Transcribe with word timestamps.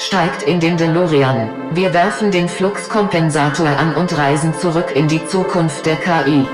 Steigt 0.00 0.44
in 0.44 0.60
den 0.60 0.76
DeLorean. 0.76 1.50
Wir 1.72 1.92
werfen 1.92 2.30
den 2.30 2.48
Fluxkompensator 2.48 3.66
an 3.66 3.96
und 3.96 4.16
reisen 4.16 4.54
zurück 4.54 4.92
in 4.94 5.08
die 5.08 5.26
Zukunft 5.26 5.86
der 5.86 5.96
KI. 5.96 6.46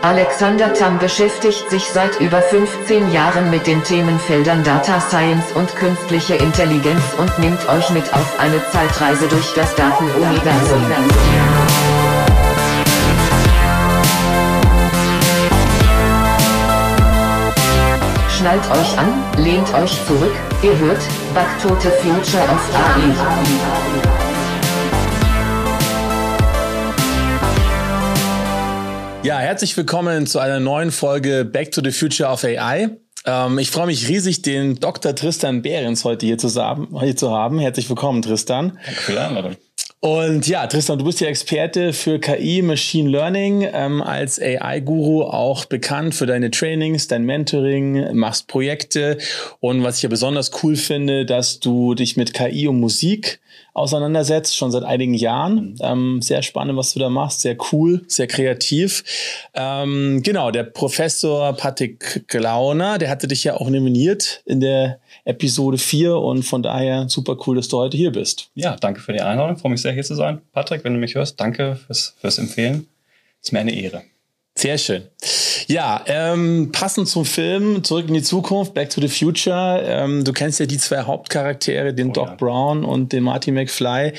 Alexander 0.00 0.72
Tam 0.72 0.98
beschäftigt 0.98 1.68
sich 1.68 1.84
seit 1.84 2.18
über 2.18 2.40
15 2.40 3.12
Jahren 3.12 3.50
mit 3.50 3.66
den 3.66 3.84
Themenfeldern 3.84 4.64
Data 4.64 5.00
Science 5.00 5.52
und 5.52 5.76
künstliche 5.76 6.36
Intelligenz 6.36 7.02
und 7.18 7.38
nimmt 7.38 7.68
euch 7.68 7.90
mit 7.90 8.14
auf 8.14 8.40
eine 8.40 8.66
Zeitreise 8.70 9.28
durch 9.28 9.52
das 9.54 9.74
Datenuniversum. 9.74 10.86
Schnallt 18.38 18.70
euch 18.70 18.96
an, 18.96 19.12
lehnt 19.36 19.74
euch 19.74 19.90
zurück, 20.06 20.32
ihr 20.62 20.78
hört 20.78 21.00
Back 21.34 21.48
to 21.60 21.70
the 21.80 21.88
Future 21.88 22.44
of 22.44 22.72
AI. 22.72 23.12
Ja, 29.24 29.38
herzlich 29.38 29.76
willkommen 29.76 30.28
zu 30.28 30.38
einer 30.38 30.60
neuen 30.60 30.92
Folge 30.92 31.44
Back 31.44 31.72
to 31.72 31.80
the 31.82 31.90
Future 31.90 32.30
of 32.30 32.44
AI. 32.44 32.90
Ähm, 33.24 33.58
ich 33.58 33.72
freue 33.72 33.86
mich 33.86 34.06
riesig, 34.06 34.42
den 34.42 34.76
Dr. 34.76 35.16
Tristan 35.16 35.62
Behrens 35.62 36.04
heute 36.04 36.24
hier 36.24 36.38
zu, 36.38 36.48
hier 37.00 37.16
zu 37.16 37.32
haben. 37.32 37.58
Herzlich 37.58 37.88
willkommen, 37.88 38.22
Tristan. 38.22 38.78
Danke 38.84 39.00
für 39.00 39.12
die 39.12 39.18
Einladung. 39.18 39.56
Und 40.00 40.46
ja, 40.46 40.64
Tristan, 40.68 40.98
du 40.98 41.04
bist 41.04 41.20
ja 41.20 41.26
Experte 41.26 41.92
für 41.92 42.20
KI, 42.20 42.62
Machine 42.62 43.10
Learning, 43.10 43.68
ähm, 43.72 44.00
als 44.00 44.40
AI-Guru 44.40 45.24
auch 45.24 45.64
bekannt 45.64 46.14
für 46.14 46.26
deine 46.26 46.52
Trainings, 46.52 47.08
dein 47.08 47.24
Mentoring, 47.24 48.14
machst 48.14 48.46
Projekte. 48.46 49.18
Und 49.58 49.82
was 49.82 49.96
ich 49.96 50.04
ja 50.04 50.08
besonders 50.08 50.62
cool 50.62 50.76
finde, 50.76 51.26
dass 51.26 51.58
du 51.58 51.94
dich 51.94 52.16
mit 52.16 52.32
KI 52.32 52.68
und 52.68 52.78
Musik 52.78 53.40
auseinandersetzt, 53.74 54.56
schon 54.56 54.70
seit 54.70 54.84
einigen 54.84 55.14
Jahren. 55.14 55.76
Ähm, 55.80 56.22
sehr 56.22 56.42
spannend, 56.42 56.76
was 56.76 56.94
du 56.94 57.00
da 57.00 57.08
machst, 57.08 57.40
sehr 57.40 57.56
cool, 57.72 58.04
sehr 58.06 58.28
kreativ. 58.28 59.02
Ähm, 59.54 60.22
genau, 60.22 60.52
der 60.52 60.64
Professor 60.64 61.52
Patrick 61.54 62.24
Glauner, 62.28 62.98
der 62.98 63.10
hatte 63.10 63.26
dich 63.26 63.44
ja 63.44 63.54
auch 63.54 63.68
nominiert 63.68 64.42
in 64.46 64.60
der 64.60 65.00
Episode 65.28 65.76
4 65.76 66.16
und 66.16 66.42
von 66.42 66.62
daher 66.62 67.08
super 67.08 67.36
cool, 67.46 67.56
dass 67.56 67.68
du 67.68 67.76
heute 67.76 67.96
hier 67.96 68.12
bist. 68.12 68.50
Ja, 68.54 68.76
danke 68.76 69.00
für 69.00 69.12
die 69.12 69.20
Einladung, 69.20 69.58
freue 69.58 69.72
mich 69.72 69.82
sehr 69.82 69.92
hier 69.92 70.02
zu 70.02 70.14
sein. 70.14 70.40
Patrick, 70.52 70.84
wenn 70.84 70.94
du 70.94 70.98
mich 70.98 71.14
hörst, 71.14 71.38
danke 71.38 71.76
fürs, 71.86 72.14
fürs 72.20 72.38
Empfehlen. 72.38 72.86
Ist 73.42 73.52
mir 73.52 73.60
eine 73.60 73.74
Ehre. 73.74 74.02
Sehr 74.56 74.78
schön. 74.78 75.02
Ja, 75.68 76.02
ähm, 76.06 76.70
passend 76.72 77.08
zum 77.08 77.24
Film 77.24 77.84
Zurück 77.84 78.08
in 78.08 78.14
die 78.14 78.22
Zukunft, 78.22 78.74
Back 78.74 78.90
to 78.90 79.00
the 79.00 79.08
Future. 79.08 79.82
Ähm, 79.84 80.24
du 80.24 80.32
kennst 80.32 80.58
ja 80.58 80.66
die 80.66 80.78
zwei 80.78 81.02
Hauptcharaktere, 81.02 81.92
den 81.92 82.08
oh, 82.08 82.12
Doc 82.12 82.28
ja. 82.28 82.34
Brown 82.34 82.84
und 82.84 83.12
den 83.12 83.22
Marty 83.22 83.52
McFly. 83.52 84.14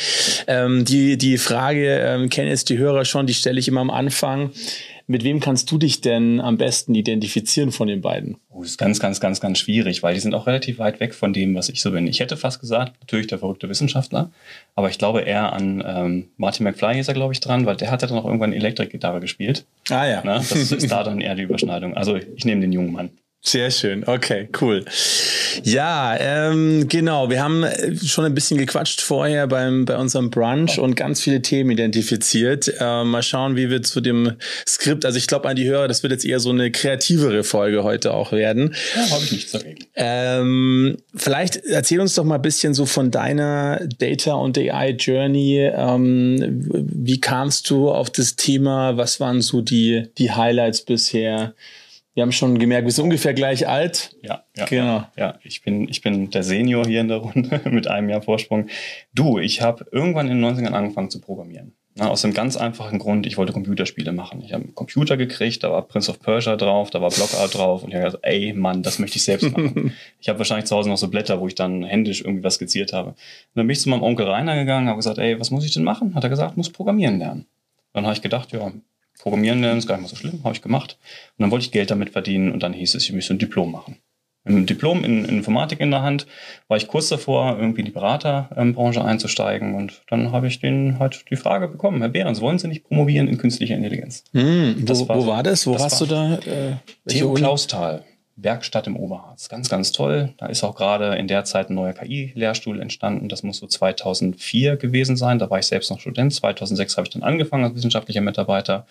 Ähm, 0.47 0.85
die, 0.85 1.17
die 1.17 1.37
Frage 1.37 1.99
ähm, 1.99 2.30
kennen 2.30 2.49
jetzt 2.49 2.69
die 2.69 2.77
Hörer 2.77 3.03
schon, 3.03 3.25
die 3.25 3.33
stelle 3.33 3.59
ich 3.59 3.67
immer 3.67 3.81
am 3.81 3.89
Anfang. 3.89 4.52
Mit 5.11 5.23
wem 5.23 5.39
kannst 5.39 5.71
du 5.71 5.79
dich 5.79 6.02
denn 6.02 6.39
am 6.39 6.59
besten 6.59 6.93
identifizieren 6.93 7.71
von 7.71 7.88
den 7.88 7.99
beiden? 7.99 8.38
Oh, 8.52 8.61
das 8.61 8.71
ist 8.71 8.77
ganz, 8.77 8.99
ganz, 8.99 9.19
ganz, 9.19 9.41
ganz 9.41 9.57
schwierig, 9.57 10.03
weil 10.03 10.13
die 10.13 10.19
sind 10.19 10.35
auch 10.35 10.45
relativ 10.45 10.77
weit 10.77 10.99
weg 10.99 11.15
von 11.15 11.33
dem, 11.33 11.55
was 11.55 11.67
ich 11.67 11.81
so 11.81 11.89
bin. 11.89 12.05
Ich 12.05 12.19
hätte 12.19 12.38
fast 12.38 12.59
gesagt, 12.59 12.93
natürlich 12.99 13.25
der 13.25 13.39
verrückte 13.39 13.67
Wissenschaftler, 13.69 14.30
aber 14.75 14.91
ich 14.91 14.99
glaube 14.99 15.21
eher 15.21 15.52
an 15.52 15.83
ähm, 15.83 16.27
Martin 16.37 16.63
McFly 16.63 16.99
ist 16.99 17.07
er, 17.07 17.15
glaube 17.15 17.33
ich, 17.33 17.39
dran, 17.39 17.65
weil 17.65 17.75
der 17.75 17.89
hat 17.89 18.03
ja 18.03 18.07
dann 18.07 18.19
auch 18.19 18.25
irgendwann 18.25 18.53
Elektrikgitarre 18.53 19.19
gespielt. 19.19 19.65
Ah 19.89 20.05
ja. 20.05 20.21
Na, 20.23 20.35
das 20.37 20.52
ist 20.52 20.91
da 20.91 21.03
dann 21.03 21.21
eher 21.21 21.33
die 21.33 21.41
Überschneidung. 21.41 21.97
Also 21.97 22.15
ich 22.15 22.45
nehme 22.45 22.61
den 22.61 22.71
jungen 22.71 22.91
Mann. 22.91 23.09
Sehr 23.41 23.71
schön, 23.71 24.03
okay, 24.05 24.49
cool. 24.59 24.83
Ja, 25.63 26.15
ähm, 26.19 26.89
genau, 26.89 27.29
wir 27.29 27.41
haben 27.41 27.63
äh, 27.63 27.95
schon 27.95 28.25
ein 28.25 28.33
bisschen 28.33 28.57
gequatscht 28.57 28.99
vorher 28.99 29.47
beim, 29.47 29.85
bei 29.85 29.95
unserem 29.95 30.29
Brunch 30.29 30.77
und 30.77 30.95
ganz 30.95 31.21
viele 31.21 31.41
Themen 31.41 31.71
identifiziert. 31.71 32.69
Ähm, 32.81 33.11
mal 33.11 33.23
schauen, 33.23 33.55
wie 33.55 33.69
wir 33.69 33.81
zu 33.81 34.01
dem 34.01 34.33
Skript, 34.67 35.05
also 35.05 35.17
ich 35.17 35.27
glaube 35.27 35.47
an 35.47 35.55
die 35.55 35.65
Hörer, 35.65 35.87
das 35.87 36.03
wird 36.03 36.11
jetzt 36.11 36.25
eher 36.25 36.41
so 36.41 36.49
eine 36.49 36.69
kreativere 36.69 37.45
Folge 37.45 37.83
heute 37.83 38.14
auch 38.14 38.33
werden. 38.33 38.75
Ja, 38.93 39.09
habe 39.09 39.23
ich 39.23 39.31
nichts 39.31 39.52
dagegen. 39.53 39.85
Ähm, 39.95 40.97
vielleicht 41.15 41.65
erzähl 41.65 42.02
uns 42.02 42.15
doch 42.15 42.25
mal 42.25 42.35
ein 42.35 42.41
bisschen 42.41 42.73
so 42.73 42.85
von 42.85 43.09
deiner 43.09 43.87
Data 43.99 44.33
und 44.33 44.58
AI 44.58 44.89
Journey. 44.91 45.71
Ähm, 45.73 46.67
wie 46.73 47.21
kamst 47.21 47.69
du 47.69 47.89
auf 47.89 48.09
das 48.09 48.35
Thema? 48.35 48.97
Was 48.97 49.21
waren 49.21 49.41
so 49.41 49.61
die, 49.61 50.09
die 50.17 50.31
Highlights 50.31 50.81
bisher? 50.81 51.53
Wir 52.19 52.23
haben 52.23 52.33
schon 52.33 52.59
gemerkt, 52.59 52.83
wir 52.83 52.91
sind 52.91 53.05
ungefähr 53.05 53.33
gleich 53.33 53.65
alt. 53.65 54.17
Ja, 54.21 54.43
ja, 54.53 54.65
genau. 54.65 55.05
ja, 55.15 55.39
ich 55.41 55.61
bin, 55.61 55.87
ich 55.87 56.02
bin 56.02 56.30
der 56.30 56.43
Senior 56.43 56.85
hier 56.85 56.99
in 56.99 57.07
der 57.07 57.19
Runde 57.19 57.61
mit 57.71 57.87
einem 57.87 58.09
Jahr 58.09 58.21
Vorsprung. 58.21 58.67
Du, 59.13 59.39
ich 59.39 59.61
habe 59.61 59.85
irgendwann 59.93 60.27
in 60.27 60.41
den 60.41 60.53
90ern 60.53 60.73
angefangen 60.73 61.09
zu 61.09 61.21
programmieren. 61.21 61.75
Na, 61.95 62.09
aus 62.09 62.23
dem 62.23 62.33
ganz 62.33 62.58
einfachen 62.58 62.99
Grund, 62.99 63.25
ich 63.25 63.37
wollte 63.37 63.53
Computerspiele 63.53 64.11
machen. 64.11 64.41
Ich 64.43 64.52
habe 64.52 64.65
einen 64.65 64.75
Computer 64.75 65.15
gekriegt, 65.15 65.63
da 65.63 65.71
war 65.71 65.81
Prince 65.83 66.11
of 66.11 66.19
Persia 66.19 66.58
drauf, 66.58 66.89
da 66.89 67.02
war 67.02 67.09
Blockart 67.09 67.55
drauf 67.55 67.83
und 67.83 67.91
ich 67.91 67.95
habe 67.95 68.03
gesagt, 68.08 68.25
ey 68.25 68.52
Mann, 68.52 68.83
das 68.83 68.99
möchte 68.99 69.15
ich 69.15 69.23
selbst 69.23 69.49
machen. 69.53 69.93
ich 70.19 70.27
habe 70.27 70.39
wahrscheinlich 70.39 70.65
zu 70.65 70.75
Hause 70.75 70.89
noch 70.89 70.97
so 70.97 71.08
Blätter, 71.08 71.39
wo 71.39 71.47
ich 71.47 71.55
dann 71.55 71.85
händisch 71.85 72.19
irgendwie 72.19 72.43
was 72.43 72.55
skizziert 72.55 72.91
habe. 72.91 73.11
Und 73.11 73.17
dann 73.55 73.65
bin 73.65 73.71
ich 73.71 73.79
zu 73.79 73.87
meinem 73.87 74.03
Onkel 74.03 74.27
Rainer 74.27 74.55
gegangen, 74.55 74.89
habe 74.89 74.97
gesagt, 74.97 75.19
ey, 75.19 75.39
was 75.39 75.52
muss 75.52 75.63
ich 75.63 75.71
denn 75.71 75.85
machen? 75.85 76.15
Hat 76.15 76.25
er 76.25 76.29
gesagt, 76.29 76.58
muss 76.58 76.69
programmieren 76.69 77.17
lernen. 77.17 77.45
Dann 77.93 78.03
habe 78.03 78.13
ich 78.13 78.21
gedacht, 78.21 78.52
ja, 78.52 78.73
Programmieren 79.19 79.61
lernen 79.61 79.80
ist 79.80 79.87
gar 79.87 79.95
nicht 79.95 80.03
mal 80.03 80.09
so 80.09 80.15
schlimm, 80.15 80.43
habe 80.43 80.55
ich 80.55 80.61
gemacht. 80.61 80.97
Und 81.37 81.43
dann 81.43 81.52
wollte 81.52 81.65
ich 81.65 81.71
Geld 81.71 81.91
damit 81.91 82.09
verdienen 82.09 82.52
und 82.52 82.63
dann 82.63 82.73
hieß 82.73 82.95
es, 82.95 83.03
ich 83.03 83.13
müsste 83.13 83.35
ein 83.35 83.39
Diplom 83.39 83.71
machen. 83.71 83.97
Ein 84.45 84.65
Diplom 84.65 85.03
in, 85.03 85.25
in 85.25 85.37
Informatik 85.37 85.81
in 85.81 85.91
der 85.91 86.02
Hand 86.02 86.25
war 86.69 86.77
ich 86.77 86.87
kurz 86.87 87.09
davor, 87.09 87.58
irgendwie 87.59 87.81
in 87.81 87.85
die 87.85 87.91
Beraterbranche 87.91 89.03
einzusteigen 89.03 89.75
und 89.75 90.02
dann 90.08 90.31
habe 90.31 90.47
ich 90.47 90.59
den 90.59 90.97
halt 90.97 91.25
die 91.29 91.35
Frage 91.35 91.67
bekommen, 91.67 91.99
Herr 91.99 92.09
Behrens, 92.09 92.39
wollen 92.39 92.58
Sie 92.58 92.69
nicht 92.69 92.85
promovieren 92.85 93.27
in 93.27 93.37
künstliche 93.37 93.73
Intelligenz? 93.73 94.23
Hm, 94.31 94.75
wo, 94.87 95.08
war, 95.08 95.17
wo 95.17 95.27
war 95.27 95.43
das? 95.43 95.67
Wo 95.67 95.73
das 95.73 95.81
warst 95.83 96.02
war 96.02 96.08
du 96.08 96.13
da? 96.47 96.52
Äh, 96.52 96.75
Theo 97.08 97.33
Klausthal. 97.33 98.05
Werkstatt 98.42 98.88
im 98.88 98.95
Oberharz. 98.95 99.50
Ganz, 99.50 99.70
ganz 99.70 99.92
toll. 99.92 100.33
Da 100.38 100.48
ist 100.48 100.64
auch 100.64 100.76
gerade 100.76 101.16
in 101.16 101.27
der 101.27 101.44
Zeit 101.44 101.70
ein 101.70 101.76
neuer 101.76 101.94
KI-Lehrstuhl 101.94 102.80
entstanden. 102.80 103.30
Das 103.30 103.44
muss 103.44 103.58
so 103.58 103.67
2004 103.67 104.77
gewesen 104.77 105.17
sein. 105.17 105.39
Da 105.39 105.50
war 105.50 105.60
ich 105.60 105.66
selbst 105.66 105.89
noch 105.89 106.00
Student. 106.00 106.33
2006 106.33 106.98
habe 106.98 107.08
ich 107.08 107.14
dann 107.14 107.23
angefangen 107.23 107.66
als 107.66 107.76
wissenschaftlicher 107.76 108.22
Mitarbeiter 108.22 108.86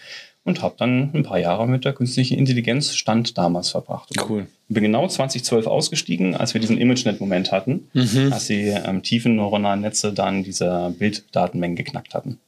und 0.45 0.63
habe 0.63 0.75
dann 0.79 1.11
ein 1.15 1.23
paar 1.23 1.39
Jahre 1.39 1.67
mit 1.67 1.85
der 1.85 1.93
künstlichen 1.93 2.39
Intelligenz 2.39 2.95
Stand 2.95 3.39
damals 3.39 3.71
verbracht. 3.71 4.11
Cool. 4.29 4.47
Bin 4.69 4.83
genau 4.83 5.07
2012 5.07 5.67
ausgestiegen, 5.67 6.35
als 6.35 6.55
wir 6.55 6.61
diesen 6.61 6.79
ImageNet-Moment 6.79 7.53
hatten, 7.53 7.89
mhm. 7.93 8.33
als 8.33 8.47
die 8.47 8.69
ähm, 8.69 9.03
tiefen 9.03 9.37
neuronalen 9.37 9.81
Netze 9.81 10.13
dann 10.13 10.43
diese 10.43 10.95
Bilddatenmengen 10.99 11.77
geknackt 11.77 12.15
hatten. 12.15 12.39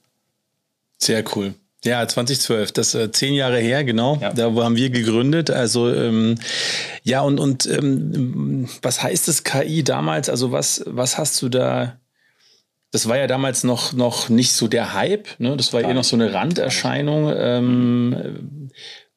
Sehr 0.98 1.24
cool. 1.34 1.54
Ja, 1.84 2.06
2012, 2.06 2.72
das 2.72 2.94
äh, 2.94 3.10
zehn 3.10 3.32
Jahre 3.32 3.58
her, 3.58 3.84
genau. 3.84 4.18
Ja. 4.20 4.32
Da 4.32 4.52
haben 4.52 4.76
wir 4.76 4.90
gegründet. 4.90 5.50
Also 5.50 5.92
ähm, 5.92 6.34
ja, 7.02 7.22
und, 7.22 7.40
und 7.40 7.66
ähm, 7.66 8.68
was 8.82 9.02
heißt 9.02 9.28
das 9.28 9.44
KI 9.44 9.82
damals? 9.82 10.28
Also 10.28 10.52
was, 10.52 10.82
was 10.86 11.16
hast 11.16 11.40
du 11.40 11.48
da? 11.48 11.96
Das 12.92 13.08
war 13.08 13.16
ja 13.16 13.26
damals 13.26 13.64
noch, 13.64 13.92
noch 13.92 14.28
nicht 14.28 14.52
so 14.52 14.68
der 14.68 14.94
Hype, 14.94 15.28
ne? 15.38 15.56
Das 15.56 15.72
war 15.72 15.80
eher 15.80 15.94
noch 15.94 16.04
so 16.04 16.16
eine 16.16 16.34
Randerscheinung. 16.34 17.32
Ähm, 17.34 18.70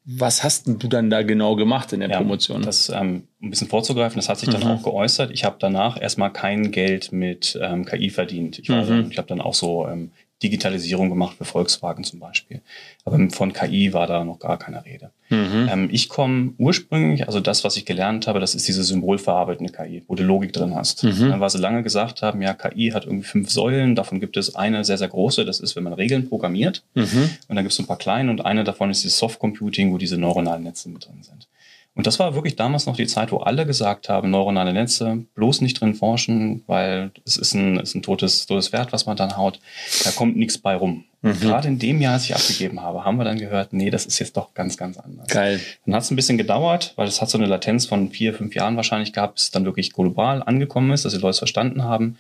was 0.05 0.43
hast 0.43 0.67
du 0.67 0.87
dann 0.87 1.09
da 1.09 1.23
genau 1.23 1.55
gemacht 1.55 1.91
in 1.91 2.01
der 2.01 2.09
ja, 2.09 2.17
Promotion? 2.17 2.61
Das 2.61 2.89
ähm, 2.89 3.27
ein 3.41 3.49
bisschen 3.49 3.67
vorzugreifen, 3.67 4.17
das 4.17 4.29
hat 4.29 4.37
sich 4.37 4.49
dann 4.49 4.61
mhm. 4.61 4.67
auch 4.67 4.83
geäußert. 4.83 5.31
Ich 5.31 5.43
habe 5.43 5.55
danach 5.59 5.99
erstmal 5.99 6.31
kein 6.31 6.71
Geld 6.71 7.11
mit 7.11 7.57
ähm, 7.61 7.85
KI 7.85 8.09
verdient. 8.09 8.59
Ich, 8.59 8.69
mhm. 8.69 9.07
ich 9.09 9.17
habe 9.17 9.27
dann 9.27 9.41
auch 9.41 9.53
so 9.53 9.87
ähm, 9.87 10.11
Digitalisierung 10.41 11.09
gemacht 11.09 11.37
für 11.37 11.45
Volkswagen 11.45 12.03
zum 12.03 12.19
Beispiel. 12.19 12.61
Aber 13.05 13.29
von 13.29 13.53
KI 13.53 13.93
war 13.93 14.07
da 14.07 14.23
noch 14.23 14.39
gar 14.39 14.57
keine 14.57 14.83
Rede. 14.83 15.11
Mhm. 15.29 15.69
Ähm, 15.71 15.89
ich 15.91 16.09
komme 16.09 16.53
ursprünglich, 16.57 17.27
also 17.27 17.39
das, 17.39 17.63
was 17.63 17.77
ich 17.77 17.85
gelernt 17.85 18.27
habe, 18.27 18.39
das 18.39 18.55
ist 18.55 18.67
diese 18.67 18.83
symbolverarbeitende 18.83 19.71
KI, 19.71 20.03
wo 20.07 20.15
du 20.15 20.23
Logik 20.23 20.51
drin 20.51 20.75
hast. 20.75 21.03
Mhm. 21.03 21.29
Dann, 21.29 21.39
weil 21.39 21.49
sie 21.49 21.59
lange 21.59 21.81
gesagt 21.83 22.21
haben, 22.21 22.41
ja, 22.41 22.53
KI 22.53 22.91
hat 22.91 23.05
irgendwie 23.05 23.27
fünf 23.27 23.49
Säulen, 23.49 23.95
davon 23.95 24.19
gibt 24.19 24.35
es 24.35 24.55
eine 24.55 24.83
sehr, 24.83 24.97
sehr 24.97 25.07
große, 25.07 25.45
das 25.45 25.59
ist, 25.59 25.75
wenn 25.75 25.83
man 25.83 25.93
Regeln 25.93 26.27
programmiert. 26.27 26.83
Mhm. 26.93 27.29
Und 27.47 27.55
dann 27.55 27.63
gibt 27.63 27.73
es 27.73 27.79
ein 27.79 27.87
paar 27.87 27.97
kleine 27.97 28.29
und 28.29 28.45
eine 28.45 28.63
davon 28.63 28.89
ist 28.89 29.03
dieses 29.03 29.17
Soft 29.17 29.39
Computing, 29.39 29.93
wo 29.93 29.97
diese 29.97 30.17
neuronalen 30.17 30.63
Netze 30.63 30.89
mit 30.89 31.05
drin 31.05 31.23
sind. 31.23 31.47
Und 31.95 32.07
das 32.07 32.17
war 32.17 32.33
wirklich 32.33 32.55
damals 32.55 32.87
noch 32.87 32.95
die 32.95 33.05
Zeit, 33.05 33.31
wo 33.31 33.37
alle 33.37 33.67
gesagt 33.67 34.09
haben, 34.09 34.31
neuronale 34.31 34.73
Netze, 34.73 35.25
bloß 35.35 35.61
nicht 35.61 35.79
drin 35.79 35.93
forschen, 35.93 36.63
weil 36.65 37.11
es 37.23 37.37
ist 37.37 37.53
ein, 37.53 37.79
ist 37.79 37.93
ein 37.93 38.01
totes, 38.01 38.47
totes 38.47 38.73
Wert, 38.73 38.91
was 38.93 39.05
man 39.05 39.15
dann 39.15 39.37
haut. 39.37 39.59
Da 40.03 40.09
kommt 40.11 40.35
nichts 40.35 40.57
bei 40.57 40.75
rum. 40.75 41.05
Mhm. 41.21 41.39
Gerade 41.39 41.67
in 41.67 41.77
dem 41.77 42.01
Jahr, 42.01 42.13
als 42.13 42.25
ich 42.25 42.35
abgegeben 42.35 42.81
habe, 42.81 43.05
haben 43.05 43.17
wir 43.17 43.23
dann 43.23 43.37
gehört, 43.37 43.73
nee, 43.73 43.91
das 43.91 44.07
ist 44.07 44.17
jetzt 44.17 44.35
doch 44.35 44.55
ganz, 44.55 44.75
ganz 44.75 44.97
anders. 44.97 45.27
Geil. 45.27 45.61
Dann 45.85 45.93
hat 45.93 46.01
es 46.01 46.11
ein 46.11 46.15
bisschen 46.15 46.37
gedauert, 46.37 46.93
weil 46.95 47.07
es 47.07 47.21
hat 47.21 47.29
so 47.29 47.37
eine 47.37 47.47
Latenz 47.47 47.85
von 47.85 48.09
vier, 48.09 48.33
fünf 48.33 48.55
Jahren 48.55 48.75
wahrscheinlich 48.75 49.13
gehabt, 49.13 49.35
bis 49.35 49.43
es 49.43 49.51
dann 49.51 49.63
wirklich 49.63 49.93
global 49.93 50.41
angekommen 50.41 50.91
ist, 50.91 51.05
dass 51.05 51.13
die 51.13 51.19
Leute 51.19 51.31
es 51.31 51.37
verstanden 51.37 51.83
haben. 51.83 52.05
Und 52.07 52.17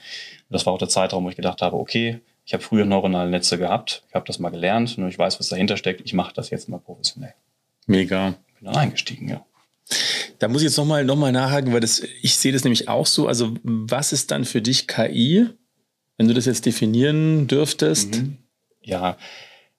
das 0.49 0.65
war 0.67 0.73
auch 0.73 0.77
der 0.77 0.89
Zeitraum, 0.89 1.25
wo 1.25 1.29
ich 1.29 1.35
gedacht 1.35 1.63
habe, 1.63 1.75
okay, 1.77 2.21
ich 2.45 2.53
habe 2.53 2.63
früher 2.63 2.85
neuronale 2.85 3.29
Netze 3.29 3.57
gehabt, 3.57 4.03
ich 4.07 4.15
habe 4.15 4.25
das 4.25 4.37
mal 4.37 4.49
gelernt 4.49 4.97
und 4.97 5.07
ich 5.07 5.17
weiß, 5.17 5.39
was 5.39 5.49
dahinter 5.49 5.77
steckt. 5.77 6.01
Ich 6.05 6.13
mache 6.13 6.33
das 6.33 6.49
jetzt 6.51 6.69
mal 6.69 6.79
professionell. 6.79 7.33
Mega. 7.87 8.35
Bin 8.59 8.71
dann 8.71 8.75
eingestiegen, 8.75 9.29
ja. 9.29 9.45
Da 10.39 10.47
muss 10.47 10.61
ich 10.61 10.67
jetzt 10.67 10.77
nochmal 10.77 11.05
noch 11.05 11.15
mal 11.15 11.31
nachhaken, 11.31 11.73
weil 11.73 11.79
das, 11.79 12.01
ich 12.21 12.35
sehe 12.35 12.51
das 12.51 12.63
nämlich 12.63 12.89
auch 12.89 13.05
so. 13.05 13.27
Also, 13.27 13.53
was 13.63 14.13
ist 14.13 14.31
dann 14.31 14.45
für 14.45 14.61
dich 14.61 14.87
KI? 14.87 15.47
Wenn 16.17 16.27
du 16.27 16.33
das 16.33 16.45
jetzt 16.45 16.65
definieren 16.65 17.47
dürftest. 17.47 18.21
Mhm. 18.21 18.37
Ja, 18.81 19.17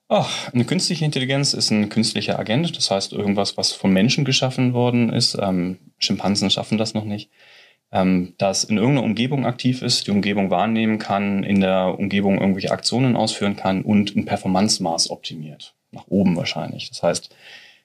Ach, 0.08 0.52
eine 0.52 0.64
künstliche 0.64 1.04
Intelligenz 1.04 1.54
ist 1.54 1.70
ein 1.70 1.88
künstlicher 1.88 2.38
Agent, 2.38 2.76
das 2.76 2.90
heißt 2.90 3.12
irgendwas, 3.12 3.56
was 3.56 3.72
von 3.72 3.90
Menschen 3.90 4.24
geschaffen 4.24 4.74
worden 4.74 5.10
ist. 5.10 5.36
Ähm, 5.40 5.78
Schimpansen 5.98 6.50
schaffen 6.50 6.76
das 6.76 6.92
noch 6.92 7.04
nicht. 7.04 7.30
Ähm, 7.90 8.34
das 8.36 8.64
in 8.64 8.76
irgendeiner 8.76 9.06
Umgebung 9.06 9.46
aktiv 9.46 9.80
ist, 9.80 10.06
die 10.06 10.10
Umgebung 10.10 10.50
wahrnehmen 10.50 10.98
kann, 10.98 11.42
in 11.42 11.60
der 11.60 11.98
Umgebung 11.98 12.38
irgendwelche 12.38 12.70
Aktionen 12.70 13.16
ausführen 13.16 13.56
kann 13.56 13.82
und 13.82 14.14
ein 14.14 14.26
Performance-Maß 14.26 15.10
optimiert. 15.10 15.74
Nach 15.90 16.06
oben 16.08 16.36
wahrscheinlich. 16.36 16.90
Das 16.90 17.02
heißt, 17.02 17.34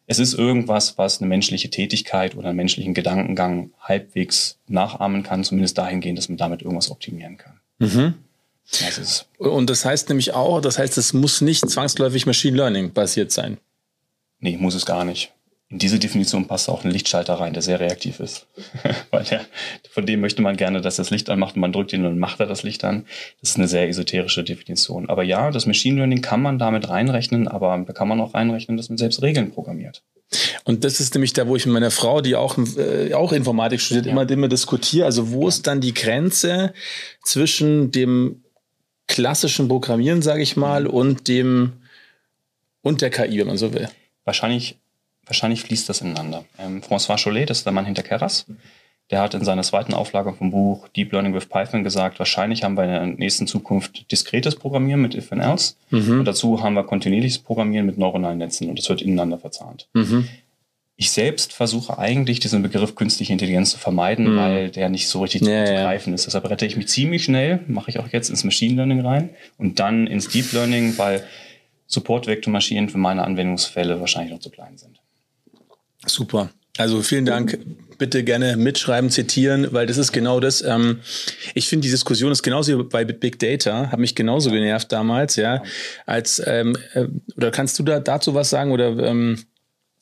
es 0.10 0.18
ist 0.18 0.34
irgendwas, 0.34 0.98
was 0.98 1.22
eine 1.22 1.30
menschliche 1.30 1.70
Tätigkeit 1.70 2.36
oder 2.36 2.50
einen 2.50 2.58
menschlichen 2.58 2.96
Gedankengang 2.96 3.70
halbwegs 3.80 4.58
nachahmen 4.68 5.22
kann, 5.22 5.44
zumindest 5.44 5.78
dahingehend, 5.78 6.18
dass 6.18 6.30
man 6.30 6.38
damit 6.40 6.64
irgendwas 6.64 6.90
optimieren 6.90 7.38
kann. 7.38 7.60
Mhm. 7.78 8.16
Das 8.72 9.28
und 9.38 9.70
das 9.70 9.86
heißt 9.86 10.10
nämlich 10.10 10.34
auch, 10.34 10.62
das 10.62 10.80
heißt, 10.80 10.98
es 10.98 11.14
muss 11.14 11.42
nicht 11.42 11.70
zwangsläufig 11.70 12.26
Machine 12.26 12.58
Learning 12.58 12.92
basiert 12.92 13.32
sein. 13.32 13.60
Nee, 14.40 14.58
muss 14.58 14.74
es 14.74 14.88
gar 14.88 15.06
nicht. 15.06 15.32
In 15.72 15.78
diese 15.78 16.00
Definition 16.00 16.48
passt 16.48 16.68
auch 16.68 16.84
ein 16.84 16.90
Lichtschalter 16.90 17.36
rein, 17.36 17.54
der 17.54 17.62
sehr 17.62 17.80
reaktiv 17.80 18.20
ist. 18.20 18.48
Weil 19.12 19.24
der, 19.26 19.46
von 19.92 20.06
dem 20.06 20.20
möchte 20.20 20.42
man 20.42 20.58
gerne, 20.58 20.82
dass 20.82 20.96
das 20.96 21.12
Licht 21.12 21.30
anmacht 21.30 21.56
und 21.56 21.62
man 21.62 21.72
drückt 21.72 21.94
ihn 21.94 22.06
und 22.06 22.18
macht 22.18 22.40
er 22.40 22.48
das 22.48 22.64
Licht 22.64 22.84
an. 22.84 23.06
Das 23.40 23.52
ist 23.52 23.58
eine 23.58 23.68
sehr 23.68 23.88
esoterische 23.88 24.44
Definition. 24.44 25.10
Aber 25.10 25.24
ja, 25.24 25.52
das 25.52 25.68
Machine 25.68 25.98
Learning 25.98 26.24
kann 26.24 26.42
man 26.42 26.58
damit 26.58 26.90
reinrechnen, 26.90 27.48
aber 27.48 27.84
da 27.86 27.94
kann 27.94 28.08
man 28.08 28.20
auch 28.20 28.34
reinrechnen, 28.34 28.78
dass 28.78 28.90
man 28.90 28.98
selbst 28.98 29.22
Regeln 29.22 29.52
programmiert. 29.52 30.02
Und 30.64 30.84
das 30.84 31.00
ist 31.00 31.14
nämlich 31.14 31.34
da, 31.34 31.48
wo 31.48 31.56
ich 31.56 31.66
mit 31.66 31.74
meiner 31.74 31.92
Frau, 31.92 32.22
die 32.22 32.36
auch, 32.36 32.58
äh, 32.78 33.14
auch 33.14 33.32
Informatik 33.32 33.80
studiert, 33.80 34.08
ja. 34.08 34.12
immer, 34.12 34.30
immer 34.30 34.48
diskutiere. 34.48 35.06
Also 35.06 35.32
wo 35.32 35.44
ja. 35.44 35.50
ist 35.50 35.68
dann 35.68 35.82
die 35.82 35.94
Grenze 35.94 36.74
zwischen 37.24 37.92
dem 37.92 38.44
klassischen 39.08 39.68
Programmieren, 39.68 40.22
sage 40.22 40.42
ich 40.42 40.56
mal, 40.56 40.84
mhm. 40.84 40.90
und 40.90 41.28
dem 41.28 41.74
und 42.82 43.02
der 43.02 43.10
KI, 43.10 43.40
wenn 43.40 43.48
man 43.48 43.58
so 43.58 43.74
will? 43.74 43.90
Wahrscheinlich, 44.24 44.78
wahrscheinlich 45.30 45.62
fließt 45.62 45.88
das 45.88 46.02
ineinander. 46.02 46.44
Ähm, 46.58 46.82
François 46.82 47.22
Chollet, 47.22 47.50
das 47.50 47.60
ist 47.60 47.66
der 47.66 47.74
Mann 47.74 47.86
hinter 47.86 48.04
Keras, 48.04 48.46
der 49.12 49.22
hat 49.22 49.34
in 49.34 49.44
seiner 49.44 49.64
zweiten 49.64 49.94
Auflage 49.94 50.34
vom 50.34 50.52
Buch 50.52 50.88
Deep 50.90 51.12
Learning 51.12 51.34
with 51.34 51.48
Python 51.48 51.84
gesagt, 51.84 52.20
wahrscheinlich 52.20 52.64
haben 52.64 52.76
wir 52.76 52.84
in 52.84 52.90
der 52.90 53.06
nächsten 53.06 53.48
Zukunft 53.48 54.12
diskretes 54.12 54.56
Programmieren 54.56 55.02
mit 55.02 55.16
If 55.16 55.32
and 55.32 55.42
Else 55.42 55.76
mhm. 55.90 56.20
und 56.20 56.26
dazu 56.26 56.62
haben 56.62 56.76
wir 56.76 56.84
kontinuierliches 56.84 57.40
Programmieren 57.40 57.86
mit 57.86 57.98
neuronalen 57.98 58.38
Netzen 58.38 58.70
und 58.70 58.78
das 58.78 58.90
wird 58.90 59.02
ineinander 59.02 59.40
verzahnt. 59.40 59.88
Mhm. 59.94 60.28
Ich 60.96 61.12
selbst 61.12 61.54
versuche 61.54 61.98
eigentlich 61.98 62.42
diesen 62.42 62.62
Begriff 62.62 62.94
künstliche 62.96 63.32
Intelligenz 63.32 63.72
zu 63.72 63.78
vermeiden, 63.78 64.34
mhm. 64.34 64.38
weil 64.38 64.70
der 64.70 64.90
nicht 64.90 65.08
so 65.08 65.22
richtig 65.22 65.42
ja, 65.44 65.66
zu 65.66 65.72
greifen 65.72 66.10
ja. 66.10 66.16
ist. 66.16 66.26
Deshalb 66.26 66.50
rette 66.50 66.66
ich 66.66 66.76
mich 66.76 66.90
ziemlich 66.90 67.24
schnell, 67.24 67.62
mache 67.68 67.90
ich 67.90 68.00
auch 68.00 68.10
jetzt 68.10 68.30
ins 68.30 68.44
Machine 68.44 68.76
Learning 68.76 69.00
rein 69.00 69.30
und 69.58 69.80
dann 69.80 70.08
ins 70.08 70.28
Deep 70.28 70.52
Learning, 70.52 70.98
weil 70.98 71.24
Support-Vektormaschinen 71.88 72.90
für 72.90 73.00
meine 73.00 73.24
Anwendungsfälle 73.24 74.00
wahrscheinlich 74.00 74.34
noch 74.34 74.42
zu 74.42 74.52
klein 74.52 74.78
sind. 74.78 75.02
Super. 76.06 76.50
Also 76.78 77.02
vielen 77.02 77.26
Dank. 77.26 77.60
Bitte 77.98 78.24
gerne 78.24 78.56
mitschreiben, 78.56 79.10
zitieren, 79.10 79.68
weil 79.74 79.86
das 79.86 79.98
ist 79.98 80.14
genau 80.14 80.40
das. 80.40 80.62
Ähm, 80.62 81.02
ich 81.54 81.68
finde, 81.68 81.86
die 81.86 81.92
Diskussion 81.92 82.32
ist 82.32 82.44
genauso 82.44 82.80
wie 82.80 82.84
bei 82.84 83.04
Big 83.04 83.40
Data, 83.40 83.92
hat 83.92 84.00
mich 84.00 84.16
genauso 84.16 84.52
genervt 84.52 84.90
damals, 84.94 85.36
ja. 85.36 85.62
Als 86.06 86.42
ähm, 86.46 86.78
äh, 86.94 87.08
oder 87.36 87.52
kannst 87.52 87.78
du 87.78 87.84
da 87.84 88.00
dazu 88.00 88.34
was 88.34 88.50
sagen 88.50 88.72
oder 88.72 88.98
ähm, 89.00 89.44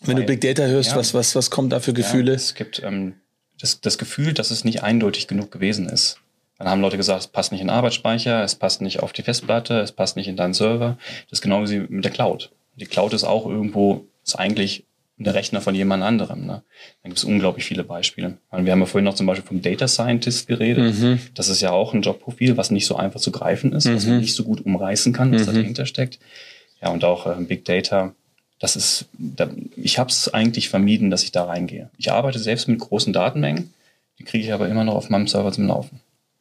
wenn 0.01 0.15
Weil, 0.15 0.25
du 0.25 0.27
Big 0.27 0.41
Data 0.41 0.63
hörst, 0.67 0.91
ja, 0.91 0.97
was, 0.97 1.15
was, 1.15 1.35
was 1.35 1.49
kommt 1.49 1.73
da 1.73 1.79
für 1.79 1.93
Gefühle? 1.93 2.33
Ja, 2.33 2.35
es 2.35 2.53
gibt 2.53 2.83
ähm, 2.83 3.15
das, 3.59 3.81
das 3.81 3.97
Gefühl, 3.97 4.33
dass 4.33 4.51
es 4.51 4.63
nicht 4.63 4.83
eindeutig 4.83 5.27
genug 5.27 5.51
gewesen 5.51 5.89
ist. 5.89 6.19
Dann 6.59 6.69
haben 6.69 6.81
Leute 6.81 6.97
gesagt, 6.97 7.21
es 7.21 7.27
passt 7.27 7.51
nicht 7.51 7.61
in 7.61 7.67
den 7.67 7.75
Arbeitsspeicher, 7.75 8.43
es 8.43 8.55
passt 8.55 8.81
nicht 8.81 8.99
auf 9.01 9.13
die 9.13 9.23
Festplatte, 9.23 9.79
es 9.79 9.91
passt 9.91 10.15
nicht 10.15 10.27
in 10.27 10.37
deinen 10.37 10.53
Server. 10.53 10.97
Das 11.29 11.39
ist 11.39 11.41
genau 11.41 11.67
wie 11.67 11.79
mit 11.79 12.03
der 12.03 12.11
Cloud. 12.11 12.51
Die 12.75 12.85
Cloud 12.85 13.13
ist 13.13 13.23
auch 13.23 13.47
irgendwo, 13.47 14.05
ist 14.23 14.37
eigentlich 14.37 14.86
der 15.25 15.33
Rechner 15.33 15.61
von 15.61 15.73
jemand 15.73 16.03
anderem. 16.03 16.45
Ne? 16.45 16.61
Da 17.01 17.09
gibt 17.09 17.17
es 17.17 17.23
unglaublich 17.23 17.65
viele 17.65 17.83
Beispiele. 17.83 18.37
Wir 18.51 18.71
haben 18.71 18.79
ja 18.79 18.85
vorhin 18.85 19.05
noch 19.05 19.15
zum 19.15 19.25
Beispiel 19.25 19.47
vom 19.47 19.61
Data 19.61 19.87
Scientist 19.87 20.47
geredet. 20.47 20.99
Mhm. 20.99 21.19
Das 21.33 21.49
ist 21.49 21.61
ja 21.61 21.71
auch 21.71 21.93
ein 21.93 22.03
Jobprofil, 22.03 22.57
was 22.57 22.69
nicht 22.69 22.85
so 22.85 22.95
einfach 22.95 23.19
zu 23.19 23.31
greifen 23.31 23.73
ist, 23.73 23.85
mhm. 23.85 23.95
was 23.95 24.05
man 24.05 24.19
nicht 24.19 24.35
so 24.35 24.43
gut 24.43 24.63
umreißen 24.63 25.13
kann, 25.13 25.33
was 25.33 25.47
mhm. 25.47 25.55
dahinter 25.55 25.85
steckt. 25.85 26.19
Ja, 26.81 26.89
und 26.89 27.03
auch 27.03 27.25
äh, 27.25 27.41
Big 27.43 27.65
Data 27.65 28.13
das 28.59 28.75
ist, 28.75 29.05
da, 29.13 29.49
ich 29.75 29.99
habe 29.99 30.09
es 30.09 30.33
eigentlich 30.33 30.69
vermieden, 30.69 31.09
dass 31.09 31.23
ich 31.23 31.31
da 31.31 31.43
reingehe. 31.43 31.89
Ich 31.97 32.11
arbeite 32.11 32.39
selbst 32.39 32.67
mit 32.67 32.79
großen 32.79 33.13
Datenmengen, 33.13 33.73
die 34.19 34.23
kriege 34.23 34.43
ich 34.43 34.53
aber 34.53 34.67
immer 34.67 34.83
noch 34.83 34.95
auf 34.95 35.09
meinem 35.09 35.27
Server 35.27 35.51
zum 35.51 35.67
Laufen. 35.67 35.99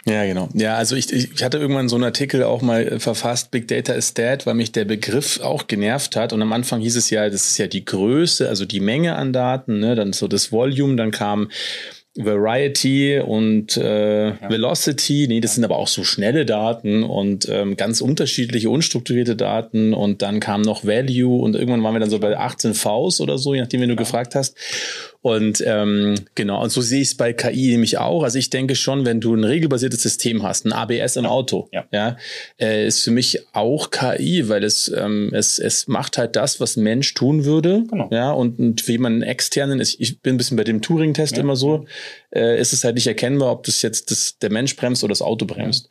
Ja, 0.08 0.24
genau. 0.24 0.48
Ja, 0.54 0.76
also 0.76 0.94
ich, 0.94 1.12
ich 1.12 1.42
hatte 1.42 1.58
irgendwann 1.58 1.88
so 1.88 1.96
einen 1.96 2.04
Artikel 2.04 2.44
auch 2.44 2.62
mal 2.62 3.00
verfasst, 3.00 3.50
Big 3.50 3.66
Data 3.66 3.92
is 3.92 4.14
dead, 4.14 4.46
weil 4.46 4.54
mich 4.54 4.70
der 4.70 4.84
Begriff 4.84 5.40
auch 5.40 5.66
genervt 5.66 6.14
hat. 6.14 6.32
Und 6.32 6.40
am 6.42 6.52
Anfang 6.52 6.80
hieß 6.80 6.94
es 6.94 7.10
ja, 7.10 7.28
das 7.28 7.48
ist 7.48 7.58
ja 7.58 7.66
die 7.66 7.84
Größe, 7.84 8.48
also 8.48 8.64
die 8.64 8.78
Menge 8.78 9.16
an 9.16 9.32
Daten, 9.32 9.80
ne? 9.80 9.96
dann 9.96 10.12
so 10.12 10.28
das 10.28 10.52
Volume, 10.52 10.94
dann 10.94 11.10
kam 11.10 11.48
Variety 12.16 13.20
und 13.20 13.76
äh, 13.76 14.28
ja. 14.28 14.48
Velocity, 14.48 15.26
nee, 15.28 15.40
das 15.40 15.54
sind 15.54 15.64
aber 15.64 15.76
auch 15.76 15.88
so 15.88 16.02
schnelle 16.02 16.46
Daten 16.46 17.02
und 17.02 17.48
ähm, 17.50 17.76
ganz 17.76 18.00
unterschiedliche, 18.00 18.70
unstrukturierte 18.70 19.36
Daten 19.36 19.92
und 19.92 20.22
dann 20.22 20.40
kam 20.40 20.62
noch 20.62 20.84
Value 20.84 21.42
und 21.42 21.54
irgendwann 21.56 21.82
waren 21.82 21.94
wir 21.94 22.00
dann 22.00 22.10
so 22.10 22.18
bei 22.18 22.36
18 22.36 22.74
Vs 22.74 23.20
oder 23.20 23.38
so, 23.38 23.54
je 23.54 23.60
nachdem, 23.60 23.82
wenn 23.82 23.88
du 23.88 23.94
ja. 23.94 23.98
gefragt 24.00 24.34
hast. 24.34 24.56
Und 25.26 25.60
ähm, 25.66 26.14
genau, 26.36 26.62
und 26.62 26.70
so 26.70 26.80
sehe 26.80 27.00
ich 27.00 27.08
es 27.08 27.14
bei 27.16 27.32
KI 27.32 27.72
nämlich 27.72 27.98
auch. 27.98 28.22
Also 28.22 28.38
ich 28.38 28.48
denke 28.48 28.76
schon, 28.76 29.04
wenn 29.04 29.20
du 29.20 29.34
ein 29.34 29.42
regelbasiertes 29.42 30.00
System 30.00 30.44
hast, 30.44 30.64
ein 30.64 30.72
ABS 30.72 31.16
im 31.16 31.26
Auto, 31.26 31.68
ja, 31.72 31.84
ja 31.90 32.16
äh, 32.60 32.86
ist 32.86 33.02
für 33.02 33.10
mich 33.10 33.40
auch 33.52 33.90
KI, 33.90 34.48
weil 34.48 34.62
es, 34.62 34.86
ähm, 34.86 35.32
es, 35.34 35.58
es 35.58 35.88
macht 35.88 36.16
halt 36.16 36.36
das, 36.36 36.60
was 36.60 36.76
ein 36.76 36.84
Mensch 36.84 37.12
tun 37.14 37.44
würde. 37.44 37.82
Genau. 37.90 38.08
Ja, 38.12 38.30
und, 38.30 38.60
und 38.60 38.82
für 38.82 38.92
jemanden 38.92 39.22
externen 39.22 39.80
ist, 39.80 40.00
ich 40.00 40.20
bin 40.20 40.36
ein 40.36 40.38
bisschen 40.38 40.56
bei 40.56 40.62
dem 40.62 40.80
Turing-Test 40.80 41.36
ja, 41.36 41.42
immer 41.42 41.56
so, 41.56 41.86
äh, 42.32 42.60
ist 42.60 42.72
es 42.72 42.84
halt 42.84 42.94
nicht 42.94 43.08
erkennbar, 43.08 43.50
ob 43.50 43.64
das 43.64 43.82
jetzt 43.82 44.12
das, 44.12 44.38
der 44.38 44.52
Mensch 44.52 44.76
bremst 44.76 45.02
oder 45.02 45.10
das 45.10 45.22
Auto 45.22 45.44
bremst. 45.44 45.90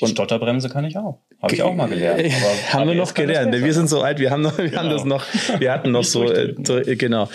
Die 0.00 0.06
und 0.06 0.12
Stotterbremse 0.12 0.68
kann 0.68 0.84
ich 0.84 0.96
auch. 0.96 1.18
Habe 1.42 1.54
ich 1.54 1.62
auch 1.62 1.74
mal 1.74 1.88
gelernt. 1.88 2.22
haben 2.72 2.88
wir 2.88 2.94
noch 2.94 3.14
gelernt. 3.14 3.52
Wir 3.52 3.74
sind 3.74 3.88
so 3.88 4.00
alt, 4.00 4.18
wir 4.18 4.30
haben 4.30 4.42
noch, 4.42 4.56
wir 4.58 4.68
genau. 4.68 4.82
haben 4.82 4.90
das 4.90 5.04
noch, 5.04 5.24
wir 5.58 5.72
hatten 5.72 5.90
noch 5.92 6.04
so, 6.04 6.30
äh, 6.30 6.54
so, 6.64 6.80
genau. 6.84 7.28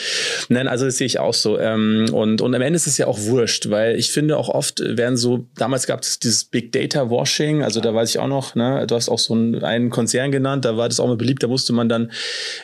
Nein, 0.49 0.67
also 0.67 0.85
das 0.85 0.97
sehe 0.97 1.07
ich 1.07 1.19
auch 1.19 1.33
so. 1.33 1.59
Ähm, 1.59 2.07
und, 2.11 2.41
und 2.41 2.55
am 2.55 2.61
Ende 2.61 2.75
ist 2.75 2.87
es 2.87 2.97
ja 2.97 3.07
auch 3.07 3.19
wurscht, 3.21 3.69
weil 3.69 3.95
ich 3.97 4.11
finde 4.11 4.37
auch 4.37 4.49
oft 4.49 4.79
werden 4.79 5.17
so, 5.17 5.45
damals 5.55 5.87
gab 5.87 6.01
es 6.01 6.19
dieses 6.19 6.43
Big 6.43 6.71
Data 6.71 7.09
Washing, 7.09 7.63
also 7.63 7.81
da 7.81 7.93
weiß 7.93 8.09
ich 8.09 8.19
auch 8.19 8.27
noch, 8.27 8.55
ne, 8.55 8.85
du 8.87 8.95
hast 8.95 9.09
auch 9.09 9.19
so 9.19 9.33
einen, 9.33 9.63
einen 9.63 9.89
Konzern 9.89 10.31
genannt, 10.31 10.65
da 10.65 10.77
war 10.77 10.89
das 10.89 10.99
auch 10.99 11.07
mal 11.07 11.17
beliebt, 11.17 11.43
da 11.43 11.47
musste 11.47 11.73
man 11.73 11.89
dann 11.89 12.11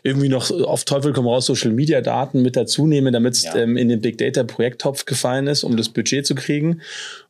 irgendwie 0.04 0.30
noch 0.30 0.52
auf 0.52 0.84
Teufel 0.84 1.14
komm 1.14 1.28
raus 1.28 1.46
Social 1.46 1.72
Media 1.72 2.02
Daten 2.02 2.42
mit 2.42 2.56
dazu 2.56 2.88
nehmen, 2.88 3.14
damit 3.14 3.34
es 3.34 3.44
ja. 3.44 3.56
ähm, 3.56 3.78
in 3.78 3.90
den 3.90 4.02
Big 4.02 4.18
Data 4.18 4.44
Projekttopf 4.44 5.06
gefallen 5.06 5.48
ist, 5.48 5.64
um 5.64 5.78
das 5.78 5.90
Budget 5.90 6.25
zu 6.25 6.36
kriegen. 6.36 6.82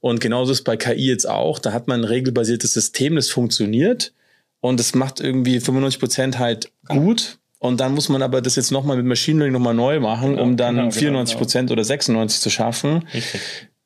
Und 0.01 0.19
genauso 0.19 0.51
ist 0.51 0.63
bei 0.63 0.75
KI 0.75 1.07
jetzt 1.07 1.29
auch, 1.29 1.59
da 1.59 1.73
hat 1.73 1.87
man 1.87 2.01
ein 2.01 2.05
regelbasiertes 2.05 2.73
System, 2.73 3.15
das 3.15 3.29
funktioniert 3.29 4.13
und 4.59 4.79
es 4.79 4.95
macht 4.95 5.19
irgendwie 5.19 5.59
95 5.59 5.99
Prozent 5.99 6.39
halt 6.39 6.71
gut. 6.87 7.37
Und 7.59 7.79
dann 7.79 7.93
muss 7.93 8.09
man 8.09 8.23
aber 8.23 8.41
das 8.41 8.55
jetzt 8.55 8.71
nochmal 8.71 8.97
mit 8.97 9.05
Machine 9.05 9.37
Learning 9.37 9.53
nochmal 9.53 9.75
neu 9.75 9.99
machen, 9.99 10.31
genau, 10.31 10.41
um 10.41 10.57
dann 10.57 10.75
genau, 10.75 10.91
94 10.91 11.35
genau. 11.35 11.39
Prozent 11.39 11.69
genau. 11.69 11.73
oder 11.73 11.83
96 11.83 12.41
zu 12.41 12.49
schaffen. 12.49 13.07
Richtig. 13.13 13.41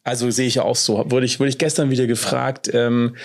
Also 0.06 0.30
sehe 0.30 0.48
ich 0.48 0.56
ja 0.56 0.64
auch 0.64 0.78
so. 0.78 1.04
Wurde 1.10 1.26
ich, 1.26 1.40
wurde 1.40 1.50
ich 1.50 1.58
gestern 1.58 1.90
wieder 1.90 2.08
gefragt, 2.08 2.70
ähm, 2.74 3.18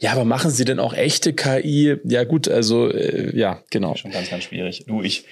ja, 0.00 0.12
aber 0.12 0.24
machen 0.24 0.50
Sie 0.50 0.64
denn 0.64 0.80
auch 0.80 0.92
echte 0.92 1.32
KI? 1.32 1.96
Ja, 2.04 2.24
gut, 2.24 2.48
also 2.48 2.90
äh, 2.90 3.34
ja, 3.34 3.62
genau. 3.70 3.94
Schon 3.94 4.10
ganz, 4.10 4.28
ganz 4.28 4.44
schwierig. 4.44 4.84
Du, 4.86 5.00
ich, 5.00 5.24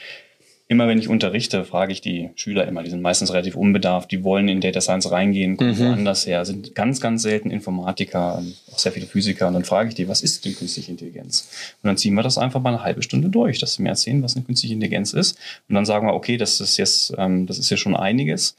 immer 0.68 0.88
wenn 0.88 0.98
ich 0.98 1.08
unterrichte, 1.08 1.64
frage 1.64 1.92
ich 1.92 2.00
die 2.00 2.30
Schüler 2.34 2.66
immer, 2.66 2.82
die 2.82 2.90
sind 2.90 3.02
meistens 3.02 3.32
relativ 3.32 3.56
unbedarft, 3.56 4.10
die 4.10 4.24
wollen 4.24 4.48
in 4.48 4.60
Data 4.60 4.80
Science 4.80 5.10
reingehen, 5.10 5.56
kommen 5.56 5.72
mhm. 5.72 5.78
woanders 5.78 6.26
her, 6.26 6.44
sind 6.44 6.74
ganz, 6.74 7.00
ganz 7.00 7.22
selten 7.22 7.50
Informatiker, 7.50 8.42
auch 8.72 8.78
sehr 8.78 8.92
viele 8.92 9.06
Physiker. 9.06 9.48
Und 9.48 9.54
dann 9.54 9.64
frage 9.64 9.90
ich 9.90 9.94
die, 9.94 10.08
was 10.08 10.22
ist 10.22 10.44
denn 10.44 10.54
künstliche 10.54 10.90
Intelligenz? 10.90 11.76
Und 11.82 11.88
dann 11.88 11.96
ziehen 11.96 12.14
wir 12.14 12.22
das 12.22 12.38
einfach 12.38 12.60
mal 12.60 12.70
eine 12.70 12.82
halbe 12.82 13.02
Stunde 13.02 13.28
durch, 13.28 13.58
dass 13.58 13.74
sie 13.74 13.82
mir 13.82 13.90
erzählen, 13.90 14.22
was 14.22 14.34
eine 14.34 14.44
künstliche 14.44 14.74
Intelligenz 14.74 15.12
ist. 15.12 15.38
Und 15.68 15.74
dann 15.74 15.84
sagen 15.84 16.06
wir, 16.06 16.14
okay, 16.14 16.36
das 16.36 16.60
ist 16.60 16.76
jetzt, 16.78 17.12
ähm, 17.18 17.46
das 17.46 17.58
ist 17.58 17.68
ja 17.70 17.76
schon 17.76 17.94
einiges. 17.94 18.56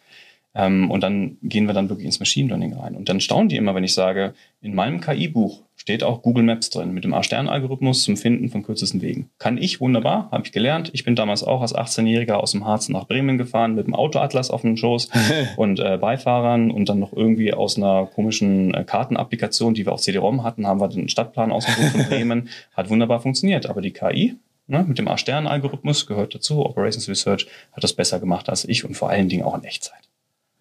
Ähm, 0.56 0.92
und 0.92 1.02
dann 1.02 1.38
gehen 1.42 1.66
wir 1.66 1.74
dann 1.74 1.90
wirklich 1.90 2.06
ins 2.06 2.20
Machine 2.20 2.50
Learning 2.50 2.74
rein. 2.74 2.96
Und 2.96 3.10
dann 3.10 3.22
staunen 3.22 3.50
die 3.50 3.58
immer, 3.58 3.74
wenn 3.74 3.84
ich 3.84 3.94
sage, 3.94 4.34
in 4.62 4.76
meinem 4.76 5.02
KI-Buch 5.02 5.62
steht 5.84 6.02
auch 6.02 6.22
Google 6.22 6.46
Maps 6.46 6.70
drin 6.70 6.94
mit 6.94 7.04
dem 7.04 7.14
A-Stern-Algorithmus 7.14 8.04
zum 8.04 8.16
Finden 8.16 8.48
von 8.48 8.64
kürzesten 8.64 9.02
Wegen. 9.02 9.30
Kann 9.38 9.58
ich 9.58 9.82
wunderbar, 9.82 10.30
habe 10.32 10.46
ich 10.46 10.54
gelernt. 10.54 10.90
Ich 10.94 11.04
bin 11.04 11.18
damals 11.18 11.44
auch 11.44 11.62
als 11.62 11.76
18-Jähriger 11.76 12.36
aus 12.36 12.52
dem 12.52 12.66
Harz 12.66 12.88
nach 12.88 13.06
Bremen 13.06 13.38
gefahren 13.38 13.76
mit 13.76 13.86
dem 13.86 13.94
Autoatlas 13.94 14.50
auf 14.50 14.62
dem 14.62 14.78
Schoß 14.78 15.10
und 15.58 15.82
äh, 15.82 15.98
Beifahrern 15.98 16.72
und 16.72 16.88
dann 16.88 17.00
noch 17.00 17.12
irgendwie 17.12 17.54
aus 17.54 17.76
einer 17.76 18.06
komischen 18.06 18.74
äh, 18.74 18.86
Kartenapplikation, 18.86 19.74
die 19.74 19.86
wir 19.86 19.92
auf 19.92 20.00
CD-ROM 20.00 20.44
hatten, 20.44 20.66
haben 20.66 20.80
wir 20.80 20.88
den 20.88 21.10
Stadtplan 21.10 21.52
ausgesucht 21.52 21.92
von 21.92 22.06
Bremen. 22.10 22.48
Hat 22.74 22.90
wunderbar 22.90 23.20
funktioniert. 23.20 23.66
Aber 23.66 23.82
die 23.82 23.92
KI 23.92 24.38
ne, 24.68 24.86
mit 24.88 25.00
dem 25.00 25.10
A-Stern-Algorithmus 25.10 26.06
gehört 26.06 26.34
dazu. 26.34 26.66
Operations 26.66 27.10
Research 27.10 27.48
hat 27.74 27.84
das 27.84 27.92
besser 27.92 28.22
gemacht 28.22 28.48
als 28.48 28.64
ich 28.64 28.86
und 28.86 28.96
vor 28.96 29.10
allen 29.10 29.28
Dingen 29.28 29.44
auch 29.44 29.58
in 29.58 29.66
Echtzeit. 29.66 30.00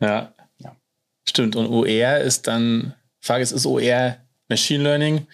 Ja. 0.00 0.33
ja. 0.59 0.75
Stimmt. 1.29 1.55
Und 1.55 1.69
OR 1.69 2.17
ist 2.19 2.49
dann, 2.49 2.95
Frage 3.21 3.45
ist, 3.45 3.52
ist 3.52 3.67
OR 3.67 4.17
Machine 4.53 4.85
Learning. 4.85 5.27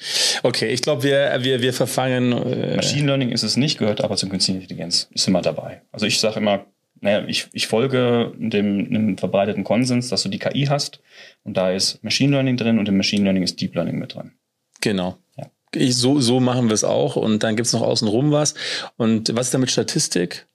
Okay, 0.44 0.68
ich 0.68 0.80
glaube, 0.80 1.02
wir, 1.02 1.38
wir, 1.42 1.60
wir 1.60 1.72
verfangen. 1.72 2.32
Äh 2.32 2.76
Machine 2.76 3.06
Learning 3.06 3.30
ist 3.30 3.42
es 3.42 3.56
nicht, 3.56 3.78
gehört 3.78 4.00
aber 4.00 4.16
zur 4.16 4.28
künstlichen 4.28 4.60
Intelligenz. 4.60 5.08
Ist 5.12 5.26
immer 5.26 5.42
dabei. 5.42 5.82
Also 5.90 6.06
ich 6.06 6.20
sage 6.20 6.38
immer, 6.38 6.66
naja, 7.00 7.24
ich, 7.26 7.48
ich 7.52 7.66
folge 7.66 8.32
dem, 8.38 8.92
dem 8.92 9.18
verbreiteten 9.18 9.64
Konsens, 9.64 10.08
dass 10.08 10.22
du 10.22 10.28
die 10.28 10.38
KI 10.38 10.66
hast 10.66 11.00
und 11.42 11.56
da 11.56 11.72
ist 11.72 12.02
Machine 12.04 12.30
Learning 12.30 12.56
drin 12.56 12.78
und 12.78 12.88
im 12.88 12.96
Machine 12.96 13.24
Learning 13.24 13.42
ist 13.42 13.60
Deep 13.60 13.74
Learning 13.74 13.98
mit 13.98 14.14
drin. 14.14 14.32
Genau. 14.80 15.18
Ja. 15.36 15.50
Ich, 15.74 15.96
so, 15.96 16.20
so 16.20 16.38
machen 16.38 16.68
wir 16.68 16.74
es 16.74 16.84
auch 16.84 17.16
und 17.16 17.42
dann 17.42 17.56
gibt 17.56 17.66
es 17.66 17.72
noch 17.72 17.82
außenrum 17.82 18.30
was. 18.30 18.54
Und 18.96 19.34
was 19.34 19.48
ist 19.48 19.54
da 19.54 19.58
mit 19.58 19.70
Statistik? 19.70 20.46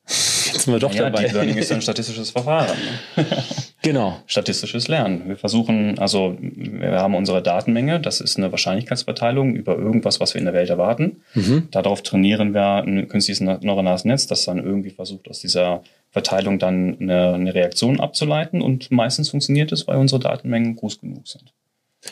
Sind 0.63 0.73
wir 0.73 0.79
doch 0.79 0.93
ja, 0.93 1.09
dabei. 1.09 1.23
Deep 1.23 1.33
Learning 1.33 1.57
ist 1.57 1.71
ein 1.71 1.81
statistisches 1.81 2.31
Verfahren. 2.31 2.77
Ne? 3.15 3.25
Genau. 3.83 4.17
Statistisches 4.27 4.87
Lernen. 4.87 5.27
Wir 5.27 5.35
versuchen, 5.35 5.99
also 5.99 6.37
wir 6.39 6.93
haben 6.93 7.15
unsere 7.15 7.43
Datenmenge, 7.43 7.99
das 7.99 8.21
ist 8.21 8.37
eine 8.37 8.49
Wahrscheinlichkeitsverteilung 8.49 9.55
über 9.55 9.77
irgendwas, 9.77 10.21
was 10.21 10.33
wir 10.33 10.39
in 10.39 10.45
der 10.45 10.53
Welt 10.53 10.69
erwarten. 10.69 11.17
Mhm. 11.33 11.67
Darauf 11.69 12.01
trainieren 12.01 12.53
wir 12.53 12.77
ein 12.77 13.09
künstliches 13.09 13.41
neuronales 13.41 14.05
Netz, 14.05 14.25
das 14.25 14.45
dann 14.45 14.57
irgendwie 14.57 14.91
versucht, 14.91 15.29
aus 15.29 15.41
dieser 15.41 15.83
Verteilung 16.11 16.59
dann 16.59 16.97
eine, 17.01 17.33
eine 17.33 17.53
Reaktion 17.53 17.99
abzuleiten 17.99 18.61
und 18.61 18.89
meistens 18.89 19.29
funktioniert 19.31 19.73
es, 19.73 19.85
weil 19.85 19.97
unsere 19.97 20.21
Datenmengen 20.21 20.77
groß 20.77 21.01
genug 21.01 21.27
sind. 21.27 21.53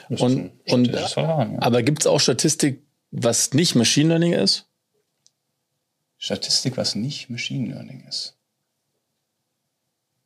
Das 0.10 0.20
und, 0.20 0.52
und 0.68 0.92
Verfahren, 0.92 1.54
ja. 1.54 1.62
aber 1.62 1.84
gibt 1.84 2.02
es 2.02 2.08
auch 2.08 2.20
Statistik, 2.20 2.82
was 3.12 3.54
nicht 3.54 3.76
Machine 3.76 4.10
Learning 4.10 4.34
ist? 4.34 4.68
Statistik, 6.18 6.76
was 6.76 6.96
nicht 6.96 7.30
Machine 7.30 7.74
Learning 7.74 8.04
ist. 8.08 8.36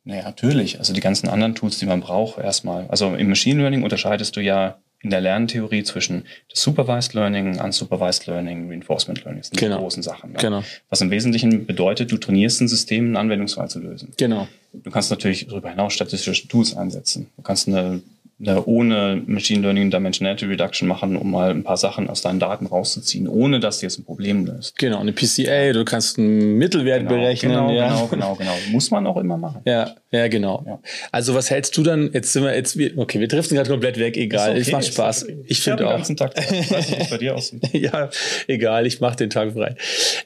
Naja, 0.06 0.22
natürlich. 0.22 0.78
Also 0.78 0.92
die 0.92 1.00
ganzen 1.00 1.28
anderen 1.28 1.56
Tools, 1.56 1.78
die 1.78 1.86
man 1.86 2.00
braucht, 2.00 2.38
erstmal. 2.38 2.86
Also 2.88 3.14
im 3.16 3.28
Machine 3.28 3.60
Learning 3.60 3.82
unterscheidest 3.82 4.36
du 4.36 4.40
ja 4.40 4.78
in 5.02 5.10
der 5.10 5.20
Lerntheorie 5.20 5.82
zwischen 5.82 6.24
Supervised 6.52 7.12
Learning, 7.14 7.60
Unsupervised 7.60 8.26
Learning, 8.26 8.70
Reinforcement 8.70 9.24
Learning. 9.24 9.40
Das 9.40 9.48
sind 9.48 9.58
genau. 9.58 9.76
die 9.76 9.82
großen 9.82 10.02
Sachen. 10.04 10.32
Ja. 10.32 10.38
Genau. 10.38 10.62
Was 10.88 11.00
im 11.00 11.10
Wesentlichen 11.10 11.66
bedeutet, 11.66 12.12
du 12.12 12.18
trainierst 12.18 12.60
ein 12.60 12.68
System, 12.68 13.06
einen 13.06 13.16
Anwendungsfall 13.16 13.68
zu 13.68 13.80
lösen. 13.80 14.12
Genau. 14.16 14.46
Du 14.72 14.90
kannst 14.90 15.10
natürlich 15.10 15.48
darüber 15.48 15.70
hinaus 15.70 15.92
statistische 15.92 16.46
Tools 16.46 16.76
einsetzen. 16.76 17.28
Du 17.36 17.42
kannst 17.42 17.66
eine 17.66 18.00
ohne 18.38 19.22
Machine 19.26 19.62
Learning 19.62 19.90
Dimensionality 19.90 20.44
Reduction 20.44 20.86
machen, 20.86 21.16
um 21.16 21.30
mal 21.30 21.50
ein 21.50 21.64
paar 21.64 21.78
Sachen 21.78 22.10
aus 22.10 22.20
deinen 22.20 22.38
Daten 22.38 22.66
rauszuziehen, 22.66 23.28
ohne 23.28 23.60
dass 23.60 23.80
du 23.80 23.86
jetzt 23.86 23.98
ein 23.98 24.04
Problem 24.04 24.44
löst. 24.44 24.78
Genau, 24.78 25.00
eine 25.00 25.12
PCA, 25.12 25.72
du 25.72 25.84
kannst 25.86 26.18
einen 26.18 26.58
Mittelwert 26.58 27.00
genau, 27.00 27.10
berechnen. 27.10 27.52
Genau, 27.52 27.70
ja. 27.70 27.88
genau, 27.88 28.06
genau, 28.08 28.34
genau. 28.34 28.52
Muss 28.70 28.90
man 28.90 29.06
auch 29.06 29.16
immer 29.16 29.38
machen. 29.38 29.62
Ja, 29.64 29.94
ja, 30.10 30.28
genau. 30.28 30.62
Ja. 30.66 30.80
Also 31.12 31.34
was 31.34 31.50
hältst 31.50 31.76
du 31.78 31.82
dann, 31.82 32.10
jetzt 32.12 32.32
sind 32.32 32.44
wir, 32.44 32.54
jetzt, 32.54 32.78
okay, 32.96 33.20
wir 33.20 33.28
driften 33.28 33.56
gerade 33.56 33.70
komplett 33.70 33.98
weg, 33.98 34.18
egal, 34.18 34.50
okay, 34.50 34.60
es 34.60 34.70
macht 34.70 34.86
Spaß. 34.86 35.24
Okay. 35.24 35.44
Ich 35.46 35.60
finde 35.60 35.86
auch. 35.86 35.92
Den 35.92 35.96
ganzen 35.96 36.16
Tag, 36.16 36.34
ich 36.38 36.70
weiß 36.70 36.90
nicht, 36.90 37.10
bei 37.10 37.18
dir 37.18 37.34
aussieht. 37.34 37.62
ja, 37.72 38.10
egal, 38.48 38.86
ich 38.86 39.00
mache 39.00 39.16
den 39.16 39.30
Tag 39.30 39.52
frei. 39.52 39.76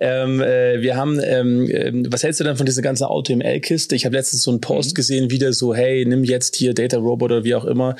Ähm, 0.01 0.41
äh, 0.41 0.83
wir 0.83 0.97
haben, 0.97 1.21
ähm, 1.23 1.69
ähm, 1.71 2.07
was 2.11 2.25
hältst 2.25 2.41
du 2.41 2.45
dann 2.45 2.57
von 2.57 2.67
dieser 2.67 2.83
ganzen 2.83 3.05
AutoML-Kiste? 3.05 3.95
Ich 3.95 4.05
habe 4.05 4.17
letztens 4.17 4.43
so 4.43 4.51
einen 4.51 4.61
Post 4.61 4.91
mhm. 4.91 4.95
gesehen, 4.95 5.31
wieder 5.31 5.53
so, 5.53 5.75
hey, 5.75 6.05
nimm 6.05 6.25
jetzt 6.25 6.57
hier 6.57 6.75
Data 6.75 6.97
Robot 6.97 7.31
oder 7.31 7.45
wie 7.45 7.55
auch 7.55 7.65
immer, 7.65 7.97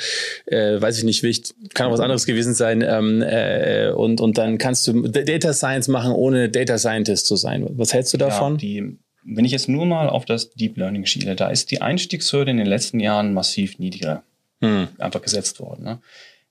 äh, 0.47 0.81
weiß 0.81 0.99
ich 0.99 1.05
nicht, 1.05 1.23
wichtig, 1.23 1.55
kann 1.75 1.87
auch 1.87 1.93
was 1.93 2.01
anderes 2.01 2.27
gewesen 2.27 2.55
sein. 2.55 2.83
Ähm, 2.83 3.23
äh, 3.23 3.91
und, 3.91 4.21
und 4.21 4.39
dann 4.39 4.59
kannst 4.59 4.87
du 4.87 5.03
Data 5.03 5.53
Science 5.53 5.89
machen, 5.89 6.13
ohne 6.13 6.49
Data 6.49 6.79
Scientist 6.79 7.27
zu 7.27 7.37
sein. 7.37 7.67
Was 7.71 7.93
hältst 7.93 8.13
du 8.13 8.19
davon? 8.19 8.55
Ja, 8.55 8.59
die, 8.59 8.99
wenn 9.25 9.45
ich 9.45 9.53
jetzt 9.53 9.69
nur 9.69 9.87
mal 9.87 10.09
auf 10.09 10.25
das 10.25 10.51
Deep 10.53 10.77
Learning 10.77 11.07
schiele, 11.07 11.37
da 11.37 11.49
ist 11.49 11.71
die 11.71 11.81
Einstiegshürde 11.81 12.51
in 12.51 12.57
den 12.57 12.67
letzten 12.67 13.01
Jahren 13.01 13.35
massiv 13.35 13.79
niedriger 13.79 14.23
hm. 14.61 14.89
einfach 14.99 15.23
gesetzt 15.23 15.61
worden. 15.61 15.85
Ne? 15.85 15.99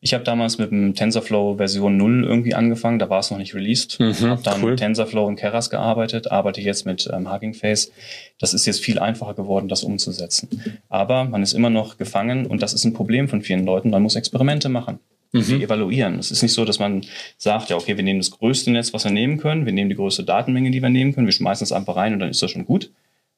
Ich 0.01 0.13
habe 0.13 0.23
damals 0.23 0.57
mit 0.57 0.71
dem 0.71 0.95
TensorFlow 0.95 1.57
Version 1.57 1.97
0 1.97 2.23
irgendwie 2.23 2.53
angefangen, 2.53 2.99
da 2.99 3.09
war 3.09 3.19
es 3.19 3.31
noch 3.31 3.37
nicht 3.37 3.53
released. 3.53 3.99
Mhm, 3.99 4.13
habe 4.29 4.41
dann 4.43 4.63
cool. 4.63 4.71
mit 4.71 4.79
TensorFlow 4.79 5.25
und 5.25 5.35
Keras 5.35 5.69
gearbeitet, 5.69 6.31
arbeite 6.31 6.61
jetzt 6.61 6.85
mit 6.85 7.09
ähm, 7.11 7.31
Hugging 7.31 7.53
Face. 7.53 7.91
Das 8.39 8.53
ist 8.53 8.65
jetzt 8.65 8.81
viel 8.81 8.99
einfacher 8.99 9.33
geworden, 9.33 9.67
das 9.67 9.83
umzusetzen. 9.83 10.79
Aber 10.87 11.25
man 11.25 11.43
ist 11.43 11.51
immer 11.51 11.69
noch 11.69 11.97
gefangen 11.97 12.45
und 12.45 12.61
das 12.61 12.73
ist 12.73 12.85
ein 12.85 12.93
Problem 12.93 13.27
von 13.27 13.41
vielen 13.41 13.65
Leuten. 13.65 13.89
Man 13.89 14.01
muss 14.01 14.15
Experimente 14.15 14.69
machen. 14.69 14.99
Mhm. 15.33 15.41
Sie 15.41 15.63
evaluieren. 15.63 16.17
Es 16.17 16.31
ist 16.31 16.41
nicht 16.41 16.53
so, 16.53 16.63
dass 16.63 16.79
man 16.79 17.05
sagt, 17.37 17.69
ja, 17.69 17.75
okay, 17.75 17.97
wir 17.97 18.03
nehmen 18.03 18.19
das 18.19 18.31
größte 18.31 18.71
Netz, 18.71 18.93
was 18.93 19.03
wir 19.03 19.11
nehmen 19.11 19.37
können, 19.37 19.65
wir 19.65 19.73
nehmen 19.73 19.89
die 19.89 19.95
größte 19.97 20.23
Datenmenge, 20.23 20.71
die 20.71 20.81
wir 20.81 20.89
nehmen 20.89 21.13
können, 21.13 21.27
wir 21.27 21.33
schmeißen 21.33 21.65
es 21.65 21.71
einfach 21.71 21.97
rein 21.97 22.13
und 22.13 22.19
dann 22.19 22.29
ist 22.29 22.41
das 22.41 22.51
schon 22.51 22.65
gut. 22.65 22.91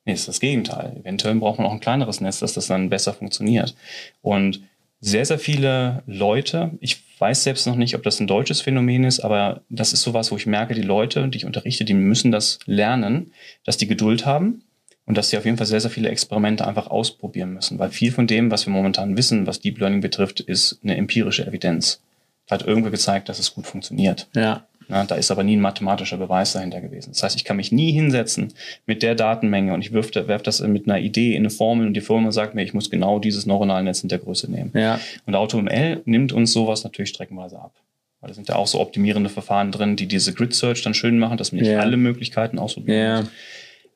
Nee, 0.06 0.14
ist 0.14 0.28
das 0.28 0.40
Gegenteil. 0.40 0.98
Eventuell 1.00 1.36
braucht 1.36 1.60
man 1.60 1.68
auch 1.68 1.74
ein 1.74 1.80
kleineres 1.80 2.22
Netz, 2.22 2.40
dass 2.40 2.54
das 2.54 2.68
dann 2.68 2.90
besser 2.90 3.14
funktioniert. 3.14 3.76
Und 4.22 4.62
sehr, 5.02 5.26
sehr 5.26 5.40
viele 5.40 6.04
Leute, 6.06 6.72
ich 6.80 7.04
weiß 7.20 7.44
selbst 7.44 7.66
noch 7.66 7.76
nicht, 7.76 7.96
ob 7.96 8.04
das 8.04 8.20
ein 8.20 8.28
deutsches 8.28 8.62
Phänomen 8.62 9.04
ist, 9.04 9.20
aber 9.20 9.62
das 9.70 9.94
ist 9.94 10.04
sowas, 10.04 10.32
wo 10.32 10.38
ich 10.38 10.46
merke, 10.46 10.76
die 10.76 10.82
Leute, 10.82 11.28
die 11.28 11.38
ich 11.38 11.46
unterrichte, 11.46 11.86
die 11.86 11.96
müssen 11.96 12.32
das 12.32 12.60
lernen, 12.66 13.34
dass 13.66 13.78
die 13.78 13.88
Geduld 13.88 14.26
haben 14.26 14.64
und 15.06 15.18
dass 15.18 15.30
sie 15.30 15.38
auf 15.38 15.46
jeden 15.46 15.58
Fall 15.58 15.68
sehr, 15.68 15.82
sehr 15.82 15.90
viele 15.90 16.10
Experimente 16.10 16.68
einfach 16.68 16.88
ausprobieren 16.88 17.54
müssen, 17.54 17.80
weil 17.80 17.90
viel 17.90 18.12
von 18.12 18.28
dem, 18.28 18.52
was 18.52 18.68
wir 18.68 18.74
momentan 18.74 19.18
wissen, 19.18 19.48
was 19.48 19.60
Deep 19.60 19.80
Learning 19.80 20.02
betrifft, 20.02 20.40
ist 20.40 20.80
eine 20.84 20.96
empirische 20.96 21.46
Evidenz. 21.46 22.02
Hat 22.50 22.66
irgendwie 22.66 22.92
gezeigt, 22.92 23.28
dass 23.30 23.40
es 23.40 23.54
gut 23.54 23.66
funktioniert. 23.66 24.28
Ja. 24.36 24.68
Ja, 24.92 25.06
da 25.06 25.16
ist 25.16 25.32
aber 25.32 25.44
nie 25.44 25.56
ein 25.56 25.62
mathematischer 25.62 26.18
Beweis 26.18 26.52
dahinter 26.52 26.82
gewesen. 26.82 27.12
Das 27.12 27.24
heißt, 27.24 27.38
ich 27.38 27.46
kann 27.46 27.56
mich 27.56 27.72
nie 27.72 27.94
hinsetzen 27.94 28.54
mit 28.86 29.04
der 29.04 29.16
Datenmenge 29.16 29.74
und 29.74 29.82
ich 29.82 29.94
werfe 29.94 30.28
werf 30.28 30.44
das 30.44 30.60
mit 30.60 30.86
einer 30.88 31.00
Idee 31.00 31.32
in 31.32 31.44
eine 31.44 31.50
Formel 31.50 31.88
und 31.88 31.94
die 31.94 32.02
Formel 32.02 32.32
sagt 32.34 32.56
mir, 32.56 32.64
ich 32.64 32.74
muss 32.74 32.90
genau 32.90 33.20
dieses 33.20 33.46
neuronale 33.46 33.84
Netz 33.84 34.04
in 34.04 34.10
der 34.10 34.20
Größe 34.20 34.52
nehmen. 34.52 34.72
Ja. 34.74 35.00
Und 35.26 35.36
AutoML 35.36 36.02
nimmt 36.04 36.34
uns 36.34 36.52
sowas 36.52 36.84
natürlich 36.84 37.10
streckenweise 37.10 37.58
ab. 37.58 37.74
Weil 38.20 38.28
da 38.28 38.34
sind 38.34 38.50
ja 38.50 38.58
auch 38.58 38.68
so 38.68 38.80
optimierende 38.82 39.30
Verfahren 39.30 39.72
drin, 39.72 39.96
die 39.96 40.08
diese 40.08 40.34
Grid 40.34 40.54
Search 40.54 40.84
dann 40.84 40.94
schön 40.94 41.18
machen, 41.18 41.38
dass 41.38 41.54
man 41.54 41.62
nicht 41.62 41.72
ja. 41.72 41.80
alle 41.80 41.98
Möglichkeiten 41.98 42.60
ausprobieren 42.60 43.22
muss. 43.22 43.32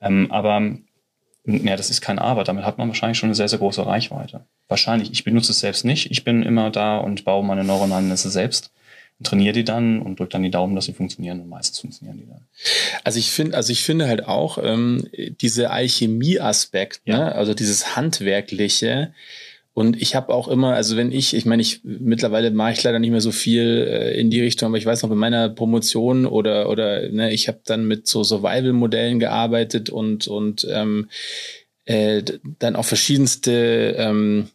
Ähm, 0.01 0.31
aber 0.31 0.77
ja, 1.45 1.75
das 1.75 1.89
ist 1.89 2.01
kein 2.01 2.19
Aber. 2.19 2.43
Damit 2.43 2.65
hat 2.65 2.77
man 2.77 2.87
wahrscheinlich 2.87 3.17
schon 3.17 3.27
eine 3.27 3.35
sehr, 3.35 3.49
sehr 3.49 3.59
große 3.59 3.85
Reichweite. 3.85 4.45
Wahrscheinlich. 4.67 5.11
Ich 5.11 5.23
benutze 5.23 5.51
es 5.51 5.59
selbst 5.59 5.85
nicht. 5.85 6.09
Ich 6.09 6.23
bin 6.23 6.41
immer 6.41 6.71
da 6.71 6.97
und 6.97 7.25
baue 7.25 7.43
meine 7.43 7.63
neuronalen 7.63 8.07
Netze 8.07 8.29
selbst 8.29 8.71
trainiere 9.23 9.53
die 9.53 9.63
dann 9.63 10.01
und 10.01 10.19
drücke 10.19 10.31
dann 10.31 10.43
die 10.43 10.51
Daumen, 10.51 10.75
dass 10.75 10.85
sie 10.85 10.93
funktionieren 10.93 11.39
und 11.39 11.49
meistens 11.49 11.79
funktionieren 11.79 12.17
die 12.17 12.27
dann. 12.27 12.41
Also 13.03 13.19
ich 13.19 13.31
finde, 13.31 13.55
also 13.55 13.71
ich 13.71 13.83
finde 13.83 14.07
halt 14.07 14.27
auch 14.27 14.57
ähm, 14.61 15.07
diese 15.41 15.71
Alchemie-Aspekt, 15.71 17.01
ja. 17.05 17.17
ne? 17.17 17.35
also 17.35 17.53
dieses 17.53 17.95
handwerkliche. 17.95 19.13
Und 19.73 20.01
ich 20.01 20.15
habe 20.15 20.33
auch 20.33 20.47
immer, 20.47 20.73
also 20.73 20.95
wenn 20.95 21.11
ich, 21.11 21.33
ich 21.33 21.45
meine, 21.45 21.61
ich 21.61 21.81
mittlerweile 21.83 22.51
mache 22.51 22.73
ich 22.73 22.83
leider 22.83 22.99
nicht 22.99 23.11
mehr 23.11 23.21
so 23.21 23.31
viel 23.31 23.87
äh, 23.89 24.19
in 24.19 24.29
die 24.29 24.41
Richtung, 24.41 24.67
aber 24.67 24.77
ich 24.77 24.85
weiß 24.85 25.01
noch 25.03 25.09
bei 25.09 25.15
meiner 25.15 25.49
Promotion 25.49 26.25
oder 26.25 26.69
oder 26.69 27.09
ne, 27.09 27.33
ich 27.33 27.47
habe 27.47 27.59
dann 27.65 27.85
mit 27.85 28.07
so 28.07 28.23
Survival-Modellen 28.23 29.19
gearbeitet 29.19 29.89
und 29.89 30.27
und 30.27 30.65
ähm, 30.71 31.09
äh, 31.85 32.23
dann 32.59 32.75
auch 32.75 32.85
verschiedenste 32.85 33.95
ähm, 33.97 34.49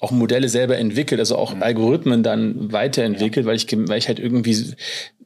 auch 0.00 0.10
Modelle 0.10 0.48
selber 0.48 0.78
entwickelt, 0.78 1.20
also 1.20 1.36
auch 1.36 1.54
mhm. 1.54 1.62
Algorithmen 1.62 2.22
dann 2.22 2.72
weiterentwickelt, 2.72 3.44
ja. 3.44 3.50
weil 3.50 3.56
ich 3.56 3.66
weil 3.70 3.98
ich 3.98 4.08
halt 4.08 4.18
irgendwie 4.18 4.74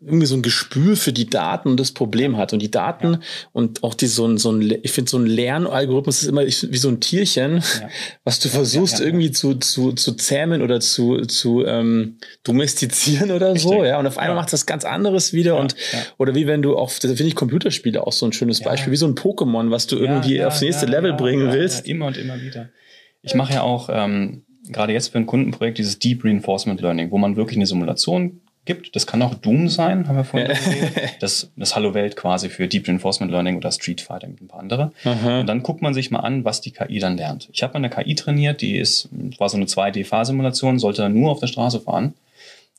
irgendwie 0.04 0.26
so 0.26 0.34
ein 0.34 0.42
Gespür 0.42 0.96
für 0.96 1.12
die 1.12 1.30
Daten 1.30 1.68
und 1.68 1.78
das 1.78 1.92
Problem 1.92 2.36
hat 2.36 2.52
und 2.52 2.60
die 2.60 2.70
Daten 2.70 3.14
ja. 3.14 3.20
und 3.52 3.84
auch 3.84 3.94
die 3.94 4.06
so 4.06 4.26
ein 4.26 4.38
so 4.38 4.50
ein 4.50 4.78
ich 4.82 4.90
finde 4.90 5.10
so 5.10 5.18
ein 5.18 5.26
Lernalgorithmus 5.26 6.22
ist 6.22 6.28
immer 6.28 6.44
wie 6.44 6.76
so 6.76 6.88
ein 6.88 7.00
Tierchen, 7.00 7.56
ja. 7.56 7.88
was 8.24 8.40
du 8.40 8.48
versuchst 8.48 9.00
irgendwie 9.00 9.30
zu 9.30 9.54
zu 9.54 9.92
zu 9.92 10.14
zähmen 10.14 10.62
oder 10.62 10.80
zu 10.80 11.20
zu 11.26 11.64
ähm, 11.64 12.18
domestizieren 12.42 13.30
oder 13.30 13.54
Richtig. 13.54 13.62
so, 13.62 13.84
ja 13.84 13.98
und 13.98 14.06
auf 14.06 14.18
einmal 14.18 14.36
macht 14.36 14.52
das 14.52 14.66
ganz 14.66 14.84
anderes 14.84 15.32
wieder 15.32 15.56
und 15.56 15.76
oder 16.18 16.34
wie 16.34 16.46
wenn 16.46 16.62
du 16.62 16.76
auch 16.76 16.90
das 16.90 17.12
finde 17.12 17.24
ich 17.24 17.36
Computerspiele 17.36 18.04
auch 18.06 18.12
so 18.12 18.26
ein 18.26 18.32
schönes 18.32 18.60
Beispiel, 18.60 18.92
wie 18.92 18.96
so 18.96 19.06
ein 19.06 19.14
Pokémon, 19.14 19.70
was 19.70 19.86
du 19.86 19.96
irgendwie 19.96 20.44
aufs 20.44 20.60
nächste 20.60 20.86
Level 20.86 21.12
bringen 21.12 21.52
willst. 21.52 21.86
immer 21.86 22.06
und 22.06 22.16
immer 22.16 22.40
wieder. 22.40 22.70
Ich 23.22 23.34
mache 23.34 23.54
ja 23.54 23.62
auch 23.62 23.88
ähm, 23.92 24.44
gerade 24.68 24.92
jetzt 24.92 25.08
für 25.08 25.18
ein 25.18 25.26
Kundenprojekt 25.26 25.78
dieses 25.78 25.98
Deep 25.98 26.24
Reinforcement 26.24 26.80
Learning, 26.80 27.10
wo 27.10 27.18
man 27.18 27.36
wirklich 27.36 27.56
eine 27.56 27.66
Simulation 27.66 28.40
gibt. 28.64 28.94
Das 28.94 29.06
kann 29.06 29.22
auch 29.22 29.34
Doom 29.34 29.68
sein, 29.68 30.06
haben 30.06 30.16
wir 30.16 30.24
vorhin 30.24 30.48
gesehen. 30.48 30.90
Das, 31.20 31.50
das 31.56 31.74
Hallo 31.74 31.94
Welt 31.94 32.16
quasi 32.16 32.48
für 32.48 32.68
Deep 32.68 32.86
Reinforcement 32.86 33.32
Learning 33.32 33.56
oder 33.56 33.72
Street 33.72 34.00
Fighter 34.00 34.28
mit 34.28 34.40
ein 34.40 34.48
paar 34.48 34.60
andere. 34.60 34.92
Aha. 35.04 35.40
Und 35.40 35.46
dann 35.46 35.62
guckt 35.62 35.82
man 35.82 35.94
sich 35.94 36.10
mal 36.10 36.20
an, 36.20 36.44
was 36.44 36.60
die 36.60 36.70
KI 36.70 36.98
dann 36.98 37.16
lernt. 37.16 37.48
Ich 37.52 37.62
habe 37.62 37.74
eine 37.74 37.90
KI 37.90 38.14
trainiert, 38.14 38.60
die 38.60 38.76
ist, 38.76 39.08
war 39.38 39.48
so 39.48 39.56
eine 39.56 39.66
2D-Fahrsimulation, 39.66 40.78
sollte 40.78 41.08
nur 41.08 41.30
auf 41.30 41.40
der 41.40 41.48
Straße 41.48 41.80
fahren. 41.80 42.14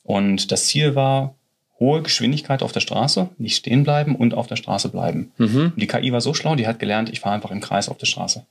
Und 0.02 0.52
das 0.52 0.66
Ziel 0.66 0.94
war, 0.94 1.34
hohe 1.80 2.02
Geschwindigkeit 2.02 2.62
auf 2.62 2.72
der 2.72 2.80
Straße, 2.80 3.28
nicht 3.38 3.56
stehen 3.56 3.84
bleiben 3.84 4.14
und 4.14 4.34
auf 4.34 4.46
der 4.46 4.56
Straße 4.56 4.88
bleiben. 4.88 5.32
Mhm. 5.38 5.72
Die 5.76 5.86
KI 5.86 6.12
war 6.12 6.20
so 6.20 6.32
schlau, 6.34 6.54
die 6.54 6.66
hat 6.66 6.78
gelernt, 6.78 7.10
ich 7.10 7.20
fahre 7.20 7.34
einfach 7.34 7.50
im 7.50 7.60
Kreis 7.60 7.88
auf 7.88 7.98
der 7.98 8.06
Straße. 8.06 8.46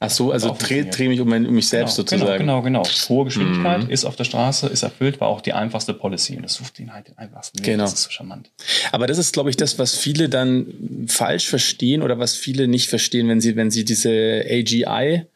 Ach 0.00 0.10
so, 0.10 0.30
also 0.30 0.54
dreh, 0.56 0.84
dreh 0.84 1.08
mich 1.08 1.20
um, 1.20 1.28
mein, 1.28 1.44
um 1.44 1.54
mich 1.54 1.68
selbst 1.68 1.96
genau, 1.96 2.08
sozusagen. 2.08 2.38
Genau, 2.38 2.62
genau, 2.62 2.82
genau. 2.82 3.08
Hohe 3.08 3.24
Geschwindigkeit 3.24 3.84
mhm. 3.84 3.90
ist 3.90 4.04
auf 4.04 4.14
der 4.14 4.22
Straße, 4.22 4.68
ist 4.68 4.84
erfüllt, 4.84 5.20
war 5.20 5.26
auch 5.26 5.40
die 5.40 5.52
einfachste 5.52 5.92
Policy. 5.92 6.36
Und 6.36 6.44
das 6.44 6.54
sucht 6.54 6.78
ihn 6.78 6.92
halt 6.92 7.08
den 7.08 7.18
einfachsten 7.18 7.58
Weg. 7.58 7.64
Genau. 7.66 7.82
Das 7.82 7.94
ist 7.94 8.02
so 8.04 8.10
charmant. 8.10 8.50
Aber 8.92 9.08
das 9.08 9.18
ist, 9.18 9.32
glaube 9.32 9.50
ich, 9.50 9.56
das, 9.56 9.76
was 9.80 9.96
viele 9.96 10.28
dann 10.28 11.06
falsch 11.08 11.48
verstehen 11.48 12.02
oder 12.02 12.20
was 12.20 12.36
viele 12.36 12.68
nicht 12.68 12.88
verstehen, 12.88 13.26
wenn 13.28 13.40
sie, 13.40 13.56
wenn 13.56 13.72
sie 13.72 13.84
diese 13.84 14.44
AGI 14.48 15.26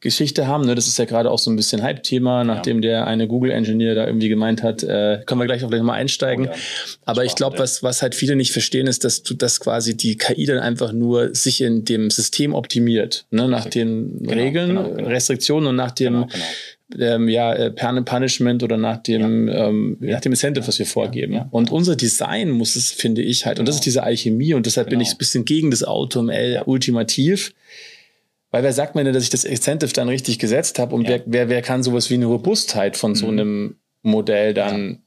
Geschichte 0.00 0.46
haben. 0.46 0.64
Ne? 0.64 0.74
Das 0.74 0.86
ist 0.86 0.98
ja 0.98 1.04
gerade 1.04 1.30
auch 1.30 1.38
so 1.38 1.50
ein 1.50 1.56
bisschen 1.56 1.82
Hype-Thema, 1.82 2.44
nachdem 2.44 2.76
ja. 2.76 2.90
der 2.90 3.06
eine 3.06 3.28
Google-Engineer 3.28 3.94
da 3.94 4.06
irgendwie 4.06 4.28
gemeint 4.28 4.62
hat, 4.62 4.82
äh, 4.82 5.22
können 5.26 5.40
wir 5.40 5.46
gleich 5.46 5.64
auch 5.64 5.70
gleich 5.70 5.82
mal 5.82 5.94
einsteigen. 5.94 6.46
Oh, 6.46 6.50
ja. 6.50 6.56
Aber 7.04 7.24
ich 7.24 7.34
glaube, 7.34 7.58
was, 7.58 7.82
was 7.82 8.02
halt 8.02 8.14
viele 8.14 8.36
nicht 8.36 8.52
verstehen, 8.52 8.86
ist, 8.86 9.04
dass 9.04 9.22
du 9.22 9.34
das 9.34 9.60
quasi 9.60 9.96
die 9.96 10.16
KI 10.16 10.46
dann 10.46 10.58
einfach 10.58 10.92
nur 10.92 11.34
sich 11.34 11.60
in 11.60 11.84
dem 11.84 12.10
System 12.10 12.54
optimiert, 12.54 13.26
ne? 13.30 13.48
nach 13.48 13.66
den 13.66 14.18
genau, 14.20 14.32
Regeln, 14.32 14.68
genau, 14.68 14.90
genau. 14.90 15.08
Restriktionen 15.08 15.68
und 15.68 15.76
nach 15.76 15.90
dem 15.90 16.12
genau, 16.14 16.26
genau 16.26 16.44
ähm, 16.98 17.28
ja, 17.28 17.52
äh, 17.52 17.70
Punishment 17.70 18.62
oder 18.62 18.76
nach 18.76 18.98
dem, 18.98 19.48
ja. 19.48 19.68
ähm, 19.68 19.96
nach 20.00 20.20
dem 20.20 20.32
Incentive, 20.32 20.66
was 20.66 20.78
wir 20.78 20.86
vorgeben. 20.86 21.32
Ja, 21.32 21.40
ja. 21.40 21.48
Und 21.50 21.70
unser 21.70 21.96
Design 21.96 22.50
muss 22.50 22.76
es, 22.76 22.92
finde 22.92 23.22
ich 23.22 23.44
halt, 23.44 23.56
genau. 23.56 23.62
und 23.62 23.68
das 23.68 23.76
genau. 23.76 23.80
ist 23.80 23.86
diese 23.86 24.02
Alchemie 24.02 24.54
und 24.54 24.66
deshalb 24.66 24.88
genau. 24.88 24.98
bin 24.98 25.06
ich 25.06 25.14
ein 25.14 25.18
bisschen 25.18 25.44
gegen 25.44 25.70
das 25.70 25.82
AutoML 25.82 26.62
ultimativ. 26.66 27.52
Weil 28.56 28.62
wer 28.62 28.72
sagt 28.72 28.94
mir 28.94 29.04
denn, 29.04 29.12
dass 29.12 29.22
ich 29.22 29.28
das 29.28 29.44
Incentive 29.44 29.92
dann 29.92 30.08
richtig 30.08 30.38
gesetzt 30.38 30.78
habe 30.78 30.94
und 30.94 31.06
wer, 31.06 31.20
wer, 31.26 31.50
wer 31.50 31.60
kann 31.60 31.82
sowas 31.82 32.08
wie 32.08 32.14
eine 32.14 32.24
Robustheit 32.24 32.96
von 32.96 33.10
mhm. 33.10 33.14
so 33.14 33.28
einem 33.28 33.76
Modell 34.00 34.54
dann 34.54 35.02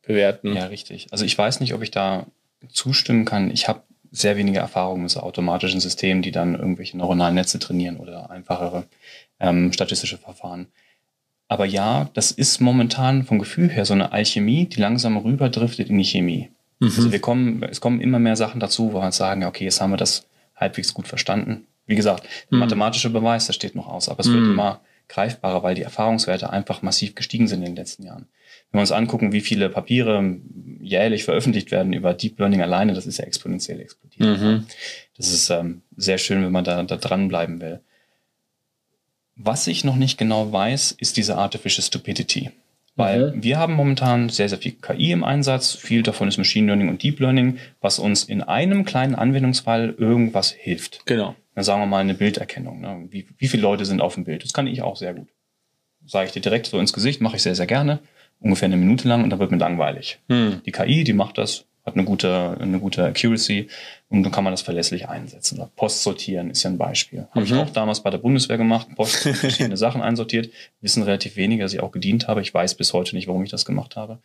bewerten? 0.00 0.56
Ja, 0.56 0.68
richtig. 0.68 1.08
Also 1.10 1.26
ich 1.26 1.36
weiß 1.36 1.60
nicht, 1.60 1.74
ob 1.74 1.82
ich 1.82 1.90
da 1.90 2.24
zustimmen 2.70 3.26
kann. 3.26 3.50
Ich 3.50 3.68
habe 3.68 3.82
sehr 4.10 4.38
wenige 4.38 4.60
Erfahrungen 4.60 5.02
mit 5.02 5.10
so 5.10 5.20
automatischen 5.20 5.80
Systemen, 5.80 6.22
die 6.22 6.30
dann 6.30 6.54
irgendwelche 6.54 6.96
neuronalen 6.96 7.34
Netze 7.34 7.58
trainieren 7.58 7.98
oder 7.98 8.30
einfachere 8.30 8.84
ähm, 9.38 9.70
statistische 9.70 10.16
Verfahren. 10.16 10.68
Aber 11.46 11.66
ja, 11.66 12.08
das 12.14 12.30
ist 12.30 12.58
momentan 12.58 13.24
vom 13.24 13.38
Gefühl 13.38 13.68
her 13.68 13.84
so 13.84 13.92
eine 13.92 14.12
Alchemie, 14.12 14.64
die 14.64 14.80
langsam 14.80 15.18
rüberdriftet 15.18 15.90
in 15.90 15.98
die 15.98 16.04
Chemie. 16.04 16.48
Mhm. 16.78 16.86
Also 16.96 17.12
wir 17.12 17.20
kommen, 17.20 17.62
es 17.64 17.82
kommen 17.82 18.00
immer 18.00 18.18
mehr 18.18 18.36
Sachen 18.36 18.60
dazu, 18.60 18.94
wo 18.94 19.00
wir 19.00 19.12
sagen, 19.12 19.44
okay, 19.44 19.64
jetzt 19.64 19.82
haben 19.82 19.90
wir 19.90 19.98
das 19.98 20.26
halbwegs 20.56 20.94
gut 20.94 21.06
verstanden. 21.06 21.66
Wie 21.88 21.96
gesagt, 21.96 22.24
der 22.50 22.56
mhm. 22.56 22.60
mathematische 22.60 23.10
Beweis, 23.10 23.46
das 23.46 23.56
steht 23.56 23.74
noch 23.74 23.88
aus, 23.88 24.08
aber 24.08 24.20
es 24.20 24.30
wird 24.30 24.44
immer 24.44 24.82
greifbarer, 25.08 25.62
weil 25.62 25.74
die 25.74 25.82
Erfahrungswerte 25.82 26.50
einfach 26.50 26.82
massiv 26.82 27.14
gestiegen 27.14 27.48
sind 27.48 27.60
in 27.60 27.70
den 27.70 27.76
letzten 27.76 28.04
Jahren. 28.04 28.28
Wenn 28.70 28.78
wir 28.78 28.82
uns 28.82 28.92
angucken, 28.92 29.32
wie 29.32 29.40
viele 29.40 29.70
Papiere 29.70 30.36
jährlich 30.80 31.24
veröffentlicht 31.24 31.70
werden 31.70 31.94
über 31.94 32.12
Deep 32.12 32.38
Learning 32.38 32.60
alleine, 32.60 32.92
das 32.92 33.06
ist 33.06 33.18
ja 33.18 33.24
exponentiell 33.24 33.80
explodiert. 33.80 34.38
Mhm. 34.38 34.66
Das 35.16 35.32
ist 35.32 35.48
ähm, 35.48 35.80
sehr 35.96 36.18
schön, 36.18 36.44
wenn 36.44 36.52
man 36.52 36.64
da, 36.64 36.82
da 36.82 36.96
dranbleiben 36.96 37.60
will. 37.62 37.80
Was 39.34 39.66
ich 39.66 39.84
noch 39.84 39.96
nicht 39.96 40.18
genau 40.18 40.52
weiß, 40.52 40.92
ist 40.92 41.16
diese 41.16 41.36
Artificial 41.36 41.84
Stupidity. 41.84 42.50
Weil 42.98 43.30
mhm. 43.30 43.44
wir 43.44 43.58
haben 43.58 43.74
momentan 43.74 44.28
sehr, 44.28 44.48
sehr 44.48 44.58
viel 44.58 44.72
KI 44.72 45.12
im 45.12 45.22
Einsatz. 45.22 45.72
Viel 45.72 46.02
davon 46.02 46.26
ist 46.26 46.36
Machine 46.36 46.66
Learning 46.66 46.88
und 46.88 47.00
Deep 47.00 47.20
Learning, 47.20 47.58
was 47.80 48.00
uns 48.00 48.24
in 48.24 48.42
einem 48.42 48.84
kleinen 48.84 49.14
Anwendungsfall 49.14 49.94
irgendwas 49.96 50.50
hilft. 50.50 51.06
Genau. 51.06 51.36
Dann 51.54 51.62
sagen 51.62 51.80
wir 51.80 51.86
mal 51.86 52.00
eine 52.00 52.14
Bilderkennung. 52.14 52.80
Ne? 52.80 53.06
Wie, 53.10 53.26
wie 53.38 53.46
viele 53.46 53.62
Leute 53.62 53.84
sind 53.84 54.00
auf 54.00 54.14
dem 54.14 54.24
Bild? 54.24 54.42
Das 54.42 54.52
kann 54.52 54.66
ich 54.66 54.82
auch 54.82 54.96
sehr 54.96 55.14
gut. 55.14 55.28
Sage 56.06 56.26
ich 56.26 56.32
dir 56.32 56.40
direkt 56.40 56.66
so 56.66 56.80
ins 56.80 56.92
Gesicht, 56.92 57.20
mache 57.20 57.36
ich 57.36 57.42
sehr, 57.42 57.54
sehr 57.54 57.68
gerne. 57.68 58.00
Ungefähr 58.40 58.66
eine 58.66 58.76
Minute 58.76 59.06
lang 59.06 59.22
und 59.22 59.30
dann 59.30 59.38
wird 59.38 59.52
mir 59.52 59.58
langweilig. 59.58 60.18
Mhm. 60.26 60.62
Die 60.66 60.72
KI, 60.72 61.04
die 61.04 61.12
macht 61.12 61.38
das 61.38 61.66
hat 61.88 61.96
eine 61.96 62.04
gute, 62.04 62.56
eine 62.60 62.78
gute 62.78 63.04
Accuracy 63.04 63.68
und 64.08 64.22
dann 64.22 64.32
kann 64.32 64.44
man 64.44 64.52
das 64.52 64.62
verlässlich 64.62 65.08
einsetzen. 65.08 65.60
Post 65.76 66.02
sortieren 66.02 66.50
ist 66.50 66.62
ja 66.62 66.70
ein 66.70 66.78
Beispiel. 66.78 67.26
Habe 67.30 67.40
mhm. 67.40 67.46
ich 67.46 67.54
auch 67.54 67.70
damals 67.70 68.02
bei 68.02 68.10
der 68.10 68.18
Bundeswehr 68.18 68.56
gemacht, 68.56 68.88
Post 68.94 69.16
verschiedene 69.34 69.76
Sachen 69.76 70.00
einsortiert, 70.00 70.50
wissen 70.80 71.02
relativ 71.02 71.36
wenige, 71.36 71.62
dass 71.62 71.72
ich 71.72 71.80
auch 71.80 71.92
gedient 71.92 72.28
habe. 72.28 72.40
Ich 72.40 72.54
weiß 72.54 72.74
bis 72.76 72.92
heute 72.92 73.16
nicht, 73.16 73.26
warum 73.26 73.42
ich 73.42 73.50
das 73.50 73.64
gemacht 73.64 73.96
habe. 73.96 74.18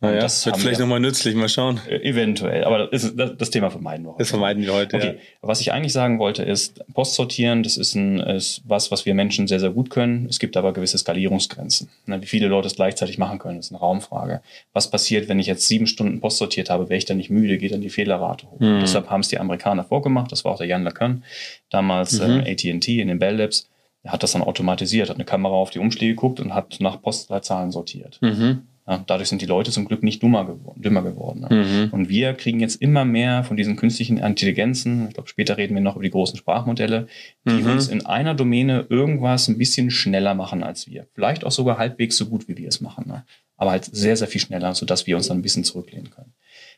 Naja, 0.00 0.20
das 0.20 0.46
wird 0.46 0.56
vielleicht 0.58 0.78
nochmal 0.78 1.00
nützlich, 1.00 1.34
mal 1.34 1.48
schauen. 1.48 1.80
Äh, 1.88 1.96
eventuell, 2.08 2.62
aber 2.62 2.86
das, 2.86 3.02
ist, 3.02 3.18
das, 3.18 3.36
das 3.36 3.50
Thema 3.50 3.68
vermeiden 3.68 4.04
wir 4.04 4.10
heute. 4.10 4.18
Das 4.18 4.30
vermeiden 4.30 4.62
wir 4.62 4.72
heute, 4.72 4.96
okay. 4.96 5.06
ja. 5.06 5.14
Was 5.40 5.60
ich 5.60 5.72
eigentlich 5.72 5.92
sagen 5.92 6.20
wollte 6.20 6.44
ist, 6.44 6.84
Postsortieren, 6.94 7.64
das 7.64 7.76
ist, 7.76 7.96
ein, 7.96 8.20
ist 8.20 8.62
was, 8.64 8.92
was 8.92 9.06
wir 9.06 9.14
Menschen 9.14 9.48
sehr, 9.48 9.58
sehr 9.58 9.70
gut 9.70 9.90
können. 9.90 10.26
Es 10.30 10.38
gibt 10.38 10.56
aber 10.56 10.72
gewisse 10.72 10.98
Skalierungsgrenzen. 10.98 11.88
Wie 12.06 12.26
viele 12.26 12.46
Leute 12.46 12.68
es 12.68 12.76
gleichzeitig 12.76 13.18
machen 13.18 13.40
können, 13.40 13.58
ist 13.58 13.72
eine 13.72 13.80
Raumfrage. 13.80 14.40
Was 14.72 14.88
passiert, 14.88 15.28
wenn 15.28 15.40
ich 15.40 15.48
jetzt 15.48 15.66
sieben 15.66 15.88
Stunden 15.88 16.20
Post 16.20 16.38
sortiert 16.38 16.70
habe, 16.70 16.88
wäre 16.88 16.98
ich 16.98 17.04
dann 17.04 17.16
nicht 17.16 17.30
müde, 17.30 17.58
geht 17.58 17.72
dann 17.72 17.80
die 17.80 17.90
Fehlerrate 17.90 18.48
hoch. 18.48 18.60
Mhm. 18.60 18.78
Deshalb 18.80 19.10
haben 19.10 19.22
es 19.22 19.28
die 19.28 19.38
Amerikaner 19.38 19.82
vorgemacht, 19.82 20.30
das 20.30 20.44
war 20.44 20.52
auch 20.52 20.58
der 20.58 20.68
Jan 20.68 20.84
LeCun, 20.84 21.24
damals 21.70 22.20
mhm. 22.20 22.44
äh, 22.46 22.52
AT&T 22.52 23.00
in 23.00 23.08
den 23.08 23.18
Bell 23.18 23.34
Labs. 23.34 23.68
Er 24.04 24.12
hat 24.12 24.22
das 24.22 24.30
dann 24.30 24.42
automatisiert, 24.42 25.08
hat 25.08 25.16
eine 25.16 25.24
Kamera 25.24 25.54
auf 25.54 25.70
die 25.70 25.80
Umschläge 25.80 26.14
geguckt 26.14 26.38
und 26.38 26.54
hat 26.54 26.76
nach 26.78 27.02
Postleitzahlen 27.02 27.72
sortiert. 27.72 28.18
Mhm. 28.20 28.62
Ja, 28.88 29.04
dadurch 29.06 29.28
sind 29.28 29.42
die 29.42 29.46
Leute 29.46 29.70
zum 29.70 29.84
Glück 29.84 30.02
nicht 30.02 30.22
dummer 30.22 30.46
geworden, 30.46 30.80
dümmer 30.80 31.02
geworden. 31.02 31.46
Ne? 31.48 31.48
Mhm. 31.50 31.92
Und 31.92 32.08
wir 32.08 32.32
kriegen 32.32 32.58
jetzt 32.58 32.80
immer 32.80 33.04
mehr 33.04 33.44
von 33.44 33.58
diesen 33.58 33.76
künstlichen 33.76 34.16
Intelligenzen, 34.16 35.08
ich 35.08 35.14
glaube, 35.14 35.28
später 35.28 35.58
reden 35.58 35.74
wir 35.74 35.82
noch 35.82 35.96
über 35.96 36.04
die 36.04 36.10
großen 36.10 36.38
Sprachmodelle, 36.38 37.06
die 37.44 37.62
mhm. 37.62 37.72
uns 37.72 37.88
in 37.88 38.06
einer 38.06 38.34
Domäne 38.34 38.86
irgendwas 38.88 39.46
ein 39.48 39.58
bisschen 39.58 39.90
schneller 39.90 40.34
machen 40.34 40.62
als 40.62 40.86
wir. 40.86 41.06
Vielleicht 41.12 41.44
auch 41.44 41.50
sogar 41.50 41.76
halbwegs 41.76 42.16
so 42.16 42.26
gut, 42.26 42.48
wie 42.48 42.56
wir 42.56 42.68
es 42.68 42.80
machen. 42.80 43.04
Ne? 43.06 43.26
Aber 43.58 43.72
halt 43.72 43.84
sehr, 43.84 44.16
sehr 44.16 44.26
viel 44.26 44.40
schneller, 44.40 44.74
sodass 44.74 45.06
wir 45.06 45.16
uns 45.16 45.28
dann 45.28 45.38
ein 45.38 45.42
bisschen 45.42 45.64
zurücklehnen 45.64 46.08
können. 46.08 46.32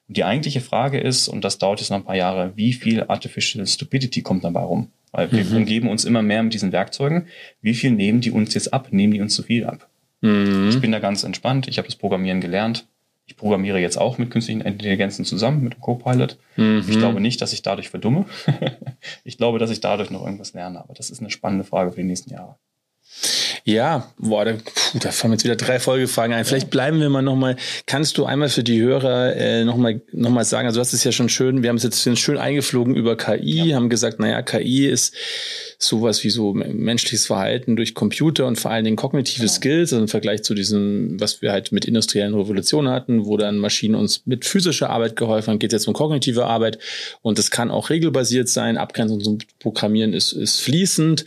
Und 0.09 0.17
die 0.17 0.25
eigentliche 0.25 0.61
Frage 0.61 0.99
ist, 0.99 1.29
und 1.29 1.45
das 1.45 1.59
dauert 1.59 1.79
jetzt 1.79 1.91
noch 1.91 1.99
ein 1.99 2.05
paar 2.05 2.17
Jahre, 2.17 2.57
wie 2.57 2.73
viel 2.73 3.05
Artificial 3.05 3.65
Stupidity 3.65 4.23
kommt 4.23 4.43
dabei 4.43 4.63
rum? 4.63 4.91
Weil 5.13 5.31
wir 5.31 5.45
mhm. 5.45 5.59
umgeben 5.59 5.89
uns 5.89 6.05
immer 6.05 6.23
mehr 6.23 6.43
mit 6.43 6.55
diesen 6.55 6.73
Werkzeugen. 6.73 7.29
Wie 7.63 7.75
viel 7.75 7.93
nehmen 7.93 8.21
die 8.21 8.33
uns 8.33 8.53
jetzt 8.55 8.73
ab? 8.73 8.89
Nehmen 8.91 9.13
die 9.13 9.21
uns 9.21 9.35
zu 9.35 9.45
viel 9.45 9.65
ab? 9.65 9.90
Mhm. 10.21 10.69
Ich 10.69 10.81
bin 10.81 10.93
da 10.93 10.99
ganz 10.99 11.25
entspannt. 11.25 11.69
Ich 11.69 11.79
habe 11.79 11.89
das 11.89 11.97
Programmieren 11.97 12.41
gelernt. 12.41 12.87
Ich 13.27 13.37
programmiere 13.37 13.79
jetzt 13.79 13.97
auch 13.97 14.19
mit 14.19 14.31
künstlichen 14.31 14.61
Intelligenzen 14.61 15.25
zusammen, 15.25 15.63
mit 15.63 15.75
dem 15.75 15.81
Copilot. 15.81 16.37
Mhm. 16.57 16.85
Ich 16.89 16.99
glaube 16.99 17.21
nicht, 17.21 17.41
dass 17.41 17.53
ich 17.53 17.63
dadurch 17.63 17.89
verdumme. 17.89 18.27
ich 19.25 19.39
glaube, 19.39 19.59
dass 19.59 19.71
ich 19.71 19.81
dadurch 19.81 20.11
noch 20.11 20.25
irgendwas 20.25 20.53
lerne. 20.53 20.81
Aber 20.81 20.95
das 20.95 21.11
ist 21.11 21.21
eine 21.21 21.31
spannende 21.31 21.65
Frage 21.65 21.93
für 21.93 22.01
die 22.01 22.07
nächsten 22.07 22.33
Jahre. 22.33 22.57
Ja, 23.65 24.13
boah, 24.19 24.45
da, 24.45 24.53
puh, 24.53 24.99
da 24.99 25.11
fallen 25.11 25.33
jetzt 25.33 25.45
wieder 25.45 25.57
drei 25.57 25.79
Folgefragen 25.79 26.35
ein. 26.35 26.45
Vielleicht 26.45 26.71
bleiben 26.71 27.01
wir 27.01 27.11
mal 27.11 27.23
nochmal. 27.23 27.57
Kannst 27.87 28.19
du 28.19 28.25
einmal 28.25 28.49
für 28.49 28.65
die 28.65 28.81
Hörer 28.81 29.37
äh, 29.37 29.65
nochmal 29.65 30.01
noch 30.13 30.31
mal 30.31 30.45
sagen, 30.45 30.67
also 30.67 30.79
du 30.79 30.81
hast 30.81 30.93
es 30.93 31.05
ja 31.05 31.13
schon 31.13 31.29
schön, 31.29 31.63
wir 31.63 31.69
haben 31.69 31.77
es 31.77 31.83
jetzt 31.83 32.19
schön 32.19 32.39
eingeflogen 32.39 32.95
über 32.95 33.17
KI, 33.17 33.69
ja. 33.69 33.77
haben 33.77 33.91
gesagt, 33.91 34.19
naja, 34.19 34.43
KI 34.43 34.89
ist 34.89 35.15
sowas 35.83 36.23
wie 36.25 36.31
so 36.31 36.53
menschliches 36.53 37.27
Verhalten 37.27 37.75
durch 37.75 37.95
Computer 37.95 38.47
und 38.47 38.57
vor 38.57 38.71
allen 38.71 38.85
Dingen 38.85 38.97
kognitive 38.97 39.41
genau. 39.41 39.53
Skills 39.53 39.93
also 39.93 40.03
im 40.03 40.09
Vergleich 40.09 40.43
zu 40.43 40.55
diesem, 40.55 41.19
was 41.19 41.41
wir 41.41 41.53
halt 41.53 41.73
mit 41.73 41.87
industriellen 41.87 42.35
Revolutionen 42.35 42.93
hatten, 42.93 43.25
wo 43.25 43.39
dann 43.39 43.57
Maschinen 43.57 43.95
uns 43.95 44.27
mit 44.27 44.45
physischer 44.45 44.91
Arbeit 44.91 45.17
geholfen 45.17 45.53
haben, 45.53 45.59
geht 45.59 45.73
jetzt 45.73 45.89
um 45.89 45.95
kognitive 45.95 46.45
Arbeit 46.45 46.79
und 47.23 47.39
das 47.39 47.51
kann 47.51 47.71
auch 47.71 47.89
regelbasiert 47.89 48.51
sein. 48.51 48.77
Abgrenzung 48.77 49.21
zum 49.23 49.39
Programmieren 49.59 50.13
ist, 50.13 50.33
ist 50.33 50.61
fließend 50.61 51.25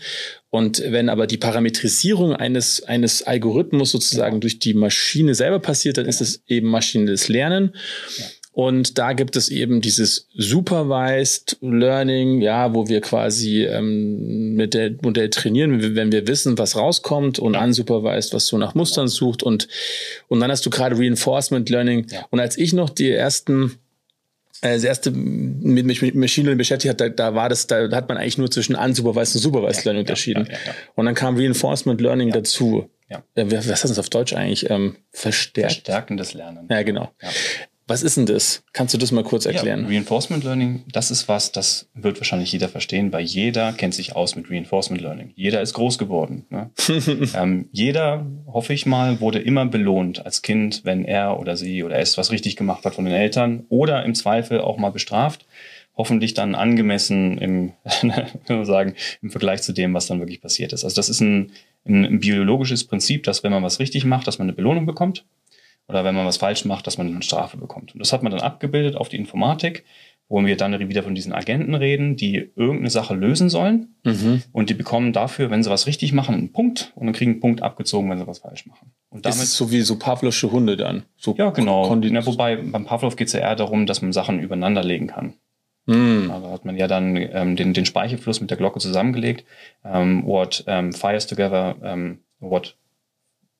und 0.52 0.84
wenn 0.86 1.10
aber 1.10 1.26
die 1.26 1.38
Parametrisierung 1.38 2.36
eines, 2.36 2.84
eines 2.84 3.24
Algorithmus 3.24 3.89
sozusagen 3.89 4.36
ja. 4.36 4.39
durch 4.39 4.60
die 4.60 4.76
Maschine 4.76 5.34
selber 5.34 5.58
passiert, 5.58 5.98
dann 5.98 6.06
ist 6.06 6.22
es 6.22 6.44
eben 6.48 6.70
maschinelles 6.70 7.28
Lernen. 7.28 7.76
Ja. 8.18 8.26
Und 8.54 9.00
da 9.00 9.13
gibt 9.13 9.36
es 9.36 9.50
eben 9.50 9.82
dieses 9.82 10.28
Supervised 10.38 11.58
Learning, 11.62 12.39
ja, 12.39 12.76
wo 12.76 12.88
wir 12.88 13.02
quasi 13.02 13.66
ähm, 13.66 14.54
mit 14.54 14.76
dem 14.76 15.00
Modell 15.02 15.32
trainieren, 15.32 15.96
wenn 15.96 16.12
wir 16.12 16.28
wissen, 16.28 16.56
was 16.60 16.76
rauskommt 16.76 17.39
und 17.39 17.56
unsupervised, 17.56 18.32
was 18.32 18.46
so 18.46 18.60
nach 18.60 18.76
Mustern 18.76 19.08
sucht 19.08 19.42
und 19.42 19.68
und 20.28 20.39
dann 20.39 20.52
hast 20.52 20.66
du 20.68 20.70
gerade 20.70 20.96
Reinforcement 20.96 21.68
Learning. 21.72 22.06
Ja. 22.12 22.28
Und 22.30 22.39
als 22.39 22.56
ich 22.56 22.74
noch 22.74 22.92
die 22.92 23.10
ersten 23.10 23.80
äh, 24.62 24.76
das 24.76 24.84
erste 24.84 25.10
mit, 25.10 25.88
mit 25.88 26.16
Machine 26.16 26.46
Learning 26.46 26.60
beschäftigt 26.60 26.92
hat, 26.92 27.02
da, 27.02 27.10
da 27.10 27.34
war 27.34 27.50
das, 27.50 27.66
da 27.66 27.89
hat 27.89 28.08
man 28.08 28.20
eigentlich 28.20 28.38
nur 28.38 28.52
zwischen 28.52 28.76
unsupervised 28.76 29.36
und 29.36 29.42
supervised 29.42 29.84
ja, 29.84 29.92
Learning 29.92 30.02
unterschieden. 30.02 30.46
Ja, 30.46 30.54
ja, 30.54 30.74
und 30.94 31.08
dann 31.08 31.16
kam 31.16 31.38
Reinforcement 31.38 32.00
Learning 32.00 32.32
dazu. 32.32 32.88
Ja. 33.10 33.24
Äh, 33.34 33.46
was 33.48 33.68
heißt 33.68 33.86
das 33.86 33.98
auf 33.98 34.10
Deutsch 34.10 34.34
eigentlich? 34.34 34.70
Ähm, 34.70 34.98
verstärkt. 35.12 35.74
Verstärkendes 35.74 36.36
Lernen. 36.36 36.68
Ja, 36.70 36.84
genau. 36.84 37.12
Was 37.86 38.02
ist 38.02 38.15
denn 38.15 38.26
das? 38.26 38.63
Kannst 38.72 38.93
du 38.93 38.98
das 38.98 39.12
mal 39.12 39.24
kurz 39.24 39.46
erklären? 39.46 39.82
Ja, 39.82 39.88
Reinforcement 39.88 40.43
Learning, 40.43 40.84
das 40.91 41.12
ist 41.12 41.28
was, 41.28 41.52
das 41.52 41.89
wird 41.93 42.17
wahrscheinlich 42.19 42.52
jeder 42.52 42.69
verstehen, 42.69 43.12
weil 43.12 43.26
jeder 43.26 43.74
kennt 43.74 43.93
sich 43.93 44.15
aus 44.15 44.38
mit 44.38 44.50
Reinforcement 44.50 45.02
Learning. 45.02 45.34
Jeder 45.36 45.62
ist 45.62 45.74
groß 45.74 45.98
geworden. 45.98 46.46
Ne? 46.50 46.72
ähm, 47.36 47.67
jeder, 47.72 48.26
hoffe 48.48 48.74
ich 48.74 48.86
mal, 48.86 49.19
wurde 49.19 49.39
immer 49.39 49.65
belohnt 49.65 50.26
als 50.26 50.41
Kind, 50.41 50.82
wenn 50.86 51.04
er 51.04 51.39
oder 51.39 51.58
sie 51.58 51.84
oder 51.84 52.00
es 52.00 52.17
was 52.17 52.32
richtig 52.32 52.56
gemacht 52.56 52.86
hat 52.86 52.96
von 52.96 53.04
den 53.04 53.13
Eltern 53.13 53.65
oder 53.67 54.06
im 54.06 54.15
Zweifel 54.15 54.62
auch 54.62 54.78
mal 54.78 54.91
bestraft. 54.91 55.46
Hoffentlich 55.96 56.34
dann 56.34 56.56
angemessen 56.56 57.38
im, 57.38 57.74
sagen, 58.65 58.96
im 59.22 59.30
Vergleich 59.30 59.62
zu 59.62 59.74
dem, 59.74 59.93
was 59.93 60.08
dann 60.08 60.19
wirklich 60.19 60.41
passiert 60.41 60.74
ist. 60.74 60.84
Also 60.86 60.96
das 60.96 61.10
ist 61.10 61.19
ein, 61.19 61.52
ein, 61.86 62.06
ein 62.06 62.19
biologisches 62.19 62.86
Prinzip, 62.86 63.24
dass 63.24 63.43
wenn 63.43 63.52
man 63.52 63.62
was 63.62 63.80
richtig 63.80 64.06
macht, 64.06 64.26
dass 64.26 64.39
man 64.39 64.46
eine 64.46 64.56
Belohnung 64.56 64.86
bekommt 64.86 65.26
oder 65.88 66.04
wenn 66.04 66.15
man 66.15 66.26
was 66.26 66.38
falsch 66.38 66.65
macht, 66.65 66.88
dass 66.88 66.98
man 66.98 67.08
eine 67.08 67.22
Strafe 67.22 67.58
bekommt. 67.58 67.93
Und 67.93 68.00
das 68.00 68.13
hat 68.13 68.24
man 68.24 68.32
dann 68.32 68.41
abgebildet 68.41 68.96
auf 68.96 69.10
die 69.10 69.17
Informatik, 69.17 69.84
wo 70.30 70.43
wir 70.43 70.56
dann 70.58 70.80
wieder 70.89 71.04
von 71.04 71.13
diesen 71.13 71.34
Agenten 71.34 71.76
reden, 71.76 72.15
die 72.15 72.52
irgendeine 72.56 72.89
Sache 72.89 73.13
lösen 73.13 73.50
sollen. 73.50 73.96
Mhm. 74.04 74.41
Und 74.52 74.69
die 74.69 74.74
bekommen 74.74 75.13
dafür, 75.13 75.52
wenn 75.52 75.62
sie 75.62 75.69
was 75.69 75.86
richtig 75.86 76.13
machen, 76.13 76.36
einen 76.36 76.52
Punkt 76.54 76.93
und 76.96 77.06
dann 77.06 77.13
kriegen 77.13 77.32
einen 77.34 77.39
Punkt 77.41 77.62
abgezogen, 77.62 78.10
wenn 78.10 78.17
sie 78.17 78.28
was 78.28 78.39
falsch 78.39 78.65
machen. 78.65 78.93
Und 79.10 79.26
damit, 79.26 79.43
ist 79.43 79.56
so 79.56 79.72
wie 79.72 79.82
so 79.82 80.00
Pavlovsche 80.00 80.52
Hunde 80.52 80.78
dann. 80.78 81.04
So 81.17 81.36
ja, 81.38 81.50
genau. 81.52 81.93
Ja, 81.96 82.26
wobei 82.26 82.56
beim 82.56 82.86
Pavlov 82.86 83.15
geht 83.15 83.28
es 83.28 83.34
ja 83.34 83.41
eher 83.41 83.56
darum, 83.56 83.86
dass 83.86 84.02
man 84.02 84.13
Sachen 84.13 84.39
übereinander 84.39 84.84
legen 84.84 85.08
kann. 85.08 85.34
Mm. 85.86 86.32
Also 86.32 86.50
hat 86.50 86.65
man 86.65 86.78
ja 86.78 86.88
dann 86.88 87.15
ähm, 87.17 87.56
den, 87.56 87.74
den 87.74 87.86
Speichelfluss 87.86 88.41
mit 88.41 88.50
der 88.50 88.58
Glocke 88.58 88.80
zusammengelegt. 88.80 89.46
Ähm, 89.84 90.26
what 90.26 90.63
ähm, 90.67 90.93
fires 90.93 91.28
together, 91.28 91.76
ähm, 91.84 92.19
what 92.39 92.78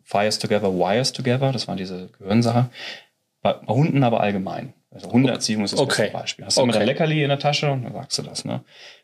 fires 0.04 0.40
together, 0.40 0.74
wires 0.74 1.14
together, 1.14 1.52
das 1.52 1.68
war 1.68 1.76
diese 1.76 2.10
Gehirnsache. 2.20 2.70
Bei, 3.42 3.54
bei 3.54 3.74
Hunden 3.74 4.04
aber 4.04 4.22
allgemein. 4.22 4.74
Also 4.92 5.12
Hundeerziehung 5.12 5.64
ist 5.64 5.74
das 5.74 5.80
okay. 5.80 6.04
beste 6.04 6.18
Beispiel. 6.18 6.46
Hast 6.46 6.58
du 6.58 6.62
okay. 6.62 6.70
immer 6.70 6.78
dein 6.78 6.88
Leckerli 6.88 7.24
in 7.24 7.30
der 7.30 7.40
Tasche 7.40 7.72
und 7.72 7.84
dann 7.84 7.94
sagst 7.94 8.18
du 8.18 8.22
das. 8.22 8.46
Ne? 8.46 8.62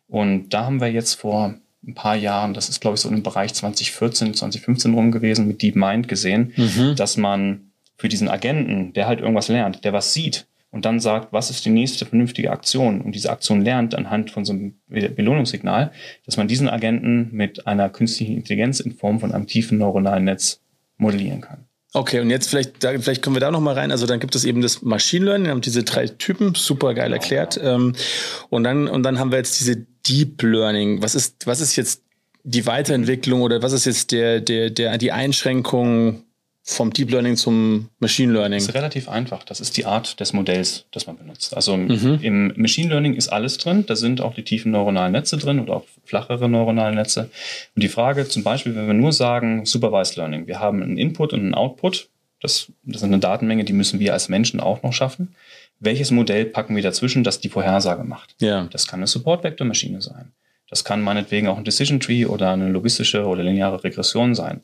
Und 0.07 0.49
da 0.49 0.65
haben 0.65 0.81
wir 0.81 0.91
jetzt 0.91 1.15
vor 1.15 1.55
ein 1.85 1.93
paar 1.95 2.15
Jahren, 2.15 2.53
das 2.53 2.69
ist 2.69 2.81
glaube 2.81 2.95
ich 2.95 3.01
so 3.01 3.09
im 3.09 3.23
Bereich 3.23 3.53
2014, 3.53 4.33
2015 4.33 4.93
rum 4.93 5.11
gewesen, 5.11 5.47
mit 5.47 5.61
DeepMind 5.61 6.07
gesehen, 6.07 6.53
mhm. 6.55 6.95
dass 6.95 7.17
man 7.17 7.71
für 7.97 8.09
diesen 8.09 8.29
Agenten, 8.29 8.93
der 8.93 9.07
halt 9.07 9.19
irgendwas 9.19 9.47
lernt, 9.47 9.83
der 9.83 9.93
was 9.93 10.13
sieht, 10.13 10.45
und 10.71 10.85
dann 10.85 10.99
sagt, 10.99 11.33
was 11.33 11.49
ist 11.49 11.65
die 11.65 11.71
nächste 11.71 12.05
vernünftige 12.05 12.51
Aktion 12.51 13.01
und 13.01 13.15
diese 13.15 13.31
Aktion 13.31 13.61
lernt 13.61 13.95
anhand 13.95 14.29
von 14.29 14.45
so 14.45 14.53
einem 14.53 14.75
Belohnungssignal, 14.87 15.91
dass 16.25 16.37
man 16.37 16.47
diesen 16.47 16.69
Agenten 16.69 17.29
mit 17.31 17.65
einer 17.65 17.89
künstlichen 17.89 18.37
Intelligenz 18.37 18.79
in 18.79 18.91
Form 18.91 19.19
von 19.19 19.31
einem 19.31 19.47
tiefen 19.47 19.79
neuronalen 19.79 20.25
Netz 20.25 20.61
modellieren 20.99 21.41
kann. 21.41 21.65
Okay, 21.91 22.19
und 22.19 22.29
jetzt 22.29 22.49
vielleicht, 22.49 22.83
da, 22.83 22.91
vielleicht 22.99 23.23
kommen 23.23 23.35
wir 23.35 23.39
da 23.39 23.49
noch 23.49 23.61
mal 23.61 23.73
rein. 23.73 23.89
Also 23.91 24.05
dann 24.05 24.19
gibt 24.19 24.35
es 24.35 24.45
eben 24.45 24.61
das 24.61 24.83
Machine 24.83 25.25
Learning, 25.25 25.47
haben 25.47 25.61
diese 25.61 25.83
drei 25.83 26.07
Typen, 26.07 26.53
super 26.53 26.93
geil 26.93 27.11
erklärt. 27.11 27.59
Ähm, 27.61 27.95
und 28.49 28.63
dann 28.63 28.87
und 28.87 29.01
dann 29.01 29.17
haben 29.17 29.31
wir 29.31 29.39
jetzt 29.39 29.59
diese 29.59 29.87
Deep 30.07 30.43
Learning. 30.43 31.01
Was 31.01 31.15
ist 31.15 31.47
was 31.47 31.61
ist 31.61 31.75
jetzt 31.75 32.03
die 32.43 32.67
Weiterentwicklung 32.67 33.41
oder 33.41 33.63
was 33.63 33.73
ist 33.73 33.85
jetzt 33.85 34.11
der 34.11 34.39
der 34.39 34.69
der 34.69 34.99
die 34.99 35.11
Einschränkung 35.11 36.25
vom 36.69 36.93
Deep 36.93 37.09
Learning 37.09 37.35
zum 37.35 37.89
Machine 37.99 38.31
Learning? 38.31 38.59
Das 38.59 38.67
ist 38.67 38.75
relativ 38.75 39.09
einfach. 39.09 39.43
Das 39.43 39.59
ist 39.59 39.75
die 39.75 39.85
Art 39.85 40.19
des 40.19 40.33
Modells, 40.33 40.85
das 40.91 41.07
man 41.07 41.17
benutzt. 41.17 41.55
Also 41.55 41.75
mhm. 41.75 42.19
im 42.21 42.53
Machine 42.55 42.89
Learning 42.89 43.15
ist 43.15 43.29
alles 43.29 43.57
drin. 43.57 43.85
Da 43.87 43.95
sind 43.95 44.21
auch 44.21 44.35
die 44.35 44.43
tiefen 44.43 44.71
neuronalen 44.71 45.11
Netze 45.11 45.37
drin 45.37 45.59
oder 45.59 45.77
auch 45.77 45.85
flachere 46.05 46.47
neuronale 46.47 46.95
Netze. 46.95 47.31
Und 47.75 47.83
die 47.83 47.89
Frage 47.89 48.27
zum 48.27 48.43
Beispiel, 48.43 48.75
wenn 48.75 48.85
wir 48.85 48.93
nur 48.93 49.11
sagen 49.13 49.65
Supervised 49.65 50.15
Learning, 50.15 50.45
wir 50.45 50.59
haben 50.59 50.83
einen 50.83 50.97
Input 50.97 51.33
und 51.33 51.39
einen 51.39 51.55
Output. 51.55 52.07
Das, 52.39 52.71
das 52.83 52.97
ist 52.97 53.03
eine 53.03 53.19
Datenmenge, 53.19 53.65
die 53.65 53.73
müssen 53.73 53.99
wir 53.99 54.13
als 54.13 54.29
Menschen 54.29 54.59
auch 54.59 54.83
noch 54.83 54.93
schaffen. 54.93 55.35
Welches 55.79 56.11
Modell 56.11 56.45
packen 56.45 56.75
wir 56.75 56.83
dazwischen, 56.83 57.23
das 57.23 57.39
die 57.39 57.49
Vorhersage 57.49 58.03
macht? 58.03 58.35
Ja. 58.39 58.67
Das 58.71 58.87
kann 58.87 58.99
eine 58.99 59.07
Support-Vector-Maschine 59.07 60.01
sein. 60.01 60.31
Das 60.69 60.83
kann 60.83 61.01
meinetwegen 61.01 61.47
auch 61.47 61.57
ein 61.57 61.65
Decision 61.65 61.99
Tree 61.99 62.25
oder 62.25 62.51
eine 62.51 62.69
logistische 62.69 63.25
oder 63.25 63.43
lineare 63.43 63.83
Regression 63.83 64.35
sein. 64.35 64.61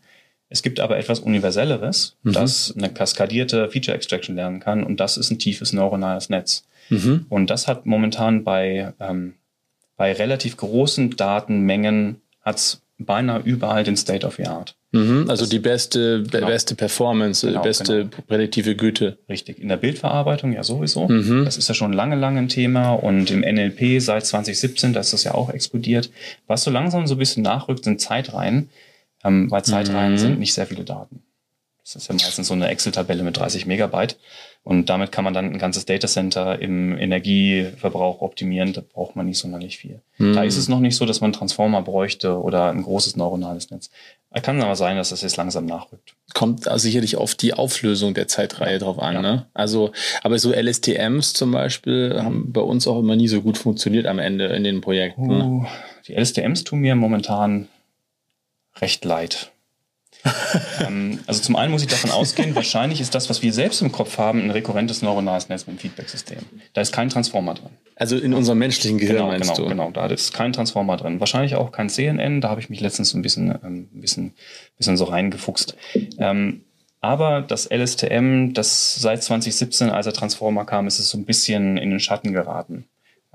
Es 0.49 0.61
gibt 0.61 0.79
aber 0.79 0.97
etwas 0.97 1.19
Universelleres, 1.19 2.15
mhm. 2.23 2.33
das 2.33 2.73
eine 2.77 2.89
kaskadierte 2.89 3.69
Feature 3.69 3.95
Extraction 3.95 4.35
lernen 4.35 4.59
kann 4.59 4.83
und 4.83 4.99
das 4.99 5.17
ist 5.17 5.31
ein 5.31 5.39
tiefes 5.39 5.73
neuronales 5.73 6.29
Netz. 6.29 6.65
Mhm. 6.89 7.25
Und 7.29 7.49
das 7.49 7.67
hat 7.67 7.85
momentan 7.85 8.43
bei, 8.43 8.93
ähm, 8.99 9.33
bei 9.97 10.13
relativ 10.13 10.57
großen 10.57 11.15
Datenmengen 11.15 12.21
hat's 12.41 12.81
beinahe 12.97 13.41
überall 13.43 13.83
den 13.83 13.97
State 13.97 14.25
of 14.25 14.35
the 14.35 14.45
Art. 14.45 14.75
Mhm, 14.91 15.25
also 15.29 15.43
das, 15.43 15.49
die 15.49 15.59
beste, 15.59 16.23
genau. 16.23 16.47
beste 16.47 16.75
Performance, 16.75 17.45
genau, 17.45 17.61
beste 17.61 18.05
genau. 18.05 18.23
prädiktive 18.27 18.75
Güte. 18.75 19.17
Richtig. 19.27 19.59
In 19.59 19.67
der 19.67 19.75
Bildverarbeitung 19.75 20.53
ja 20.53 20.63
sowieso. 20.63 21.07
Mhm. 21.09 21.43
Das 21.43 21.57
ist 21.57 21.67
ja 21.67 21.75
schon 21.75 21.91
lange, 21.91 22.15
lange 22.15 22.39
ein 22.39 22.47
Thema 22.47 22.93
und 22.93 23.31
im 23.31 23.41
NLP 23.41 23.99
seit 24.01 24.25
2017, 24.25 24.93
da 24.93 25.01
ist 25.01 25.11
das 25.11 25.25
ja 25.25 25.33
auch 25.33 25.49
explodiert. 25.49 26.09
Was 26.47 26.63
so 26.63 26.71
langsam 26.71 27.07
so 27.07 27.15
ein 27.15 27.17
bisschen 27.17 27.43
nachrückt, 27.43 27.83
sind 27.83 27.99
Zeitreihen 27.99 28.69
ähm, 29.25 29.51
weil 29.51 29.63
Zeitreihen 29.63 30.13
mhm. 30.13 30.17
sind 30.17 30.39
nicht 30.39 30.53
sehr 30.53 30.67
viele 30.67 30.83
Daten. 30.83 31.21
Das 31.85 31.95
ist 31.95 32.07
ja 32.07 32.15
meistens 32.15 32.47
so 32.47 32.55
eine 32.55 32.67
Excel-Tabelle 32.69 33.21
mit 33.21 33.37
30 33.37 33.67
Megabyte. 33.67 34.17
Und 34.63 34.89
damit 34.89 35.11
kann 35.11 35.23
man 35.23 35.35
dann 35.35 35.45
ein 35.45 35.59
ganzes 35.59 35.85
Datacenter 35.85 36.59
im 36.59 36.97
Energieverbrauch 36.97 38.21
optimieren. 38.21 38.73
Da 38.73 38.81
braucht 38.81 39.15
man 39.15 39.27
nicht 39.27 39.37
sonderlich 39.37 39.77
viel. 39.77 40.01
Mhm. 40.17 40.33
Da 40.33 40.43
ist 40.43 40.57
es 40.57 40.67
noch 40.67 40.79
nicht 40.79 40.95
so, 40.95 41.05
dass 41.05 41.21
man 41.21 41.31
Transformer 41.31 41.83
bräuchte 41.83 42.41
oder 42.41 42.71
ein 42.71 42.81
großes 42.81 43.17
neuronales 43.17 43.69
Netz. 43.69 43.91
Kann 44.41 44.61
aber 44.61 44.75
sein, 44.75 44.97
dass 44.97 45.09
das 45.09 45.21
jetzt 45.21 45.37
langsam 45.37 45.67
nachrückt. 45.67 46.15
Kommt 46.33 46.67
also 46.67 46.83
sicherlich 46.83 47.17
auf 47.17 47.35
die 47.35 47.53
Auflösung 47.53 48.15
der 48.15 48.27
Zeitreihe 48.27 48.73
ja. 48.73 48.79
drauf 48.79 48.99
an. 48.99 49.13
Ja. 49.13 49.21
Ne? 49.21 49.45
Also, 49.53 49.91
aber 50.23 50.39
so 50.39 50.51
LSTMs 50.51 51.33
zum 51.33 51.51
Beispiel 51.51 52.19
haben 52.21 52.51
bei 52.51 52.61
uns 52.61 52.87
auch 52.87 52.99
immer 52.99 53.15
nie 53.15 53.27
so 53.27 53.41
gut 53.41 53.59
funktioniert 53.59 54.07
am 54.07 54.17
Ende 54.17 54.47
in 54.47 54.63
den 54.63 54.81
Projekten. 54.81 55.29
Uh, 55.29 55.65
die 56.07 56.15
LSTMs 56.15 56.63
tun 56.63 56.79
mir 56.79 56.95
momentan 56.95 57.69
recht 58.79 59.05
leid. 59.05 59.51
ähm, 60.85 61.19
also 61.27 61.41
zum 61.41 61.55
einen 61.55 61.71
muss 61.71 61.81
ich 61.81 61.87
davon 61.87 62.11
ausgehen, 62.11 62.55
wahrscheinlich 62.55 62.99
ist 63.01 63.13
das, 63.13 63.29
was 63.29 63.41
wir 63.41 63.53
selbst 63.53 63.81
im 63.81 63.91
Kopf 63.91 64.17
haben, 64.17 64.41
ein 64.41 64.51
rekurrentes 64.51 65.01
neuronales 65.01 65.49
Netz 65.49 65.61
mit 65.61 65.69
einem 65.69 65.79
Feedback-System. 65.79 66.39
Da 66.73 66.81
ist 66.81 66.91
kein 66.91 67.09
Transformer 67.09 67.53
drin. 67.53 67.69
Also 67.95 68.17
in 68.17 68.33
unserem 68.33 68.57
menschlichen 68.57 68.97
Gehirn 68.97 69.17
genau, 69.17 69.27
meinst 69.27 69.53
genau, 69.55 69.63
du? 69.63 69.69
Genau, 69.69 69.91
da 69.91 70.07
ist 70.07 70.33
kein 70.33 70.51
Transformer 70.51 70.97
drin. 70.97 71.19
Wahrscheinlich 71.19 71.55
auch 71.55 71.71
kein 71.71 71.89
CNN, 71.89 72.41
da 72.41 72.49
habe 72.49 72.59
ich 72.59 72.69
mich 72.69 72.81
letztens 72.81 73.13
ein 73.13 73.21
bisschen, 73.21 73.51
ähm, 73.63 73.89
ein 73.93 74.01
bisschen, 74.01 74.33
bisschen 74.77 74.97
so 74.97 75.05
reingefuchst. 75.05 75.75
Ähm, 76.17 76.63
aber 77.01 77.41
das 77.41 77.69
LSTM, 77.69 78.53
das 78.53 78.95
seit 78.95 79.21
2017, 79.21 79.91
als 79.91 80.05
der 80.05 80.13
Transformer 80.13 80.65
kam, 80.65 80.87
ist 80.87 80.97
es 80.97 81.09
so 81.09 81.17
ein 81.19 81.25
bisschen 81.25 81.77
in 81.77 81.91
den 81.91 81.99
Schatten 81.99 82.33
geraten. 82.33 82.85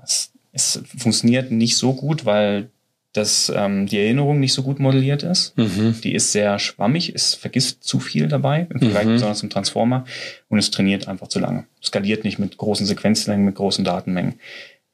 Es, 0.03 0.33
es 0.51 0.83
funktioniert 0.97 1.51
nicht 1.51 1.77
so 1.77 1.93
gut, 1.93 2.25
weil 2.25 2.69
dass 3.13 3.51
ähm, 3.53 3.87
die 3.87 3.97
Erinnerung 3.97 4.39
nicht 4.39 4.53
so 4.53 4.63
gut 4.63 4.79
modelliert 4.79 5.23
ist. 5.23 5.57
Mhm. 5.57 5.95
Die 6.03 6.13
ist 6.13 6.31
sehr 6.31 6.59
schwammig, 6.59 7.13
es 7.13 7.35
vergisst 7.35 7.83
zu 7.83 7.99
viel 7.99 8.27
dabei, 8.27 8.67
im 8.69 8.79
Vergleich 8.79 9.05
mhm. 9.05 9.13
besonders 9.13 9.39
zum 9.39 9.49
Transformer, 9.49 10.05
und 10.47 10.59
es 10.59 10.71
trainiert 10.71 11.07
einfach 11.07 11.27
zu 11.27 11.39
lange. 11.39 11.65
Skaliert 11.83 12.23
nicht 12.23 12.39
mit 12.39 12.57
großen 12.57 12.85
Sequenzlängen, 12.85 13.45
mit 13.45 13.55
großen 13.55 13.83
Datenmengen. 13.83 14.35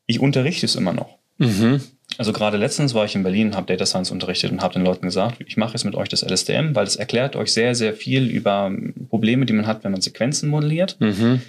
Ich 0.07 0.19
unterrichte 0.19 0.65
es 0.65 0.75
immer 0.75 0.93
noch. 0.93 1.17
Mhm. 1.37 1.81
Also 2.17 2.33
gerade 2.33 2.57
letztens 2.57 2.93
war 2.93 3.05
ich 3.05 3.15
in 3.15 3.23
Berlin, 3.23 3.55
habe 3.55 3.67
Data 3.67 3.85
Science 3.85 4.11
unterrichtet 4.11 4.51
und 4.51 4.61
habe 4.61 4.73
den 4.73 4.83
Leuten 4.83 5.05
gesagt, 5.05 5.43
ich 5.45 5.57
mache 5.57 5.73
jetzt 5.73 5.83
mit 5.83 5.93
euch 5.93 6.09
das 6.09 6.23
LSTM, 6.23 6.73
weil 6.73 6.87
es 6.87 6.95
erklärt 6.95 7.35
euch 7.35 7.51
sehr, 7.51 7.75
sehr 7.75 7.93
viel 7.93 8.27
über 8.27 8.71
Probleme, 9.09 9.45
die 9.45 9.53
man 9.53 9.67
hat, 9.67 9.83
wenn 9.83 9.91
man 9.91 10.01
Sequenzen 10.01 10.49
modelliert. 10.49 10.97
Mhm. 10.99 11.41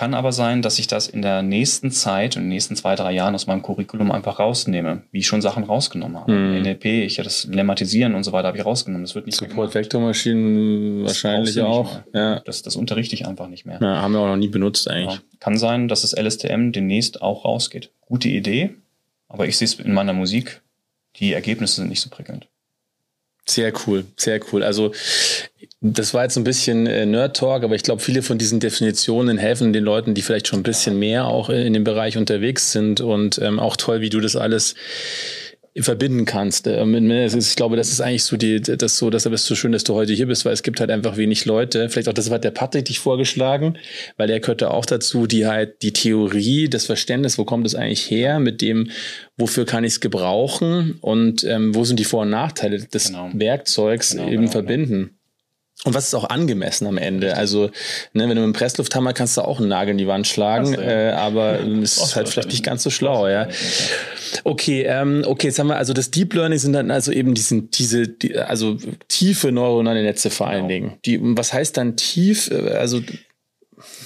Kann 0.00 0.14
aber 0.14 0.32
sein, 0.32 0.62
dass 0.62 0.78
ich 0.78 0.86
das 0.86 1.08
in 1.08 1.20
der 1.20 1.42
nächsten 1.42 1.90
Zeit, 1.90 2.34
in 2.34 2.44
den 2.44 2.48
nächsten 2.48 2.74
zwei, 2.74 2.94
drei 2.94 3.12
Jahren 3.12 3.34
aus 3.34 3.46
meinem 3.46 3.60
Curriculum 3.60 4.10
einfach 4.10 4.38
rausnehme, 4.38 5.02
wie 5.12 5.18
ich 5.18 5.26
schon 5.26 5.42
Sachen 5.42 5.62
rausgenommen 5.62 6.18
habe. 6.18 6.32
Mhm. 6.32 6.62
NLP, 6.62 6.86
ich 6.86 7.18
ja 7.18 7.22
das 7.22 7.44
Lemmatisieren 7.44 8.14
und 8.14 8.24
so 8.24 8.32
weiter 8.32 8.48
habe 8.48 8.56
ich 8.56 8.64
rausgenommen. 8.64 9.04
Das 9.04 9.14
wird 9.14 9.26
nicht 9.26 9.36
Support 9.36 9.74
Vektormaschinen 9.74 11.04
wahrscheinlich 11.04 11.60
auch. 11.60 12.00
Ja. 12.14 12.40
Das, 12.40 12.62
das 12.62 12.76
unterrichte 12.76 13.14
ich 13.14 13.26
einfach 13.26 13.48
nicht 13.48 13.66
mehr. 13.66 13.78
Ja, 13.82 14.00
haben 14.00 14.12
wir 14.12 14.20
auch 14.20 14.28
noch 14.28 14.38
nie 14.38 14.48
benutzt 14.48 14.88
eigentlich. 14.88 15.16
Ja. 15.16 15.22
Kann 15.38 15.58
sein, 15.58 15.86
dass 15.86 16.00
das 16.00 16.16
LSTM 16.18 16.72
demnächst 16.72 17.20
auch 17.20 17.44
rausgeht. 17.44 17.90
Gute 18.00 18.30
Idee, 18.30 18.70
aber 19.28 19.48
ich 19.48 19.58
sehe 19.58 19.66
es 19.66 19.74
in 19.74 19.92
meiner 19.92 20.14
Musik, 20.14 20.62
die 21.16 21.34
Ergebnisse 21.34 21.74
sind 21.74 21.90
nicht 21.90 22.00
so 22.00 22.08
prickelnd. 22.08 22.48
Sehr 23.46 23.70
cool, 23.86 24.06
sehr 24.16 24.40
cool. 24.50 24.62
Also 24.62 24.92
das 25.82 26.12
war 26.12 26.24
jetzt 26.24 26.36
ein 26.36 26.44
bisschen 26.44 26.86
äh, 26.86 27.06
Nerd-Talk, 27.06 27.64
aber 27.64 27.74
ich 27.74 27.82
glaube, 27.82 28.02
viele 28.02 28.22
von 28.22 28.36
diesen 28.36 28.60
Definitionen 28.60 29.38
helfen 29.38 29.72
den 29.72 29.84
Leuten, 29.84 30.14
die 30.14 30.20
vielleicht 30.20 30.48
schon 30.48 30.60
ein 30.60 30.64
bisschen 30.64 30.98
mehr 30.98 31.26
auch 31.26 31.48
in 31.48 31.72
dem 31.72 31.84
Bereich 31.84 32.18
unterwegs 32.18 32.72
sind. 32.72 33.00
Und 33.00 33.38
ähm, 33.38 33.58
auch 33.58 33.76
toll, 33.76 34.02
wie 34.02 34.10
du 34.10 34.20
das 34.20 34.36
alles 34.36 34.74
verbinden 35.78 36.26
kannst. 36.26 36.66
Ähm, 36.66 37.10
ich 37.10 37.56
glaube, 37.56 37.76
das 37.76 37.90
ist 37.90 38.00
eigentlich 38.00 38.24
so 38.24 38.36
die, 38.36 38.60
das 38.60 38.98
so, 38.98 39.08
deshalb 39.08 39.34
ist 39.34 39.42
es 39.42 39.46
so 39.46 39.54
schön, 39.54 39.72
dass 39.72 39.84
du 39.84 39.94
heute 39.94 40.12
hier 40.12 40.26
bist, 40.26 40.44
weil 40.44 40.52
es 40.52 40.62
gibt 40.62 40.80
halt 40.80 40.90
einfach 40.90 41.16
wenig 41.16 41.46
Leute. 41.46 41.88
Vielleicht 41.88 42.08
auch 42.08 42.12
das 42.12 42.30
hat 42.30 42.44
der 42.44 42.50
Patrick 42.50 42.84
dich 42.86 42.98
vorgeschlagen, 42.98 43.78
weil 44.18 44.28
er 44.28 44.40
gehörte 44.40 44.72
auch 44.72 44.84
dazu, 44.84 45.26
die 45.26 45.46
halt 45.46 45.80
die 45.82 45.92
Theorie, 45.92 46.68
das 46.68 46.86
Verständnis, 46.86 47.38
wo 47.38 47.44
kommt 47.44 47.66
es 47.66 47.74
eigentlich 47.74 48.10
her, 48.10 48.40
mit 48.40 48.60
dem, 48.60 48.90
wofür 49.38 49.64
kann 49.64 49.84
ich 49.84 49.94
es 49.94 50.00
gebrauchen 50.00 50.98
und 51.00 51.44
ähm, 51.44 51.74
wo 51.74 51.84
sind 51.84 52.00
die 52.00 52.04
Vor- 52.04 52.22
und 52.22 52.30
Nachteile 52.30 52.80
des 52.80 53.06
genau. 53.06 53.30
Werkzeugs 53.32 54.10
genau, 54.10 54.24
eben 54.24 54.42
genau. 54.42 54.52
verbinden. 54.52 55.19
Und 55.84 55.94
was 55.94 56.08
ist 56.08 56.14
auch 56.14 56.28
angemessen 56.28 56.86
am 56.86 56.98
Ende? 56.98 57.36
Also, 57.36 57.70
ne, 58.12 58.24
wenn 58.24 58.28
du 58.28 58.34
mit 58.34 58.38
einem 58.38 58.52
Presslufthammer 58.52 59.14
kannst 59.14 59.38
du 59.38 59.40
auch 59.40 59.58
einen 59.60 59.68
Nagel 59.68 59.92
in 59.92 59.98
die 59.98 60.06
Wand 60.06 60.26
schlagen, 60.26 60.72
du, 60.72 60.80
ja. 60.82 61.10
äh, 61.10 61.12
aber 61.12 61.58
es 61.82 61.96
ist 61.96 62.16
halt 62.16 62.28
vielleicht 62.28 62.50
nicht 62.50 62.62
ganz 62.62 62.82
so 62.82 62.90
schlau, 62.90 63.28
ja. 63.28 63.48
Okay, 64.44 64.82
ähm, 64.82 65.24
okay, 65.26 65.46
jetzt 65.46 65.58
haben 65.58 65.68
wir 65.68 65.76
also 65.76 65.94
das 65.94 66.10
Deep 66.10 66.34
Learning 66.34 66.58
sind 66.58 66.74
dann 66.74 66.90
also 66.90 67.12
eben 67.12 67.32
diesen, 67.32 67.70
diese, 67.70 68.08
die, 68.08 68.36
also 68.36 68.76
tiefe 69.08 69.52
neuronale 69.52 70.02
Netze 70.02 70.28
vor 70.28 70.48
allen 70.48 70.68
genau. 70.68 70.88
Dingen. 70.88 70.98
Die, 71.06 71.18
was 71.22 71.54
heißt 71.54 71.76
dann 71.78 71.96
tief? 71.96 72.50
Äh, 72.50 72.72
also 72.72 73.00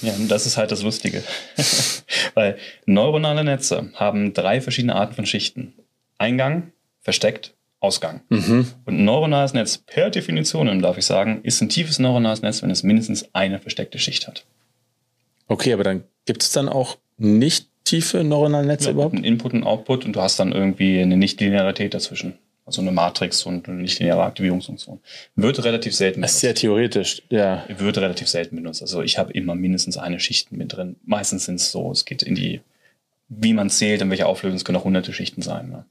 ja, 0.01 0.13
das 0.29 0.45
ist 0.45 0.55
halt 0.55 0.71
das 0.71 0.81
Lustige. 0.81 1.23
Weil 2.35 2.57
neuronale 2.85 3.43
Netze 3.43 3.89
haben 3.95 4.33
drei 4.33 4.61
verschiedene 4.61 4.95
Arten 4.95 5.15
von 5.15 5.25
Schichten. 5.25 5.73
Eingang, 6.17 6.71
versteckt 7.01 7.54
Ausgang. 7.79 8.21
Mhm. 8.29 8.67
Und 8.85 8.97
ein 8.97 9.05
neuronales 9.05 9.53
Netz 9.53 9.77
per 9.77 10.09
Definition, 10.09 10.81
darf 10.81 10.97
ich 10.97 11.05
sagen, 11.05 11.41
ist 11.43 11.61
ein 11.61 11.69
tiefes 11.69 11.99
neuronales 11.99 12.41
Netz, 12.41 12.63
wenn 12.63 12.71
es 12.71 12.83
mindestens 12.83 13.27
eine 13.33 13.59
versteckte 13.59 13.99
Schicht 13.99 14.27
hat. 14.27 14.45
Okay, 15.47 15.73
aber 15.73 15.83
dann 15.83 16.03
gibt 16.25 16.41
es 16.41 16.51
dann 16.51 16.69
auch 16.69 16.97
nicht 17.17 17.67
tiefe 17.83 18.23
neuronale 18.23 18.65
Netze 18.65 18.85
ja, 18.85 18.91
überhaupt? 18.91 19.15
Ein 19.15 19.23
Input 19.23 19.53
und 19.53 19.63
Output 19.63 20.05
und 20.05 20.15
du 20.15 20.21
hast 20.21 20.39
dann 20.39 20.51
irgendwie 20.51 20.99
eine 20.99 21.17
Nichtlinearität 21.17 21.93
dazwischen. 21.93 22.33
Also 22.65 22.81
eine 22.81 22.91
Matrix 22.91 23.43
und 23.43 23.69
eine 23.69 23.79
nichtlineare 23.79 24.23
Aktivierungsfunktion. 24.23 24.99
Wird 25.35 25.63
relativ 25.63 25.93
selten 25.93 26.21
benutzt. 26.21 26.31
Das 26.31 26.35
ist 26.37 26.41
sehr 26.41 26.55
theoretisch, 26.55 27.21
ja. 27.29 27.63
Wird 27.67 27.99
relativ 27.99 28.27
selten 28.27 28.55
benutzt. 28.55 28.81
Also 28.81 29.03
ich 29.03 29.19
habe 29.19 29.31
immer 29.33 29.53
mindestens 29.53 29.97
eine 29.97 30.19
Schicht 30.19 30.51
mit 30.51 30.75
drin. 30.75 30.95
Meistens 31.05 31.45
sind 31.45 31.55
es 31.55 31.71
so, 31.71 31.91
es 31.91 32.05
geht 32.05 32.23
in 32.23 32.33
die 32.33 32.61
wie 33.27 33.53
man 33.53 33.69
zählt, 33.69 34.01
in 34.01 34.09
welcher 34.09 34.27
Auflösung, 34.27 34.57
es 34.57 34.65
können 34.65 34.77
auch 34.77 34.83
hunderte 34.83 35.13
Schichten 35.13 35.41
sein. 35.41 35.69
Ne? 35.69 35.85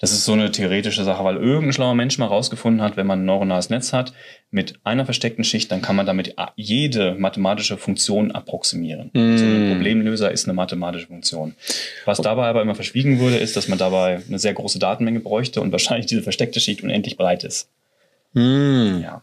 Das 0.00 0.12
ist 0.12 0.24
so 0.24 0.32
eine 0.32 0.50
theoretische 0.50 1.04
Sache, 1.04 1.22
weil 1.24 1.36
irgendein 1.36 1.74
schlauer 1.74 1.94
Mensch 1.94 2.16
mal 2.16 2.26
rausgefunden 2.26 2.80
hat, 2.80 2.96
wenn 2.96 3.06
man 3.06 3.20
ein 3.20 3.26
neuronales 3.26 3.68
Netz 3.68 3.92
hat, 3.92 4.14
mit 4.50 4.80
einer 4.82 5.04
versteckten 5.04 5.44
Schicht, 5.44 5.70
dann 5.70 5.82
kann 5.82 5.94
man 5.94 6.06
damit 6.06 6.34
jede 6.56 7.14
mathematische 7.14 7.76
Funktion 7.76 8.32
approximieren. 8.32 9.10
Mm. 9.12 9.36
So 9.36 9.44
ein 9.44 9.72
Problemlöser 9.72 10.32
ist 10.32 10.46
eine 10.46 10.54
mathematische 10.54 11.06
Funktion. 11.06 11.54
Was 12.06 12.18
dabei 12.18 12.46
aber 12.46 12.62
immer 12.62 12.74
verschwiegen 12.74 13.20
wurde, 13.20 13.36
ist, 13.36 13.56
dass 13.56 13.68
man 13.68 13.78
dabei 13.78 14.22
eine 14.26 14.38
sehr 14.38 14.54
große 14.54 14.78
Datenmenge 14.78 15.20
bräuchte 15.20 15.60
und 15.60 15.70
wahrscheinlich 15.70 16.06
diese 16.06 16.22
versteckte 16.22 16.60
Schicht 16.60 16.82
unendlich 16.82 17.18
breit 17.18 17.44
ist. 17.44 17.68
Hm. 18.34 19.00
Ja. 19.02 19.22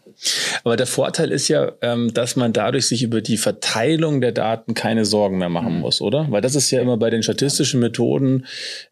Aber 0.64 0.76
der 0.76 0.88
Vorteil 0.88 1.32
ist 1.32 1.48
ja, 1.48 1.72
ähm, 1.82 2.14
dass 2.14 2.36
man 2.36 2.52
dadurch 2.52 2.88
sich 2.88 3.04
über 3.04 3.22
die 3.22 3.38
Verteilung 3.38 4.20
der 4.20 4.34
Daten 4.34 4.74
keine 4.74 5.06
Sorgen 5.06 5.38
mehr 5.38 5.50
machen 5.50 5.76
hm. 5.76 5.80
muss, 5.80 6.02
oder? 6.02 6.30
Weil 6.30 6.42
das 6.42 6.56
ist 6.56 6.72
ja 6.72 6.82
immer 6.82 6.98
bei 6.98 7.10
den 7.10 7.24
statistischen 7.24 7.80
Methoden, 7.80 8.46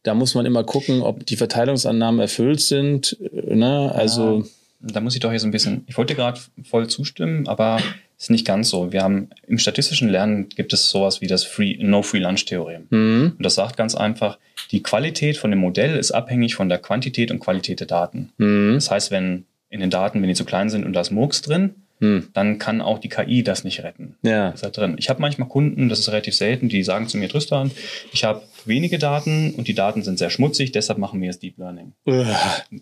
da 0.04 0.14
muss 0.14 0.36
man 0.36 0.46
immer 0.46 0.64
gucken, 0.64 1.02
ob 1.02 1.26
die 1.26 1.36
Verteilungsannahmen 1.36 2.22
erfüllt 2.22 2.62
sind. 2.62 3.18
Äh, 3.34 3.56
ne? 3.56 3.92
Also. 3.94 4.40
Ja, 4.40 4.46
da 4.82 5.02
muss 5.02 5.16
ich 5.16 5.20
doch 5.20 5.32
hier 5.32 5.40
so 5.40 5.48
ein 5.48 5.52
bisschen, 5.52 5.84
ich 5.88 5.98
wollte 5.98 6.16
gerade 6.16 6.40
voll 6.64 6.88
zustimmen, 6.88 7.48
aber 7.48 7.80
ist 8.18 8.30
nicht 8.30 8.46
ganz 8.46 8.70
so. 8.70 8.94
Wir 8.94 9.02
haben 9.02 9.30
im 9.48 9.58
statistischen 9.58 10.10
Lernen 10.10 10.48
gibt 10.50 10.74
es 10.74 10.90
sowas 10.90 11.22
wie 11.22 11.28
das 11.28 11.44
Free, 11.44 11.78
No 11.80 12.02
Free 12.02 12.20
Lunch 12.20 12.46
Theorem. 12.46 12.88
Mhm. 12.90 13.34
Und 13.38 13.46
das 13.46 13.56
sagt 13.56 13.78
ganz 13.78 13.96
einfach, 13.96 14.38
die 14.72 14.82
Qualität 14.84 15.38
von 15.38 15.52
dem 15.52 15.60
Modell 15.60 15.98
ist 15.98 16.12
abhängig 16.12 16.56
von 16.56 16.70
der 16.70 16.78
Quantität 16.78 17.32
und 17.32 17.40
Qualität 17.40 17.80
der 17.80 17.88
Daten. 17.88 18.32
Mhm. 18.38 18.76
Das 18.76 18.90
heißt, 18.90 19.12
wenn 19.12 19.46
in 19.76 19.82
den 19.82 19.90
Daten, 19.92 20.22
wenn 20.22 20.30
die 20.30 20.36
zu 20.36 20.46
klein 20.46 20.70
sind 20.70 20.86
und 20.86 20.94
da 20.94 21.02
ist 21.02 21.12
Murks 21.12 21.42
drin, 21.42 21.76
hm. 22.00 22.30
dann 22.34 22.58
kann 22.58 22.82
auch 22.82 23.00
die 23.00 23.10
KI 23.10 23.44
das 23.44 23.64
nicht 23.64 23.84
retten. 23.84 24.16
Ja. 24.22 24.52
Das 24.52 24.56
ist 24.56 24.64
halt 24.64 24.78
drin. 24.78 24.96
Ich 24.98 25.10
habe 25.10 25.22
manchmal 25.22 25.48
Kunden, 25.48 25.88
das 25.88 26.00
ist 26.00 26.10
relativ 26.10 26.36
selten, 26.36 26.68
die 26.68 26.84
sagen 26.84 27.08
zu 27.08 27.18
mir, 27.18 27.30
Tristan, 27.30 27.72
ich 28.12 28.24
habe 28.24 28.42
wenige 28.66 28.98
Daten 28.98 29.54
und 29.56 29.68
die 29.68 29.76
Daten 29.76 30.02
sind 30.02 30.18
sehr 30.18 30.30
schmutzig, 30.30 30.72
deshalb 30.72 30.98
machen 30.98 31.22
wir 31.22 31.28
jetzt 31.28 31.44
Deep 31.44 31.58
Learning. 31.58 31.94
Uh. 32.08 32.26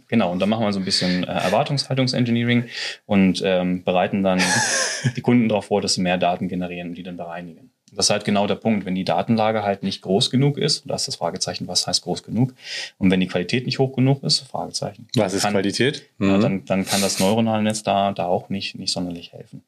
Genau, 0.07 0.31
und 0.31 0.39
dann 0.39 0.49
machen 0.49 0.65
wir 0.65 0.73
so 0.73 0.79
ein 0.79 0.85
bisschen 0.85 1.23
äh, 1.23 1.27
Erwartungshaltungsengineering 1.27 2.65
und 3.05 3.41
ähm, 3.43 3.83
bereiten 3.83 4.23
dann 4.23 4.41
die 5.15 5.21
Kunden 5.21 5.49
darauf 5.49 5.65
vor, 5.65 5.81
dass 5.81 5.95
sie 5.95 6.01
mehr 6.01 6.17
Daten 6.17 6.47
generieren 6.47 6.89
und 6.89 6.95
die 6.95 7.03
dann 7.03 7.17
bereinigen. 7.17 7.72
Das 7.95 8.07
ist 8.07 8.09
halt 8.09 8.25
genau 8.25 8.47
der 8.47 8.55
Punkt. 8.55 8.85
Wenn 8.85 8.95
die 8.95 9.03
Datenlage 9.03 9.63
halt 9.63 9.83
nicht 9.83 10.01
groß 10.01 10.29
genug 10.29 10.57
ist, 10.57 10.83
da 10.85 10.95
ist 10.95 11.07
das 11.07 11.15
Fragezeichen, 11.15 11.67
was 11.67 11.87
heißt 11.87 12.03
groß 12.03 12.23
genug? 12.23 12.53
Und 12.97 13.11
wenn 13.11 13.19
die 13.19 13.27
Qualität 13.27 13.65
nicht 13.65 13.79
hoch 13.79 13.95
genug 13.95 14.23
ist, 14.23 14.39
Fragezeichen. 14.39 15.07
Was 15.15 15.33
ist 15.33 15.43
kann, 15.43 15.53
Qualität? 15.53 16.03
Mhm. 16.17 16.29
Ja, 16.29 16.37
dann, 16.37 16.65
dann 16.65 16.85
kann 16.85 17.01
das 17.01 17.19
neuronale 17.19 17.63
Netz 17.63 17.83
da, 17.83 18.11
da 18.11 18.25
auch 18.25 18.49
nicht, 18.49 18.75
nicht 18.75 18.91
sonderlich 18.91 19.33
helfen. 19.33 19.63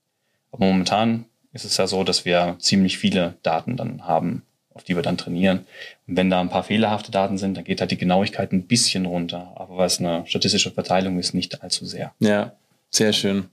Aber 0.51 0.65
momentan 0.65 1.25
ist 1.53 1.65
es 1.65 1.77
ja 1.77 1.87
so, 1.87 2.03
dass 2.03 2.25
wir 2.25 2.55
ziemlich 2.59 2.97
viele 2.97 3.35
Daten 3.43 3.77
dann 3.77 4.05
haben, 4.05 4.43
auf 4.73 4.83
die 4.83 4.95
wir 4.95 5.03
dann 5.03 5.17
trainieren. 5.17 5.65
Und 6.07 6.17
wenn 6.17 6.29
da 6.29 6.41
ein 6.41 6.49
paar 6.49 6.63
fehlerhafte 6.63 7.11
Daten 7.11 7.37
sind, 7.37 7.55
dann 7.55 7.63
geht 7.63 7.79
halt 7.79 7.91
die 7.91 7.97
Genauigkeit 7.97 8.51
ein 8.51 8.63
bisschen 8.63 9.05
runter. 9.05 9.53
Aber 9.55 9.77
weil 9.77 9.87
es 9.87 9.99
eine 9.99 10.25
statistische 10.27 10.71
Verteilung 10.71 11.17
ist, 11.17 11.33
nicht 11.33 11.63
allzu 11.63 11.85
sehr. 11.85 12.13
Ja, 12.19 12.53
sehr 12.89 13.13
schön. 13.13 13.45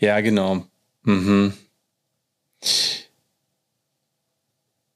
Ja, 0.00 0.20
genau. 0.20 0.64
Mhm. 1.02 1.54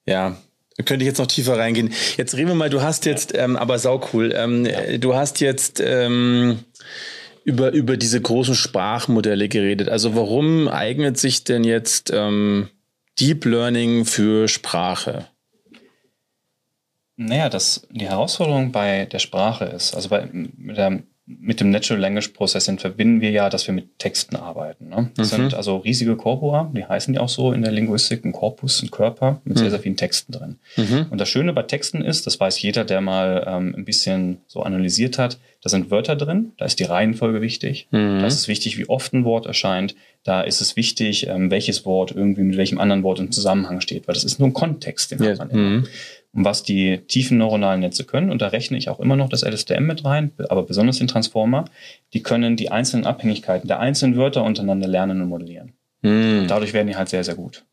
Ja, 0.08 0.38
könnte 0.86 1.04
ich 1.04 1.06
jetzt 1.08 1.18
noch 1.18 1.26
tiefer 1.26 1.58
reingehen. 1.58 1.92
Jetzt 2.16 2.34
reden 2.34 2.48
wir 2.48 2.54
mal, 2.54 2.70
du 2.70 2.80
hast 2.80 3.04
jetzt, 3.04 3.36
ähm, 3.36 3.56
aber 3.56 3.78
sau 3.78 4.00
cool, 4.12 4.32
ähm, 4.34 4.64
ja. 4.64 4.96
du 4.96 5.14
hast 5.14 5.40
jetzt 5.40 5.80
ähm, 5.84 6.60
über, 7.44 7.72
über 7.72 7.98
diese 7.98 8.18
großen 8.18 8.54
Sprachmodelle 8.54 9.48
geredet. 9.48 9.90
Also 9.90 10.14
warum 10.14 10.66
eignet 10.68 11.18
sich 11.18 11.44
denn 11.44 11.64
jetzt 11.64 12.10
ähm, 12.14 12.70
Deep 13.20 13.44
Learning 13.44 14.06
für 14.06 14.48
Sprache? 14.48 15.26
Naja, 17.16 17.50
das, 17.50 17.86
die 17.90 18.08
Herausforderung 18.08 18.72
bei 18.72 19.04
der 19.04 19.18
Sprache 19.18 19.66
ist, 19.66 19.94
also 19.94 20.08
bei 20.08 20.30
der 20.32 21.02
mit 21.28 21.60
dem 21.60 21.70
Natural 21.70 22.00
Language 22.00 22.28
Processing 22.28 22.78
verbinden 22.78 23.20
wir 23.20 23.30
ja, 23.30 23.50
dass 23.50 23.66
wir 23.66 23.74
mit 23.74 23.98
Texten 23.98 24.34
arbeiten. 24.34 24.88
Ne? 24.88 25.10
Das 25.16 25.30
mhm. 25.32 25.36
sind 25.36 25.54
also 25.54 25.76
riesige 25.76 26.16
Corpora, 26.16 26.70
die 26.74 26.86
heißen 26.86 27.12
ja 27.12 27.20
auch 27.20 27.28
so 27.28 27.52
in 27.52 27.60
der 27.60 27.70
Linguistik, 27.70 28.24
ein 28.24 28.32
Korpus, 28.32 28.82
ein 28.82 28.90
Körper 28.90 29.42
mit 29.44 29.56
mhm. 29.56 29.60
sehr, 29.60 29.70
sehr 29.70 29.80
vielen 29.80 29.98
Texten 29.98 30.32
drin. 30.32 30.56
Mhm. 30.76 31.06
Und 31.10 31.18
das 31.20 31.28
Schöne 31.28 31.52
bei 31.52 31.64
Texten 31.64 32.00
ist, 32.00 32.26
das 32.26 32.40
weiß 32.40 32.62
jeder, 32.62 32.84
der 32.84 33.02
mal 33.02 33.44
ähm, 33.46 33.74
ein 33.76 33.84
bisschen 33.84 34.38
so 34.46 34.62
analysiert 34.62 35.18
hat, 35.18 35.38
da 35.62 35.68
sind 35.68 35.90
Wörter 35.90 36.16
drin, 36.16 36.52
da 36.56 36.64
ist 36.64 36.78
die 36.78 36.84
Reihenfolge 36.84 37.42
wichtig, 37.42 37.88
mhm. 37.90 38.20
da 38.20 38.26
ist 38.26 38.34
es 38.34 38.48
wichtig, 38.48 38.78
wie 38.78 38.88
oft 38.88 39.12
ein 39.12 39.24
Wort 39.24 39.44
erscheint, 39.44 39.96
da 40.24 40.40
ist 40.40 40.60
es 40.60 40.76
wichtig, 40.76 41.26
ähm, 41.26 41.50
welches 41.50 41.84
Wort 41.84 42.12
irgendwie 42.12 42.42
mit 42.42 42.56
welchem 42.56 42.78
anderen 42.78 43.02
Wort 43.02 43.18
im 43.18 43.32
Zusammenhang 43.32 43.80
steht, 43.80 44.08
weil 44.08 44.14
das 44.14 44.24
ist 44.24 44.38
nur 44.38 44.48
ein 44.48 44.52
Kontext, 44.52 45.10
den 45.10 45.22
ja. 45.22 45.30
hat 45.30 45.38
man 45.38 45.50
immer. 45.50 45.82
Und 46.38 46.44
was 46.44 46.62
die 46.62 46.98
tiefen 47.08 47.36
neuronalen 47.36 47.80
Netze 47.80 48.04
können. 48.04 48.30
Und 48.30 48.40
da 48.40 48.46
rechne 48.46 48.78
ich 48.78 48.88
auch 48.88 49.00
immer 49.00 49.16
noch 49.16 49.28
das 49.28 49.42
LSTM 49.42 49.82
mit 49.82 50.04
rein, 50.04 50.30
aber 50.48 50.62
besonders 50.62 50.98
den 50.98 51.08
Transformer. 51.08 51.64
Die 52.12 52.22
können 52.22 52.54
die 52.54 52.70
einzelnen 52.70 53.06
Abhängigkeiten 53.06 53.66
der 53.66 53.80
einzelnen 53.80 54.16
Wörter 54.16 54.44
untereinander 54.44 54.86
lernen 54.86 55.20
und 55.20 55.30
modellieren. 55.30 55.72
Mm. 56.02 56.46
dadurch 56.46 56.74
werden 56.74 56.86
die 56.86 56.94
halt 56.94 57.08
sehr, 57.08 57.24
sehr 57.24 57.34
gut. 57.34 57.64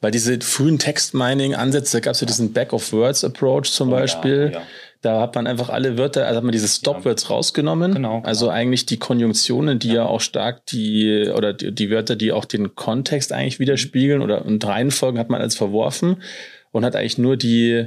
Weil 0.00 0.12
diese 0.12 0.40
frühen 0.40 0.78
Text-Mining-Ansätze, 0.78 1.98
da 1.98 2.00
gab 2.00 2.14
es 2.14 2.22
ja 2.22 2.26
diesen 2.26 2.54
Back-of-Words-Approach 2.54 3.70
zum 3.70 3.88
oh, 3.88 3.96
Beispiel. 3.96 4.50
Ja, 4.54 4.60
ja. 4.60 4.66
Da 5.02 5.20
hat 5.20 5.34
man 5.34 5.46
einfach 5.46 5.68
alle 5.68 5.98
Wörter, 5.98 6.26
also 6.26 6.38
hat 6.38 6.44
man 6.44 6.52
diese 6.52 6.68
Stop-Words 6.68 7.24
ja. 7.24 7.28
rausgenommen. 7.28 7.92
Genau, 7.92 8.20
genau, 8.20 8.26
Also 8.26 8.48
eigentlich 8.48 8.86
die 8.86 8.96
Konjunktionen, 8.96 9.78
die 9.78 9.92
ja, 9.92 10.06
auch 10.06 10.22
stark 10.22 10.64
die, 10.68 11.30
oder 11.36 11.52
die, 11.52 11.74
die, 11.74 11.90
Wörter, 11.90 12.16
die 12.16 12.32
auch 12.32 12.46
den 12.46 12.74
Kontext 12.74 13.30
eigentlich 13.30 13.60
widerspiegeln 13.60 14.22
oder 14.22 14.46
und 14.46 14.64
Reihenfolgen 14.64 15.20
hat 15.20 15.28
man 15.28 15.42
als 15.42 15.54
verworfen 15.54 16.16
und 16.74 16.84
hat 16.84 16.96
eigentlich 16.96 17.18
nur 17.18 17.36
die 17.36 17.86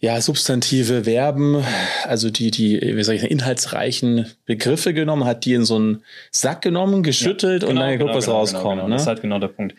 ja, 0.00 0.20
substantive 0.20 1.04
Verben, 1.04 1.62
also 2.04 2.30
die, 2.30 2.50
die, 2.50 2.80
wie 2.80 3.02
soll 3.02 3.14
ich 3.14 3.20
sagen, 3.20 3.32
inhaltsreichen 3.32 4.26
Begriffe 4.44 4.92
genommen, 4.92 5.24
hat 5.24 5.44
die 5.44 5.54
in 5.54 5.64
so 5.64 5.76
einen 5.76 6.02
Sack 6.30 6.62
genommen, 6.62 7.02
geschüttelt 7.02 7.62
ja, 7.62 7.68
genau, 7.68 7.80
und 7.80 7.86
dann 7.86 7.98
geguckt, 7.98 8.10
genau, 8.10 8.16
was 8.16 8.24
genau, 8.24 8.36
rauskommt. 8.38 8.76
Genau, 8.76 8.88
ne? 8.88 8.94
Das 8.94 9.02
ist 9.02 9.08
halt 9.08 9.22
genau 9.22 9.38
der 9.38 9.48
Punkt 9.48 9.74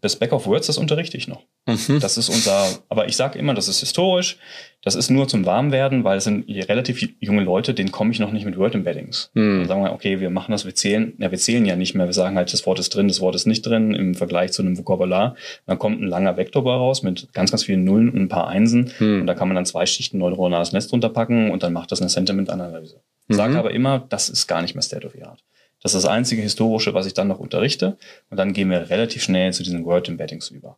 das 0.00 0.16
Back 0.16 0.32
of 0.32 0.46
Words, 0.46 0.66
das 0.66 0.78
unterrichte 0.78 1.16
ich 1.16 1.28
noch. 1.28 1.42
Mhm. 1.66 2.00
Das 2.00 2.16
ist 2.16 2.28
unser, 2.28 2.66
aber 2.88 3.06
ich 3.06 3.16
sage 3.16 3.38
immer, 3.38 3.54
das 3.54 3.68
ist 3.68 3.80
historisch. 3.80 4.38
Das 4.82 4.94
ist 4.94 5.10
nur 5.10 5.28
zum 5.28 5.44
Warmwerden, 5.44 6.04
weil 6.04 6.16
es 6.16 6.24
sind 6.24 6.48
relativ 6.48 7.06
junge 7.20 7.42
Leute, 7.42 7.74
denen 7.74 7.92
komme 7.92 8.12
ich 8.12 8.18
noch 8.18 8.32
nicht 8.32 8.46
mit 8.46 8.56
Word 8.56 8.74
Embeddings. 8.74 9.30
Mhm. 9.34 9.58
Dann 9.58 9.68
sagen 9.68 9.84
wir, 9.84 9.92
okay, 9.92 10.20
wir 10.20 10.30
machen 10.30 10.52
das, 10.52 10.64
wir 10.64 10.74
zählen, 10.74 11.12
ja, 11.18 11.30
wir 11.30 11.38
zählen 11.38 11.66
ja 11.66 11.76
nicht 11.76 11.94
mehr. 11.94 12.06
Wir 12.06 12.14
sagen 12.14 12.36
halt, 12.36 12.50
das 12.52 12.64
Wort 12.64 12.78
ist 12.78 12.94
drin, 12.94 13.08
das 13.08 13.20
Wort 13.20 13.34
ist 13.34 13.46
nicht 13.46 13.62
drin 13.66 13.94
im 13.94 14.14
Vergleich 14.14 14.52
zu 14.52 14.62
einem 14.62 14.78
Vokabular. 14.78 15.36
Dann 15.66 15.78
kommt 15.78 16.00
ein 16.00 16.06
langer 16.08 16.38
Vektorbar 16.38 16.78
raus 16.78 17.02
mit 17.02 17.32
ganz, 17.34 17.50
ganz 17.50 17.64
vielen 17.64 17.84
Nullen 17.84 18.08
und 18.08 18.20
ein 18.20 18.28
paar 18.28 18.48
Einsen. 18.48 18.92
Mhm. 18.98 19.20
Und 19.20 19.26
da 19.26 19.34
kann 19.34 19.48
man 19.48 19.54
dann 19.54 19.66
zwei 19.66 19.84
Schichten 19.84 20.18
neuronales 20.18 20.72
Netz 20.72 20.88
drunter 20.88 21.10
packen 21.10 21.50
und 21.50 21.62
dann 21.62 21.74
macht 21.74 21.92
das 21.92 22.00
eine 22.00 22.08
Sentiment-Analyse. 22.08 23.02
Mhm. 23.28 23.34
Sage 23.34 23.58
aber 23.58 23.72
immer, 23.72 24.06
das 24.08 24.30
ist 24.30 24.46
gar 24.46 24.62
nicht 24.62 24.74
mehr 24.74 24.82
State 24.82 25.06
of 25.06 25.12
the 25.12 25.24
Art. 25.24 25.44
Das 25.82 25.94
ist 25.94 26.04
das 26.04 26.10
einzige 26.10 26.42
Historische, 26.42 26.94
was 26.94 27.06
ich 27.06 27.14
dann 27.14 27.28
noch 27.28 27.38
unterrichte. 27.38 27.96
Und 28.30 28.36
dann 28.36 28.52
gehen 28.52 28.70
wir 28.70 28.90
relativ 28.90 29.22
schnell 29.22 29.52
zu 29.52 29.62
diesen 29.62 29.84
Word 29.84 30.08
Embeddings 30.08 30.50
über. 30.50 30.76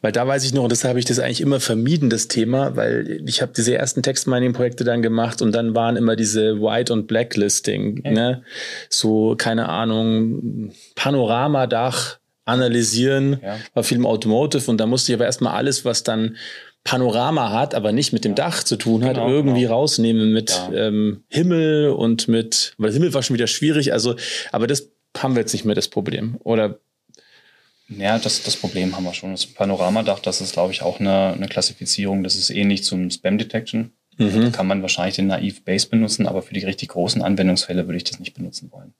Weil 0.00 0.12
da 0.12 0.26
weiß 0.26 0.44
ich 0.44 0.54
noch, 0.54 0.62
und 0.62 0.72
deshalb 0.72 0.90
habe 0.90 0.98
ich 0.98 1.04
das 1.04 1.18
eigentlich 1.18 1.40
immer 1.40 1.60
vermieden, 1.60 2.08
das 2.08 2.28
Thema, 2.28 2.76
weil 2.76 3.22
ich 3.26 3.42
habe 3.42 3.52
diese 3.54 3.74
ersten 3.74 4.02
Text-Mining-Projekte 4.02 4.84
dann 4.84 5.02
gemacht 5.02 5.42
und 5.42 5.52
dann 5.52 5.74
waren 5.74 5.96
immer 5.96 6.16
diese 6.16 6.60
White- 6.60 6.92
und 6.92 7.06
Blacklisting, 7.06 7.98
okay. 7.98 8.10
ne? 8.12 8.42
So, 8.88 9.34
keine 9.36 9.68
Ahnung, 9.68 10.72
Panoramadach 10.94 12.18
analysieren, 12.44 13.40
ja. 13.42 13.58
war 13.74 13.82
viel 13.82 13.98
im 13.98 14.06
Automotive 14.06 14.70
und 14.70 14.78
da 14.78 14.86
musste 14.86 15.12
ich 15.12 15.16
aber 15.16 15.26
erstmal 15.26 15.54
alles, 15.54 15.84
was 15.84 16.04
dann 16.04 16.36
Panorama 16.86 17.50
hat, 17.50 17.74
aber 17.74 17.90
nicht 17.90 18.12
mit 18.12 18.24
dem 18.24 18.32
ja. 18.32 18.36
Dach 18.36 18.62
zu 18.62 18.76
tun 18.76 19.04
hat, 19.04 19.14
genau, 19.14 19.28
irgendwie 19.28 19.62
genau. 19.62 19.74
rausnehmen 19.74 20.32
mit 20.32 20.50
ja. 20.50 20.86
ähm, 20.86 21.24
Himmel 21.28 21.90
und 21.90 22.28
mit, 22.28 22.74
weil 22.78 22.92
Himmel 22.92 23.12
war 23.12 23.24
schon 23.24 23.34
wieder 23.34 23.48
schwierig, 23.48 23.92
also, 23.92 24.14
aber 24.52 24.68
das 24.68 24.88
haben 25.18 25.34
wir 25.34 25.40
jetzt 25.40 25.52
nicht 25.52 25.64
mehr 25.64 25.74
das 25.74 25.88
Problem. 25.88 26.36
Oder 26.44 26.78
ja, 27.88 28.18
das, 28.18 28.42
das 28.44 28.56
Problem 28.56 28.96
haben 28.96 29.04
wir 29.04 29.14
schon. 29.14 29.32
Das 29.32 29.46
Panoramadach, 29.46 30.20
das 30.20 30.40
ist, 30.40 30.52
glaube 30.52 30.72
ich, 30.72 30.82
auch 30.82 31.00
eine, 31.00 31.32
eine 31.32 31.48
Klassifizierung. 31.48 32.22
Das 32.22 32.34
ist 32.34 32.50
ähnlich 32.50 32.84
zum 32.84 33.10
Spam 33.10 33.38
Detection. 33.38 33.92
Mhm. 34.16 34.42
Da 34.42 34.50
kann 34.50 34.66
man 34.66 34.82
wahrscheinlich 34.82 35.16
den 35.16 35.26
Naive 35.26 35.60
Base 35.62 35.88
benutzen, 35.88 36.26
aber 36.26 36.42
für 36.42 36.54
die 36.54 36.64
richtig 36.64 36.90
großen 36.90 37.22
Anwendungsfälle 37.22 37.86
würde 37.86 37.96
ich 37.96 38.04
das 38.04 38.18
nicht 38.18 38.34
benutzen 38.34 38.70
wollen. 38.72 38.94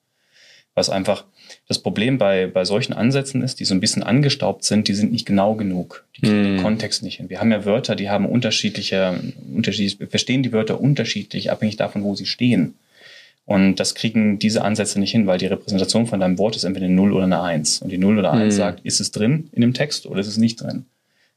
Was 0.77 0.91
einfach 0.91 1.25
das 1.69 1.79
Problem 1.79 2.19
bei, 2.19 2.47
bei 2.47 2.67
solchen 2.67 2.93
Ansätzen 2.93 3.43
ist, 3.43 3.61
die 3.61 3.65
so 3.65 3.75
ein 3.75 3.81
bisschen 3.81 4.03
angestaubt 4.03 4.63
sind, 4.63 4.89
die 4.89 4.95
sind 4.95 5.11
nicht 5.11 5.27
genau 5.27 5.55
genug. 5.55 6.05
Die 6.17 6.21
kriegen 6.21 6.43
mm. 6.43 6.45
den 6.45 6.63
Kontext 6.63 7.03
nicht 7.03 7.17
hin. 7.17 7.31
Wir 7.31 7.41
haben 7.41 7.51
ja 7.51 7.65
Wörter, 7.65 7.97
die 7.97 8.11
haben 8.11 8.27
unterschiedliche, 8.27 9.19
unterschiedliche, 9.55 10.01
wir 10.01 10.09
verstehen 10.09 10.43
die 10.43 10.53
Wörter 10.53 10.79
unterschiedlich, 10.79 11.51
abhängig 11.51 11.77
davon, 11.77 12.05
wo 12.05 12.15
sie 12.15 12.27
stehen. 12.27 12.75
Und 13.47 13.77
das 13.77 13.95
kriegen 13.95 14.39
diese 14.39 14.63
Ansätze 14.63 15.01
nicht 15.01 15.13
hin, 15.13 15.27
weil 15.27 15.39
die 15.39 15.47
Repräsentation 15.47 16.07
von 16.07 16.21
deinem 16.21 16.37
Wort 16.37 16.57
ist 16.57 16.65
entweder 16.65 16.87
eine 16.87 16.95
0 16.95 17.13
oder 17.15 17.25
eine 17.25 17.41
1. 17.41 17.81
Und 17.81 17.91
die 17.91 17.99
0 17.99 18.19
oder 18.19 18.33
1 18.33 18.55
mm. 18.55 18.57
sagt, 18.57 18.81
ist 18.85 19.01
es 19.01 19.13
drin 19.13 19.49
in 19.53 19.63
dem 19.63 19.73
Text 19.73 20.05
oder 20.05 20.21
ist 20.21 20.27
es 20.27 20.37
nicht 20.37 20.61
drin? 20.61 20.85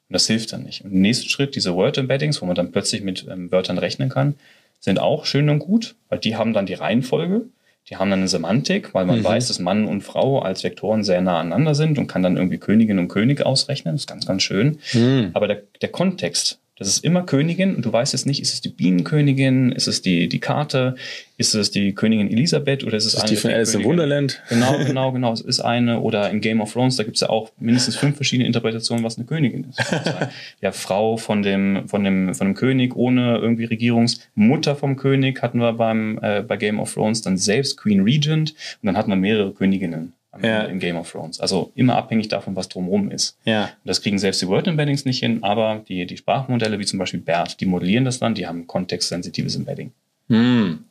Und 0.10 0.14
das 0.14 0.28
hilft 0.28 0.52
dann 0.52 0.64
nicht. 0.64 0.84
Und 0.84 0.92
im 0.92 1.02
nächsten 1.02 1.30
Schritt, 1.30 1.56
diese 1.56 1.76
Word 1.76 1.98
Embeddings, 1.98 2.42
wo 2.42 2.46
man 2.46 2.56
dann 2.56 2.74
plötzlich 2.74 3.04
mit 3.04 3.26
ähm, 3.32 3.52
Wörtern 3.52 3.78
rechnen 3.78 4.10
kann, 4.10 4.36
sind 4.82 5.00
auch 5.00 5.26
schön 5.26 5.50
und 5.50 5.60
gut, 5.60 5.96
weil 6.10 6.20
die 6.20 6.36
haben 6.36 6.54
dann 6.54 6.66
die 6.66 6.74
Reihenfolge 6.74 7.44
Die 7.88 7.96
haben 7.96 8.10
dann 8.12 8.20
eine 8.20 8.28
Semantik, 8.28 8.94
weil 8.94 9.06
man 9.06 9.20
mhm. 9.20 9.24
weiß, 9.24 9.48
dass 9.48 9.60
Mann 9.60 9.88
und 9.88 10.02
Frau 10.02 10.40
als 10.40 10.64
Vektoren 10.64 11.04
sehr 11.04 11.22
nah 11.22 11.40
aneinander 11.40 11.74
sind 11.74 11.98
und 11.98 12.08
kann 12.08 12.22
dann 12.22 12.38
irgendwie 12.38 12.60
Königin 12.60 13.00
und 13.00 13.08
König 13.08 13.44
ausrechnen. 13.44 13.96
Das 13.96 14.02
ist 14.02 14.08
ganz, 14.08 14.26
ganz 14.28 14.44
schön. 14.44 14.80
Mhm. 14.94 15.32
Aber 15.34 15.48
der, 15.48 15.64
der 15.82 15.90
Kontext, 15.90 16.60
das 16.80 16.88
ist 16.88 17.04
immer 17.04 17.24
Königin 17.24 17.76
und 17.76 17.86
du 17.86 17.92
weißt 17.92 18.14
jetzt 18.14 18.26
nicht, 18.26 18.42
ist 18.42 18.54
es 18.54 18.62
die 18.62 18.70
Bienenkönigin, 18.70 19.74
ist 19.74 19.88
es 19.88 20.02
die, 20.02 20.30
die 20.30 20.40
Karte, 20.40 20.96
ist 21.38 21.54
es 21.54 21.72
die 21.72 21.94
Königin 21.94 22.32
Elisabeth 22.32 22.86
oder 22.86 22.96
ist 22.96 23.06
es 23.06 23.16
ist 23.16 23.20
eine 23.20 23.30
die 23.30 23.36
von 23.36 23.52
Alice 23.52 23.76
im 23.76 23.84
Wunderland? 23.84 24.42
Genau, 24.48 24.78
genau, 24.86 25.12
genau. 25.12 25.34
Es 25.34 25.42
ist 25.42 25.60
eine 25.60 26.00
oder 26.00 26.30
in 26.30 26.40
Game 26.40 26.62
of 26.62 26.72
Thrones, 26.72 26.96
da 26.96 27.04
gibt 27.04 27.18
es 27.18 27.22
ja 27.22 27.30
auch 27.30 27.52
mindestens 27.60 27.98
fünf 27.98 28.16
verschiedene 28.16 28.48
Interpretationen, 28.48 29.04
was 29.04 29.18
eine 29.18 29.28
Königin 29.28 29.66
ist. 29.70 29.80
ja, 30.62 30.72
Frau 30.72 31.18
von 31.18 31.44
dem, 31.44 31.88
von 31.90 32.04
dem, 32.06 32.34
von 32.34 32.48
dem 32.48 32.54
König 32.56 32.96
ohne 32.96 33.38
irgendwie 33.38 33.66
Regierungsmutter 33.66 34.78
vom 34.78 34.96
König 34.96 35.42
hatten 35.42 35.60
wir 35.60 35.74
beim, 35.74 36.18
äh, 36.22 36.42
bei 36.42 36.56
Game 36.56 36.80
of 36.80 36.94
Thrones, 36.94 37.22
dann 37.22 37.38
selbst 37.38 37.76
Queen 37.76 38.02
Regent 38.02 38.52
und 38.82 38.88
dann 38.88 38.96
hatten 38.96 39.10
wir 39.10 39.18
mehrere 39.18 39.52
Königinnen 39.52 40.14
ja. 40.42 40.64
in 40.64 40.80
Game 40.80 40.98
of 40.98 41.12
Thrones. 41.12 41.40
Also 41.40 41.72
immer 41.76 41.96
abhängig 41.96 42.28
davon, 42.28 42.56
was 42.56 42.70
drumherum 42.70 43.12
ist. 43.12 43.38
Ja. 43.46 43.70
Das 43.84 44.02
kriegen 44.02 44.20
selbst 44.20 44.42
die 44.42 44.48
Word 44.48 44.68
Embeddings 44.68 45.06
nicht 45.06 45.20
hin, 45.20 45.44
aber 45.44 45.84
die, 45.88 46.06
die 46.06 46.18
Sprachmodelle, 46.18 46.80
wie 46.80 46.86
zum 46.86 47.00
Beispiel 47.00 47.20
BERT, 47.20 47.60
die 47.60 47.66
modellieren 47.66 48.06
das 48.06 48.20
dann, 48.20 48.36
die 48.36 48.48
haben 48.48 48.68
kontextsensitives 48.68 49.56
Embedding. 49.56 49.92
Hm. 50.28 50.86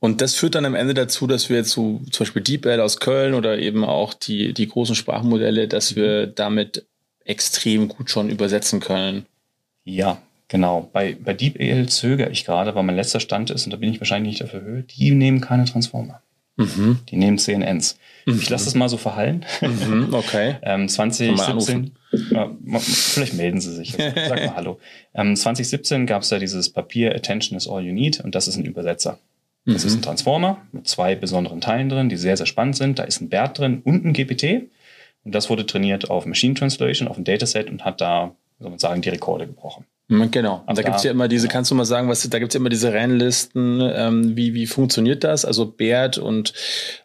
Und 0.00 0.22
das 0.22 0.34
führt 0.34 0.54
dann 0.54 0.64
am 0.64 0.74
Ende 0.74 0.94
dazu, 0.94 1.26
dass 1.26 1.50
wir 1.50 1.58
jetzt 1.58 1.70
so 1.70 2.00
zum 2.10 2.24
Beispiel 2.24 2.42
DeepL 2.42 2.80
aus 2.80 3.00
Köln 3.00 3.34
oder 3.34 3.58
eben 3.58 3.84
auch 3.84 4.14
die, 4.14 4.54
die 4.54 4.66
großen 4.66 4.94
Sprachmodelle, 4.94 5.68
dass 5.68 5.94
wir 5.94 6.26
damit 6.26 6.86
extrem 7.24 7.88
gut 7.88 8.10
schon 8.10 8.30
übersetzen 8.30 8.80
können. 8.80 9.26
Ja, 9.84 10.20
genau. 10.48 10.88
Bei, 10.92 11.16
bei 11.22 11.34
DeepL 11.34 11.86
zögere 11.88 12.30
ich 12.30 12.46
gerade, 12.46 12.74
weil 12.74 12.82
mein 12.82 12.96
letzter 12.96 13.20
Stand 13.20 13.50
ist, 13.50 13.66
und 13.66 13.72
da 13.72 13.76
bin 13.76 13.92
ich 13.92 14.00
wahrscheinlich 14.00 14.32
nicht 14.32 14.40
dafür 14.40 14.62
Höhe, 14.62 14.82
die 14.82 15.10
nehmen 15.10 15.42
keine 15.42 15.66
Transformer. 15.66 16.22
Mhm. 16.60 16.98
Die 17.08 17.16
nehmen 17.16 17.38
CNNs. 17.38 17.98
Mhm. 18.26 18.38
Ich 18.38 18.50
lasse 18.50 18.66
das 18.66 18.74
mal 18.74 18.88
so 18.88 18.96
verhallen. 18.96 19.44
Mhm, 19.60 20.12
okay. 20.12 20.56
ähm, 20.62 20.88
2017, 20.88 21.92
äh, 22.12 22.78
vielleicht 22.78 23.34
melden 23.34 23.60
Sie 23.60 23.74
sich. 23.74 23.98
Also, 23.98 24.14
sag 24.28 24.46
mal 24.46 24.56
Hallo. 24.56 24.78
Ähm, 25.14 25.36
2017 25.36 26.06
gab 26.06 26.22
es 26.22 26.30
ja 26.30 26.38
dieses 26.38 26.70
Papier 26.70 27.14
Attention 27.14 27.56
is 27.56 27.68
all 27.68 27.82
you 27.82 27.92
need 27.92 28.20
und 28.20 28.34
das 28.34 28.48
ist 28.48 28.56
ein 28.56 28.64
Übersetzer. 28.64 29.18
Das 29.66 29.84
ist 29.84 29.94
ein 29.94 29.98
mhm. 29.98 30.04
Transformer 30.04 30.62
mit 30.72 30.88
zwei 30.88 31.14
besonderen 31.14 31.60
Teilen 31.60 31.88
drin, 31.88 32.08
die 32.08 32.16
sehr, 32.16 32.36
sehr 32.36 32.46
spannend 32.46 32.76
sind. 32.76 32.98
Da 32.98 33.04
ist 33.04 33.20
ein 33.20 33.28
BERT 33.28 33.58
drin 33.58 33.82
und 33.84 34.04
ein 34.04 34.12
GPT. 34.12 34.70
Und 35.24 35.34
das 35.34 35.50
wurde 35.50 35.66
trainiert 35.66 36.10
auf 36.10 36.24
Machine 36.24 36.54
Translation, 36.54 37.08
auf 37.08 37.18
ein 37.18 37.24
Dataset 37.24 37.68
und 37.68 37.84
hat 37.84 38.00
da, 38.00 38.34
soll 38.58 38.70
man 38.70 38.78
sagen, 38.78 39.02
die 39.02 39.10
Rekorde 39.10 39.46
gebrochen. 39.46 39.84
Mhm, 40.10 40.30
genau. 40.32 40.64
Und 40.66 40.76
da, 40.76 40.82
gibt 40.82 40.96
es 40.96 41.04
ja 41.04 41.12
immer 41.12 41.28
diese, 41.28 41.46
ja. 41.46 41.52
kannst 41.52 41.70
du 41.70 41.76
mal 41.76 41.84
sagen, 41.84 42.08
was 42.08 42.28
da 42.28 42.38
gibt 42.40 42.50
es 42.50 42.54
ja 42.54 42.60
immer 42.60 42.68
diese 42.68 42.92
Rennlisten, 42.92 43.80
ähm, 43.80 44.36
wie, 44.36 44.54
wie 44.54 44.66
funktioniert 44.66 45.22
das? 45.22 45.44
Also 45.44 45.66
BERT 45.66 46.18
und, 46.18 46.52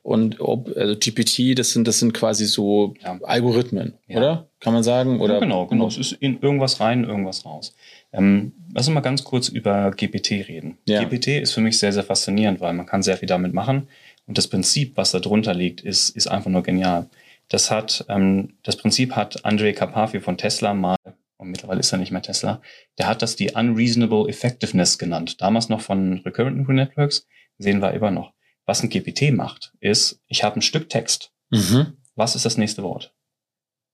und 0.02 0.42
also 0.42 0.96
GPT, 0.96 1.58
das 1.58 1.72
sind, 1.72 1.88
das 1.88 2.00
sind 2.00 2.14
quasi 2.16 2.46
so 2.46 2.96
ja. 3.04 3.20
Algorithmen, 3.22 3.94
ja. 4.08 4.18
oder? 4.18 4.50
Kann 4.60 4.74
man 4.74 4.82
sagen? 4.82 5.22
Oder? 5.22 5.40
genau, 5.40 5.68
genau. 5.68 5.88
Es 5.88 5.98
ist 5.98 6.14
in 6.14 6.42
irgendwas 6.42 6.80
rein, 6.80 7.04
irgendwas 7.04 7.46
raus. 7.46 7.76
Ähm, 8.12 8.54
lass 8.74 8.88
uns 8.88 8.96
mal 8.96 9.02
ganz 9.02 9.24
kurz 9.24 9.50
über 9.50 9.92
GPT 9.92 10.32
reden. 10.48 10.80
GPT 10.88 11.28
ist 11.28 11.54
für 11.54 11.62
mich 11.62 11.78
sehr, 11.78 11.94
sehr 11.94 12.04
faszinierend, 12.04 12.60
weil 12.60 12.74
man 12.74 12.88
kann 12.88 13.04
sehr 13.04 13.18
viel 13.18 13.28
damit 13.28 13.54
machen. 13.54 13.88
Und 14.26 14.40
das 14.40 14.48
Prinzip, 14.48 14.98
was 14.98 15.12
da 15.12 15.20
drunter 15.20 15.54
liegt, 15.54 15.82
ist, 15.82 16.10
ist 16.10 16.26
einfach 16.26 16.50
nur 16.50 16.64
genial. 16.64 17.08
Das 17.50 17.70
hat, 17.70 18.04
ähm, 18.10 18.54
das 18.64 18.78
Prinzip 18.78 19.16
hat 19.16 19.46
Andre 19.46 19.74
Carpafio 19.74 20.22
von 20.22 20.38
Tesla 20.38 20.74
mal 20.74 20.96
und 21.38 21.50
mittlerweile 21.50 21.80
ist 21.80 21.92
er 21.92 21.98
nicht 21.98 22.12
mehr 22.12 22.22
Tesla, 22.22 22.62
der 22.98 23.08
hat 23.08 23.22
das 23.22 23.36
die 23.36 23.52
Unreasonable 23.52 24.28
Effectiveness 24.28 24.98
genannt. 24.98 25.42
Damals 25.42 25.70
noch 25.70 25.82
von 25.82 26.20
Recurrent 26.26 26.58
Neural 26.58 26.76
Networks, 26.76 27.28
sehen 27.58 27.82
wir 27.82 27.94
immer 27.94 28.12
noch. 28.12 28.34
Was 28.66 28.82
ein 28.82 28.90
GPT 28.90 29.32
macht, 29.32 29.74
ist, 29.80 30.22
ich 30.28 30.44
habe 30.44 30.60
ein 30.60 30.62
Stück 30.62 30.90
Text. 30.90 31.32
Mhm. 31.52 31.98
Was 32.16 32.36
ist 32.36 32.46
das 32.46 32.58
nächste 32.58 32.84
Wort? 32.84 33.14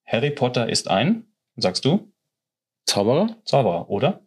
Harry 0.06 0.32
Potter 0.32 0.70
ist 0.70 0.90
ein, 0.90 1.26
sagst 1.56 1.86
du? 1.86 2.12
Zauberer? 2.86 3.38
Zauberer, 3.46 3.90
oder? 3.90 4.26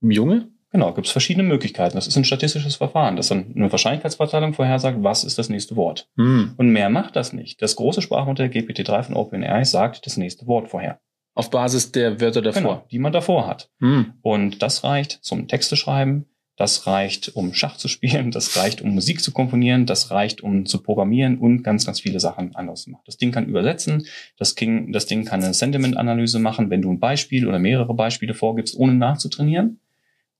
Junge? 0.00 0.50
Genau, 0.70 0.94
gibt 0.94 1.06
es 1.06 1.12
verschiedene 1.12 1.46
Möglichkeiten. 1.46 1.96
Das 1.96 2.06
ist 2.06 2.16
ein 2.16 2.24
statistisches 2.24 2.76
Verfahren, 2.76 3.16
das 3.16 3.28
dann 3.28 3.52
eine 3.54 3.70
Wahrscheinlichkeitsverteilung 3.70 4.54
vorhersagt, 4.54 5.02
was 5.02 5.22
ist 5.22 5.38
das 5.38 5.50
nächste 5.50 5.76
Wort. 5.76 6.08
Mhm. 6.16 6.54
Und 6.56 6.70
mehr 6.70 6.88
macht 6.88 7.14
das 7.14 7.34
nicht. 7.34 7.60
Das 7.60 7.76
große 7.76 8.00
Sprachmodell 8.00 8.48
GPT-3 8.48 9.02
von 9.02 9.16
OpenAI 9.16 9.64
sagt 9.64 10.06
das 10.06 10.16
nächste 10.16 10.46
Wort 10.46 10.70
vorher. 10.70 11.00
Auf 11.34 11.50
Basis 11.50 11.92
der 11.92 12.20
Wörter 12.20 12.42
davor. 12.42 12.62
Genau, 12.62 12.86
die 12.90 12.98
man 12.98 13.12
davor 13.12 13.46
hat. 13.46 13.70
Hm. 13.80 14.14
Und 14.22 14.62
das 14.62 14.84
reicht 14.84 15.18
zum 15.22 15.48
Texte 15.48 15.76
schreiben, 15.76 16.26
das 16.56 16.86
reicht, 16.86 17.34
um 17.34 17.54
Schach 17.54 17.76
zu 17.76 17.88
spielen, 17.88 18.30
das 18.30 18.56
reicht, 18.56 18.82
um 18.82 18.94
Musik 18.94 19.22
zu 19.22 19.32
komponieren, 19.32 19.86
das 19.86 20.10
reicht, 20.10 20.42
um 20.42 20.66
zu 20.66 20.82
programmieren 20.82 21.38
und 21.38 21.62
ganz, 21.62 21.86
ganz 21.86 22.00
viele 22.00 22.20
Sachen 22.20 22.54
anderes 22.54 22.82
zu 22.82 22.90
machen. 22.90 23.02
Das 23.06 23.16
Ding 23.16 23.32
kann 23.32 23.46
übersetzen, 23.46 24.06
das 24.36 24.54
Ding, 24.54 24.92
das 24.92 25.06
Ding 25.06 25.24
kann 25.24 25.42
eine 25.42 25.54
Sentiment-Analyse 25.54 26.38
machen, 26.38 26.68
wenn 26.68 26.82
du 26.82 26.92
ein 26.92 27.00
Beispiel 27.00 27.48
oder 27.48 27.58
mehrere 27.58 27.94
Beispiele 27.94 28.34
vorgibst, 28.34 28.76
ohne 28.76 28.94
nachzutrainieren. 28.94 29.80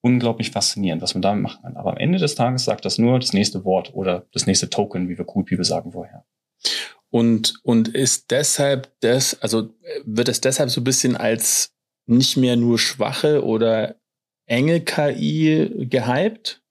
Unglaublich 0.02 0.50
faszinierend, 0.50 1.00
was 1.00 1.14
man 1.14 1.22
damit 1.22 1.42
machen 1.44 1.62
kann. 1.62 1.76
Aber 1.76 1.92
am 1.92 1.96
Ende 1.96 2.18
des 2.18 2.34
Tages 2.34 2.64
sagt 2.64 2.84
das 2.84 2.98
nur 2.98 3.18
das 3.18 3.32
nächste 3.32 3.64
Wort 3.64 3.94
oder 3.94 4.26
das 4.32 4.46
nächste 4.46 4.68
Token, 4.68 5.08
wie 5.08 5.16
wir 5.16 5.24
Cool 5.28 5.44
People 5.44 5.64
sagen 5.64 5.92
vorher. 5.92 6.24
Und, 7.12 7.60
und 7.62 7.88
ist 7.88 8.30
deshalb 8.30 8.90
das, 9.00 9.40
also 9.42 9.68
wird 10.04 10.30
es 10.30 10.40
deshalb 10.40 10.70
so 10.70 10.80
ein 10.80 10.84
bisschen 10.84 11.14
als 11.14 11.74
nicht 12.06 12.38
mehr 12.38 12.56
nur 12.56 12.78
schwache 12.78 13.44
oder 13.44 13.96
enge 14.46 14.80
KI 14.80 15.70
gehypt? 15.90 16.62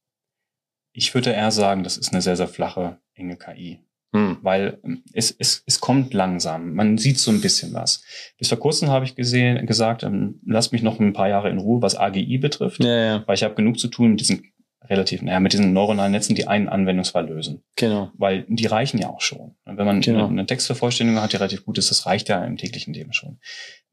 Ich 0.94 1.14
würde 1.14 1.32
eher 1.32 1.52
sagen, 1.52 1.84
das 1.84 1.96
ist 1.96 2.12
eine 2.12 2.24
sehr, 2.24 2.36
sehr 2.36 2.48
flache, 2.48 3.00
enge 3.14 3.38
KI. 3.38 3.86
Hm. 4.16 4.40
Weil 4.42 4.80
ähm, 4.84 5.04
es, 5.14 5.30
es, 5.38 5.64
es 5.68 5.80
kommt 5.80 6.12
langsam. 6.16 6.74
Man 6.74 6.98
sieht 6.98 7.20
so 7.20 7.30
ein 7.30 7.40
bisschen 7.40 7.74
was. 7.76 8.04
Bis 8.40 8.50
vor 8.50 8.60
kurzem 8.60 8.90
habe 8.90 9.06
ich 9.06 9.16
gesehen, 9.16 9.64
gesagt, 9.68 10.02
ähm, 10.02 10.42
lass 10.44 10.72
mich 10.72 10.82
noch 10.82 11.00
ein 11.00 11.14
paar 11.14 11.30
Jahre 11.30 11.52
in 11.52 11.60
Ruhe, 11.60 11.84
was 11.84 11.96
AGI 11.96 12.40
betrifft. 12.40 12.84
Ja, 12.84 13.06
ja. 13.06 13.24
Weil 13.28 13.36
ich 13.36 13.44
habe 13.44 13.54
genug 13.54 13.78
zu 13.78 13.90
tun 13.90 14.12
mit 14.12 14.20
diesen 14.20 14.52
relativ, 14.90 15.22
naja, 15.22 15.40
mit 15.40 15.54
diesen 15.54 15.74
neuronalen 15.74 16.12
Netzen, 16.12 16.36
die 16.36 16.48
einen 16.48 16.68
Anwendungsfall 16.68 17.28
lösen. 17.28 17.64
Genau. 17.76 18.12
Weil 18.18 18.46
die 18.48 18.66
reichen 18.66 18.98
ja 18.98 19.10
auch 19.10 19.22
schon. 19.22 19.56
Wenn 19.66 19.86
man 19.86 20.02
genau. 20.02 20.28
eine 20.28 20.46
Textvervollständigung 20.46 21.22
hat, 21.22 21.34
die 21.34 21.38
relativ 21.38 21.66
gut 21.66 21.78
ist, 21.78 21.92
das 21.92 22.06
reicht 22.06 22.30
ja 22.30 22.44
im 22.44 22.58
täglichen 22.58 22.94
Leben 22.94 23.14
schon. 23.14 23.40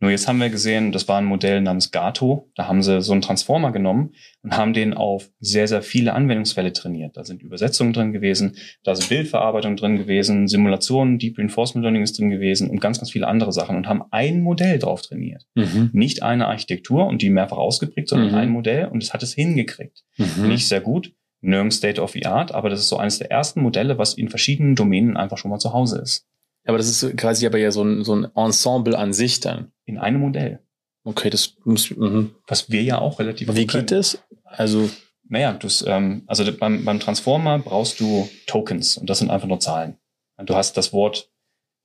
Nur 0.01 0.11
jetzt 0.11 0.29
haben 0.29 0.41
wir 0.41 0.49
gesehen, 0.49 0.93
das 0.93 1.09
war 1.09 1.19
ein 1.19 1.25
Modell 1.25 1.61
namens 1.61 1.91
Gato. 1.91 2.51
Da 2.55 2.69
haben 2.69 2.83
sie 2.83 3.03
so 3.03 3.13
einen 3.13 3.23
Transformer 3.23 3.73
genommen 3.73 4.15
und 4.49 4.57
haben 4.57 4.73
den 4.73 4.95
auf 4.95 5.31
sehr, 5.41 5.69
sehr 5.69 5.83
viele 5.83 6.15
Anwendungsfälle 6.15 6.73
trainiert. 6.73 7.19
Da 7.19 7.25
sind 7.25 7.43
Übersetzungen 7.43 7.93
drin 7.93 8.15
gewesen, 8.15 8.57
da 8.83 8.95
sind 8.95 9.11
Bildverarbeitung 9.11 9.77
drin 9.77 9.99
gewesen, 9.99 10.49
Simulationen, 10.49 11.19
Deep 11.19 11.37
Reinforcement 11.37 11.83
Learning 11.83 12.03
ist 12.03 12.19
drin 12.19 12.31
gewesen 12.31 12.71
und 12.71 12.81
ganz, 12.81 12.99
ganz 12.99 13.11
viele 13.11 13.27
andere 13.27 13.53
Sachen 13.53 13.77
und 13.77 13.87
haben 13.87 14.05
ein 14.11 14.41
Modell 14.41 14.79
drauf 14.79 15.03
trainiert. 15.03 15.47
Mhm. 15.55 15.91
Nicht 15.93 16.23
eine 16.23 16.47
Architektur 16.47 17.07
und 17.07 17.21
die 17.21 17.29
mehrfach 17.29 17.59
ausgeprägt, 17.59 18.09
sondern 18.09 18.31
mhm. 18.31 18.37
ein 18.37 18.49
Modell 18.49 18.87
und 18.87 19.03
es 19.03 19.13
hat 19.13 19.23
es 19.23 19.35
hingekriegt. 19.35 20.03
Mhm. 20.17 20.49
Nicht 20.49 20.67
sehr 20.67 20.81
gut, 20.81 21.13
nirgends 21.43 21.77
State 21.77 22.01
of 22.01 22.13
the 22.13 22.25
Art, 22.25 22.53
aber 22.53 22.71
das 22.71 22.81
ist 22.81 22.89
so 22.89 22.97
eines 22.97 23.19
der 23.19 23.31
ersten 23.31 23.61
Modelle, 23.61 23.99
was 23.99 24.15
in 24.15 24.31
verschiedenen 24.31 24.77
Domänen 24.77 25.19
einfach 25.19 25.37
schon 25.37 25.51
mal 25.51 25.59
zu 25.59 25.75
Hause 25.75 25.99
ist. 25.99 26.27
Aber 26.65 26.79
das 26.79 26.89
ist 26.89 27.17
quasi 27.19 27.47
aber 27.47 27.59
ja 27.59 27.71
so 27.71 27.83
ein, 27.83 28.03
so 28.03 28.15
ein 28.15 28.29
Ensemble 28.35 28.97
an 28.97 29.13
sich 29.13 29.41
dann. 29.41 29.73
In 29.85 29.99
einem 29.99 30.21
Modell. 30.21 30.61
Okay, 31.09 31.31
das 31.31 31.57
muss, 31.65 31.91
mh. 31.91 32.27
was 32.47 32.71
wir 32.71 32.83
ja 32.83 32.99
auch 32.99 33.19
relativ 33.19 33.55
Wie 33.55 33.67
geht 33.67 33.91
das? 33.91 34.23
Also 34.51 34.89
naja, 35.29 35.53
du, 35.53 35.69
ähm, 35.87 36.23
also 36.27 36.45
beim, 36.59 36.85
beim 36.85 37.01
Transformer 37.01 37.59
brauchst 37.59 38.01
du 38.01 38.29
Tokens 38.47 38.97
und 38.97 39.09
das 39.11 39.19
sind 39.19 39.31
einfach 39.31 39.49
nur 39.49 39.61
Zahlen. 39.61 39.99
Du 40.39 40.55
hast 40.55 40.77
das 40.77 40.93
Wort 40.93 41.31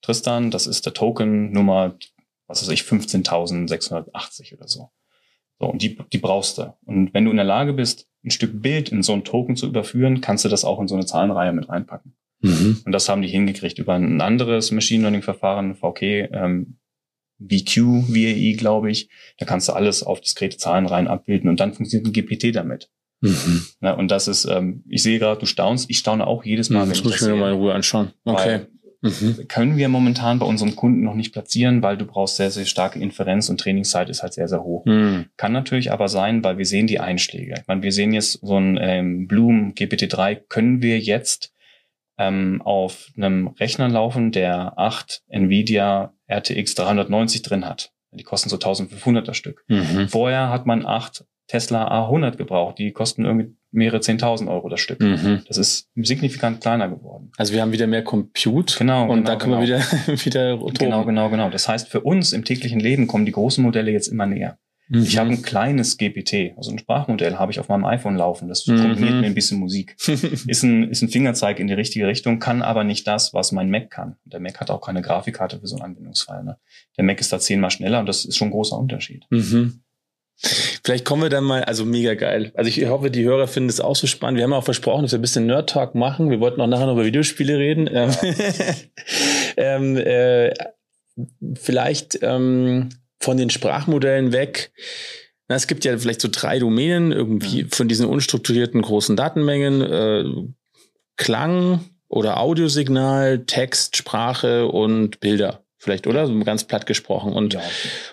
Tristan, 0.02 0.52
das 0.52 0.68
ist 0.68 0.86
der 0.86 0.94
Token 0.94 1.52
Nummer, 1.52 1.96
was 2.48 2.62
weiß 2.62 2.70
ich, 2.70 2.82
15.680 2.82 4.56
oder 4.56 4.68
so. 4.68 4.92
So, 5.60 5.68
und 5.68 5.82
die, 5.82 5.98
die 6.12 6.18
brauchst 6.18 6.58
du. 6.58 6.74
Und 6.86 7.14
wenn 7.14 7.26
du 7.26 7.32
in 7.32 7.38
der 7.38 7.46
Lage 7.46 7.74
bist, 7.74 8.08
ein 8.24 8.32
Stück 8.32 8.62
Bild 8.62 8.90
in 8.90 9.04
so 9.04 9.14
einen 9.14 9.24
Token 9.24 9.56
zu 9.56 9.68
überführen, 9.68 10.22
kannst 10.22 10.46
du 10.46 10.50
das 10.50 10.66
auch 10.66 10.80
in 10.80 10.88
so 10.88 10.96
eine 10.96 11.06
Zahlenreihe 11.06 11.54
mit 11.54 11.70
reinpacken. 11.70 12.16
Mhm. 12.40 12.82
Und 12.86 12.92
das 12.92 13.10
haben 13.10 13.22
die 13.22 13.28
hingekriegt 13.28 13.80
über 13.80 13.94
ein 13.94 14.22
anderes 14.22 14.72
Machine 14.72 15.04
Learning 15.04 15.22
Verfahren, 15.22 15.76
VK, 15.76 16.02
ähm, 16.02 16.78
VQ, 17.50 18.08
VAE, 18.08 18.54
glaube 18.58 18.92
ich. 18.92 19.10
Da 19.38 19.46
kannst 19.46 19.68
du 19.68 19.74
alles 19.74 20.04
auf 20.04 20.22
diskrete 20.22 20.58
Zahlen 20.58 20.86
rein 20.86 21.08
abbilden 21.08 21.50
und 21.50 21.60
dann 21.60 21.74
funktioniert 21.74 22.08
ein 22.08 22.14
GPT 22.14 22.56
damit. 22.56 22.90
Mhm. 23.22 23.66
Na, 23.80 23.94
und 23.94 24.12
das 24.12 24.28
ist, 24.28 24.46
ähm, 24.46 24.84
ich 24.90 25.02
sehe 25.02 25.18
gerade, 25.18 25.40
du 25.40 25.46
staunst, 25.46 25.90
ich 25.90 25.98
staune 25.98 26.28
auch 26.28 26.44
jedes 26.44 26.70
Mal, 26.70 26.86
mhm, 26.86 26.90
das 26.90 27.04
muss 27.04 27.16
ich 27.16 27.22
mir 27.22 27.36
mal 27.36 27.54
in 27.54 27.58
Ruhe 27.58 27.74
anschauen. 27.74 28.12
Okay. 28.26 28.62
Mhm. 29.02 29.48
Können 29.50 29.78
wir 29.78 29.90
momentan 29.90 30.40
bei 30.40 30.46
unseren 30.46 30.76
Kunden 30.76 31.04
noch 31.04 31.16
nicht 31.16 31.34
platzieren, 31.34 31.82
weil 31.82 31.98
du 31.98 32.06
brauchst 32.06 32.38
sehr, 32.38 32.52
sehr 32.52 32.66
starke 32.66 33.00
Inferenz 33.00 33.50
und 33.50 33.60
Trainingszeit 33.60 34.10
ist 34.10 34.24
halt 34.24 34.34
sehr, 34.34 34.48
sehr 34.48 34.64
hoch. 34.64 34.86
Mhm. 34.86 35.26
Kann 35.36 35.52
natürlich 35.52 35.92
aber 35.92 36.08
sein, 36.08 36.44
weil 36.44 36.58
wir 36.58 36.66
sehen 36.66 36.88
die 36.88 37.00
Einschläge. 37.00 37.56
Ich 37.60 37.68
meine, 37.68 37.84
wir 37.84 37.92
sehen 37.92 38.14
jetzt 38.14 38.40
so 38.42 38.58
ein 38.58 38.78
ähm, 38.82 39.28
Bloom 39.28 39.74
GPT-3, 39.74 40.44
können 40.48 40.82
wir 40.82 41.00
jetzt 41.00 41.53
ähm, 42.18 42.62
auf 42.64 43.10
einem 43.18 43.48
Rechner 43.48 43.90
laufen, 43.90 44.32
der 44.32 44.78
acht 44.78 45.24
Nvidia 45.28 46.14
RTX 46.28 46.76
390 46.76 47.42
drin 47.42 47.66
hat. 47.66 47.92
Die 48.12 48.24
kosten 48.24 48.50
so 48.50 48.58
1500er 48.58 49.34
Stück. 49.34 49.64
Mhm. 49.68 50.08
Vorher 50.10 50.50
hat 50.50 50.66
man 50.66 50.86
acht 50.86 51.26
Tesla 51.48 51.88
A100 51.92 52.38
gebraucht. 52.38 52.78
Die 52.78 52.92
kosten 52.92 53.26
irgendwie 53.26 53.56
mehrere 53.72 53.98
10.000 53.98 54.48
Euro 54.50 54.70
das 54.70 54.80
Stück. 54.80 55.02
Mhm. 55.02 55.42
Das 55.48 55.58
ist 55.58 55.90
signifikant 55.96 56.62
kleiner 56.62 56.88
geworden. 56.88 57.32
Also 57.38 57.54
wir 57.54 57.62
haben 57.62 57.72
wieder 57.72 57.88
mehr 57.88 58.04
Compute. 58.04 58.78
Genau, 58.78 59.10
Und 59.10 59.24
genau, 59.24 59.30
da 59.30 59.36
können 59.36 59.54
wir 59.54 59.62
wieder, 59.62 59.80
wieder 60.26 60.60
toben. 60.60 60.74
Genau, 60.76 61.04
genau, 61.06 61.30
genau. 61.30 61.50
Das 61.50 61.68
heißt, 61.68 61.90
für 61.90 62.02
uns 62.02 62.34
im 62.34 62.46
täglichen 62.46 62.80
Leben 62.80 63.08
kommen 63.08 63.26
die 63.26 63.32
großen 63.32 63.64
Modelle 63.64 63.92
jetzt 63.92 64.08
immer 64.08 64.28
näher. 64.28 64.58
Mhm. 64.94 65.04
Ich 65.04 65.18
habe 65.18 65.30
ein 65.32 65.42
kleines 65.42 65.98
GPT, 65.98 66.54
also 66.56 66.72
ein 66.72 66.78
Sprachmodell 66.80 67.36
habe 67.36 67.52
ich 67.52 67.60
auf 67.60 67.68
meinem 67.68 67.86
iPhone 67.86 68.16
laufen. 68.16 68.48
Das 68.48 68.68
Mhm. 68.68 68.80
kombiniert 68.80 69.16
mir 69.22 69.26
ein 69.26 69.34
bisschen 69.34 69.60
Musik. 69.60 69.96
Ist 70.48 70.64
ein, 70.64 70.90
ist 70.92 71.02
ein 71.02 71.10
Fingerzeig 71.10 71.60
in 71.60 71.68
die 71.68 71.74
richtige 71.74 72.08
Richtung, 72.08 72.40
kann 72.40 72.62
aber 72.62 72.84
nicht 72.84 73.08
das, 73.08 73.34
was 73.34 73.52
mein 73.52 73.70
Mac 73.70 73.90
kann. 73.90 74.16
Der 74.26 74.40
Mac 74.40 74.60
hat 74.60 74.70
auch 74.70 74.82
keine 74.82 75.02
Grafikkarte 75.02 75.60
für 75.60 75.68
so 75.68 75.76
einen 75.78 75.86
Anwendungsfall. 75.86 76.44
Ne? 76.44 76.58
Der 76.98 77.04
Mac 77.04 77.20
ist 77.20 77.34
da 77.34 77.40
zehnmal 77.40 77.72
schneller 77.72 78.00
und 78.00 78.06
das 78.08 78.26
ist 78.26 78.38
schon 78.38 78.50
ein 78.50 78.52
großer 78.52 78.78
Unterschied. 78.78 79.26
Mhm. 79.30 79.80
Vielleicht 80.84 81.06
kommen 81.06 81.22
wir 81.22 81.30
dann 81.30 81.44
mal, 81.44 81.64
also 81.64 81.86
mega 81.86 82.16
geil. 82.16 82.52
Also 82.56 82.68
ich 82.68 82.86
hoffe, 82.88 83.10
die 83.10 83.24
Hörer 83.24 83.48
finden 83.48 83.70
es 83.70 83.80
auch 83.80 83.96
so 83.96 84.08
spannend. 84.08 84.38
Wir 84.38 84.44
haben 84.44 84.54
auch 84.54 84.64
versprochen, 84.64 85.04
dass 85.04 85.12
wir 85.14 85.20
ein 85.20 85.22
bisschen 85.22 85.46
Nerd 85.46 85.70
Talk 85.70 85.96
machen. 85.96 86.30
Wir 86.30 86.40
wollten 86.40 86.60
auch 86.60 86.68
nachher 86.68 86.88
noch 86.88 86.94
über 86.94 87.06
Videospiele 87.06 87.58
reden. 87.58 87.88
Ähm, 87.92 88.12
ähm, 89.58 89.98
äh, 89.98 90.54
vielleicht 91.56 92.20
ähm, 92.22 92.90
von 93.24 93.38
den 93.38 93.50
Sprachmodellen 93.50 94.34
weg. 94.34 94.72
Na, 95.48 95.56
es 95.56 95.68
gibt 95.68 95.86
ja 95.86 95.98
vielleicht 95.98 96.22
so 96.22 96.28
drei 96.32 96.60
Domänen 96.60 97.12
irgendwie 97.12 97.64
Mhm. 97.64 97.70
von 97.70 97.88
diesen 97.88 98.06
unstrukturierten 98.06 98.82
großen 98.82 99.16
Datenmengen. 99.16 99.82
Äh, 99.82 100.26
Klang 101.16 101.86
oder 102.10 102.40
Audiosignal, 102.40 103.46
Text, 103.46 103.96
Sprache 103.98 104.68
und 104.68 105.20
Bilder. 105.20 105.63
Vielleicht, 105.84 106.08
oder? 106.08 106.26
So 106.28 106.40
ganz 106.46 106.64
platt 106.64 106.86
gesprochen. 106.86 107.34
Und 107.34 107.56
Ja. 107.56 107.62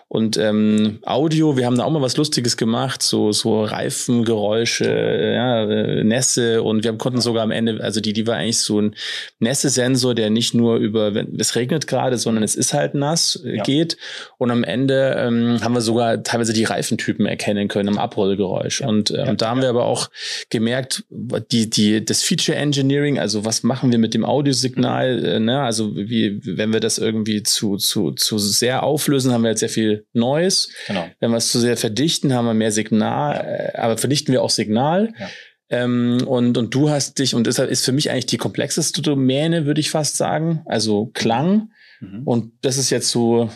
und 0.09 0.37
ähm, 0.37 0.99
Audio, 1.07 1.57
wir 1.57 1.67
haben 1.67 1.77
da 1.79 1.85
auch 1.85 1.91
mal 1.93 2.03
was 2.03 2.17
Lustiges 2.17 2.57
gemacht, 2.57 3.01
so 3.01 3.31
so 3.31 3.63
Reifengeräusche, 3.63 4.87
ja, 5.35 5.71
äh, 5.71 6.03
Nässe 6.03 6.65
und 6.65 6.83
wir 6.83 6.93
konnten 6.95 7.21
sogar 7.21 7.45
am 7.45 7.53
Ende, 7.53 7.81
also 7.81 8.01
die 8.01 8.13
die 8.13 8.27
war 8.27 8.35
eigentlich 8.37 8.59
so 8.59 8.81
ein 8.81 8.97
Nässe-Sensor, 9.39 10.17
der 10.17 10.31
nicht 10.31 10.53
nur 10.53 10.79
über, 10.79 11.15
wenn 11.15 11.39
es 11.39 11.55
regnet 11.55 11.87
gerade, 11.87 12.19
sondern 12.19 12.43
es 12.43 12.57
ist 12.57 12.75
halt 12.75 12.95
nass 12.95 13.41
äh, 13.45 13.59
Ja. 13.59 13.63
geht 13.63 13.97
und 14.39 14.51
am 14.51 14.65
Ende 14.65 15.15
ähm, 15.17 15.61
haben 15.63 15.75
wir 15.75 15.81
sogar 15.81 16.25
teilweise 16.25 16.53
die 16.53 16.65
Reifentypen 16.65 17.25
erkennen 17.27 17.69
können 17.69 17.89
im 17.91 17.99
Abrollgeräusch 17.99 18.81
und, 18.81 19.11
Ja. 19.11 19.29
und 19.29 19.43
da 19.43 19.51
haben 19.51 19.63
wir 19.63 19.69
aber 19.69 19.85
auch 19.85 20.11
gemerkt, 20.51 21.05
die 21.53 21.71
die 21.71 22.05
das 22.05 22.25
Feature 22.25 22.59
Engineering, 22.59 23.21
also 23.21 23.45
was 23.45 23.63
machen 23.63 23.93
wir 23.93 23.99
mit 24.01 24.13
dem 24.15 24.25
Audiosignal, 24.25 25.25
äh, 25.25 25.39
ne, 25.39 25.61
also 25.63 25.95
wie 25.97 26.41
wenn 26.45 26.73
wir 26.73 26.81
das 26.81 26.99
irgendwie 26.99 27.45
zu 27.45 27.60
zu 27.77 28.13
zu 28.13 28.39
sehr 28.39 28.83
auflösen, 28.83 29.33
haben 29.33 29.43
wir 29.43 29.51
jetzt 29.51 29.61
sehr 29.61 29.69
viel 29.69 30.07
Noise. 30.13 30.69
Genau. 30.87 31.07
Wenn 31.21 31.31
wir 31.31 31.37
es 31.37 31.51
zu 31.53 31.61
sehr 31.61 31.77
verdichten, 31.77 32.33
haben 32.35 32.47
wir 32.47 32.55
mehr 32.55 32.73
Signal, 32.73 33.73
äh, 33.75 33.79
aber 33.79 33.97
verdichten 33.99 34.33
wir 34.33 34.43
auch 34.43 34.51
Signal. 34.51 35.13
Ja. 35.19 35.29
Ähm, 35.73 36.19
und, 36.27 36.59
und 36.59 36.75
du 36.75 36.91
hast 36.91 37.19
dich, 37.19 37.35
und 37.35 37.47
deshalb 37.47 37.71
ist 37.71 37.85
für 37.85 37.93
mich 37.93 38.11
eigentlich 38.11 38.27
die 38.27 38.39
komplexeste 38.39 39.03
Domäne, 39.03 39.67
würde 39.67 39.81
ich 39.81 39.91
fast 39.91 40.17
sagen, 40.17 40.63
also 40.67 41.07
Klang. 41.15 41.71
Mhm. 42.01 42.23
Und 42.25 42.53
das 42.63 42.77
ist 42.77 42.91
jetzt 42.91 43.11
so, 43.11 43.51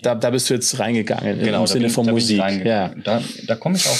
da, 0.00 0.14
da 0.16 0.30
bist 0.30 0.50
du 0.50 0.54
jetzt 0.54 0.78
reingegangen 0.80 1.38
im 1.38 1.44
Genau, 1.44 1.60
da 1.60 1.66
Sinne 1.68 1.84
bin, 1.84 1.90
von 1.94 2.06
Musik. 2.06 2.40
Ja. 2.64 2.92
Da, 3.04 3.22
da 3.46 3.54
komme 3.56 3.76
ich 3.76 3.86
auch. 3.86 3.98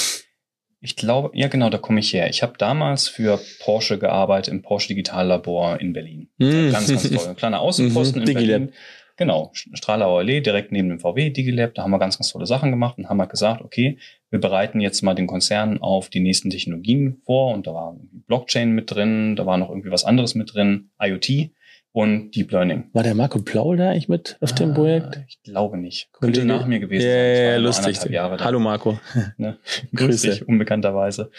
Ich 0.85 0.97
glaube, 0.97 1.31
ja 1.33 1.47
genau, 1.47 1.69
da 1.69 1.77
komme 1.77 2.01
ich 2.01 2.11
her. 2.11 2.29
Ich 2.29 2.43
habe 2.43 2.55
damals 2.57 3.07
für 3.07 3.39
Porsche 3.61 3.97
gearbeitet 3.97 4.53
im 4.53 4.61
Porsche 4.61 4.89
Digitallabor 4.89 5.79
in 5.79 5.93
Berlin. 5.93 6.27
Hm. 6.41 6.73
Ganz, 6.73 6.89
ganz 6.89 7.09
toll. 7.09 7.27
Ein 7.29 7.35
kleiner 7.37 7.61
Außenposten 7.61 8.21
Mhm, 8.21 8.27
in 8.27 8.35
Digilab. 8.35 8.59
Berlin. 8.59 8.73
Genau, 9.15 9.51
Strahlauer 9.53 10.19
Allee, 10.19 10.41
direkt 10.41 10.71
neben 10.71 10.89
dem 10.89 10.99
VW 10.99 11.29
Digilab. 11.29 11.75
Da 11.75 11.83
haben 11.83 11.91
wir 11.91 11.99
ganz, 11.99 12.17
ganz 12.17 12.29
tolle 12.29 12.47
Sachen 12.47 12.71
gemacht 12.71 12.97
und 12.97 13.09
haben 13.09 13.19
halt 13.19 13.29
gesagt, 13.29 13.61
okay, 13.61 13.99
wir 14.31 14.39
bereiten 14.39 14.81
jetzt 14.81 15.03
mal 15.03 15.13
den 15.13 15.27
Konzern 15.27 15.79
auf 15.81 16.09
die 16.09 16.19
nächsten 16.19 16.49
Technologien 16.49 17.21
vor. 17.23 17.53
Und 17.53 17.67
da 17.67 17.73
war 17.75 17.95
Blockchain 18.27 18.71
mit 18.71 18.89
drin, 18.89 19.35
da 19.35 19.45
war 19.45 19.57
noch 19.57 19.69
irgendwie 19.69 19.91
was 19.91 20.03
anderes 20.03 20.33
mit 20.33 20.55
drin, 20.55 20.89
IoT 20.99 21.51
und 21.93 22.31
Deep 22.31 22.51
Learning. 22.51 22.89
War 22.91 23.03
der 23.03 23.13
Marco 23.13 23.39
Plaul 23.39 23.77
da 23.77 23.91
eigentlich 23.91 24.09
mit 24.09 24.37
auf 24.41 24.53
dem 24.53 24.71
Ah, 24.71 24.73
Projekt? 24.73 25.23
Ich 25.27 25.41
glaube 25.43 25.77
nicht. 25.77 26.11
Kollege? 26.11 26.39
Könnte 26.39 26.53
nach 26.53 26.65
mir 26.65 26.79
gewesen 26.79 27.05
Ja, 27.05 27.13
sein. 27.13 27.45
Ja, 27.45 27.51
nur 27.59 27.67
lustig. 27.67 28.43
Hallo 28.43 28.59
Marco. 28.59 28.99
Ne? 29.37 29.57
Grüße. 29.95 29.95
Grüß 29.95 30.21
dich, 30.21 30.47
unbekannterweise. 30.47 31.31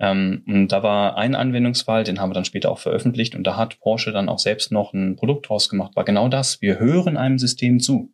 Ähm, 0.00 0.42
und 0.46 0.68
da 0.68 0.82
war 0.82 1.16
ein 1.16 1.34
Anwendungsfall, 1.34 2.04
den 2.04 2.20
haben 2.20 2.30
wir 2.30 2.34
dann 2.34 2.44
später 2.44 2.70
auch 2.70 2.78
veröffentlicht 2.78 3.34
und 3.36 3.44
da 3.44 3.56
hat 3.56 3.78
Porsche 3.80 4.10
dann 4.12 4.28
auch 4.28 4.40
selbst 4.40 4.72
noch 4.72 4.92
ein 4.92 5.14
Produkt 5.16 5.48
draus 5.48 5.68
gemacht, 5.68 5.94
war 5.94 6.04
genau 6.04 6.28
das. 6.28 6.60
Wir 6.60 6.78
hören 6.80 7.16
einem 7.16 7.38
System 7.38 7.78
zu. 7.78 8.12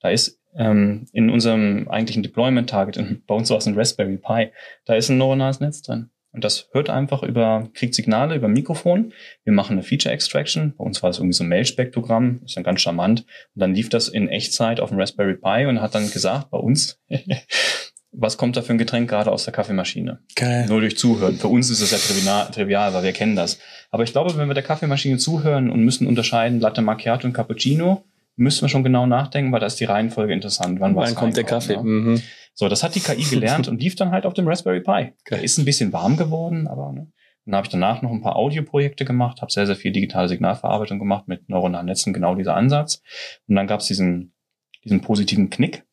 Da 0.00 0.08
ist 0.08 0.40
ähm, 0.56 1.06
in 1.12 1.28
unserem 1.28 1.86
eigentlichen 1.88 2.22
Deployment-Target, 2.22 2.98
bei 3.26 3.34
uns 3.34 3.50
war 3.50 3.58
es 3.58 3.66
ein 3.66 3.76
Raspberry 3.78 4.16
Pi, 4.16 4.52
da 4.86 4.94
ist 4.94 5.10
ein 5.10 5.18
neuronales 5.18 5.60
Netz 5.60 5.82
drin. 5.82 6.08
Und 6.36 6.44
das 6.44 6.68
hört 6.72 6.90
einfach 6.90 7.22
über, 7.22 7.70
kriegt 7.72 7.94
Signale 7.94 8.34
über 8.34 8.46
Mikrofon. 8.46 9.14
Wir 9.44 9.54
machen 9.54 9.72
eine 9.72 9.82
Feature 9.82 10.12
Extraction. 10.14 10.74
Bei 10.76 10.84
uns 10.84 11.02
war 11.02 11.08
das 11.08 11.16
irgendwie 11.16 11.32
so 11.32 11.44
ein 11.44 11.48
Mail-Spektrogramm. 11.48 12.42
Ist 12.44 12.58
dann 12.58 12.62
ganz 12.62 12.82
charmant. 12.82 13.20
Und 13.54 13.60
dann 13.62 13.74
lief 13.74 13.88
das 13.88 14.08
in 14.08 14.28
Echtzeit 14.28 14.78
auf 14.78 14.90
dem 14.90 15.00
Raspberry 15.00 15.36
Pi 15.36 15.64
und 15.64 15.80
hat 15.80 15.94
dann 15.94 16.10
gesagt, 16.10 16.50
bei 16.50 16.58
uns, 16.58 17.00
was 18.12 18.36
kommt 18.36 18.58
da 18.58 18.60
für 18.60 18.74
ein 18.74 18.78
Getränk 18.78 19.08
gerade 19.08 19.32
aus 19.32 19.44
der 19.44 19.54
Kaffeemaschine? 19.54 20.18
Geil. 20.34 20.66
Nur 20.68 20.80
durch 20.80 20.98
Zuhören. 20.98 21.36
Für 21.36 21.48
uns 21.48 21.70
ist 21.70 21.80
es 21.80 21.90
ja 21.90 21.96
trivial, 21.96 22.50
trivial, 22.50 22.92
weil 22.92 23.02
wir 23.02 23.12
kennen 23.12 23.34
das. 23.34 23.58
Aber 23.90 24.02
ich 24.02 24.12
glaube, 24.12 24.36
wenn 24.36 24.46
wir 24.46 24.54
der 24.54 24.62
Kaffeemaschine 24.62 25.16
zuhören 25.16 25.70
und 25.70 25.80
müssen 25.86 26.06
unterscheiden 26.06 26.60
Latte 26.60 26.82
Macchiato 26.82 27.26
und 27.26 27.32
Cappuccino, 27.32 28.04
müssen 28.36 28.60
wir 28.60 28.68
schon 28.68 28.84
genau 28.84 29.06
nachdenken, 29.06 29.52
weil 29.52 29.60
da 29.60 29.66
ist 29.66 29.80
die 29.80 29.86
Reihenfolge 29.86 30.34
interessant. 30.34 30.80
Wann, 30.80 30.94
Wann 30.96 31.14
kommt 31.14 31.38
der 31.38 31.44
Kaffee? 31.44 31.76
ne? 31.76 31.82
Mhm. 31.82 32.22
So, 32.58 32.68
das 32.68 32.82
hat 32.82 32.94
die 32.94 33.00
KI 33.00 33.22
gelernt 33.22 33.68
und 33.68 33.80
lief 33.80 33.94
dann 33.96 34.10
halt 34.10 34.24
auf 34.26 34.34
dem 34.34 34.48
Raspberry 34.48 34.80
Pi. 34.80 35.12
Der 35.30 35.42
ist 35.44 35.58
ein 35.58 35.64
bisschen 35.66 35.92
warm 35.92 36.16
geworden, 36.16 36.66
aber 36.66 36.90
ne. 36.92 37.12
Dann 37.44 37.54
habe 37.54 37.66
ich 37.66 37.70
danach 37.70 38.02
noch 38.02 38.10
ein 38.10 38.22
paar 38.22 38.34
Audioprojekte 38.34 39.04
gemacht, 39.04 39.40
habe 39.40 39.52
sehr, 39.52 39.66
sehr 39.66 39.76
viel 39.76 39.92
digitale 39.92 40.26
Signalverarbeitung 40.28 40.98
gemacht 40.98 41.28
mit 41.28 41.48
neuronalen 41.48 41.86
Netzen, 41.86 42.12
genau 42.12 42.34
dieser 42.34 42.56
Ansatz. 42.56 43.02
Und 43.46 43.54
dann 43.54 43.68
gab 43.68 43.78
es 43.80 43.86
diesen, 43.86 44.32
diesen 44.82 45.00
positiven 45.00 45.48
Knick, 45.48 45.84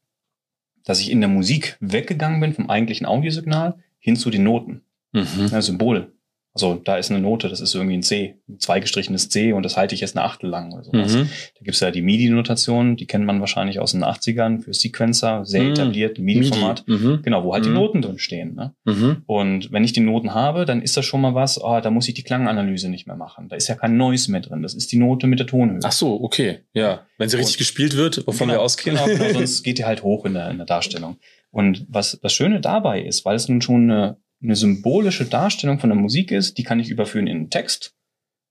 dass 0.83 0.99
ich 0.99 1.11
in 1.11 1.19
der 1.19 1.29
Musik 1.29 1.77
weggegangen 1.79 2.39
bin 2.39 2.53
vom 2.53 2.71
eigentlichen 2.71 3.05
Audiosignal 3.05 3.77
hin 3.99 4.15
zu 4.15 4.31
den 4.31 4.43
Noten, 4.43 4.81
Mhm. 5.11 5.49
ja, 5.51 5.61
Symbole. 5.61 6.11
Also 6.55 6.75
da 6.75 6.97
ist 6.97 7.09
eine 7.09 7.19
Note, 7.19 7.49
das 7.49 7.61
ist 7.61 7.73
irgendwie 7.73 7.97
ein 7.97 8.03
C, 8.03 8.35
ein 8.47 8.59
zweigestrichenes 8.59 9.29
C 9.29 9.53
und 9.53 9.63
das 9.63 9.75
halte 9.75 9.95
ich 9.95 10.01
jetzt 10.01 10.15
eine 10.15 10.23
Achtel 10.25 10.49
lang 10.51 10.71
oder 10.71 10.83
sowas. 10.83 11.15
Mhm. 11.15 11.29
Da 11.57 11.63
gibt's 11.63 11.79
ja 11.79 11.89
die 11.89 12.03
MIDI-Notation, 12.03 12.95
die 12.95 13.07
kennt 13.07 13.25
man 13.25 13.39
wahrscheinlich 13.39 13.79
aus 13.79 13.91
den 13.91 14.03
80ern 14.03 14.59
für 14.61 14.73
Sequencer, 14.73 15.45
sehr 15.45 15.63
Mhm. 15.63 15.71
etabliert, 15.71 16.19
MIDI-Format. 16.19 16.83
MIDI. 16.87 17.03
Mhm. 17.05 17.21
Genau, 17.23 17.43
wo 17.43 17.53
halt 17.53 17.65
die 17.65 17.69
Mhm. 17.69 17.75
Noten 17.75 18.01
drin 18.01 18.19
stehen. 18.19 18.53
Ne? 18.55 18.73
Mhm. 18.85 19.23
Und 19.25 19.71
wenn 19.71 19.83
ich 19.83 19.93
die 19.93 19.99
Noten 20.01 20.33
habe, 20.33 20.65
dann 20.65 20.81
ist 20.81 20.95
das 20.95 21.05
schon 21.05 21.21
mal 21.21 21.33
was, 21.35 21.61
ah, 21.63 21.81
da 21.81 21.89
muss 21.89 22.07
ich 22.07 22.13
die 22.13 22.23
Klanganalyse 22.23 22.89
nicht 22.89 23.07
mehr 23.07 23.15
machen. 23.15 23.49
Da 23.49 23.55
ist 23.55 23.67
ja 23.67 23.75
kein 23.75 23.97
Noise 23.97 24.31
mehr 24.31 24.41
drin. 24.41 24.61
Das 24.61 24.73
ist 24.75 24.91
die 24.91 24.97
Note 24.97 25.27
mit 25.27 25.39
der 25.39 25.47
Tonhöhe. 25.47 25.79
Ach 25.83 25.91
so, 25.91 26.21
okay. 26.23 26.59
Ja. 26.73 27.05
Wenn 27.17 27.29
sie 27.29 27.37
richtig 27.37 27.55
Und- 27.55 27.59
gespielt 27.59 27.97
wird, 27.97 28.27
wovon 28.27 28.49
wir 28.49 28.61
ausgehen. 28.61 28.95
Genau, 29.03 29.05
genau, 29.17 29.33
sonst 29.33 29.63
geht 29.63 29.79
die 29.79 29.85
halt 29.85 30.03
hoch 30.03 30.25
in 30.25 30.33
der, 30.35 30.51
in 30.51 30.57
der 30.57 30.65
Darstellung. 30.67 31.17
Und 31.51 31.85
was 31.89 32.19
das 32.21 32.33
Schöne 32.33 32.61
dabei 32.61 33.01
ist, 33.01 33.25
weil 33.25 33.35
es 33.35 33.47
nun 33.49 33.61
schon 33.61 33.89
eine, 33.89 34.17
eine 34.43 34.55
symbolische 34.55 35.25
Darstellung 35.25 35.79
von 35.79 35.89
der 35.89 35.97
Musik 35.97 36.31
ist, 36.31 36.57
die 36.57 36.63
kann 36.63 36.79
ich 36.79 36.89
überführen 36.89 37.27
in 37.27 37.37
einen 37.37 37.49
Text 37.49 37.95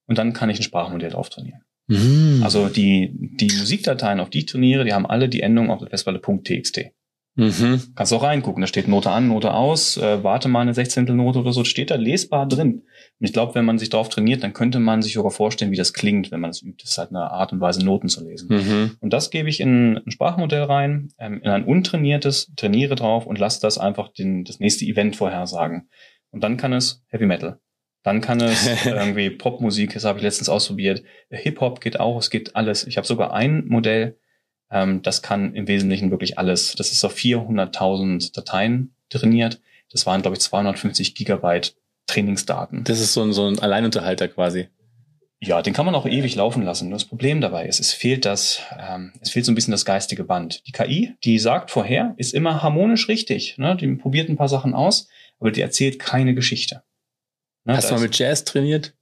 und 0.07 0.18
dann 0.18 0.32
kann 0.32 0.51
ich 0.51 0.59
ein 0.59 0.64
Sprachmodell 0.64 1.11
drauf 1.11 1.28
trainieren. 1.28 1.62
Mhm. 1.88 2.40
Also 2.43 2.68
die, 2.68 3.11
die 3.14 3.53
Musikdateien, 3.59 4.20
auf 4.20 4.30
die 4.30 4.38
ich 4.38 4.47
trainiere, 4.47 4.84
die 4.84 4.93
haben 4.93 5.07
alle 5.07 5.28
die 5.28 5.43
Endung 5.43 5.70
auf 5.70 5.80
der 5.80 5.90
Festplatte 5.90 6.20
.txt. 6.20 6.93
Mhm. 7.34 7.82
Kannst 7.95 8.12
auch 8.12 8.22
reingucken, 8.22 8.61
da 8.61 8.66
steht 8.66 8.88
Note 8.88 9.11
an, 9.11 9.28
Note 9.28 9.55
aus, 9.55 9.97
äh, 9.97 10.22
warte 10.22 10.49
mal 10.49 10.61
eine 10.61 10.74
Sechzehntel 10.74 11.16
Note 11.16 11.38
oder 11.38 11.53
so, 11.53 11.64
steht 11.64 11.90
da 11.90 11.95
lesbar 11.95 12.47
drin. 12.47 12.82
Und 13.22 13.26
ich 13.26 13.32
glaube, 13.32 13.54
wenn 13.54 13.64
man 13.64 13.78
sich 13.78 13.88
darauf 13.88 14.08
trainiert, 14.08 14.42
dann 14.42 14.52
könnte 14.52 14.80
man 14.80 15.00
sich 15.00 15.12
sogar 15.12 15.30
vorstellen, 15.30 15.70
wie 15.70 15.76
das 15.76 15.92
klingt, 15.92 16.32
wenn 16.32 16.40
man 16.40 16.50
es 16.50 16.60
übt. 16.60 16.82
Das 16.82 16.90
ist 16.90 16.98
halt 16.98 17.10
eine 17.10 17.30
Art 17.30 17.52
und 17.52 17.60
Weise, 17.60 17.84
Noten 17.84 18.08
zu 18.08 18.24
lesen. 18.24 18.48
Mhm. 18.50 18.96
Und 18.98 19.12
das 19.12 19.30
gebe 19.30 19.48
ich 19.48 19.60
in 19.60 19.98
ein 19.98 20.10
Sprachmodell 20.10 20.64
rein, 20.64 21.12
ähm, 21.18 21.40
in 21.40 21.48
ein 21.48 21.62
untrainiertes, 21.62 22.50
trainiere 22.56 22.96
drauf 22.96 23.24
und 23.24 23.38
lasse 23.38 23.60
das 23.60 23.78
einfach 23.78 24.08
den, 24.08 24.42
das 24.42 24.58
nächste 24.58 24.86
Event 24.86 25.14
vorhersagen. 25.14 25.88
Und 26.32 26.42
dann 26.42 26.56
kann 26.56 26.72
es 26.72 27.04
Heavy 27.10 27.26
Metal. 27.26 27.60
Dann 28.02 28.22
kann 28.22 28.40
es 28.40 28.66
irgendwie 28.86 29.30
Popmusik, 29.30 29.94
das 29.94 30.04
habe 30.04 30.18
ich 30.18 30.24
letztens 30.24 30.48
ausprobiert. 30.48 31.04
Hip-Hop 31.30 31.80
geht 31.80 32.00
auch, 32.00 32.18
es 32.18 32.28
geht 32.28 32.56
alles. 32.56 32.88
Ich 32.88 32.96
habe 32.96 33.06
sogar 33.06 33.32
ein 33.32 33.68
Modell, 33.68 34.18
ähm, 34.68 35.00
das 35.02 35.22
kann 35.22 35.54
im 35.54 35.68
Wesentlichen 35.68 36.10
wirklich 36.10 36.38
alles. 36.38 36.74
Das 36.74 36.90
ist 36.90 37.04
auf 37.04 37.14
400.000 37.14 38.34
Dateien 38.34 38.96
trainiert. 39.10 39.60
Das 39.92 40.06
waren, 40.06 40.22
glaube 40.22 40.36
ich, 40.36 40.40
250 40.40 41.14
Gigabyte 41.14 41.76
Trainingsdaten. 42.07 42.84
Das 42.84 43.00
ist 43.00 43.12
so 43.12 43.22
ein, 43.22 43.32
so 43.32 43.46
ein 43.46 43.59
Alleinunterhalter 43.59 44.28
quasi. 44.28 44.68
Ja, 45.44 45.61
den 45.61 45.74
kann 45.74 45.86
man 45.86 45.96
auch 45.96 46.07
ewig 46.07 46.36
laufen 46.36 46.62
lassen. 46.62 46.88
Nur 46.88 46.98
das 46.98 47.05
Problem 47.05 47.40
dabei 47.40 47.66
ist, 47.66 47.80
es 47.80 47.92
fehlt 47.92 48.24
das, 48.24 48.61
ähm, 48.78 49.12
es 49.20 49.30
fehlt 49.30 49.44
so 49.44 49.50
ein 49.50 49.57
bisschen 49.57 49.72
das 49.72 49.84
geistige 49.84 50.22
Band. 50.22 50.64
Die 50.68 50.72
KI, 50.72 51.16
die 51.24 51.38
sagt 51.40 51.72
vorher, 51.72 52.14
ist 52.16 52.32
immer 52.32 52.62
harmonisch 52.62 53.09
richtig. 53.09 53.59
Ne? 53.59 53.76
Die 53.76 53.88
probiert 53.96 54.28
ein 54.28 54.36
paar 54.36 54.48
Sachen 54.48 54.72
aus, 54.72 55.09
aber 55.40 55.50
die 55.50 55.61
erzählt 55.61 55.98
keine 55.98 56.34
Geschichte. 56.34 56.84
Ne? 57.64 57.76
Hast 57.76 57.90
du 57.90 57.94
mal 57.94 58.03
mit 58.03 58.16
Jazz 58.16 58.44
trainiert? 58.44 58.94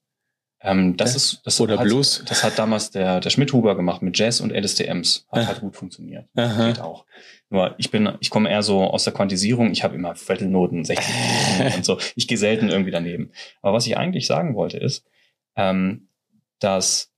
Ähm, 0.62 0.96
das 0.96 1.16
ist 1.16 1.40
das 1.44 1.60
Oder 1.60 1.78
hat, 1.78 1.84
Blues. 1.84 2.22
Das 2.26 2.44
hat 2.44 2.58
damals 2.58 2.90
der, 2.90 3.20
der 3.20 3.30
Schmidhuber 3.30 3.74
gemacht 3.76 4.02
mit 4.02 4.18
Jazz 4.18 4.40
und 4.40 4.52
LSTMs. 4.52 5.26
Hat 5.30 5.46
halt 5.46 5.60
gut 5.60 5.76
funktioniert. 5.76 6.26
Aha. 6.36 6.66
Geht 6.68 6.80
auch. 6.80 7.06
Nur 7.48 7.74
ich 7.78 7.90
bin, 7.90 8.10
ich 8.20 8.30
komme 8.30 8.50
eher 8.50 8.62
so 8.62 8.82
aus 8.82 9.04
der 9.04 9.12
Quantisierung. 9.12 9.72
Ich 9.72 9.82
habe 9.82 9.94
immer 9.94 10.14
Viertelnoten, 10.14 10.84
60 10.84 11.14
Noten 11.58 11.76
und 11.76 11.84
so. 11.84 11.98
Ich 12.14 12.28
gehe 12.28 12.38
selten 12.38 12.68
irgendwie 12.68 12.90
daneben. 12.90 13.32
Aber 13.62 13.72
was 13.72 13.86
ich 13.86 13.96
eigentlich 13.96 14.26
sagen 14.26 14.54
wollte 14.54 14.78
ist, 14.78 15.04
ähm, 15.56 16.08
dass 16.58 17.09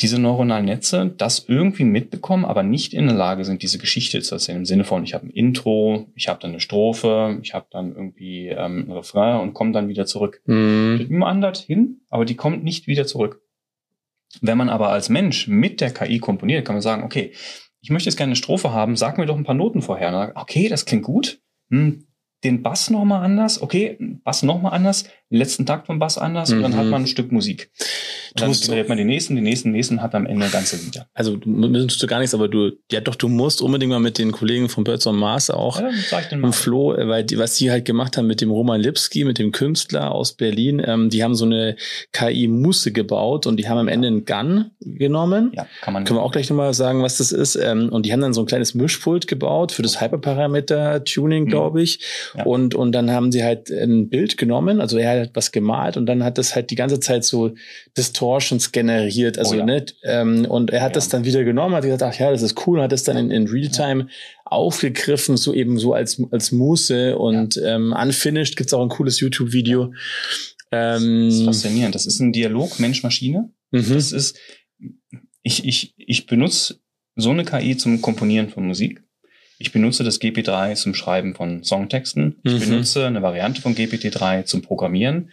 diese 0.00 0.18
neuronalen 0.18 0.66
Netze 0.66 1.14
das 1.16 1.46
irgendwie 1.48 1.84
mitbekommen, 1.84 2.44
aber 2.44 2.62
nicht 2.62 2.92
in 2.92 3.06
der 3.06 3.16
Lage 3.16 3.44
sind, 3.44 3.62
diese 3.62 3.78
Geschichte 3.78 4.20
zu 4.20 4.34
erzählen. 4.34 4.58
Im 4.58 4.66
Sinne 4.66 4.84
von, 4.84 5.02
ich 5.04 5.14
habe 5.14 5.26
ein 5.26 5.30
Intro, 5.30 6.06
ich 6.14 6.28
habe 6.28 6.38
dann 6.40 6.50
eine 6.50 6.60
Strophe, 6.60 7.38
ich 7.42 7.54
habe 7.54 7.66
dann 7.70 7.94
irgendwie 7.94 8.48
ähm, 8.48 8.86
ein 8.88 8.92
Refrain 8.92 9.40
und 9.40 9.54
komme 9.54 9.72
dann 9.72 9.88
wieder 9.88 10.04
zurück. 10.04 10.42
Mhm. 10.46 10.98
Die 10.98 11.20
wandert 11.20 11.56
hin, 11.58 12.00
aber 12.10 12.24
die 12.26 12.36
kommt 12.36 12.62
nicht 12.62 12.86
wieder 12.86 13.06
zurück. 13.06 13.40
Wenn 14.42 14.58
man 14.58 14.68
aber 14.68 14.90
als 14.90 15.08
Mensch 15.08 15.48
mit 15.48 15.80
der 15.80 15.92
KI 15.92 16.18
komponiert, 16.18 16.66
kann 16.66 16.74
man 16.74 16.82
sagen, 16.82 17.02
okay, 17.02 17.32
ich 17.80 17.90
möchte 17.90 18.10
jetzt 18.10 18.16
gerne 18.16 18.30
eine 18.30 18.36
Strophe 18.36 18.72
haben, 18.72 18.96
sag 18.96 19.16
mir 19.16 19.26
doch 19.26 19.36
ein 19.36 19.44
paar 19.44 19.54
Noten 19.54 19.80
vorher. 19.80 20.08
Und 20.08 20.14
dann, 20.14 20.32
okay, 20.34 20.68
das 20.68 20.84
klingt 20.84 21.04
gut. 21.04 21.40
Hm, 21.70 22.04
den 22.44 22.62
Bass 22.62 22.90
nochmal 22.90 23.24
anders, 23.24 23.62
okay, 23.62 23.96
Bass 24.22 24.42
nochmal 24.42 24.72
anders, 24.72 25.08
letzten 25.30 25.64
Takt 25.64 25.86
vom 25.86 25.98
Bass 25.98 26.18
anders 26.18 26.52
und 26.52 26.60
dann 26.62 26.72
Mhm. 26.72 26.76
hat 26.76 26.86
man 26.86 27.02
ein 27.02 27.06
Stück 27.06 27.32
Musik. 27.32 27.70
Dann 28.36 28.52
generiert 28.52 28.88
man 28.88 28.98
den 28.98 29.06
nächsten, 29.06 29.34
den 29.34 29.44
nächsten, 29.44 29.68
den 29.68 29.72
nächsten, 29.76 30.02
hat 30.02 30.14
am 30.14 30.26
Ende 30.26 30.48
ganze 30.48 30.76
Lieder. 30.76 31.06
Also 31.14 31.36
du 31.36 31.48
müsstest 31.48 32.02
du 32.02 32.06
gar 32.06 32.18
nichts, 32.18 32.34
aber 32.34 32.48
du, 32.48 32.72
ja 32.90 33.00
doch, 33.00 33.14
du 33.14 33.28
musst 33.28 33.60
unbedingt 33.62 33.90
mal 33.90 33.98
mit 34.00 34.18
den 34.18 34.32
Kollegen 34.32 34.68
von 34.68 34.84
Birds 34.84 35.06
on 35.06 35.16
Mars 35.16 35.50
auch 35.50 35.80
Ja, 35.80 35.88
und 36.42 36.54
Flo, 36.54 36.94
äh, 36.94 37.08
weil 37.08 37.24
die, 37.24 37.38
was 37.38 37.56
die 37.56 37.70
halt 37.70 37.84
gemacht 37.84 38.16
haben 38.16 38.26
mit 38.26 38.40
dem 38.40 38.50
Roman 38.50 38.80
Lipski, 38.80 39.24
mit 39.24 39.38
dem 39.38 39.52
Künstler 39.52 40.12
aus 40.12 40.32
Berlin, 40.34 40.82
ähm, 40.84 41.10
die 41.10 41.22
haben 41.24 41.34
so 41.34 41.44
eine 41.44 41.76
KI-Musse 42.12 42.92
gebaut 42.92 43.46
und 43.46 43.56
die 43.58 43.68
haben 43.68 43.78
am 43.78 43.88
Ende 43.88 44.08
einen 44.08 44.24
Gun 44.24 44.70
genommen. 44.80 45.52
Ja, 45.54 45.66
kann 45.80 45.94
man. 45.94 46.04
Können 46.04 46.18
wir 46.18 46.22
auch 46.22 46.32
gleich 46.32 46.48
nochmal 46.50 46.74
sagen, 46.74 47.02
was 47.02 47.18
das 47.18 47.32
ist. 47.32 47.56
Ähm, 47.56 47.88
und 47.90 48.06
die 48.06 48.12
haben 48.12 48.20
dann 48.20 48.32
so 48.34 48.40
ein 48.42 48.46
kleines 48.46 48.74
Mischpult 48.74 49.26
gebaut 49.26 49.72
für 49.72 49.82
das 49.82 50.00
Hyperparameter-Tuning, 50.00 51.44
Mhm. 51.44 51.48
glaube 51.48 51.82
ich. 51.82 52.00
Ja. 52.36 52.44
Und, 52.44 52.74
und 52.74 52.92
dann 52.92 53.10
haben 53.10 53.32
sie 53.32 53.44
halt 53.44 53.70
ein 53.70 54.08
Bild 54.08 54.36
genommen, 54.38 54.80
also 54.80 54.98
er 54.98 55.22
hat 55.22 55.30
was 55.34 55.52
gemalt 55.52 55.96
und 55.96 56.06
dann 56.06 56.24
hat 56.24 56.38
das 56.38 56.54
halt 56.54 56.70
die 56.70 56.74
ganze 56.74 57.00
Zeit 57.00 57.24
so 57.24 57.52
Distortions 58.26 58.72
generiert. 58.72 59.38
Also, 59.38 59.54
Oh 59.54 59.58
ja. 59.58 59.64
ne, 59.64 59.86
ähm, 60.04 60.44
und 60.46 60.70
er 60.70 60.82
hat 60.82 60.90
Ja. 60.92 60.94
das 60.94 61.08
dann 61.08 61.24
wieder 61.24 61.44
genommen, 61.44 61.74
hat 61.74 61.84
gesagt, 61.84 62.02
ach 62.02 62.18
ja, 62.18 62.30
das 62.30 62.42
ist 62.42 62.66
cool, 62.66 62.78
und 62.78 62.84
hat 62.84 62.92
das 62.92 63.04
dann 63.04 63.16
in, 63.16 63.30
in 63.30 63.46
Realtime 63.48 64.08
aufgegriffen, 64.44 65.36
so 65.36 65.52
eben 65.54 65.78
so 65.78 65.92
als, 65.94 66.20
als 66.30 66.52
Muße 66.52 67.16
und 67.16 67.60
ähm, 67.64 67.92
unfinished 67.98 68.56
gibt's 68.56 68.72
auch 68.74 68.82
ein 68.82 68.88
cooles 68.88 69.20
YouTube-Video. 69.20 69.92
Ähm, 70.72 71.26
Das 71.26 71.34
ist 71.36 71.44
faszinierend. 71.44 71.94
Das 71.94 72.06
ist 72.06 72.20
ein 72.20 72.32
Dialog 72.32 72.78
Mensch-Maschine. 72.80 73.50
mhm. 73.70 73.94
Das 73.94 74.12
ist, 74.12 74.36
ich, 75.42 75.64
ich, 75.64 75.94
ich 75.96 76.26
benutze 76.26 76.80
so 77.14 77.30
eine 77.30 77.44
KI 77.44 77.76
zum 77.76 78.02
Komponieren 78.02 78.48
von 78.48 78.66
Musik. 78.66 79.02
Ich 79.58 79.72
benutze 79.72 80.04
das 80.04 80.20
GPT-3 80.20 80.74
zum 80.74 80.94
Schreiben 80.94 81.34
von 81.34 81.64
Songtexten. 81.64 82.36
Ich 82.42 82.54
Mhm. 82.54 82.60
benutze 82.60 83.06
eine 83.06 83.22
Variante 83.22 83.62
von 83.62 83.74
GPT-3 83.74 84.44
zum 84.44 84.60
Programmieren. 84.62 85.30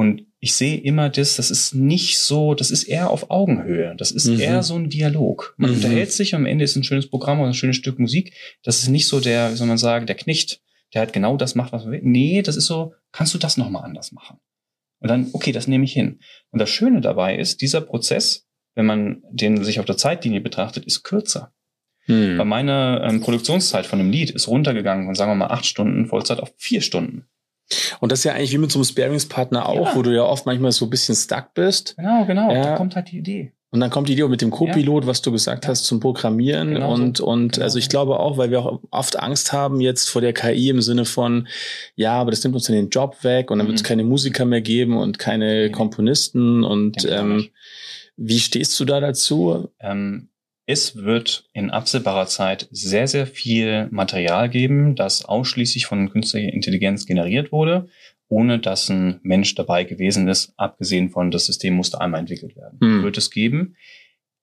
Und 0.00 0.24
ich 0.38 0.54
sehe 0.54 0.78
immer 0.78 1.10
das, 1.10 1.36
das 1.36 1.50
ist 1.50 1.74
nicht 1.74 2.18
so, 2.20 2.54
das 2.54 2.70
ist 2.70 2.84
eher 2.84 3.10
auf 3.10 3.30
Augenhöhe. 3.30 3.94
Das 3.98 4.10
ist 4.12 4.24
Mhm. 4.28 4.40
eher 4.40 4.62
so 4.62 4.74
ein 4.76 4.88
Dialog. 4.88 5.52
Man 5.58 5.68
Mhm. 5.70 5.76
unterhält 5.76 6.10
sich 6.10 6.32
und 6.32 6.40
am 6.40 6.46
Ende 6.46 6.64
ist 6.64 6.74
ein 6.74 6.84
schönes 6.84 7.10
Programm 7.10 7.38
oder 7.40 7.48
ein 7.48 7.54
schönes 7.54 7.76
Stück 7.76 7.98
Musik. 7.98 8.32
Das 8.62 8.80
ist 8.82 8.88
nicht 8.88 9.06
so 9.08 9.20
der, 9.20 9.52
wie 9.52 9.56
soll 9.56 9.66
man 9.66 9.76
sagen, 9.76 10.06
der 10.06 10.14
Knecht, 10.16 10.62
der 10.94 11.00
halt 11.00 11.12
genau 11.12 11.36
das 11.36 11.54
macht, 11.54 11.72
was 11.74 11.82
man 11.84 11.92
will. 11.92 12.00
Nee, 12.02 12.40
das 12.40 12.56
ist 12.56 12.64
so, 12.64 12.94
kannst 13.12 13.34
du 13.34 13.38
das 13.38 13.58
nochmal 13.58 13.84
anders 13.84 14.10
machen? 14.12 14.38
Und 15.00 15.10
dann, 15.10 15.28
okay, 15.34 15.52
das 15.52 15.66
nehme 15.68 15.84
ich 15.84 15.92
hin. 15.92 16.20
Und 16.50 16.60
das 16.60 16.70
Schöne 16.70 17.02
dabei 17.02 17.36
ist, 17.36 17.60
dieser 17.60 17.82
Prozess, 17.82 18.46
wenn 18.74 18.86
man 18.86 19.22
den 19.30 19.62
sich 19.64 19.80
auf 19.80 19.84
der 19.86 19.98
Zeitlinie 19.98 20.40
betrachtet, 20.40 20.86
ist 20.86 21.02
kürzer. 21.02 21.52
Hm. 22.06 22.38
Weil 22.38 22.46
meine 22.46 23.06
ähm, 23.06 23.20
Produktionszeit 23.20 23.84
von 23.84 24.00
einem 24.00 24.10
Lied 24.10 24.30
ist 24.30 24.48
runtergegangen 24.48 25.04
von, 25.04 25.14
sagen 25.14 25.32
wir 25.32 25.36
mal, 25.36 25.48
acht 25.48 25.66
Stunden 25.66 26.06
Vollzeit 26.06 26.40
auf 26.40 26.50
vier 26.56 26.80
Stunden. 26.80 27.26
Und 28.00 28.12
das 28.12 28.20
ist 28.20 28.24
ja 28.24 28.32
eigentlich 28.34 28.52
wie 28.52 28.58
mit 28.58 28.72
so 28.72 28.78
einem 28.78 28.84
Sparingspartner 28.84 29.68
auch, 29.68 29.88
Ja. 29.88 29.96
wo 29.96 30.02
du 30.02 30.14
ja 30.14 30.22
oft 30.24 30.46
manchmal 30.46 30.72
so 30.72 30.86
ein 30.86 30.90
bisschen 30.90 31.14
stuck 31.14 31.54
bist. 31.54 31.96
Genau, 31.96 32.24
genau. 32.24 32.52
Ja. 32.52 32.62
Da 32.62 32.76
kommt 32.76 32.96
halt 32.96 33.10
die 33.10 33.18
Idee. 33.18 33.52
Und 33.72 33.78
dann 33.78 33.90
kommt 33.90 34.08
die 34.08 34.14
Idee 34.14 34.26
mit 34.26 34.40
dem 34.42 34.50
Co-Pilot, 34.50 35.06
was 35.06 35.22
du 35.22 35.30
gesagt 35.30 35.68
hast, 35.68 35.84
zum 35.84 36.00
Programmieren. 36.00 36.74
Genau 36.74 36.96
so. 36.96 37.02
und 37.04 37.20
und 37.20 37.52
Genau 37.52 37.64
also 37.64 37.78
ich 37.78 37.88
glaube 37.88 38.18
auch, 38.18 38.36
weil 38.36 38.50
wir 38.50 38.58
auch 38.66 38.80
oft 38.90 39.20
Angst 39.20 39.52
haben 39.52 39.80
jetzt 39.80 40.10
vor 40.10 40.20
der 40.20 40.32
KI 40.32 40.70
im 40.70 40.82
Sinne 40.82 41.04
von, 41.04 41.46
ja, 41.94 42.14
aber 42.14 42.32
das 42.32 42.42
nimmt 42.42 42.56
uns 42.56 42.64
dann 42.64 42.74
den 42.74 42.88
Job 42.90 43.22
weg 43.22 43.50
und 43.52 43.58
dann 43.58 43.68
wird 43.68 43.76
es 43.76 43.84
Mhm. 43.84 43.86
keine 43.86 44.02
Musiker 44.04 44.44
mehr 44.44 44.60
geben 44.60 44.96
und 44.96 45.20
keine. 45.20 45.70
Komponisten. 45.70 46.64
Und 46.64 47.04
ähm, 47.08 47.48
wie 48.16 48.40
stehst 48.40 48.78
du 48.80 48.84
da 48.84 48.98
dazu? 48.98 49.68
Ähm, 49.78 50.30
es 50.70 50.94
wird 50.94 51.48
in 51.52 51.70
absehbarer 51.70 52.26
Zeit 52.26 52.68
sehr, 52.70 53.08
sehr 53.08 53.26
viel 53.26 53.88
Material 53.90 54.48
geben, 54.48 54.94
das 54.94 55.24
ausschließlich 55.24 55.86
von 55.86 56.10
künstlicher 56.10 56.52
Intelligenz 56.52 57.06
generiert 57.06 57.50
wurde, 57.50 57.88
ohne 58.28 58.60
dass 58.60 58.88
ein 58.88 59.18
Mensch 59.24 59.56
dabei 59.56 59.82
gewesen 59.82 60.28
ist, 60.28 60.52
abgesehen 60.56 61.10
von 61.10 61.32
das 61.32 61.46
System 61.46 61.74
musste 61.74 62.00
einmal 62.00 62.20
entwickelt 62.20 62.54
werden. 62.54 62.78
Hm. 62.80 63.02
Wird 63.02 63.18
es 63.18 63.32
geben. 63.32 63.74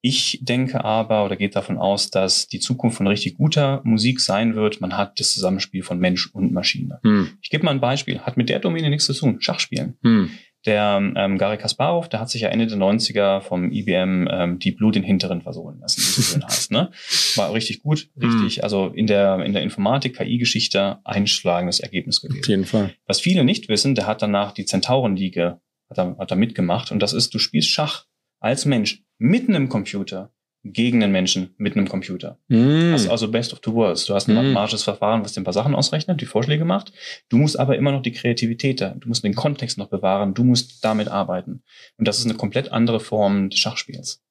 Ich 0.02 0.40
denke 0.42 0.84
aber 0.84 1.26
oder 1.26 1.38
geht 1.38 1.56
davon 1.56 1.78
aus, 1.78 2.12
dass 2.12 2.48
die 2.48 2.60
Zukunft 2.60 2.98
von 2.98 3.08
richtig 3.08 3.38
guter 3.38 3.82
Musik 3.86 4.20
sein 4.20 4.54
wird. 4.54 4.82
Man 4.82 4.98
hat 4.98 5.20
das 5.20 5.34
Zusammenspiel 5.34 5.82
von 5.82 5.98
Mensch 5.98 6.30
und 6.34 6.52
Maschine. 6.52 7.00
Hm. 7.04 7.30
Ich 7.42 7.50
gebe 7.50 7.64
mal 7.64 7.72
ein 7.72 7.80
Beispiel. 7.80 8.20
Hat 8.20 8.36
mit 8.36 8.50
der 8.50 8.60
Domäne 8.60 8.90
nichts 8.90 9.06
zu 9.06 9.14
tun. 9.14 9.40
Schachspielen. 9.40 9.98
Hm. 10.04 10.30
Der 10.68 11.02
ähm, 11.16 11.38
Gary 11.38 11.58
Kasparov, 11.58 12.10
der 12.10 12.20
hat 12.20 12.30
sich 12.30 12.42
ja 12.42 12.50
Ende 12.50 12.68
der 12.68 12.78
90er 12.78 13.42
vom 13.42 13.72
IBM 13.72 14.28
ähm, 14.30 14.60
Deep 14.60 14.78
Blue 14.78 14.92
den 14.92 15.02
hinteren 15.02 15.42
versohlen 15.42 15.80
lassen, 15.80 16.02
wie 16.02 16.22
es 16.22 16.32
schön 16.32 16.44
heißt. 16.46 16.72
Ne? 16.72 16.92
War 17.36 17.54
richtig 17.54 17.82
gut, 17.82 18.10
richtig, 18.22 18.64
also 18.64 18.88
in 18.88 19.08
der, 19.08 19.44
in 19.46 19.54
der 19.54 19.64
Informatik, 19.64 20.18
KI-Geschichte 20.18 21.00
einschlagendes 21.06 21.80
Ergebnis 21.80 22.18
Auf 22.18 22.30
gewesen. 22.30 22.50
jeden 22.50 22.66
Fall. 22.66 22.94
Was 23.08 23.22
viele 23.22 23.44
nicht 23.44 23.70
wissen, 23.70 23.96
der 23.96 24.06
hat 24.06 24.22
danach 24.22 24.52
die 24.52 24.66
Zentaurenliga 24.66 25.62
hat 25.90 25.98
er, 25.98 26.18
hat 26.18 26.32
er 26.32 26.38
mitgemacht 26.38 26.92
und 26.92 27.00
das 27.00 27.14
ist, 27.14 27.34
du 27.34 27.40
spielst 27.40 27.70
Schach 27.70 28.06
als 28.40 28.66
Mensch 28.66 29.04
mit 29.18 29.50
einem 29.50 29.70
Computer 29.70 30.34
gegen 30.74 31.04
einen 31.04 31.12
Menschen 31.12 31.54
mit 31.58 31.76
einem 31.76 31.88
Computer. 31.88 32.38
Hm. 32.50 32.92
Das 32.92 33.04
ist 33.04 33.10
also 33.10 33.30
Best 33.30 33.54
of 33.54 33.60
two 33.60 33.74
worlds. 33.74 34.06
Du 34.06 34.14
hast 34.14 34.28
ein 34.28 34.32
Mhm. 34.36 34.38
mathematisches 34.44 34.84
Verfahren, 34.84 35.24
was 35.24 35.34
dir 35.34 35.42
ein 35.42 35.44
paar 35.44 35.54
Sachen 35.54 35.76
ausrechnet, 35.76 36.20
die 36.22 36.26
Vorschläge 36.26 36.66
macht. 36.66 36.92
Du 37.30 37.38
musst 37.38 37.60
aber 37.60 37.78
immer 37.78 37.92
noch 37.92 38.02
die 38.02 38.12
Kreativität 38.12 38.82
da. 38.82 38.90
Du 38.98 39.08
musst 39.08 39.24
den 39.24 39.36
Kontext 39.36 39.78
noch 39.78 39.88
bewahren. 39.88 40.34
Du 40.34 40.44
musst 40.44 40.84
damit 40.84 41.08
arbeiten. 41.08 41.64
Und 41.98 42.08
das 42.08 42.20
ist 42.20 42.26
eine 42.26 42.36
komplett 42.36 42.72
andere 42.72 43.00
Form 43.00 43.50
des 43.50 43.60
Schachspiels. 43.60 44.22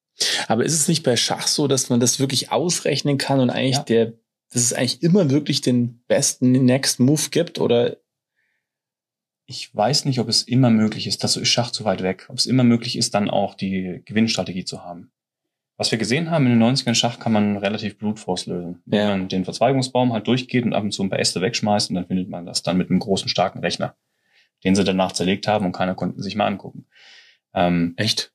Aber 0.49 0.64
ist 0.64 0.72
es 0.74 0.89
nicht 0.89 1.03
bei 1.03 1.16
Schach 1.16 1.47
so, 1.47 1.68
dass 1.68 1.91
man 1.91 2.01
das 2.01 2.18
wirklich 2.18 2.51
ausrechnen 2.51 3.18
kann 3.18 3.41
und 3.41 3.51
eigentlich 3.51 3.76
Ja. 3.76 3.82
der, 3.82 4.07
dass 4.53 4.62
es 4.62 4.72
eigentlich 4.72 5.03
immer 5.03 5.28
wirklich 5.30 5.61
den 5.61 6.03
besten 6.09 6.53
Next 6.53 7.01
Move 7.01 7.28
gibt? 7.30 7.59
Oder 7.59 7.97
Ich 9.49 9.72
weiß 9.72 10.07
nicht, 10.07 10.18
ob 10.18 10.28
es 10.28 10.43
immer 10.43 10.70
möglich 10.70 11.07
ist. 11.07 11.22
Dazu 11.22 11.41
ist 11.41 11.49
Schach 11.49 11.70
zu 11.70 11.84
weit 11.84 12.03
weg. 12.03 12.26
Ob 12.28 12.37
es 12.37 12.47
immer 12.47 12.64
möglich 12.64 12.99
ist, 12.99 13.14
dann 13.14 13.30
auch 13.30 13.55
die 13.55 14.03
Gewinnstrategie 14.05 14.64
zu 14.64 14.82
haben. 14.82 15.12
Was 15.78 15.90
wir 15.90 15.98
gesehen 15.98 16.30
haben 16.30 16.46
in 16.46 16.58
den 16.58 16.62
90ern 16.62 16.94
Schach 16.94 17.18
kann 17.18 17.32
man 17.32 17.58
relativ 17.58 17.98
Brute 17.98 18.20
Force 18.20 18.46
lösen. 18.46 18.80
Wenn 18.86 18.98
Ja. 18.98 19.08
man 19.10 19.28
den 19.28 19.44
Verzweigungsbaum 19.44 20.12
halt 20.12 20.26
durchgeht 20.26 20.64
und 20.64 20.72
ab 20.72 20.82
und 20.82 20.92
zu 20.92 21.02
ein 21.02 21.10
paar 21.10 21.18
Äste 21.18 21.40
wegschmeißt 21.42 21.90
und 21.90 21.96
dann 21.96 22.06
findet 22.06 22.30
man 22.30 22.46
das 22.46 22.62
dann 22.62 22.78
mit 22.78 22.88
einem 22.88 22.98
großen, 22.98 23.28
starken 23.28 23.58
Rechner, 23.60 23.94
den 24.64 24.74
sie 24.74 24.84
danach 24.84 25.12
zerlegt 25.12 25.46
haben 25.48 25.66
und 25.66 25.72
keiner 25.72 25.94
konnte 25.94 26.22
sich 26.22 26.34
mal 26.34 26.46
angucken. 26.46 26.86
Ähm, 27.54 27.92
echt? 27.96 28.32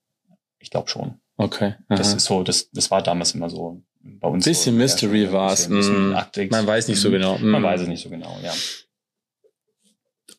ich 0.60 0.70
glaube 0.70 0.90
schon. 0.90 1.16
Okay. 1.38 1.74
Das 1.90 2.10
aha. 2.10 2.18
ist 2.18 2.26
so, 2.26 2.44
das, 2.44 2.70
das 2.72 2.92
war 2.92 3.02
damals 3.02 3.34
immer 3.34 3.50
so 3.50 3.82
bei 4.04 4.28
uns. 4.28 4.46
Bisschen 4.46 4.74
so, 4.76 4.80
Mystery 4.80 5.24
ja, 5.24 5.56
Mm. 5.70 6.14
Aktik. 6.16 6.52
Man 6.52 6.68
weiß 6.68 6.88
nicht 6.88 7.00
so 7.00 7.10
Mhm. 7.10 7.14
genau. 7.14 7.38
Man 7.40 7.62
Mm. 7.62 7.66
weiß 7.66 7.82
es 7.82 7.88
nicht 7.88 8.04
so 8.04 8.10
genau, 8.12 8.38
ja. 8.44 8.54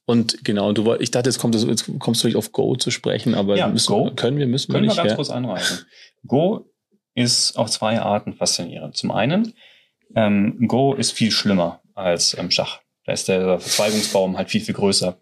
Und 0.04 0.44
genau, 0.44 0.72
du 0.72 0.84
woll- 0.84 0.98
ich 1.00 1.10
dachte, 1.10 1.28
jetzt, 1.28 1.38
kommt, 1.38 1.54
das- 1.54 1.64
jetzt 1.64 1.90
kommst 1.98 2.22
du 2.22 2.28
nicht 2.28 2.36
auf 2.36 2.52
Go 2.52 2.76
zu 2.76 2.90
sprechen, 2.90 3.34
aber 3.34 3.56
Ja, 3.56 3.68
müssen, 3.68 3.86
Go. 3.88 4.10
können 4.14 4.36
wir, 4.38 4.46
müssen 4.46 4.70
Können 4.72 4.84
wir 4.84 4.90
wir 4.90 4.94
nicht. 4.94 4.96
ganz 4.96 5.10
ja. 5.10 5.16
kurz 5.16 5.30
anreißen. 5.30 5.86
Go 6.26 6.66
ist 7.14 7.56
auf 7.56 7.70
zwei 7.70 8.00
Arten 8.00 8.34
faszinierend. 8.34 8.96
Zum 8.96 9.10
einen, 9.10 9.54
ähm, 10.14 10.66
Go 10.68 10.94
ist 10.94 11.12
viel 11.12 11.30
schlimmer 11.30 11.80
als 11.94 12.36
ähm, 12.38 12.50
Schach. 12.50 12.80
Da 13.04 13.12
ist 13.12 13.28
der 13.28 13.58
Verzweigungsbaum 13.58 14.36
halt 14.36 14.50
viel, 14.50 14.60
viel 14.60 14.74
größer. 14.74 15.18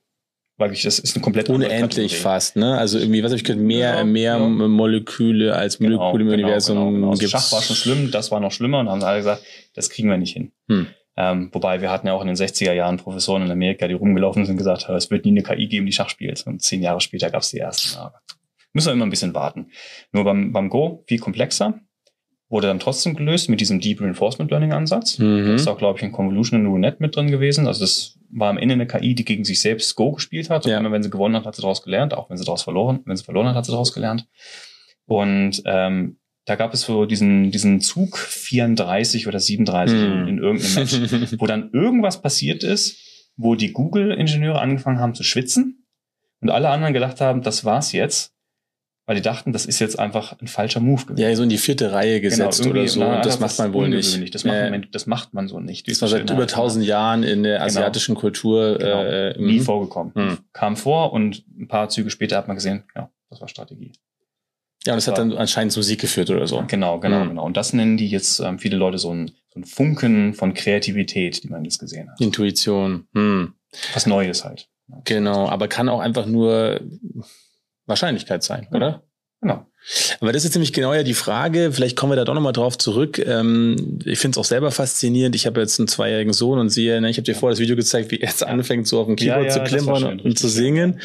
Weil 0.57 0.73
ich, 0.73 0.83
das 0.83 0.99
ist 0.99 1.17
eine 1.17 1.23
komplett 1.23 1.49
Unendlich 1.49 2.19
fast, 2.19 2.57
ne? 2.57 2.77
Also 2.77 2.99
irgendwie, 2.99 3.23
was 3.23 3.33
hab 3.33 3.39
ich 3.39 3.45
gehört, 3.45 3.63
mehr, 3.63 3.97
Ja, 3.97 4.05
mehr 4.05 4.37
ja. 4.37 4.39
Moleküle 4.39 5.57
als 5.57 5.79
Genau, 5.79 5.97
Moleküle 5.97 6.25
im 6.25 6.29
genau, 6.29 6.43
Universum 6.43 6.77
genau, 6.77 6.91
genau. 6.91 7.11
Also. 7.13 7.29
Schach 7.29 7.51
war 7.53 7.63
schon 7.63 7.77
schlimm, 7.77 8.11
das 8.11 8.31
war 8.31 8.41
noch 8.41 8.53
schlimmer 8.53 8.81
und 8.81 8.91
haben 8.91 9.03
alle 9.03 9.19
gesagt, 9.19 9.43
das 9.75 9.89
kriegen 9.89 10.11
wir 10.11 10.19
nicht 10.19 10.35
hin. 10.35 10.53
Hm. 10.69 10.89
Ähm, 11.17 11.49
wobei 11.53 11.81
wir 11.81 11.91
hatten 11.91 12.07
ja 12.07 12.13
auch 12.13 12.21
in 12.21 12.27
den 12.27 12.37
60er 12.37 12.73
Jahren 12.73 12.99
Professoren 12.99 13.43
in 13.43 13.51
Amerika, 13.51 13.89
die 13.89 13.95
rumgelaufen 13.95 14.45
sind 14.45 14.55
und 14.55 14.59
gesagt 14.59 14.87
haben, 14.87 14.97
es 14.97 15.11
wird 15.11 15.25
nie 15.25 15.31
eine 15.31 15.43
KI 15.43 15.67
geben, 15.67 15.87
die 15.87 15.93
Schach 15.93 16.11
spielt. 16.11 16.47
Und 16.47 16.61
zehn 16.61 16.83
Jahre 16.83 17.01
später 17.01 17.31
gab 17.31 17.41
es 17.41 17.51
die 17.51 17.59
ersten. 17.59 17.99
Aber 17.99 18.21
müssen 18.73 18.89
wir 18.89 18.93
immer 18.93 19.07
ein 19.07 19.11
bisschen 19.11 19.35
warten. 19.35 19.71
Nur 20.13 20.25
beim, 20.25 20.53
beim 20.53 20.69
Go 20.69 21.05
viel 21.07 21.19
komplexer. 21.19 21.81
Wurde 22.49 22.67
dann 22.67 22.81
trotzdem 22.81 23.15
gelöst 23.15 23.49
mit 23.49 23.61
diesem 23.61 23.81
Deep 23.81 24.01
Reinforcement 24.01 24.51
Learning 24.51 24.73
Ansatz. 24.73 25.19
Da 25.19 25.25
Mhm. 25.25 25.55
ist 25.55 25.69
auch, 25.69 25.79
glaube 25.79 25.99
ich, 25.99 26.05
ein 26.05 26.11
Convolutional 26.11 26.65
Neural 26.65 26.81
Net 26.81 27.01
mit 27.01 27.15
drin 27.15 27.31
gewesen. 27.31 27.69
Also 27.69 27.81
das 27.81 28.19
war 28.29 28.51
am 28.51 28.59
Ende 28.59 28.75
eine 28.75 28.89
KI, 28.89 29.15
die 29.15 29.25
gegen 29.25 29.45
sich 29.45 29.61
selbst 29.61 29.95
Go 29.95 30.13
gespielt 30.13 30.51
hat. 30.51 30.65
Und 30.65 30.73
ja. 30.73 30.79
immer 30.79 30.91
wenn 30.91 31.03
sie 31.03 31.11
gewonnen 31.11 31.37
hat, 31.37 31.47
hat 31.47 31.55
sie 31.55 31.63
daraus 31.63 31.83
gelernt. 31.83 32.13
Auch 32.13 32.29
wenn 32.29 32.37
sie 32.37 32.45
daraus 32.45 32.65
verloren, 32.65 33.01
wenn 33.05 33.17
sie 33.17 33.23
verloren 33.23 33.47
hat, 33.47 33.55
hat 33.55 33.67
sie 33.67 33.73
daraus 33.73 33.93
gelernt. 33.95 34.27
Und 35.07 35.63
ähm, 35.65 36.19
da 36.45 36.57
gab 36.57 36.75
es 36.75 36.83
so 36.83 37.07
diesen, 37.07 37.53
diesen 37.53 37.81
Zug 37.81 38.19
34 38.19 39.29
oder 39.29 39.39
37 39.39 39.97
hm. 39.97 40.05
in, 40.05 40.29
in 40.29 40.39
irgendeinem 40.39 40.75
Match, 40.75 41.39
wo 41.39 41.47
dann 41.47 41.71
irgendwas 41.73 42.21
passiert 42.21 42.65
ist, 42.65 43.31
wo 43.37 43.55
die 43.55 43.73
Google-Ingenieure 43.73 44.61
angefangen 44.61 44.99
haben 44.99 45.15
zu 45.15 45.23
schwitzen 45.23 45.87
und 46.41 46.51
alle 46.51 46.69
anderen 46.71 46.95
gedacht 46.95 47.21
haben, 47.21 47.43
das 47.43 47.65
war's 47.65 47.93
jetzt 47.93 48.33
weil 49.11 49.17
die 49.17 49.23
dachten, 49.23 49.53
das 49.53 49.67
ist 49.67 49.81
jetzt 49.81 49.99
einfach 49.99 50.41
ein 50.41 50.47
falscher 50.47 50.79
Move 50.79 51.05
gewesen. 51.05 51.29
Ja, 51.29 51.35
so 51.35 51.43
in 51.43 51.49
die 51.49 51.59
vierte 51.59 51.91
Reihe 51.91 52.21
genau, 52.21 52.31
gesetzt 52.31 52.63
genau, 52.63 52.71
oder 52.71 52.87
so. 52.87 53.01
Na, 53.01 53.17
das, 53.17 53.41
das 53.41 53.41
macht 53.41 53.59
man 53.59 53.73
wohl 53.73 53.89
nicht. 53.89 54.33
Das 54.33 54.45
macht, 54.45 54.55
ja. 54.55 54.71
man, 54.71 54.87
das 54.93 55.07
macht 55.09 55.35
man 55.35 55.49
so 55.49 55.59
nicht. 55.59 55.91
Das 55.91 56.01
war 56.01 56.09
seit 56.09 56.31
über 56.31 56.47
tausend 56.47 56.85
Jahren 56.85 57.25
in 57.25 57.43
der 57.43 57.55
genau. 57.55 57.65
asiatischen 57.65 58.15
genau. 58.15 58.21
Kultur 58.21 58.79
genau. 58.79 59.03
äh, 59.03 59.37
nie 59.37 59.59
mhm. 59.59 59.63
vorgekommen. 59.63 60.15
Hm. 60.15 60.39
Kam 60.53 60.77
vor 60.77 61.13
und 61.13 61.45
ein 61.59 61.67
paar 61.67 61.89
Züge 61.89 62.09
später 62.09 62.37
hat 62.37 62.47
man 62.47 62.55
gesehen, 62.55 62.85
ja, 62.95 63.11
das 63.31 63.41
war 63.41 63.49
Strategie. 63.49 63.91
Ja, 64.87 64.93
und 64.93 64.99
das, 64.99 65.07
das 65.07 65.09
hat 65.09 65.19
dann 65.19 65.33
anscheinend 65.33 65.73
zum 65.73 65.83
Sieg 65.83 66.01
geführt 66.01 66.31
oder 66.31 66.47
so. 66.47 66.63
Genau, 66.69 67.01
genau, 67.01 67.25
mhm. 67.25 67.31
genau. 67.31 67.45
Und 67.47 67.57
das 67.57 67.73
nennen 67.73 67.97
die 67.97 68.07
jetzt 68.07 68.39
ähm, 68.39 68.61
viele 68.61 68.77
Leute 68.77 68.99
so 68.99 69.13
ein, 69.13 69.33
so 69.53 69.59
ein 69.59 69.65
Funken 69.65 70.35
von 70.35 70.55
Kreativität, 70.55 71.43
die 71.43 71.49
man 71.49 71.65
jetzt 71.65 71.81
gesehen 71.81 72.13
hat. 72.13 72.21
Intuition. 72.21 73.09
Hm. 73.13 73.55
Was 73.93 74.07
Neues 74.07 74.45
halt. 74.45 74.69
Genau, 75.03 75.49
aber 75.49 75.67
kann 75.67 75.89
auch 75.89 75.99
einfach 75.99 76.27
nur 76.27 76.81
Wahrscheinlichkeit 77.91 78.43
sein, 78.43 78.67
ja. 78.71 78.77
oder? 78.77 79.03
Genau. 79.43 79.67
Aber 80.21 80.33
das 80.33 80.45
ist 80.45 80.55
nämlich 80.55 80.75
genau 80.75 80.93
ja 80.93 81.03
die 81.03 81.15
Frage, 81.15 81.73
vielleicht 81.73 81.97
kommen 81.97 82.13
wir 82.13 82.17
da 82.17 82.25
doch 82.25 82.35
nochmal 82.35 82.53
drauf 82.53 82.77
zurück. 82.77 83.19
Ähm, 83.19 83.99
ich 84.05 84.19
finde 84.19 84.35
es 84.35 84.39
auch 84.39 84.45
selber 84.45 84.71
faszinierend. 84.71 85.35
Ich 85.35 85.47
habe 85.47 85.61
jetzt 85.61 85.81
einen 85.81 85.89
zweijährigen 85.89 86.35
Sohn 86.35 86.59
und 86.59 86.69
sehe, 86.69 87.01
ne, 87.01 87.09
ich 87.09 87.17
habe 87.17 87.25
dir 87.25 87.35
vorher 87.35 87.55
das 87.55 87.61
Video 87.61 87.77
gezeigt, 87.77 88.11
wie 88.11 88.21
er 88.21 88.29
jetzt 88.29 88.45
anfängt, 88.45 88.87
so 88.87 89.01
auf 89.01 89.07
dem 89.07 89.17
Keyboard 89.17 89.47
ja, 89.47 89.57
ja, 89.57 89.65
zu 89.65 89.75
klimpern 89.75 90.21
und 90.21 90.39
zu 90.39 90.49
singen. 90.49 91.01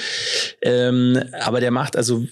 Ähm, 0.62 1.24
aber 1.40 1.62
der 1.62 1.72
macht 1.72 1.96
also, 1.96 2.26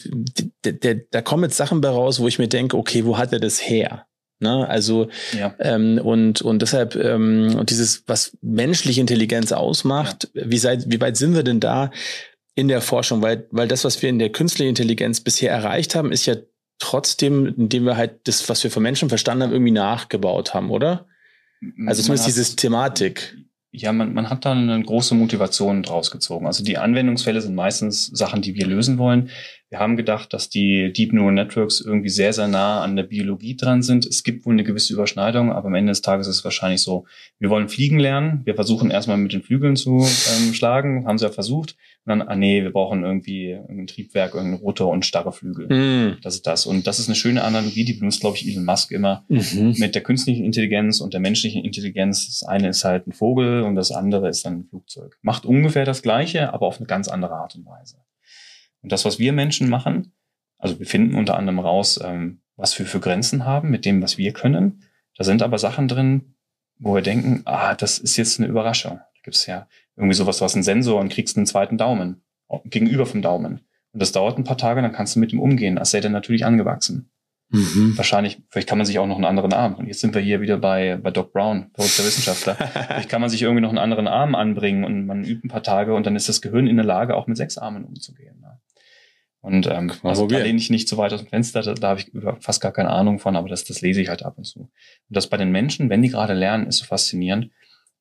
der, 0.65 0.73
der, 0.73 0.95
da 1.09 1.21
kommen 1.21 1.43
jetzt 1.43 1.55
Sachen 1.55 1.79
bei 1.79 1.89
raus, 1.89 2.19
wo 2.19 2.27
ich 2.27 2.39
mir 2.39 2.49
denke, 2.49 2.75
okay, 2.75 3.05
wo 3.05 3.17
hat 3.17 3.31
er 3.31 3.39
das 3.39 3.59
her? 3.61 4.05
Ne? 4.39 4.67
Also 4.67 5.07
ja. 5.37 5.55
ähm, 5.59 5.99
und 6.03 6.41
und 6.41 6.61
deshalb 6.61 6.95
ähm, 6.95 7.55
und 7.57 7.69
dieses 7.69 8.03
was 8.07 8.37
menschliche 8.41 8.99
Intelligenz 8.99 9.53
ausmacht, 9.53 10.29
ja. 10.33 10.43
wie 10.45 10.57
seit 10.57 10.91
wie 10.91 10.99
weit 10.99 11.15
sind 11.15 11.33
wir 11.33 11.43
denn 11.43 11.61
da? 11.61 11.91
In 12.55 12.67
der 12.67 12.81
Forschung, 12.81 13.21
weil, 13.21 13.47
weil 13.51 13.67
das, 13.67 13.83
was 13.83 14.01
wir 14.01 14.09
in 14.09 14.19
der 14.19 14.31
künstlichen 14.31 14.69
Intelligenz 14.69 15.21
bisher 15.21 15.51
erreicht 15.51 15.95
haben, 15.95 16.11
ist 16.11 16.25
ja 16.25 16.35
trotzdem, 16.79 17.47
indem 17.57 17.85
wir 17.85 17.97
halt 17.97 18.27
das, 18.27 18.47
was 18.49 18.63
wir 18.63 18.71
von 18.71 18.83
Menschen 18.83 19.09
verstanden 19.09 19.43
haben, 19.43 19.51
irgendwie 19.51 19.71
nachgebaut 19.71 20.53
haben, 20.53 20.69
oder? 20.69 21.07
Also 21.87 22.01
zumindest 22.03 22.27
die 22.27 22.31
Systematik. 22.31 23.37
Ja, 23.75 23.91
man, 23.91 24.13
man 24.13 24.29
hat 24.29 24.45
da 24.45 24.51
eine 24.51 24.83
große 24.83 25.15
Motivation 25.15 25.81
draus 25.81 26.11
gezogen. 26.11 26.45
Also 26.45 26.63
die 26.63 26.77
Anwendungsfälle 26.77 27.41
sind 27.41 27.55
meistens 27.55 28.05
Sachen, 28.05 28.43
die 28.43 28.53
wir 28.53 28.67
lösen 28.67 28.99
wollen. 28.99 29.31
Wir 29.69 29.79
haben 29.79 29.97
gedacht, 29.97 30.31
dass 30.31 30.49
die 30.49 30.93
Deep 30.93 31.11
Neural 31.11 31.33
Networks 31.33 31.81
irgendwie 31.81 32.09
sehr, 32.09 32.33
sehr 32.33 32.47
nah 32.47 32.83
an 32.83 32.95
der 32.95 33.01
Biologie 33.01 33.55
dran 33.55 33.81
sind. 33.81 34.05
Es 34.05 34.21
gibt 34.21 34.45
wohl 34.45 34.53
eine 34.53 34.63
gewisse 34.63 34.93
Überschneidung, 34.93 35.51
aber 35.51 35.69
am 35.69 35.73
Ende 35.73 35.91
des 35.91 36.01
Tages 36.01 36.27
ist 36.27 36.37
es 36.37 36.43
wahrscheinlich 36.43 36.81
so, 36.81 37.07
wir 37.39 37.49
wollen 37.49 37.67
fliegen 37.67 37.97
lernen. 37.97 38.41
Wir 38.43 38.53
versuchen 38.53 38.91
erstmal 38.91 39.17
mit 39.17 39.33
den 39.33 39.41
Flügeln 39.41 39.75
zu 39.75 40.05
ähm, 40.05 40.53
schlagen, 40.53 41.07
haben 41.07 41.17
sie 41.17 41.25
ja 41.25 41.31
versucht. 41.31 41.75
Und 42.05 42.09
dann, 42.09 42.21
ah 42.27 42.35
nee, 42.35 42.61
wir 42.61 42.71
brauchen 42.71 43.03
irgendwie 43.03 43.53
ein 43.53 43.87
Triebwerk, 43.87 44.33
irgendeinen 44.33 44.61
Rotor 44.61 44.91
und 44.91 45.05
starre 45.05 45.31
Flügel. 45.31 45.67
Mm. 45.67 46.17
Das 46.21 46.35
ist 46.35 46.45
das. 46.45 46.65
Und 46.65 46.85
das 46.85 46.99
ist 46.99 47.07
eine 47.07 47.15
schöne 47.15 47.43
Analogie, 47.43 47.85
die 47.85 47.93
benutzt, 47.93 48.19
glaube 48.19 48.35
ich, 48.35 48.45
Elon 48.45 48.65
Musk 48.65 48.91
immer 48.91 49.23
mhm. 49.29 49.75
mit 49.77 49.95
der 49.95 50.03
künstlichen 50.03 50.43
Intelligenz 50.43 50.99
und 50.99 51.13
der 51.13 51.21
menschlichen 51.21 51.63
Intelligenz. 51.63 52.27
Das 52.27 52.43
eine 52.47 52.67
ist 52.67 52.83
halt 52.83 53.07
ein 53.07 53.13
Vogel 53.13 53.63
und 53.63 53.75
das 53.75 53.91
andere 53.91 54.27
ist 54.27 54.45
dann 54.45 54.59
ein 54.59 54.63
Flugzeug. 54.65 55.17
Macht 55.21 55.45
ungefähr 55.45 55.85
das 55.85 56.01
Gleiche, 56.01 56.53
aber 56.53 56.67
auf 56.67 56.77
eine 56.77 56.87
ganz 56.87 57.07
andere 57.07 57.35
Art 57.35 57.55
und 57.55 57.65
Weise. 57.65 57.97
Und 58.81 58.91
das, 58.91 59.05
was 59.05 59.17
wir 59.17 59.31
Menschen 59.31 59.69
machen, 59.69 60.11
also 60.57 60.79
wir 60.79 60.85
finden 60.85 61.15
unter 61.15 61.37
anderem 61.37 61.59
raus, 61.59 61.99
ähm, 62.03 62.41
was 62.57 62.77
wir 62.77 62.85
für 62.85 62.99
Grenzen 62.99 63.45
haben 63.45 63.69
mit 63.69 63.85
dem, 63.85 64.01
was 64.01 64.17
wir 64.17 64.33
können. 64.33 64.83
Da 65.17 65.23
sind 65.23 65.41
aber 65.41 65.57
Sachen 65.57 65.87
drin, 65.87 66.35
wo 66.79 66.95
wir 66.95 67.01
denken, 67.01 67.43
ah, 67.45 67.75
das 67.75 67.97
ist 67.97 68.17
jetzt 68.17 68.39
eine 68.39 68.49
Überraschung. 68.49 68.97
Da 68.97 69.21
gibt 69.23 69.35
es 69.37 69.45
ja 69.45 69.67
irgendwie 69.95 70.15
sowas, 70.15 70.37
du 70.37 70.45
hast 70.45 70.55
einen 70.55 70.63
Sensor 70.63 70.99
und 70.99 71.09
kriegst 71.09 71.37
einen 71.37 71.45
zweiten 71.45 71.77
Daumen 71.77 72.23
gegenüber 72.65 73.05
vom 73.05 73.21
Daumen. 73.21 73.61
Und 73.91 74.01
das 74.01 74.11
dauert 74.11 74.37
ein 74.37 74.43
paar 74.43 74.57
Tage, 74.57 74.81
dann 74.81 74.91
kannst 74.91 75.15
du 75.15 75.19
mit 75.19 75.33
ihm 75.33 75.39
umgehen, 75.39 75.77
als 75.77 75.91
sei 75.91 75.99
der 75.99 76.09
natürlich 76.09 76.45
angewachsen. 76.45 77.11
Mhm. 77.49 77.95
Wahrscheinlich, 77.95 78.41
vielleicht 78.49 78.67
kann 78.67 78.79
man 78.79 78.85
sich 78.85 78.97
auch 78.97 79.05
noch 79.05 79.15
einen 79.15 79.25
anderen 79.25 79.53
Arm. 79.53 79.75
Und 79.75 79.85
jetzt 79.85 79.99
sind 79.99 80.15
wir 80.15 80.21
hier 80.21 80.41
wieder 80.41 80.57
bei, 80.57 80.97
bei 80.97 81.11
Doc 81.11 81.31
Brown, 81.31 81.69
verrückter 81.75 82.03
Wissenschaftler. 82.03 82.55
vielleicht 82.87 83.09
kann 83.09 83.21
man 83.21 83.29
sich 83.29 83.43
irgendwie 83.43 83.61
noch 83.61 83.69
einen 83.69 83.77
anderen 83.77 84.07
Arm 84.07 84.33
anbringen 84.33 84.83
und 84.83 85.05
man 85.05 85.23
übt 85.23 85.45
ein 85.45 85.49
paar 85.49 85.61
Tage 85.61 85.93
und 85.93 86.07
dann 86.07 86.15
ist 86.15 86.27
das 86.27 86.41
Gehirn 86.41 86.65
in 86.65 86.77
der 86.77 86.85
Lage, 86.85 87.15
auch 87.15 87.27
mit 87.27 87.37
sechs 87.37 87.59
Armen 87.59 87.85
umzugehen. 87.85 88.39
Ne? 88.39 88.59
Und 89.41 89.67
ähm, 89.67 89.91
also 90.01 90.25
da 90.25 90.39
lehne 90.39 90.57
ich 90.57 90.71
nicht 90.71 90.87
so 90.87 90.97
weit 90.97 91.13
aus 91.13 91.19
dem 91.19 91.27
Fenster, 91.27 91.61
da, 91.61 91.73
da 91.75 91.89
habe 91.89 91.99
ich 91.99 92.11
fast 92.39 92.61
gar 92.61 92.71
keine 92.71 92.89
Ahnung 92.89 93.19
von, 93.19 93.35
aber 93.35 93.49
das, 93.49 93.65
das 93.65 93.81
lese 93.81 94.01
ich 94.01 94.09
halt 94.09 94.23
ab 94.23 94.37
und 94.37 94.45
zu. 94.45 94.61
Und 94.61 94.71
das 95.09 95.27
bei 95.27 95.37
den 95.37 95.51
Menschen, 95.51 95.89
wenn 95.89 96.01
die 96.01 96.09
gerade 96.09 96.33
lernen, 96.33 96.65
ist 96.65 96.77
so 96.77 96.85
faszinierend. 96.85 97.51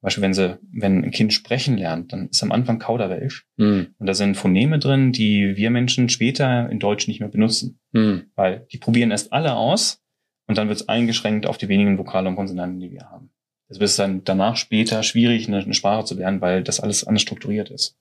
Beispiel, 0.03 0.23
wenn 0.23 0.35
sie, 0.35 0.59
wenn 0.73 1.05
ein 1.05 1.11
Kind 1.13 1.33
sprechen 1.33 1.79
lernt, 1.79 2.13
dann 2.13 2.29
ist 2.29 2.43
am 2.43 2.53
Anfang 2.53 2.81
Kauderwelsch. 2.81 3.47
Mhm. 3.57 3.95
Und 3.99 4.07
da 4.07 4.15
sind 4.15 4.37
Phoneme 4.37 4.79
drin, 4.79 5.13
die 5.13 5.57
wir 5.57 5.71
Menschen 5.71 6.09
später 6.09 6.69
in 6.69 6.81
Deutsch 6.81 7.07
nicht 7.07 7.21
mehr 7.21 7.29
benutzen. 7.29 7.81
Mhm. 7.93 8.27
Weil 8.35 8.67
die 8.73 8.79
probieren 8.79 9.13
erst 9.13 9.33
alle 9.33 9.55
aus 9.55 10.03
und 10.49 10.59
dann 10.59 10.69
wird 10.69 10.81
es 10.81 10.89
eingeschränkt 10.89 11.47
auf 11.47 11.57
die 11.57 11.69
wenigen 11.69 11.99
Vokale 11.99 12.29
und 12.29 12.37
Konsonanten, 12.37 12.81
die 12.81 12.91
wir 12.91 13.11
haben. 13.11 13.31
Es 13.69 13.81
wird 13.81 13.97
dann 13.99 14.25
danach 14.25 14.57
später 14.57 15.03
schwierig, 15.03 15.47
eine, 15.47 15.59
eine 15.59 15.73
Sprache 15.73 16.05
zu 16.05 16.15
lernen, 16.15 16.41
weil 16.41 16.63
das 16.63 16.81
alles 16.81 17.05
anders 17.05 17.23
strukturiert 17.23 17.71
ist. 17.71 17.97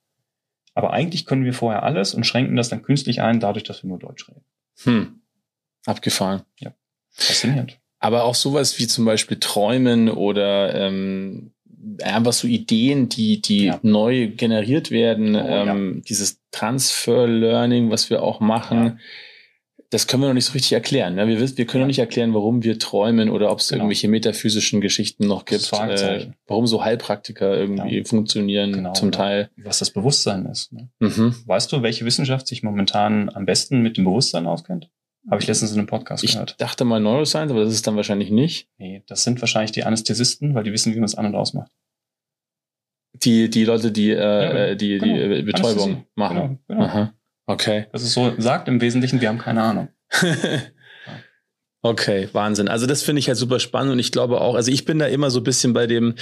Aber 0.74 0.92
eigentlich 0.92 1.26
können 1.26 1.46
wir 1.46 1.54
vorher 1.54 1.84
alles 1.84 2.14
und 2.14 2.26
schränken 2.26 2.56
das 2.56 2.70
dann 2.70 2.82
künstlich 2.82 3.22
ein, 3.22 3.40
dadurch, 3.40 3.64
dass 3.64 3.84
wir 3.84 3.88
nur 3.88 4.00
Deutsch 4.00 4.28
reden. 4.28 4.44
Hm. 4.84 5.22
Abgefahren. 5.86 6.42
Ja. 6.60 6.74
Faszinierend. 7.12 7.80
Aber 8.00 8.24
auch 8.24 8.36
sowas 8.36 8.80
wie 8.80 8.88
zum 8.88 9.06
Beispiel 9.06 9.38
Träumen 9.40 10.10
oder 10.10 10.74
ähm, 10.74 11.54
einfach 12.04 12.34
so 12.34 12.48
Ideen, 12.48 13.10
die, 13.10 13.42
die 13.42 13.66
ja. 13.66 13.80
neu 13.82 14.30
generiert 14.30 14.92
werden, 14.92 15.36
oh, 15.36 15.40
ähm, 15.40 15.96
ja. 15.96 16.02
dieses 16.08 16.42
Transfer 16.52 17.28
Learning, 17.28 17.90
was 17.90 18.10
wir 18.10 18.24
auch 18.24 18.40
machen, 18.40 18.84
ja. 18.84 18.98
das 19.90 20.08
können 20.08 20.24
wir 20.24 20.28
noch 20.28 20.34
nicht 20.34 20.46
so 20.46 20.54
richtig 20.54 20.74
erklären. 20.74 21.16
Ne? 21.16 21.28
Wir, 21.28 21.40
wir 21.40 21.66
können 21.66 21.82
noch 21.82 21.88
nicht 21.88 22.00
erklären, 22.00 22.34
warum 22.34 22.64
wir 22.64 22.78
träumen 22.80 23.30
oder 23.30 23.52
ob 23.52 23.60
es 23.60 23.70
genau. 23.70 23.84
irgendwelche 23.84 24.08
metaphysischen 24.08 24.82
Geschichten 24.82 25.28
noch 25.28 25.46
gibt, 25.46 25.72
äh, 25.74 26.28
warum 26.48 26.68
so 26.68 26.84
Heilpraktiker 26.84 27.58
irgendwie 27.58 28.04
funktionieren 28.04 28.74
genau, 28.74 28.94
zum 28.94 29.12
Teil. 29.12 29.50
Was 29.58 29.80
das 29.80 29.92
Bewusstsein 29.92 30.46
ist. 30.46 30.74
Ne? 30.74 30.90
Mhm. 31.00 31.36
Weißt 31.46 31.72
du, 31.72 31.82
welche 31.82 32.06
Wissenschaft 32.06 32.48
sich 32.48 32.64
momentan 32.64 33.30
am 33.30 33.46
besten 33.46 33.82
mit 33.82 33.98
dem 33.98 34.06
Bewusstsein 34.06 34.46
auskennt? 34.46 34.90
Habe 35.30 35.42
ich 35.42 35.48
letztens 35.48 35.72
in 35.72 35.78
einem 35.78 35.88
Podcast 35.88 36.24
ich 36.24 36.34
gehört. 36.34 36.52
Ich 36.52 36.58
dachte 36.58 36.84
mal 36.84 37.00
Neuroscience, 37.00 37.52
aber 37.52 37.64
das 37.64 37.74
ist 37.74 37.86
dann 37.86 37.96
wahrscheinlich 37.96 38.32
nicht. 38.32 38.70
Nee, 38.78 39.04
das 39.08 39.24
sind 39.24 39.40
wahrscheinlich 39.42 39.72
die 39.72 39.84
Anästhesisten, 39.84 40.56
weil 40.56 40.64
die 40.64 40.72
wissen, 40.72 40.94
wie 40.94 40.98
man 40.98 41.06
es 41.06 41.16
an 41.16 41.28
und 41.28 41.36
ausmacht. 41.36 41.72
Die, 43.14 43.50
die 43.50 43.66
Leute, 43.66 43.92
die, 43.92 44.12
äh, 44.12 44.16
ja, 44.16 44.54
äh, 44.68 44.76
die, 44.76 44.98
genau. 44.98 45.14
die 45.14 45.22
äh, 45.22 45.42
Betäubung 45.44 46.06
machen. 46.16 46.38
Genau, 46.38 46.60
genau. 46.68 46.84
Aha. 46.84 47.14
Okay. 47.46 47.86
Das 47.92 48.02
ist 48.02 48.14
so, 48.14 48.34
sagt 48.40 48.68
im 48.68 48.82
Wesentlichen, 48.82 49.22
wir 49.22 49.30
haben 49.30 49.38
keine 49.38 49.62
Ahnung. 49.62 49.90
Okay, 51.84 52.30
Wahnsinn. 52.32 52.68
Also 52.68 52.86
das 52.86 53.02
finde 53.02 53.22
ich 53.22 53.28
halt 53.28 53.40
super 53.40 53.60
spannend 53.60 53.94
und 53.94 54.00
ich 54.00 54.12
glaube 54.12 54.40
auch, 54.40 54.54
also 54.54 54.72
ich 54.72 54.86
bin 54.86 55.00
da 55.00 55.08
immer 55.08 55.32
so 55.32 55.40
ein 55.40 55.44
bisschen 55.44 55.74
bei 55.74 55.88
dem, 55.88 56.14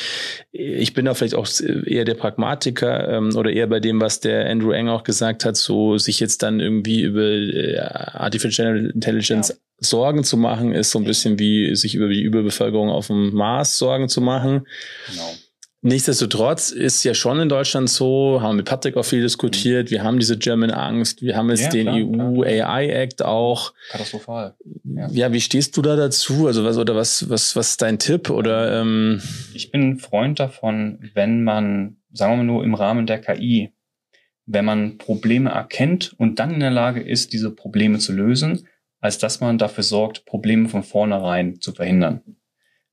ich 0.53 0.93
bin 0.93 1.03
da 1.03 1.13
vielleicht 1.13 1.35
auch 1.35 1.47
eher 1.85 2.05
der 2.05 2.13
Pragmatiker 2.13 3.09
ähm, 3.09 3.35
oder 3.35 3.51
eher 3.51 3.67
bei 3.67 3.81
dem, 3.81 3.99
was 3.99 4.21
der 4.21 4.49
Andrew 4.49 4.71
Eng 4.71 4.87
auch 4.87 5.03
gesagt 5.03 5.43
hat, 5.43 5.57
so 5.57 5.97
sich 5.97 6.21
jetzt 6.21 6.43
dann 6.43 6.61
irgendwie 6.61 7.01
über 7.01 7.23
äh, 7.23 7.77
Artificial 7.77 8.89
Intelligence 8.93 9.49
ja. 9.49 9.55
Sorgen 9.81 10.23
zu 10.23 10.37
machen, 10.37 10.73
ist 10.73 10.91
so 10.91 10.99
ein 10.99 11.05
bisschen 11.05 11.39
wie 11.39 11.75
sich 11.75 11.93
über 11.93 12.07
die 12.07 12.21
Überbevölkerung 12.21 12.89
auf 12.89 13.07
dem 13.07 13.33
Mars 13.33 13.77
Sorgen 13.77 14.07
zu 14.07 14.21
machen. 14.21 14.65
Genau. 15.11 15.29
Nichtsdestotrotz 15.81 16.71
ist 16.71 17.05
ja 17.05 17.13
schon 17.13 17.39
in 17.39 17.47
Deutschland 17.47 17.89
so, 17.89 18.41
haben 18.41 18.51
wir 18.51 18.57
mit 18.57 18.65
Patrick 18.65 18.97
auch 18.97 19.05
viel 19.05 19.21
diskutiert, 19.21 19.91
wir 19.91 20.03
haben 20.03 20.19
diese 20.19 20.37
German 20.37 20.71
Angst, 20.71 21.21
wir 21.21 21.37
haben 21.37 21.49
jetzt 21.49 21.63
ja, 21.63 21.69
den 21.69 21.87
EU 21.87 22.41
klar. 22.41 22.69
AI 22.75 22.89
Act 22.89 23.23
auch. 23.23 23.73
Katastrophal. 23.89 24.55
Ja. 24.83 25.07
ja. 25.09 25.31
wie 25.31 25.39
stehst 25.39 25.77
du 25.77 25.81
da 25.81 25.95
dazu? 25.95 26.47
Also 26.47 26.65
was 26.65 26.77
oder 26.77 26.95
was, 26.95 27.29
was, 27.29 27.55
was 27.55 27.71
ist 27.71 27.81
dein 27.81 27.97
Tipp? 27.97 28.29
Oder 28.29 28.81
ähm 28.81 29.21
ich 29.53 29.71
bin 29.71 29.99
Freund 29.99 30.41
davon, 30.41 31.11
wenn 31.13 31.45
man, 31.45 31.95
sagen 32.11 32.33
wir 32.33 32.37
mal 32.37 32.43
nur 32.43 32.63
im 32.65 32.73
Rahmen 32.73 33.05
der 33.05 33.21
KI, 33.21 33.71
wenn 34.45 34.65
man 34.65 34.97
Probleme 34.97 35.51
erkennt 35.51 36.13
und 36.17 36.39
dann 36.39 36.53
in 36.53 36.59
der 36.59 36.71
Lage 36.71 37.01
ist, 37.01 37.31
diese 37.31 37.51
Probleme 37.51 37.99
zu 37.99 38.11
lösen, 38.11 38.67
als 38.99 39.17
dass 39.17 39.39
man 39.39 39.57
dafür 39.57 39.83
sorgt, 39.85 40.25
Probleme 40.25 40.67
von 40.67 40.83
vornherein 40.83 41.61
zu 41.61 41.71
verhindern. 41.71 42.21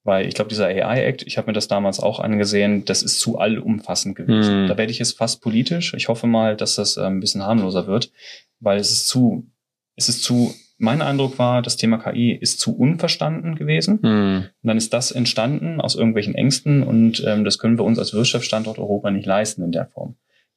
Weil 0.07 0.29
ich 0.29 0.35
glaube, 0.35 0.49
dieser 0.49 0.67
AI-Act, 0.67 1.25
ich 1.27 1.37
habe 1.37 1.49
mir 1.49 1.53
das 1.53 1.67
damals 1.67 1.99
auch 1.99 2.21
angesehen, 2.21 2.85
das 2.85 3.03
ist 3.03 3.19
zu 3.19 3.39
allumfassend 3.39 4.15
gewesen. 4.15 4.63
Mhm. 4.63 4.69
Da 4.69 4.79
werde 4.79 4.93
ich 4.93 5.01
jetzt 5.01 5.19
fast 5.19 5.43
politisch. 5.43 5.95
Ich 5.95 6.09
hoffe 6.09 6.29
mal, 6.29 6.57
dass 6.57 6.77
das 6.77 6.97
äh, 6.97 7.03
ein 7.03 7.19
bisschen 7.19 7.43
harmloser 7.43 7.89
wird, 7.89 8.13
weil 8.61 8.79
es 8.79 8.93
ist 8.93 9.09
zu, 9.09 9.51
es 9.97 10.09
ist 10.09 10.23
zu 10.23 10.55
mein 10.79 11.03
Eindruck 11.03 11.39
war, 11.39 11.63
das 11.63 11.77
Thema 11.77 11.99
KI 11.99 12.33
ist 12.33 12.61
zu 12.61 12.77
unverstanden 12.77 13.57
gewesen. 13.57 13.99
Mhm. 14.03 14.45
Und 14.63 14.69
dann 14.69 14.77
ist 14.77 14.93
das 14.93 15.11
entstanden 15.11 15.81
aus 15.81 15.95
irgendwelchen 15.95 16.35
Ängsten 16.35 16.83
und 16.83 17.25
ähm, 17.27 17.45
das 17.45 17.59
können 17.59 17.79
wir 17.79 17.85
uns 17.85 17.99
als 17.99 18.13
Wirtschaftsstandort 18.13 18.79
Europa 18.79 19.11
nicht 19.11 19.27
leisten 19.27 19.63
in 19.63 19.73
der 19.73 19.87
Form. 19.87 20.17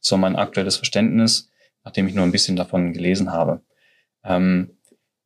War 0.09 0.17
mein 0.17 0.35
aktuelles 0.35 0.77
Verständnis, 0.77 1.49
nachdem 1.83 2.07
ich 2.07 2.15
nur 2.15 2.23
ein 2.23 2.31
bisschen 2.31 2.55
davon 2.55 2.93
gelesen 2.93 3.31
habe. 3.31 3.61
Ähm, 4.23 4.77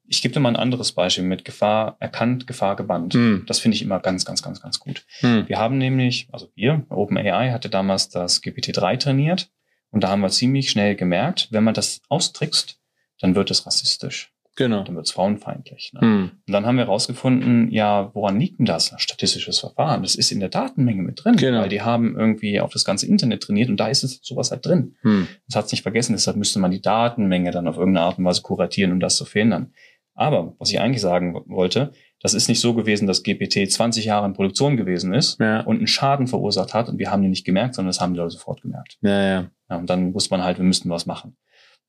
ich 0.08 0.22
gebe 0.22 0.34
dir 0.34 0.40
mal 0.40 0.50
ein 0.50 0.56
anderes 0.56 0.92
Beispiel 0.92 1.24
mit 1.24 1.46
Gefahr 1.46 1.98
erkannt, 2.00 2.48
Gefahr 2.48 2.76
gebannt. 2.76 3.14
Mhm. 3.14 3.44
Das 3.48 3.60
finde 3.60 3.76
ich 3.76 3.82
immer 3.82 4.00
ganz, 4.00 4.26
ganz, 4.26 4.42
ganz, 4.42 4.62
ganz 4.62 4.80
gut. 4.80 5.06
Mhm. 5.22 5.48
Wir 5.48 5.58
haben 5.58 5.78
nämlich, 5.78 6.28
also 6.32 6.50
wir, 6.56 6.86
OpenAI 6.90 7.52
hatte 7.52 7.70
damals 7.70 8.10
das 8.10 8.44
GPT-3 8.44 9.00
trainiert 9.00 9.50
und 9.92 10.04
da 10.04 10.10
haben 10.10 10.22
wir 10.22 10.30
ziemlich 10.30 10.70
schnell 10.70 10.96
gemerkt, 10.96 11.48
wenn 11.52 11.64
man 11.64 11.74
das 11.74 12.02
austrickst, 12.10 12.80
dann 13.20 13.36
wird 13.36 13.52
es 13.52 13.66
rassistisch. 13.66 14.34
Genau. 14.56 14.84
Dann 14.84 14.96
wird 14.96 15.08
es 15.08 15.12
frauenfeindlich. 15.12 15.94
Ne? 15.94 16.02
Hm. 16.02 16.32
Und 16.48 16.54
dann 16.54 16.66
haben 16.66 16.76
wir 16.76 16.86
herausgefunden, 16.86 17.72
ja, 17.72 18.12
woran 18.14 18.40
liegt 18.40 18.60
denn 18.60 18.68
das? 18.68 18.94
Statistisches 18.98 19.60
Verfahren. 19.60 20.04
Das 20.04 20.14
ist 20.14 20.32
in 20.32 20.40
der 20.40 20.50
Datenmenge 20.50 21.02
mit 21.02 21.24
drin, 21.24 21.38
genau. 21.38 21.62
weil 21.62 21.70
die 21.70 21.82
haben 21.82 22.16
irgendwie 22.16 22.60
auf 22.60 22.72
das 22.72 22.86
ganze 22.86 23.08
Internet 23.08 23.42
trainiert 23.42 23.70
und 23.70 23.78
da 23.78 23.88
ist 23.88 24.04
es 24.04 24.20
sowas 24.22 24.52
halt 24.52 24.66
drin. 24.66 24.96
Hm. 25.02 25.28
Das 25.48 25.56
hat 25.56 25.66
es 25.66 25.72
nicht 25.72 25.82
vergessen, 25.82 26.14
deshalb 26.14 26.38
müsste 26.38 26.60
man 26.60 26.70
die 26.70 26.82
Datenmenge 26.82 27.50
dann 27.50 27.68
auf 27.68 27.78
irgendeine 27.78 28.06
Art 28.06 28.20
und 28.20 28.26
Weise 28.26 28.44
kuratieren, 28.44 28.92
um 28.92 29.00
das 29.00 29.18
zu 29.18 29.26
verhindern. 29.26 29.74
Aber 30.16 30.56
was 30.60 30.72
ich 30.72 30.80
eigentlich 30.80 31.02
sagen 31.02 31.36
wollte, 31.48 31.92
das 32.22 32.34
ist 32.34 32.48
nicht 32.48 32.62
so 32.62 32.74
gewesen, 32.74 33.08
dass 33.08 33.24
GPT 33.24 33.70
20 33.70 34.06
Jahre 34.06 34.26
in 34.26 34.34
Produktion 34.34 34.78
gewesen 34.78 35.14
ist 35.14 35.40
ja. 35.40 35.62
und 35.62 35.78
einen 35.78 35.88
Schaden 35.88 36.28
verursacht 36.28 36.74
hat 36.74 36.88
und 36.88 37.00
wir 37.00 37.12
haben 37.12 37.22
den 37.22 37.32
nicht 37.32 37.46
gemerkt, 37.46 37.76
sondern 37.76 37.90
das 37.90 38.00
haben 38.00 38.14
die 38.14 38.20
Leute 38.20 38.32
sofort 38.32 38.62
gemerkt. 38.62 38.98
Ja, 39.02 39.22
ja. 39.22 39.50
ja 39.70 39.76
und 39.76 39.90
dann 39.90 40.14
wusste 40.14 40.32
man 40.32 40.44
halt, 40.44 40.58
wir 40.58 40.66
müssten 40.66 40.90
was 40.90 41.06
machen. 41.06 41.36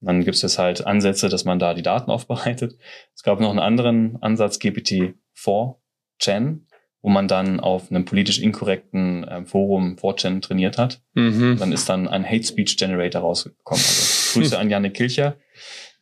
Dann 0.00 0.24
gibt 0.24 0.36
es 0.36 0.42
jetzt 0.42 0.58
halt 0.58 0.86
Ansätze, 0.86 1.28
dass 1.28 1.44
man 1.44 1.58
da 1.58 1.74
die 1.74 1.82
Daten 1.82 2.10
aufbereitet. 2.10 2.78
Es 3.14 3.22
gab 3.22 3.40
noch 3.40 3.50
einen 3.50 3.58
anderen 3.58 4.20
Ansatz, 4.22 4.58
GPT-4chan, 4.58 6.60
wo 7.02 7.10
man 7.10 7.28
dann 7.28 7.60
auf 7.60 7.90
einem 7.90 8.04
politisch 8.04 8.40
inkorrekten 8.40 9.24
äh, 9.24 9.44
Forum 9.44 9.96
4chan 9.96 10.40
trainiert 10.40 10.78
hat. 10.78 11.02
Mhm. 11.14 11.56
Dann 11.58 11.72
ist 11.72 11.88
dann 11.88 12.08
ein 12.08 12.24
Hate 12.24 12.44
Speech 12.44 12.78
Generator 12.78 13.20
rausgekommen. 13.20 13.84
Also 13.84 14.32
Grüße 14.40 14.58
an 14.58 14.70
Janne 14.70 14.90
Kilcher. 14.90 15.36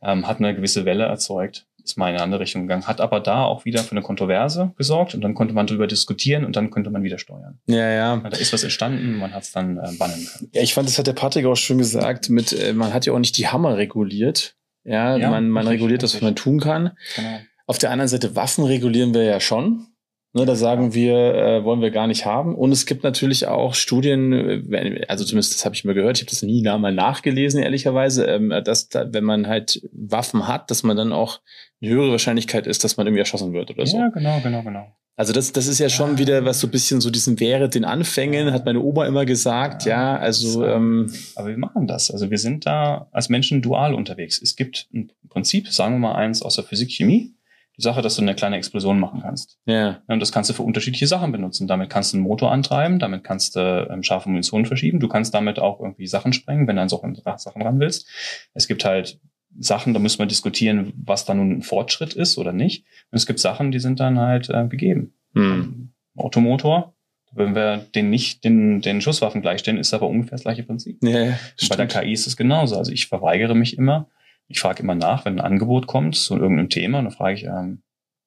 Ähm, 0.04 0.26
hat 0.26 0.38
eine 0.38 0.54
gewisse 0.54 0.84
Welle 0.84 1.04
erzeugt 1.04 1.68
ist 1.84 1.96
mal 1.96 2.08
in 2.08 2.14
eine 2.14 2.22
andere 2.22 2.40
Richtung 2.40 2.62
gegangen, 2.62 2.86
hat 2.86 3.00
aber 3.00 3.20
da 3.20 3.44
auch 3.44 3.64
wieder 3.64 3.82
für 3.82 3.92
eine 3.92 4.02
Kontroverse 4.02 4.72
gesorgt 4.76 5.14
und 5.14 5.20
dann 5.20 5.34
konnte 5.34 5.54
man 5.54 5.66
darüber 5.66 5.86
diskutieren 5.86 6.44
und 6.44 6.56
dann 6.56 6.70
konnte 6.70 6.90
man 6.90 7.02
wieder 7.02 7.18
steuern. 7.18 7.58
Ja, 7.66 7.88
ja. 7.90 8.16
Da 8.16 8.36
ist 8.36 8.52
was 8.52 8.62
entstanden, 8.62 9.18
man 9.18 9.32
hat 9.32 9.42
es 9.42 9.52
dann 9.52 9.78
äh, 9.78 9.92
bannen 9.98 10.26
können. 10.26 10.50
Ja, 10.52 10.62
ich 10.62 10.74
fand, 10.74 10.88
das 10.88 10.98
hat 10.98 11.06
der 11.06 11.12
Patrick 11.12 11.46
auch 11.46 11.56
schon 11.56 11.78
gesagt, 11.78 12.30
mit, 12.30 12.52
äh, 12.52 12.72
man 12.72 12.92
hat 12.92 13.06
ja 13.06 13.12
auch 13.12 13.18
nicht 13.18 13.36
die 13.38 13.48
Hammer 13.48 13.76
reguliert. 13.76 14.56
Ja, 14.84 15.16
ja 15.16 15.30
man, 15.30 15.48
man 15.48 15.66
reguliert 15.66 16.02
das, 16.02 16.14
was 16.14 16.22
man 16.22 16.36
tun 16.36 16.60
kann. 16.60 16.92
Genau. 17.16 17.38
Auf 17.66 17.78
der 17.78 17.90
anderen 17.90 18.08
Seite, 18.08 18.34
Waffen 18.34 18.64
regulieren 18.64 19.14
wir 19.14 19.22
ja 19.22 19.40
schon. 19.40 19.86
Ne, 20.34 20.46
da 20.46 20.56
sagen 20.56 20.94
wir, 20.94 21.14
äh, 21.34 21.64
wollen 21.64 21.82
wir 21.82 21.90
gar 21.90 22.06
nicht 22.06 22.24
haben. 22.24 22.54
Und 22.54 22.72
es 22.72 22.86
gibt 22.86 23.04
natürlich 23.04 23.48
auch 23.48 23.74
Studien, 23.74 24.32
äh, 24.32 25.04
also 25.06 25.24
zumindest 25.24 25.54
das 25.54 25.66
habe 25.66 25.74
ich 25.74 25.84
mir 25.84 25.92
gehört, 25.92 26.16
ich 26.16 26.22
habe 26.22 26.30
das 26.30 26.42
nie 26.42 26.62
mal 26.62 26.92
nachgelesen, 26.92 27.62
ehrlicherweise, 27.62 28.24
ähm, 28.24 28.48
dass 28.64 28.88
da, 28.88 29.12
wenn 29.12 29.24
man 29.24 29.46
halt 29.46 29.86
Waffen 29.92 30.48
hat, 30.48 30.70
dass 30.70 30.84
man 30.84 30.96
dann 30.96 31.12
auch 31.12 31.40
eine 31.82 31.90
höhere 31.90 32.12
Wahrscheinlichkeit 32.12 32.66
ist, 32.66 32.82
dass 32.82 32.96
man 32.96 33.06
irgendwie 33.06 33.20
erschossen 33.20 33.52
wird 33.52 33.70
oder 33.72 33.84
so. 33.84 33.98
Ja, 33.98 34.08
genau, 34.08 34.40
genau, 34.42 34.62
genau. 34.62 34.96
Also 35.16 35.34
das, 35.34 35.52
das 35.52 35.66
ist 35.66 35.78
ja 35.78 35.90
schon 35.90 36.16
wieder 36.16 36.46
was 36.46 36.60
so 36.60 36.66
ein 36.66 36.70
bisschen 36.70 37.02
so 37.02 37.10
diesen 37.10 37.38
wäre 37.38 37.68
den 37.68 37.84
Anfängen, 37.84 38.52
hat 38.52 38.64
meine 38.64 38.80
Oma 38.80 39.06
immer 39.06 39.26
gesagt, 39.26 39.84
ja, 39.84 40.14
ja 40.14 40.18
also. 40.18 40.64
Ähm, 40.64 41.12
aber 41.36 41.48
wir 41.48 41.58
machen 41.58 41.86
das. 41.86 42.10
Also 42.10 42.30
wir 42.30 42.38
sind 42.38 42.64
da 42.64 43.08
als 43.12 43.28
Menschen 43.28 43.60
dual 43.60 43.92
unterwegs. 43.94 44.40
Es 44.40 44.56
gibt 44.56 44.88
ein 44.94 45.12
Prinzip, 45.28 45.68
sagen 45.68 45.96
wir 45.96 45.98
mal 45.98 46.14
eins 46.14 46.40
aus 46.40 46.54
der 46.54 46.64
Physik, 46.64 46.90
Chemie, 46.90 47.34
die 47.76 47.82
Sache, 47.82 48.02
dass 48.02 48.16
du 48.16 48.22
eine 48.22 48.34
kleine 48.34 48.56
Explosion 48.56 49.00
machen 49.00 49.20
kannst. 49.22 49.58
Ja. 49.64 50.02
Und 50.06 50.20
das 50.20 50.30
kannst 50.30 50.50
du 50.50 50.54
für 50.54 50.62
unterschiedliche 50.62 51.06
Sachen 51.06 51.32
benutzen. 51.32 51.66
Damit 51.66 51.88
kannst 51.90 52.12
du 52.12 52.18
einen 52.18 52.24
Motor 52.24 52.52
antreiben, 52.52 52.98
damit 52.98 53.24
kannst 53.24 53.56
du 53.56 53.88
ähm, 53.90 54.02
scharfe 54.02 54.28
Munition 54.28 54.66
verschieben. 54.66 55.00
Du 55.00 55.08
kannst 55.08 55.34
damit 55.34 55.58
auch 55.58 55.80
irgendwie 55.80 56.06
Sachen 56.06 56.32
sprengen, 56.32 56.66
wenn 56.66 56.76
du 56.76 56.82
an 56.82 56.88
solche 56.88 57.22
Sachen 57.36 57.62
ran 57.62 57.80
willst. 57.80 58.08
Es 58.52 58.68
gibt 58.68 58.84
halt 58.84 59.18
Sachen, 59.58 59.94
da 59.94 60.00
müssen 60.00 60.18
wir 60.18 60.26
diskutieren, 60.26 60.92
was 60.96 61.24
da 61.24 61.34
nun 61.34 61.58
ein 61.58 61.62
Fortschritt 61.62 62.14
ist 62.14 62.38
oder 62.38 62.52
nicht. 62.52 62.84
Und 63.10 63.16
es 63.16 63.26
gibt 63.26 63.38
Sachen, 63.38 63.70
die 63.70 63.80
sind 63.80 64.00
dann 64.00 64.18
halt 64.18 64.50
äh, 64.50 64.66
gegeben. 64.66 65.14
Hm. 65.34 65.92
Automotor, 66.16 66.94
wenn 67.34 67.54
wir 67.54 67.78
den 67.94 68.10
nicht 68.10 68.44
den, 68.44 68.80
den 68.82 69.00
Schusswaffen 69.00 69.40
gleichstellen, 69.40 69.78
ist 69.78 69.94
aber 69.94 70.08
ungefähr 70.08 70.32
das 70.32 70.42
gleiche 70.42 70.62
Prinzip. 70.62 70.98
Ja, 71.02 71.38
bei 71.68 71.76
der 71.76 71.86
KI 71.86 72.12
ist 72.12 72.26
es 72.26 72.36
genauso. 72.36 72.76
Also 72.76 72.92
ich 72.92 73.06
verweigere 73.06 73.54
mich 73.54 73.78
immer, 73.78 74.08
ich 74.52 74.60
frage 74.60 74.82
immer 74.82 74.94
nach, 74.94 75.24
wenn 75.24 75.40
ein 75.40 75.44
Angebot 75.44 75.86
kommt 75.86 76.14
zu 76.14 76.36
irgendeinem 76.36 76.68
Thema, 76.68 77.02
dann 77.02 77.10
frage 77.10 77.34
ich, 77.34 77.44
ähm, 77.44 77.82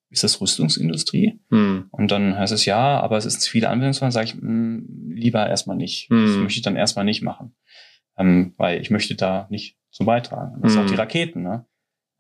ist 0.10 0.24
das 0.24 0.40
Rüstungsindustrie? 0.42 1.40
Hm. 1.50 1.88
Und 1.92 2.12
dann 2.12 2.38
heißt 2.38 2.54
es 2.54 2.66
ja, 2.66 3.00
aber 3.00 3.18
es 3.18 3.26
ist 3.26 3.48
viele 3.48 3.70
Anwendungsfälle, 3.70 4.12
sage 4.12 4.28
ich, 4.28 4.36
mh, 4.36 4.42
hm, 4.42 5.12
lieber 5.14 5.48
erstmal 5.48 5.78
nicht. 5.78 6.10
Hm. 6.10 6.26
Das 6.26 6.38
möchte 6.38 6.58
ich 6.58 6.64
dann 6.64 6.76
erstmal 6.76 7.06
nicht 7.06 7.22
machen. 7.22 7.56
Ähm, 8.18 8.54
weil 8.58 8.82
ich 8.82 8.90
möchte 8.92 9.16
da 9.16 9.48
nicht 9.50 9.78
zu 9.92 10.06
beitragen. 10.06 10.62
Das 10.62 10.72
hm. 10.72 10.80
sind 10.80 10.86
auch 10.86 10.92
die 10.92 11.00
Raketen, 11.00 11.44
ne? 11.44 11.66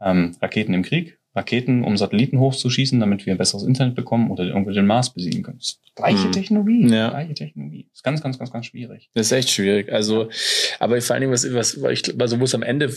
Ähm, 0.01 0.35
Raketen 0.41 0.73
im 0.73 0.83
Krieg, 0.83 1.19
Raketen, 1.35 1.83
um 1.83 1.97
Satelliten 1.97 2.39
hochzuschießen, 2.39 2.99
damit 2.99 3.25
wir 3.25 3.33
ein 3.33 3.37
besseres 3.37 3.63
Internet 3.63 3.95
bekommen 3.95 4.31
oder 4.31 4.45
irgendwo 4.45 4.71
den 4.71 4.87
Mars 4.87 5.13
besiegen 5.13 5.43
können. 5.43 5.59
Gleiche 5.95 6.25
hm. 6.25 6.31
Technologie, 6.33 6.87
ja. 6.89 7.09
gleiche 7.09 7.33
Technologie. 7.33 7.87
Das 7.89 7.99
ist 7.99 8.03
ganz, 8.03 8.21
ganz, 8.21 8.37
ganz, 8.37 8.51
ganz 8.51 8.65
schwierig. 8.65 9.09
Das 9.13 9.27
ist 9.27 9.31
echt 9.31 9.49
schwierig. 9.49 9.91
Also, 9.91 10.27
aber 10.79 10.99
vor 11.01 11.13
allen 11.13 11.21
Dingen, 11.21 11.31
was, 11.33 11.53
was, 11.53 11.77
ich, 11.89 12.19
also 12.19 12.39
wo 12.39 12.43
es 12.43 12.53
am 12.53 12.63
Ende 12.63 12.93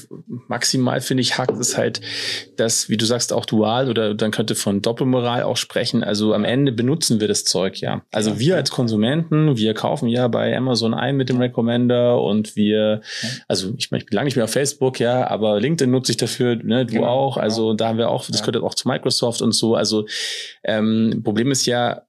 maximal, 0.48 1.00
finde 1.00 1.20
ich, 1.20 1.38
hackt, 1.38 1.56
ist 1.58 1.76
halt, 1.76 2.00
dass, 2.56 2.88
wie 2.88 2.96
du 2.96 3.06
sagst, 3.06 3.32
auch 3.32 3.46
dual 3.46 3.88
oder 3.88 4.14
dann 4.14 4.32
könnte 4.32 4.56
von 4.56 4.82
Doppelmoral 4.82 5.44
auch 5.44 5.56
sprechen. 5.56 6.02
Also 6.02 6.34
am 6.34 6.44
Ende 6.44 6.72
benutzen 6.72 7.20
wir 7.20 7.28
das 7.28 7.44
Zeug, 7.44 7.80
ja. 7.80 8.02
Also 8.10 8.30
ja. 8.30 8.38
wir 8.40 8.56
als 8.56 8.70
Konsumenten, 8.70 9.56
wir 9.56 9.74
kaufen 9.74 10.08
ja 10.08 10.26
bei 10.26 10.56
Amazon 10.56 10.92
ein 10.92 11.16
mit 11.16 11.28
dem 11.28 11.38
Recommender 11.38 12.20
und 12.20 12.56
wir, 12.56 13.02
also 13.46 13.74
ich 13.76 13.92
meine, 13.92 14.02
ich 14.02 14.06
bin 14.06 14.16
lange 14.16 14.24
nicht 14.24 14.36
mehr 14.36 14.44
auf 14.44 14.52
Facebook, 14.52 14.98
ja, 14.98 15.28
aber 15.28 15.60
LinkedIn 15.60 15.90
nutze 15.90 16.12
ich 16.12 16.18
dafür, 16.18 16.56
ne, 16.56 16.84
du 16.84 16.94
genau, 16.94 17.06
auch. 17.06 17.36
Also 17.36 17.66
genau. 17.66 17.74
da 17.74 17.88
haben 17.88 17.98
wir 17.98 18.08
auch 18.08 18.27
das 18.32 18.42
gehört 18.42 18.62
auch 18.62 18.74
zu 18.74 18.88
Microsoft 18.88 19.42
und 19.42 19.52
so. 19.52 19.74
Also 19.74 20.06
ähm, 20.64 21.22
Problem 21.24 21.50
ist 21.50 21.66
ja, 21.66 22.02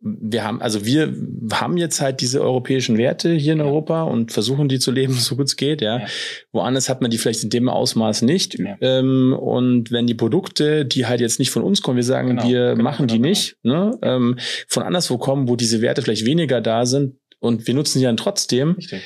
wir 0.00 0.44
haben, 0.44 0.62
also 0.62 0.84
wir 0.84 1.12
haben 1.52 1.76
jetzt 1.76 2.00
halt 2.00 2.20
diese 2.20 2.40
europäischen 2.40 2.98
Werte 2.98 3.32
hier 3.32 3.54
in 3.54 3.58
ja. 3.58 3.64
Europa 3.64 4.02
und 4.04 4.30
versuchen 4.30 4.68
die 4.68 4.78
zu 4.78 4.92
leben, 4.92 5.12
so 5.14 5.36
gut 5.36 5.46
es 5.46 5.56
geht, 5.56 5.80
ja. 5.80 6.00
ja. 6.00 6.06
Woanders 6.52 6.88
hat 6.88 7.00
man 7.00 7.10
die 7.10 7.18
vielleicht 7.18 7.42
in 7.42 7.50
dem 7.50 7.68
Ausmaß 7.68 8.22
nicht. 8.22 8.58
Ja. 8.58 8.76
Ähm, 8.80 9.32
und 9.38 9.90
wenn 9.90 10.06
die 10.06 10.14
Produkte, 10.14 10.84
die 10.84 11.06
halt 11.06 11.20
jetzt 11.20 11.38
nicht 11.38 11.50
von 11.50 11.62
uns 11.62 11.82
kommen, 11.82 11.96
wir 11.96 12.04
sagen, 12.04 12.28
genau, 12.28 12.48
wir 12.48 12.70
genau, 12.70 12.84
machen 12.84 13.06
genau, 13.08 13.14
die 13.14 13.18
genau. 13.18 13.28
nicht, 13.28 13.56
ne, 13.62 13.98
ähm, 14.02 14.38
von 14.68 14.82
anderswo 14.84 15.18
kommen, 15.18 15.48
wo 15.48 15.56
diese 15.56 15.80
Werte 15.80 16.02
vielleicht 16.02 16.24
weniger 16.24 16.60
da 16.60 16.86
sind 16.86 17.16
und 17.40 17.66
wir 17.66 17.74
nutzen 17.74 17.98
die 17.98 18.04
dann 18.04 18.16
trotzdem. 18.16 18.72
Richtig 18.72 19.02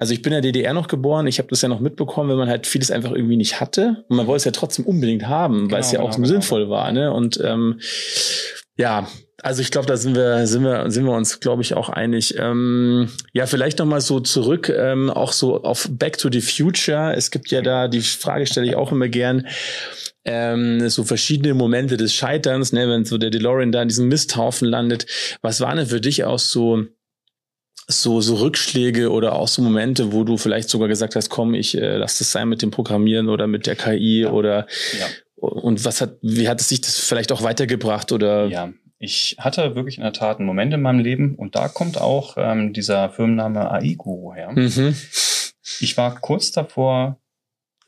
also 0.00 0.14
ich 0.14 0.22
bin 0.22 0.32
in 0.32 0.42
der 0.42 0.52
DDR 0.52 0.72
noch 0.72 0.88
geboren, 0.88 1.26
ich 1.26 1.38
habe 1.38 1.48
das 1.48 1.60
ja 1.60 1.68
noch 1.68 1.80
mitbekommen, 1.80 2.30
wenn 2.30 2.38
man 2.38 2.48
halt 2.48 2.66
vieles 2.66 2.90
einfach 2.90 3.12
irgendwie 3.12 3.36
nicht 3.36 3.60
hatte. 3.60 4.02
Und 4.08 4.16
man 4.16 4.26
wollte 4.26 4.38
es 4.38 4.44
ja 4.44 4.50
trotzdem 4.50 4.86
unbedingt 4.86 5.28
haben, 5.28 5.64
genau, 5.64 5.72
weil 5.72 5.80
es 5.80 5.92
ja 5.92 5.98
genau, 5.98 6.08
auch 6.08 6.12
so 6.12 6.22
genau. 6.22 6.28
sinnvoll 6.28 6.70
war. 6.70 6.90
Ne? 6.90 7.12
Und 7.12 7.38
ähm, 7.44 7.80
ja, 8.78 9.06
also 9.42 9.60
ich 9.60 9.70
glaube, 9.70 9.86
da 9.86 9.98
sind 9.98 10.16
wir, 10.16 10.46
sind 10.46 10.64
wir, 10.64 10.90
sind 10.90 11.04
wir 11.04 11.12
uns, 11.12 11.40
glaube 11.40 11.60
ich, 11.60 11.74
auch 11.74 11.90
einig. 11.90 12.34
Ähm, 12.38 13.10
ja, 13.34 13.44
vielleicht 13.44 13.78
noch 13.78 13.84
mal 13.84 14.00
so 14.00 14.20
zurück, 14.20 14.70
ähm, 14.74 15.10
auch 15.10 15.32
so 15.32 15.64
auf 15.64 15.86
Back 15.90 16.16
to 16.16 16.30
the 16.32 16.40
Future. 16.40 17.14
Es 17.14 17.30
gibt 17.30 17.50
ja 17.50 17.60
da, 17.60 17.86
die 17.86 18.00
Frage 18.00 18.46
stelle 18.46 18.66
ich 18.66 18.76
auch 18.76 18.92
immer 18.92 19.08
gern, 19.08 19.48
ähm, 20.24 20.88
so 20.88 21.04
verschiedene 21.04 21.52
Momente 21.52 21.98
des 21.98 22.14
Scheiterns, 22.14 22.72
ne, 22.72 22.88
wenn 22.88 23.04
so 23.04 23.18
der 23.18 23.28
DeLorean 23.28 23.70
da 23.70 23.82
in 23.82 23.88
diesem 23.88 24.08
Misthaufen 24.08 24.66
landet. 24.66 25.04
Was 25.42 25.60
waren 25.60 25.76
denn 25.76 25.86
für 25.86 26.00
dich 26.00 26.24
auch 26.24 26.38
so 26.38 26.86
so, 27.86 28.20
so 28.20 28.36
Rückschläge 28.36 29.10
oder 29.10 29.34
auch 29.34 29.48
so 29.48 29.62
Momente, 29.62 30.12
wo 30.12 30.24
du 30.24 30.36
vielleicht 30.36 30.68
sogar 30.68 30.88
gesagt 30.88 31.16
hast, 31.16 31.28
komm, 31.28 31.54
ich 31.54 31.76
äh, 31.76 31.96
lass 31.96 32.18
das 32.18 32.32
sein 32.32 32.48
mit 32.48 32.62
dem 32.62 32.70
Programmieren 32.70 33.28
oder 33.28 33.46
mit 33.46 33.66
der 33.66 33.76
KI 33.76 34.22
ja. 34.22 34.30
oder 34.30 34.66
ja. 34.98 35.06
und 35.36 35.84
was 35.84 36.00
hat, 36.00 36.16
wie 36.22 36.48
hat 36.48 36.60
es 36.60 36.68
sich 36.68 36.80
das 36.80 36.98
vielleicht 36.98 37.32
auch 37.32 37.42
weitergebracht 37.42 38.12
oder? 38.12 38.46
Ja, 38.46 38.72
ich 38.98 39.36
hatte 39.38 39.74
wirklich 39.74 39.96
in 39.96 40.04
der 40.04 40.12
Tat 40.12 40.38
einen 40.38 40.46
Moment 40.46 40.74
in 40.74 40.82
meinem 40.82 41.00
Leben 41.00 41.34
und 41.34 41.56
da 41.56 41.68
kommt 41.68 41.98
auch 41.98 42.36
ähm, 42.36 42.72
dieser 42.74 43.08
Firmenname 43.08 43.70
AI-Guru 43.70 44.34
her. 44.34 44.52
Mhm. 44.54 44.94
Ich 45.80 45.96
war 45.96 46.20
kurz 46.20 46.52
davor, 46.52 47.18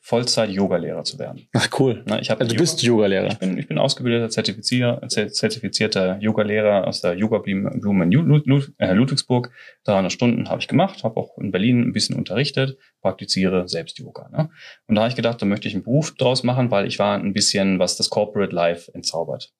Vollzeit-Yoga-Lehrer 0.04 1.04
zu 1.04 1.20
werden. 1.20 1.46
Ach 1.52 1.68
cool. 1.78 2.02
Na, 2.06 2.20
ich 2.20 2.28
also 2.28 2.44
du 2.44 2.56
bist 2.56 2.82
Yoga-Lehrer. 2.82 3.28
Ich 3.28 3.38
bin, 3.38 3.56
ich 3.56 3.68
bin 3.68 3.78
ausgebildeter, 3.78 4.28
zertifizier, 4.30 5.00
zertifizierter 5.08 6.18
Yoga-Lehrer 6.20 6.88
aus 6.88 7.00
der 7.00 7.14
Yoga 7.14 7.38
Blumen 7.38 8.10
in 8.10 8.72
äh, 8.78 8.92
Ludwigsburg. 8.94 9.52
300 9.84 10.10
Stunden 10.10 10.48
habe 10.48 10.60
ich 10.60 10.66
gemacht, 10.66 11.04
habe 11.04 11.16
auch 11.16 11.38
in 11.38 11.52
Berlin 11.52 11.82
ein 11.82 11.92
bisschen 11.92 12.16
unterrichtet, 12.16 12.76
praktiziere 13.00 13.68
selbst 13.68 13.96
Yoga. 14.00 14.28
Ne? 14.30 14.50
Und 14.88 14.96
da 14.96 15.02
habe 15.02 15.10
ich 15.10 15.16
gedacht, 15.16 15.40
da 15.40 15.46
möchte 15.46 15.68
ich 15.68 15.74
einen 15.74 15.84
Beruf 15.84 16.16
draus 16.16 16.42
machen, 16.42 16.72
weil 16.72 16.88
ich 16.88 16.98
war 16.98 17.16
ein 17.16 17.32
bisschen, 17.32 17.78
was 17.78 17.96
das 17.96 18.10
Corporate 18.10 18.52
Life 18.52 18.92
entzaubert. 18.92 19.52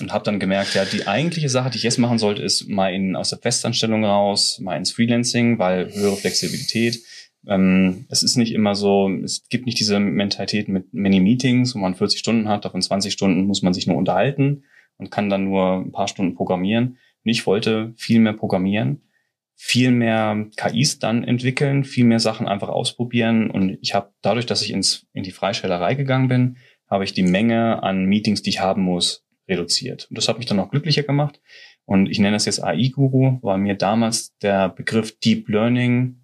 Und 0.00 0.12
habe 0.12 0.24
dann 0.24 0.40
gemerkt, 0.40 0.74
ja, 0.74 0.84
die 0.84 1.06
eigentliche 1.06 1.48
Sache, 1.48 1.70
die 1.70 1.76
ich 1.76 1.84
jetzt 1.84 1.98
machen 1.98 2.18
sollte, 2.18 2.42
ist 2.42 2.68
mal 2.68 2.92
in, 2.92 3.14
aus 3.14 3.30
der 3.30 3.38
Festanstellung 3.38 4.04
raus, 4.04 4.58
mal 4.60 4.76
ins 4.76 4.90
Freelancing, 4.90 5.60
weil 5.60 5.94
höhere 5.94 6.16
Flexibilität 6.16 6.98
Ähm, 7.46 8.06
es 8.08 8.22
ist 8.22 8.36
nicht 8.36 8.52
immer 8.52 8.74
so, 8.74 9.10
es 9.22 9.48
gibt 9.48 9.66
nicht 9.66 9.78
diese 9.78 10.00
Mentalität 10.00 10.68
mit 10.68 10.92
Many 10.92 11.20
Meetings, 11.20 11.74
wo 11.74 11.78
man 11.78 11.94
40 11.94 12.18
Stunden 12.18 12.48
hat, 12.48 12.64
davon 12.64 12.82
20 12.82 13.12
Stunden 13.12 13.46
muss 13.46 13.62
man 13.62 13.74
sich 13.74 13.86
nur 13.86 13.96
unterhalten 13.96 14.64
und 14.96 15.10
kann 15.10 15.28
dann 15.28 15.44
nur 15.44 15.82
ein 15.84 15.92
paar 15.92 16.08
Stunden 16.08 16.34
programmieren. 16.34 16.98
Und 17.24 17.30
ich 17.30 17.46
wollte 17.46 17.92
viel 17.96 18.20
mehr 18.20 18.32
programmieren, 18.32 19.02
viel 19.54 19.90
mehr 19.90 20.46
KIs 20.56 20.98
dann 20.98 21.24
entwickeln, 21.24 21.84
viel 21.84 22.04
mehr 22.04 22.20
Sachen 22.20 22.46
einfach 22.46 22.68
ausprobieren. 22.68 23.50
Und 23.50 23.78
ich 23.80 23.94
habe 23.94 24.12
dadurch, 24.22 24.46
dass 24.46 24.62
ich 24.62 24.72
ins, 24.72 25.06
in 25.12 25.22
die 25.22 25.30
Freistellerei 25.30 25.94
gegangen 25.94 26.28
bin, 26.28 26.56
habe 26.88 27.04
ich 27.04 27.12
die 27.12 27.22
Menge 27.22 27.82
an 27.82 28.04
Meetings, 28.04 28.42
die 28.42 28.50
ich 28.50 28.60
haben 28.60 28.82
muss, 28.82 29.24
reduziert. 29.48 30.06
Und 30.10 30.18
das 30.18 30.28
hat 30.28 30.38
mich 30.38 30.46
dann 30.46 30.60
auch 30.60 30.70
glücklicher 30.70 31.02
gemacht. 31.02 31.40
Und 31.86 32.08
ich 32.08 32.18
nenne 32.18 32.36
das 32.36 32.46
jetzt 32.46 32.62
AI-Guru, 32.62 33.38
weil 33.42 33.58
mir 33.58 33.74
damals 33.74 34.36
der 34.38 34.70
Begriff 34.70 35.18
Deep 35.18 35.48
Learning 35.48 36.23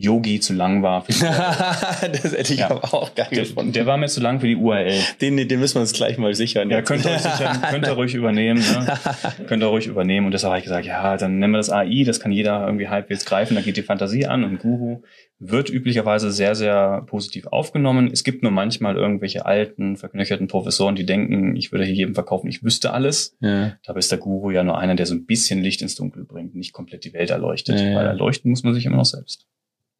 Yogi 0.00 0.40
zu 0.40 0.54
lang 0.54 0.82
war. 0.82 1.02
Für 1.02 1.12
die 2.08 2.22
das 2.22 2.32
hätte 2.32 2.54
ich 2.54 2.60
ja. 2.60 2.70
aber 2.70 2.94
auch 2.94 3.14
geil 3.14 3.28
der, 3.30 3.44
gefunden. 3.44 3.72
Der 3.72 3.86
war 3.86 3.98
mir 3.98 4.08
zu 4.08 4.20
lang 4.20 4.40
für 4.40 4.46
die 4.46 4.56
URL. 4.56 4.98
Den, 5.20 5.36
den 5.36 5.60
müssen 5.60 5.74
wir 5.74 5.82
uns 5.82 5.92
gleich 5.92 6.16
mal 6.16 6.34
sichern. 6.34 6.70
Ja, 6.70 6.80
könnt 6.80 7.04
ihr, 7.04 7.10
euch 7.10 7.20
sichern, 7.20 7.60
könnt 7.70 7.86
ihr 7.86 7.92
ruhig 7.92 8.14
übernehmen. 8.14 8.60
Ne? 8.60 8.98
könnt 9.46 9.62
ihr 9.62 9.66
ruhig 9.66 9.86
übernehmen. 9.86 10.26
Und 10.26 10.32
deshalb 10.32 10.52
habe 10.52 10.58
ich 10.58 10.64
gesagt, 10.64 10.86
ja, 10.86 11.16
dann 11.18 11.38
nennen 11.38 11.52
wir 11.52 11.58
das 11.58 11.70
AI, 11.70 12.04
das 12.04 12.18
kann 12.18 12.32
jeder 12.32 12.64
irgendwie 12.64 12.88
halbwegs 12.88 13.24
greifen, 13.26 13.54
da 13.54 13.60
geht 13.60 13.76
die 13.76 13.82
Fantasie 13.82 14.26
an 14.26 14.44
und 14.44 14.58
Guru 14.58 15.02
wird 15.40 15.70
üblicherweise 15.70 16.30
sehr, 16.30 16.54
sehr 16.54 17.02
positiv 17.06 17.46
aufgenommen. 17.46 18.10
Es 18.12 18.24
gibt 18.24 18.42
nur 18.42 18.52
manchmal 18.52 18.96
irgendwelche 18.96 19.46
alten, 19.46 19.96
verknöcherten 19.96 20.48
Professoren, 20.48 20.94
die 20.94 21.06
denken, 21.06 21.56
ich 21.56 21.72
würde 21.72 21.84
hier 21.84 21.94
jedem 21.94 22.14
verkaufen, 22.14 22.48
ich 22.48 22.62
wüsste 22.62 22.92
alles. 22.92 23.36
Ja. 23.40 23.72
Dabei 23.84 23.98
ist 23.98 24.12
der 24.12 24.18
Guru 24.18 24.50
ja 24.50 24.62
nur 24.62 24.78
einer, 24.78 24.96
der 24.96 25.06
so 25.06 25.14
ein 25.14 25.24
bisschen 25.24 25.62
Licht 25.62 25.80
ins 25.80 25.94
Dunkel 25.94 26.24
bringt, 26.24 26.54
nicht 26.54 26.74
komplett 26.74 27.04
die 27.04 27.14
Welt 27.14 27.30
erleuchtet, 27.30 27.80
ja, 27.80 27.96
weil 27.96 28.06
erleuchten 28.06 28.50
muss 28.50 28.64
man 28.64 28.74
sich 28.74 28.84
immer 28.84 28.98
noch 28.98 29.06
selbst. 29.06 29.46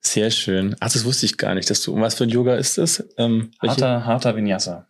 Sehr 0.01 0.31
schön. 0.31 0.75
Ach, 0.81 0.91
das 0.91 1.05
wusste 1.05 1.27
ich 1.27 1.37
gar 1.37 1.55
nicht, 1.55 1.69
dass 1.69 1.83
du, 1.83 1.95
was 2.01 2.15
für 2.15 2.25
ein 2.25 2.31
Yoga 2.31 2.57
ist 2.57 2.79
das? 2.79 3.05
Ähm, 3.19 3.51
harter, 3.61 4.05
harter 4.07 4.35
Vinyasa. 4.35 4.89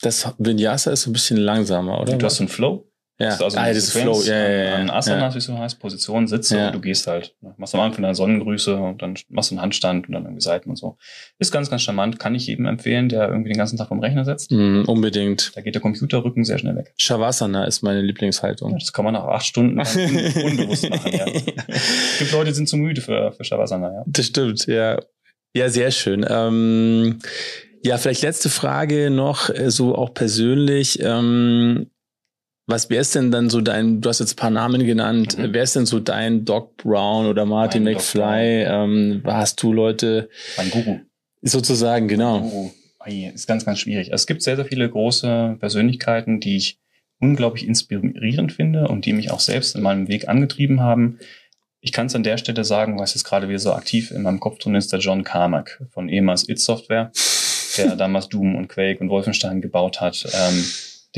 Das 0.00 0.34
Vinyasa 0.38 0.90
ist 0.92 1.06
ein 1.06 1.12
bisschen 1.12 1.38
langsamer, 1.38 2.00
oder? 2.00 2.16
Du 2.16 2.26
hast 2.26 2.40
einen 2.40 2.48
Flow. 2.48 2.87
Ja, 3.20 3.30
also 3.30 3.58
ah, 3.58 3.72
das 3.72 3.90
Flow, 3.90 4.22
ja, 4.22 4.36
ja, 4.36 4.48
ja. 4.48 4.74
Ein 4.76 4.90
Asana, 4.90 5.28
ja. 5.28 5.34
wie 5.34 5.40
so 5.40 5.58
heißt, 5.58 5.80
Position, 5.80 6.28
Sitze 6.28 6.66
und 6.66 6.74
du 6.76 6.80
gehst 6.80 7.08
halt. 7.08 7.34
Ne, 7.40 7.52
machst 7.56 7.74
am 7.74 7.80
Anfang 7.80 8.02
deine 8.02 8.14
Sonnengrüße 8.14 8.76
und 8.76 9.02
dann 9.02 9.14
machst 9.28 9.50
du 9.50 9.56
einen 9.56 9.62
Handstand 9.62 10.06
und 10.06 10.14
dann 10.14 10.22
irgendwie 10.22 10.40
Seiten 10.40 10.70
und 10.70 10.76
so. 10.76 10.98
Ist 11.40 11.50
ganz, 11.50 11.68
ganz 11.68 11.82
charmant. 11.82 12.20
Kann 12.20 12.36
ich 12.36 12.46
jedem 12.46 12.66
empfehlen, 12.66 13.08
der 13.08 13.28
irgendwie 13.28 13.48
den 13.48 13.58
ganzen 13.58 13.76
Tag 13.76 13.88
vom 13.88 13.98
Rechner 13.98 14.24
sitzt. 14.24 14.52
Mm, 14.52 14.82
unbedingt. 14.86 15.50
Da 15.56 15.62
geht 15.62 15.74
der 15.74 15.82
Computerrücken 15.82 16.44
sehr 16.44 16.58
schnell 16.58 16.76
weg. 16.76 16.94
Shavasana 16.96 17.64
ist 17.64 17.82
meine 17.82 18.02
Lieblingshaltung. 18.02 18.78
Das 18.78 18.92
kann 18.92 19.04
man 19.04 19.14
nach 19.14 19.24
acht 19.24 19.46
Stunden 19.46 19.80
un 19.80 19.86
unbewusst 20.44 20.88
machen, 20.88 21.12
ja. 21.12 21.26
Es 21.26 22.18
gibt 22.20 22.30
Leute, 22.30 22.50
die 22.50 22.54
sind 22.54 22.68
zu 22.68 22.76
müde 22.76 23.00
für, 23.00 23.32
für 23.32 23.42
Shavasana, 23.42 23.92
ja. 23.92 24.04
Das 24.06 24.26
stimmt, 24.26 24.66
ja. 24.66 25.00
Ja, 25.56 25.68
sehr 25.70 25.90
schön. 25.90 26.24
Ähm, 26.28 27.18
ja, 27.82 27.98
vielleicht 27.98 28.22
letzte 28.22 28.48
Frage 28.48 29.10
noch, 29.10 29.50
äh, 29.50 29.72
so 29.72 29.96
auch 29.96 30.14
persönlich. 30.14 31.00
Ähm, 31.02 31.90
was 32.68 32.90
wäre 32.90 33.00
es 33.00 33.10
denn 33.12 33.30
dann 33.30 33.48
so 33.48 33.62
dein, 33.62 34.02
du 34.02 34.10
hast 34.10 34.20
jetzt 34.20 34.34
ein 34.34 34.36
paar 34.36 34.50
Namen 34.50 34.84
genannt, 34.84 35.38
mhm. 35.38 35.54
wer 35.54 35.62
ist 35.62 35.74
denn 35.74 35.86
so 35.86 36.00
dein 36.00 36.44
Doc 36.44 36.76
Brown 36.76 37.26
oder 37.26 37.46
Martin 37.46 37.82
mein 37.82 37.94
McFly? 37.94 38.64
Ähm, 38.64 39.22
hast 39.24 39.62
du 39.62 39.72
Leute? 39.72 40.28
Mein 40.58 40.70
Guru. 40.70 41.00
Sozusagen, 41.42 42.08
genau. 42.08 42.40
Guru. 42.40 42.70
Ist 43.06 43.46
ganz, 43.46 43.64
ganz 43.64 43.78
schwierig. 43.78 44.12
Also 44.12 44.22
es 44.22 44.26
gibt 44.26 44.42
sehr, 44.42 44.56
sehr 44.56 44.66
viele 44.66 44.86
große 44.86 45.56
Persönlichkeiten, 45.58 46.40
die 46.40 46.58
ich 46.58 46.78
unglaublich 47.20 47.66
inspirierend 47.66 48.52
finde 48.52 48.88
und 48.88 49.06
die 49.06 49.14
mich 49.14 49.30
auch 49.30 49.40
selbst 49.40 49.74
in 49.74 49.80
meinem 49.80 50.08
Weg 50.08 50.28
angetrieben 50.28 50.80
haben. 50.80 51.18
Ich 51.80 51.92
kann 51.92 52.06
es 52.06 52.14
an 52.14 52.22
der 52.22 52.36
Stelle 52.36 52.64
sagen, 52.64 52.98
was 52.98 53.14
jetzt 53.14 53.24
gerade 53.24 53.48
wieder 53.48 53.60
so 53.60 53.72
aktiv 53.72 54.10
in 54.10 54.20
meinem 54.20 54.40
Kopf 54.40 54.58
drin 54.58 54.74
ist, 54.74 54.92
der 54.92 54.98
John 54.98 55.24
Carmack 55.24 55.82
von 55.90 56.10
ehemals 56.10 56.46
It 56.50 56.60
Software, 56.60 57.12
der 57.78 57.96
damals 57.96 58.28
Doom 58.28 58.56
und 58.56 58.68
Quake 58.68 59.00
und 59.00 59.08
Wolfenstein 59.08 59.62
gebaut 59.62 60.02
hat. 60.02 60.26
Ähm, 60.34 60.64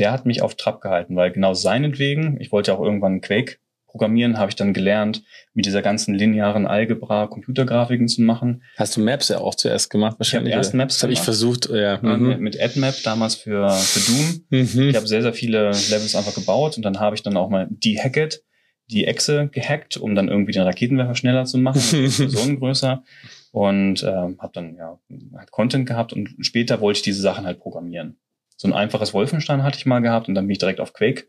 der 0.01 0.11
hat 0.11 0.25
mich 0.25 0.41
auf 0.41 0.55
Trab 0.55 0.81
gehalten, 0.81 1.15
weil 1.15 1.31
genau 1.31 1.53
seinetwegen, 1.53 2.41
ich 2.41 2.51
wollte 2.51 2.73
auch 2.73 2.81
irgendwann 2.81 3.21
Quake 3.21 3.57
programmieren, 3.85 4.39
habe 4.39 4.49
ich 4.49 4.55
dann 4.55 4.73
gelernt, 4.73 5.21
mit 5.53 5.65
dieser 5.67 5.83
ganzen 5.83 6.15
linearen 6.15 6.65
Algebra 6.65 7.27
Computergrafiken 7.27 8.07
zu 8.07 8.23
machen. 8.23 8.63
Hast 8.77 8.97
du 8.97 9.01
Maps 9.01 9.27
ja 9.27 9.37
auch 9.37 9.53
zuerst 9.53 9.91
gemacht 9.91 10.15
wahrscheinlich? 10.17 10.49
Ich 10.49 10.55
habe 10.55 10.65
erst 10.65 10.73
Maps 10.73 11.03
habe 11.03 11.13
ich 11.13 11.19
versucht, 11.19 11.69
ja. 11.69 11.99
Mhm. 12.01 12.27
Mit, 12.27 12.39
mit 12.39 12.61
AdMap 12.61 12.95
damals 13.03 13.35
für, 13.35 13.69
für 13.69 13.99
Doom. 13.99 14.45
Mhm. 14.49 14.89
Ich 14.89 14.95
habe 14.95 15.07
sehr, 15.07 15.21
sehr 15.21 15.33
viele 15.33 15.65
Levels 15.67 16.15
einfach 16.15 16.33
gebaut 16.33 16.77
und 16.77 16.83
dann 16.83 16.99
habe 16.99 17.15
ich 17.15 17.21
dann 17.21 17.37
auch 17.37 17.49
mal 17.49 17.67
die 17.69 17.99
Hackett, 17.99 18.43
die 18.87 19.05
Echse 19.05 19.49
gehackt, 19.51 19.97
um 19.97 20.15
dann 20.15 20.29
irgendwie 20.29 20.53
den 20.53 20.63
Raketenwerfer 20.63 21.15
schneller 21.15 21.45
zu 21.45 21.59
machen, 21.59 21.81
Personen 21.91 22.59
größer 22.59 23.03
und 23.51 24.01
äh, 24.01 24.07
habe 24.07 24.51
dann 24.53 24.75
ja 24.77 24.99
halt 25.37 25.51
Content 25.51 25.85
gehabt 25.85 26.11
und 26.13 26.33
später 26.39 26.81
wollte 26.81 26.97
ich 26.97 27.03
diese 27.03 27.21
Sachen 27.21 27.45
halt 27.45 27.59
programmieren 27.59 28.17
so 28.61 28.67
ein 28.67 28.73
einfaches 28.73 29.11
Wolfenstein 29.11 29.63
hatte 29.63 29.79
ich 29.79 29.87
mal 29.87 30.01
gehabt 30.01 30.27
und 30.27 30.35
dann 30.35 30.45
bin 30.45 30.51
ich 30.51 30.59
direkt 30.59 30.79
auf 30.79 30.93
Quake 30.93 31.23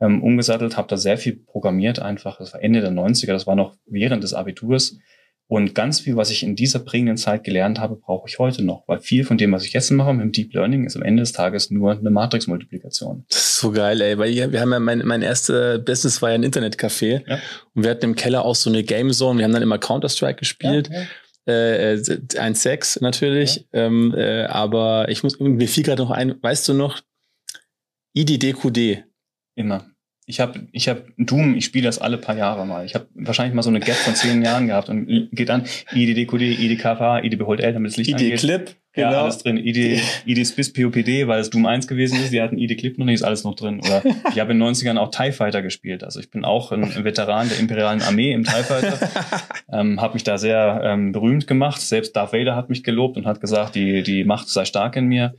ähm, 0.00 0.20
umgesattelt, 0.20 0.76
habe 0.76 0.88
da 0.88 0.96
sehr 0.96 1.16
viel 1.16 1.36
programmiert 1.36 2.00
einfach. 2.00 2.38
Das 2.38 2.54
war 2.54 2.60
Ende 2.60 2.80
der 2.80 2.90
90er, 2.90 3.28
das 3.28 3.46
war 3.46 3.54
noch 3.54 3.76
während 3.86 4.24
des 4.24 4.34
Abiturs. 4.34 4.98
Und 5.46 5.76
ganz 5.76 6.00
viel, 6.00 6.16
was 6.16 6.30
ich 6.30 6.42
in 6.42 6.56
dieser 6.56 6.80
prägenden 6.80 7.16
Zeit 7.16 7.44
gelernt 7.44 7.78
habe, 7.78 7.94
brauche 7.94 8.28
ich 8.28 8.40
heute 8.40 8.64
noch, 8.64 8.82
weil 8.88 8.98
viel 8.98 9.22
von 9.22 9.38
dem, 9.38 9.52
was 9.52 9.64
ich 9.64 9.72
jetzt 9.74 9.92
mache 9.92 10.12
mit 10.12 10.22
dem 10.22 10.32
Deep 10.32 10.54
Learning, 10.54 10.84
ist 10.84 10.96
am 10.96 11.02
Ende 11.02 11.22
des 11.22 11.30
Tages 11.30 11.70
nur 11.70 11.92
eine 11.92 12.10
Matrix-Multiplikation. 12.10 13.26
Das 13.28 13.38
ist 13.38 13.58
so 13.60 13.70
geil, 13.70 14.00
ey, 14.00 14.18
weil 14.18 14.34
wir 14.34 14.60
haben 14.60 14.72
ja 14.72 14.80
mein, 14.80 15.02
mein 15.04 15.22
erster 15.22 15.78
Business 15.78 16.20
war 16.20 16.30
ja 16.30 16.34
ein 16.34 16.44
Internetcafé 16.44 17.22
ja. 17.28 17.38
und 17.74 17.84
wir 17.84 17.90
hatten 17.90 18.06
im 18.06 18.14
Keller 18.16 18.44
auch 18.44 18.56
so 18.56 18.70
eine 18.70 18.82
Game 18.82 19.12
Zone. 19.12 19.38
Wir 19.38 19.44
haben 19.44 19.52
dann 19.52 19.62
immer 19.62 19.78
Counter 19.78 20.08
Strike 20.08 20.40
gespielt. 20.40 20.88
Ja, 20.88 21.02
ja 21.02 21.06
äh, 21.46 21.94
1.6 21.94 22.96
äh, 22.98 23.02
natürlich, 23.02 23.56
ja. 23.72 23.86
ähm, 23.86 24.14
äh, 24.16 24.44
aber 24.44 25.08
ich 25.08 25.22
muss, 25.22 25.38
mir 25.40 25.68
fiel 25.68 25.84
gerade 25.84 26.02
noch 26.02 26.10
ein, 26.10 26.42
weißt 26.42 26.68
du 26.68 26.74
noch, 26.74 27.00
IDDQD? 28.14 29.04
Immer. 29.54 29.91
Ich 30.32 30.40
habe 30.40 30.60
ich 30.72 30.88
hab 30.88 31.02
Doom, 31.18 31.56
ich 31.56 31.66
spiele 31.66 31.84
das 31.84 31.98
alle 31.98 32.16
paar 32.16 32.34
Jahre 32.34 32.64
mal. 32.64 32.86
Ich 32.86 32.94
habe 32.94 33.06
wahrscheinlich 33.12 33.54
mal 33.54 33.60
so 33.60 33.68
eine 33.68 33.80
Gap 33.80 33.96
von 33.96 34.14
zehn 34.14 34.40
Jahren 34.46 34.66
gehabt 34.66 34.88
und 34.88 35.28
geht 35.30 35.50
dann 35.50 35.64
IDDQD, 35.92 36.58
IDKFA, 36.58 37.22
ID 37.22 37.36
beholt 37.36 37.60
L, 37.60 37.74
damit 37.74 37.90
es 37.90 37.98
Licht 37.98 38.18
ID 38.18 38.38
Clip, 38.38 38.74
genau. 38.94 39.10
Ja, 39.10 39.22
alles 39.24 39.36
drin. 39.36 39.58
ID, 39.58 40.00
ID 40.24 40.46
Spiss 40.46 40.72
POPD, 40.72 41.26
weil 41.26 41.38
es 41.38 41.50
Doom 41.50 41.66
1 41.66 41.86
gewesen 41.86 42.18
ist. 42.18 42.32
Die 42.32 42.40
hatten 42.40 42.56
ID 42.56 42.78
Clip 42.78 42.96
noch 42.96 43.04
nicht, 43.04 43.16
ist 43.16 43.24
alles 43.24 43.44
noch 43.44 43.54
drin. 43.54 43.80
Oder 43.80 44.02
ich 44.30 44.40
habe 44.40 44.52
in 44.52 44.58
den 44.58 44.74
90ern 44.74 44.96
auch 44.96 45.10
TIE 45.10 45.32
Fighter 45.32 45.60
gespielt. 45.60 46.02
Also 46.02 46.18
ich 46.18 46.30
bin 46.30 46.46
auch 46.46 46.72
ein 46.72 47.04
Veteran 47.04 47.50
der 47.50 47.58
imperialen 47.58 48.00
Armee 48.00 48.32
im 48.32 48.44
TIE 48.44 48.62
Fighter. 48.62 48.98
ähm, 49.70 50.00
habe 50.00 50.14
mich 50.14 50.24
da 50.24 50.38
sehr 50.38 50.80
ähm, 50.82 51.12
berühmt 51.12 51.46
gemacht. 51.46 51.82
Selbst 51.82 52.16
Darth 52.16 52.32
Vader 52.32 52.56
hat 52.56 52.70
mich 52.70 52.82
gelobt 52.82 53.18
und 53.18 53.26
hat 53.26 53.42
gesagt, 53.42 53.74
die, 53.74 54.02
die 54.02 54.24
Macht 54.24 54.48
sei 54.48 54.64
stark 54.64 54.96
in 54.96 55.08
mir. 55.08 55.34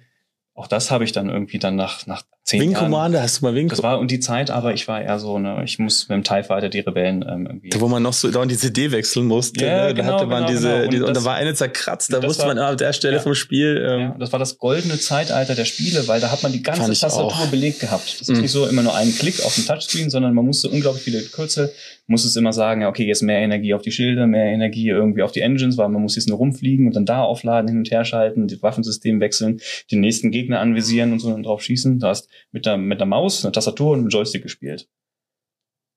Auch 0.54 0.68
das 0.68 0.92
habe 0.92 1.04
ich 1.04 1.14
dann 1.14 1.30
irgendwie 1.30 1.58
dann 1.58 1.76
nach, 1.76 2.06
nach 2.06 2.22
zehn 2.44 2.62
Wing 2.62 2.72
Jahren. 2.72 2.86
Commander, 2.86 3.22
hast 3.22 3.42
du 3.42 3.46
mal 3.46 3.56
Wing 3.56 3.70
Das 3.70 3.82
war 3.82 4.00
und 4.00 4.12
die 4.12 4.20
Zeit, 4.20 4.52
aber 4.52 4.74
ich 4.74 4.88
war 4.88 5.02
eher 5.02 5.18
so, 5.18 5.40
ne, 5.40 5.62
ich 5.64 5.80
muss 5.80 6.10
mit 6.10 6.18
dem 6.18 6.24
TIE 6.24 6.44
Fighter 6.44 6.70
die 6.70 6.82
Rebellen 6.82 7.24
ähm, 7.28 7.46
irgendwie. 7.48 7.70
Da, 7.70 7.80
wo 7.80 7.88
man 7.88 8.04
noch 8.04 8.14
so 8.14 8.30
dauernd 8.30 8.52
die 8.52 8.58
CD 8.58 8.92
wechseln 8.92 9.28
musste, 9.28 9.66
ja, 9.66 9.72
ne? 9.72 9.94
da 9.94 9.94
genau, 9.94 10.14
hatte 10.14 10.26
man 10.26 10.46
genau, 10.46 10.48
diese, 10.50 10.68
genau. 10.68 10.84
Und, 10.84 10.94
diese, 10.94 11.06
und 11.06 11.18
da 11.18 11.24
war 11.24 11.36
eine 11.36 11.54
zerkratzt, 11.54 12.12
da 12.12 12.22
wusste 12.22 12.44
war, 12.44 12.50
man 12.50 12.60
ah, 12.60 12.70
an 12.70 12.78
der 12.78 12.94
Stelle 12.94 13.18
ja, 13.18 13.22
vom 13.22 13.34
Spiel. 13.34 13.86
Ähm, 13.90 14.00
ja, 14.00 14.16
das 14.20 14.32
war 14.32 14.40
das 14.40 14.58
goldene 14.58 15.00
Zeitalter 15.00 15.56
der 15.56 15.66
Spiele, 15.66 16.08
weil 16.08 16.20
da 16.20 16.32
hat 16.32 16.44
man 16.44 16.52
die 16.52 16.62
ganze 16.62 16.88
Tastatur 16.88 17.28
auch. 17.28 17.48
belegt 17.48 17.80
gehabt. 17.80 18.20
Das 18.20 18.28
ist 18.28 18.36
mhm. 18.36 18.42
nicht 18.42 18.52
so 18.52 18.68
immer 18.68 18.84
nur 18.84 18.96
ein 18.96 19.14
Klick 19.16 19.44
auf 19.46 19.56
dem 19.56 19.66
Touchscreen, 19.66 20.10
sondern 20.10 20.34
man 20.34 20.46
musste 20.46 20.70
unglaublich 20.70 21.04
viele 21.04 21.22
Kürzel, 21.22 21.72
muss 22.08 22.26
es 22.26 22.36
immer 22.36 22.52
sagen, 22.52 22.82
ja, 22.82 22.90
okay, 22.90 23.06
jetzt 23.06 23.24
mehr 23.24 23.40
Energie 23.40 23.74
auf 23.74 23.82
die 23.82 23.92
Schilde, 23.92 24.28
mehr 24.28 24.48
Energie 24.48 24.90
irgendwie 24.90 25.24
auf 25.24 25.32
die 25.32 25.40
Engines, 25.42 25.78
weil 25.78 25.88
man 25.88 26.02
muss 26.02 26.18
jetzt 26.18 26.28
nur 26.28 26.38
rumfliegen 26.38 26.88
und 26.88 26.96
dann 26.96 27.06
da 27.06 27.22
aufladen, 27.22 27.70
hin 27.70 27.78
und 27.78 27.90
her 27.90 28.04
schalten, 28.04 28.48
das 28.48 28.62
Waffensystem 28.62 29.22
wechseln, 29.22 29.62
den 29.92 30.02
nächsten 30.02 30.32
Gegner 30.32 30.60
anvisieren 30.60 31.14
und 31.14 31.20
so 31.20 31.30
und 31.30 31.44
drauf 31.44 31.64
schießen. 31.64 32.00
Da 32.00 32.10
hast 32.10 32.28
mit 32.52 32.66
der, 32.66 32.78
mit 32.78 33.00
der 33.00 33.08
Maus, 33.08 33.44
einer 33.44 33.52
Tastatur 33.52 33.92
und 33.92 34.00
einem 34.00 34.10
Joystick 34.10 34.44
gespielt. 34.44 34.88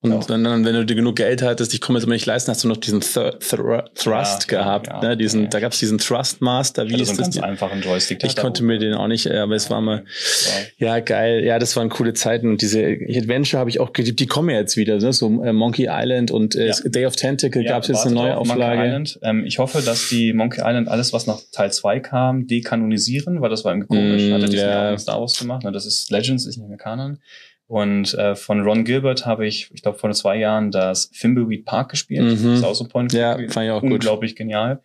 Und 0.03 0.13
ja. 0.13 0.21
dann, 0.21 0.65
wenn 0.65 0.75
du 0.75 0.85
dir 0.85 0.95
genug 0.95 1.17
Geld 1.17 1.41
hattest, 1.41 1.73
ich 1.73 1.81
komme 1.81 1.99
jetzt 1.99 2.05
immer 2.05 2.13
nicht 2.13 2.27
leisten, 2.27 2.51
hast 2.51 2.63
du 2.63 2.69
noch 2.69 2.77
diesen 2.77 3.01
Th 3.01 3.41
Thr 3.41 3.85
Thrust 3.95 4.51
ja, 4.51 4.59
gehabt. 4.59 4.89
Ja, 4.89 5.01
ne? 5.01 5.17
diesen, 5.17 5.49
Da 5.49 5.59
gab 5.59 5.73
es 5.73 5.79
diesen 5.79 5.97
Thrust 5.97 6.43
Master. 6.43 6.87
Wie 6.87 7.01
ist 7.01 7.09
so 7.09 7.17
das? 7.17 7.35
Ganz 7.35 7.39
einfachen 7.39 7.81
Joystick. 7.81 8.23
Ich 8.23 8.37
konnte 8.37 8.63
mir 8.63 8.79
den 8.79 8.93
auch 8.93 9.09
nicht, 9.09 9.27
aber 9.31 9.55
es 9.55 9.71
war 9.71 9.81
mal, 9.81 10.05
ja 10.77 11.01
geil. 11.01 11.45
Ja, 11.45 11.59
das 11.59 11.77
waren 11.77 11.89
coole 11.89 12.13
Zeiten. 12.13 12.51
Und 12.51 12.61
diese 12.61 12.83
Adventure 12.83 13.59
habe 13.59 13.71
ich 13.71 13.81
auch 13.81 13.95
geliebt. 13.95 14.21
Die 14.21 14.27
kommen 14.27 14.51
ja 14.51 14.59
jetzt 14.59 14.77
wieder. 14.77 14.99
Ne? 14.99 15.13
So 15.15 15.43
äh, 15.43 15.55
Monkey 15.55 15.89
Island 15.91 16.31
und 16.31 16.55
äh, 16.55 16.73
Day 16.85 17.07
of 17.07 17.17
Tentacle 17.17 17.65
gab 17.65 17.83
es 17.83 17.89
jetzt 17.89 18.05
eine 18.05 18.15
neue 18.15 18.37
Auflage. 18.37 19.03
Ähm, 19.23 19.45
ich 19.47 19.59
hoffe, 19.59 19.81
dass 19.81 20.11
die 20.11 20.35
Monkey 20.35 20.61
Island 20.61 20.89
alles, 20.89 21.15
was 21.15 21.27
nach 21.27 21.41
Teil 21.53 21.73
2 21.73 22.01
kam, 22.01 22.47
dekanonisieren, 22.47 23.41
weil 23.41 23.49
das 23.49 23.65
war 23.65 23.73
irgendwie 23.73 23.89
komisch. 23.89 24.23
Mm, 24.25 24.35
Hat 24.35 24.55
er 24.55 24.91
ja. 24.93 24.99
Star 24.99 25.21
Wars 25.21 25.39
gemacht. 25.39 25.65
Ne? 25.65 25.73
Das 25.73 25.87
ist 25.87 26.11
Legends, 26.11 26.45
ist 26.45 26.59
nicht 26.59 26.69
mehr 26.69 26.77
Kanon. 26.77 27.19
Und 27.69 28.15
äh, 28.15 28.37
von 28.37 28.61
Ron 28.61 28.85
Gilbert 28.85 29.27
habe 29.27 29.47
ich, 29.47 29.71
ich 29.75 29.83
glaube, 29.83 29.99
vor 29.99 30.11
zwei 30.13 30.37
Jahren 30.39 30.71
das 30.71 31.11
Thimbleweed 31.11 31.65
Park 31.65 31.91
gespielt. 31.91 32.23
Mhm. 32.23 32.31
Das 32.31 32.59
ist 32.59 32.65
auch 32.65 32.75
so 32.75 32.85
ein 32.85 32.89
Point. 32.91 33.13
Ja, 33.13 33.37
fand 33.49 33.67
ich 33.67 33.71
auch 33.73 33.83
Unglaublich 33.83 34.33
gut. 34.33 34.39
genial. 34.39 34.81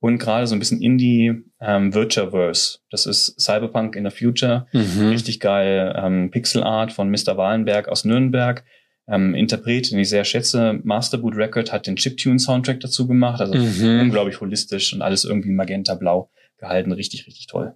Und 0.00 0.18
gerade 0.18 0.46
so 0.48 0.56
ein 0.56 0.58
bisschen 0.58 0.80
Indie 0.82 1.32
ähm, 1.60 1.94
Virtuaverse. 1.94 2.78
Das 2.90 3.06
ist 3.06 3.38
Cyberpunk 3.40 3.94
in 3.94 4.08
the 4.08 4.16
Future. 4.16 4.66
Mhm. 4.72 5.08
Richtig 5.10 5.38
geil. 5.40 5.94
Ähm, 5.96 6.30
Pixel 6.30 6.62
Art 6.64 6.92
von 6.92 7.08
Mr. 7.10 7.36
Wallenberg 7.36 7.88
aus 7.88 8.04
Nürnberg. 8.04 8.64
ähm, 9.08 9.34
Interpret, 9.34 9.90
den 9.90 9.98
ich 9.98 10.08
sehr 10.08 10.24
schätze, 10.24 10.78
Masterboot 10.84 11.36
Record, 11.36 11.72
hat 11.72 11.86
den 11.88 11.96
Chiptune-Soundtrack 11.96 12.78
dazu 12.80 13.06
gemacht. 13.08 13.40
Also 13.40 13.54
Mhm. 13.54 14.00
unglaublich 14.00 14.40
holistisch 14.40 14.94
und 14.94 15.02
alles 15.02 15.24
irgendwie 15.24 15.50
magenta-blau 15.50 16.30
gehalten. 16.58 16.92
Richtig, 16.92 17.26
richtig 17.26 17.46
toll. 17.48 17.74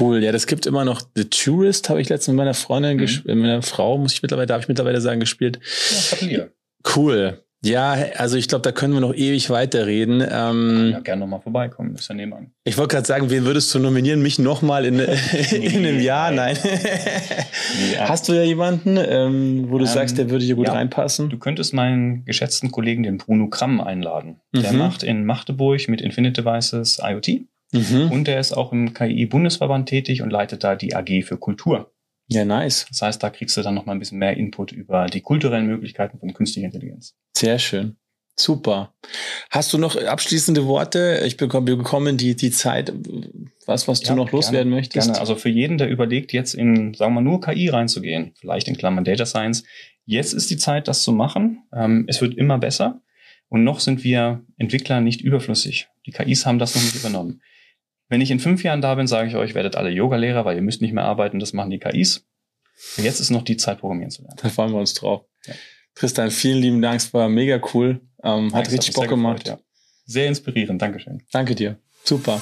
Cool, 0.00 0.22
ja, 0.22 0.32
das 0.32 0.46
gibt 0.46 0.66
immer 0.66 0.84
noch 0.84 1.02
The 1.14 1.26
Tourist, 1.26 1.88
habe 1.88 2.00
ich 2.00 2.08
letztens 2.08 2.28
mit 2.34 2.38
meiner 2.38 2.54
Freundin, 2.54 2.96
Mhm. 2.96 3.00
gespielt, 3.00 3.26
mit 3.36 3.38
meiner 3.46 3.62
Frau, 3.62 3.96
muss 3.98 4.12
ich 4.14 4.22
mittlerweile, 4.22 4.46
darf 4.48 4.62
ich 4.62 4.68
mittlerweile 4.68 5.00
sagen, 5.00 5.20
gespielt. 5.20 5.60
Ja. 6.28 6.46
Cool. 6.96 7.42
Ja, 7.64 7.92
also 8.16 8.36
ich 8.36 8.46
glaube, 8.48 8.62
da 8.62 8.70
können 8.70 8.92
wir 8.94 9.00
noch 9.00 9.14
ewig 9.14 9.50
weiterreden. 9.50 10.20
Ähm, 10.30 10.90
Ja, 10.92 11.00
gerne 11.00 11.20
nochmal 11.20 11.40
vorbeikommen. 11.40 11.94
Ist 11.96 12.08
ja 12.08 12.14
nebenan. 12.14 12.52
Ich 12.64 12.76
wollte 12.78 12.94
gerade 12.94 13.06
sagen, 13.06 13.30
wen 13.30 13.44
würdest 13.44 13.74
du 13.74 13.78
nominieren? 13.80 14.22
Mich 14.22 14.38
nochmal 14.38 14.84
in, 14.84 14.98
in 15.50 15.76
einem 15.86 15.98
Jahr? 16.00 16.30
Nein. 16.30 16.56
Ja. 17.94 18.08
Hast 18.08 18.28
du 18.28 18.34
ja 18.34 18.42
jemanden, 18.42 18.96
ähm, 18.98 19.66
wo 19.68 19.78
du 19.78 19.84
Ähm, 19.84 19.90
sagst, 19.90 20.18
der 20.18 20.30
würde 20.30 20.44
hier 20.44 20.54
gut 20.54 20.66
ja. 20.68 20.74
reinpassen? 20.74 21.28
Du 21.28 21.38
könntest 21.38 21.72
meinen 21.74 22.24
geschätzten 22.24 22.70
Kollegen, 22.70 23.02
den 23.02 23.18
Bruno 23.18 23.48
Kramm, 23.48 23.80
einladen. 23.80 24.40
Der 24.54 24.72
Mhm. 24.72 24.78
macht 24.78 25.02
in 25.02 25.24
Magdeburg 25.24 25.88
mit 25.88 26.00
Infinite 26.00 26.42
Devices 26.42 27.00
IoT 27.02 27.46
Mhm. 27.78 28.10
und 28.10 28.24
der 28.26 28.40
ist 28.40 28.52
auch 28.52 28.72
im 28.72 28.94
KI-Bundesverband 28.94 29.88
tätig 29.88 30.22
und 30.22 30.30
leitet 30.30 30.64
da 30.64 30.76
die 30.76 30.94
AG 30.94 31.22
für 31.24 31.36
Kultur. 31.36 31.92
Ja, 32.28 32.44
nice. 32.44 32.86
Das 32.88 33.02
heißt, 33.02 33.22
da 33.22 33.30
kriegst 33.30 33.56
du 33.56 33.62
dann 33.62 33.74
noch 33.74 33.86
mal 33.86 33.92
ein 33.92 33.98
bisschen 33.98 34.18
mehr 34.18 34.36
Input 34.36 34.72
über 34.72 35.06
die 35.06 35.20
kulturellen 35.20 35.66
Möglichkeiten 35.66 36.18
von 36.18 36.34
künstlicher 36.34 36.66
Intelligenz. 36.66 37.14
Sehr 37.36 37.58
schön. 37.58 37.96
Super. 38.38 38.92
Hast 39.50 39.72
du 39.72 39.78
noch 39.78 39.96
abschließende 39.96 40.66
Worte? 40.66 41.22
Ich 41.24 41.38
bekomme, 41.38 41.68
wir 41.68 41.76
bekommen 41.76 42.18
die, 42.18 42.36
die 42.36 42.50
Zeit. 42.50 42.92
Was, 43.64 43.88
was 43.88 44.00
du 44.00 44.08
Ja, 44.08 44.14
noch 44.14 44.30
loswerden 44.30 44.68
gerne, 44.68 44.76
möchtest? 44.76 45.06
Gerne. 45.06 45.20
Also 45.20 45.36
für 45.36 45.48
jeden, 45.48 45.78
der 45.78 45.88
überlegt, 45.88 46.32
jetzt 46.34 46.54
in, 46.54 46.92
sagen 46.92 47.14
wir 47.14 47.22
mal, 47.22 47.28
nur 47.28 47.40
KI 47.40 47.68
reinzugehen, 47.68 48.32
vielleicht 48.38 48.68
in 48.68 48.76
Klammern 48.76 49.04
Data 49.04 49.24
Science, 49.24 49.64
jetzt 50.04 50.34
ist 50.34 50.50
die 50.50 50.58
Zeit, 50.58 50.86
das 50.86 51.02
zu 51.02 51.12
machen. 51.12 51.62
Ähm, 51.72 52.04
es 52.08 52.20
wird 52.20 52.36
immer 52.36 52.58
besser. 52.58 53.00
Und 53.48 53.64
noch 53.64 53.80
sind 53.80 54.04
wir 54.04 54.42
Entwickler 54.58 55.00
nicht 55.00 55.22
überflüssig. 55.22 55.88
Die 56.04 56.10
KIs 56.10 56.44
haben 56.44 56.58
das 56.58 56.74
noch 56.74 56.82
nicht 56.82 56.96
übernommen. 56.96 57.40
Wenn 58.08 58.20
ich 58.20 58.30
in 58.30 58.38
fünf 58.40 58.62
Jahren 58.62 58.80
da 58.80 58.94
bin, 58.94 59.06
sage 59.06 59.28
ich 59.28 59.36
euch, 59.36 59.54
werdet 59.54 59.76
alle 59.76 59.90
Yoga-Lehrer, 59.90 60.44
weil 60.44 60.56
ihr 60.56 60.62
müsst 60.62 60.80
nicht 60.80 60.92
mehr 60.92 61.04
arbeiten, 61.04 61.38
das 61.38 61.52
machen 61.52 61.70
die 61.70 61.78
KIs. 61.78 62.24
Jetzt 62.98 63.20
ist 63.20 63.30
noch 63.30 63.42
die 63.42 63.56
Zeit, 63.56 63.78
programmieren 63.80 64.10
zu 64.10 64.22
lernen. 64.22 64.36
Da 64.42 64.48
freuen 64.48 64.72
wir 64.72 64.78
uns 64.78 64.94
drauf. 64.94 65.24
Ja. 65.46 65.54
Tristan, 65.94 66.30
vielen 66.30 66.58
lieben 66.60 66.82
Dank. 66.82 67.00
Es 67.00 67.12
war 67.14 67.28
mega 67.28 67.60
cool. 67.74 68.00
Ähm, 68.22 68.52
hat 68.54 68.66
Das 68.66 68.72
richtig 68.72 68.88
mich 68.90 68.94
Bock 68.96 69.02
sehr 69.04 69.08
gemacht. 69.08 69.44
gefreut, 69.44 69.58
ja. 69.58 69.64
Sehr 70.04 70.28
inspirierend, 70.28 70.80
Dankeschön. 70.80 71.22
Danke 71.32 71.54
dir. 71.54 71.78
Super. 72.04 72.40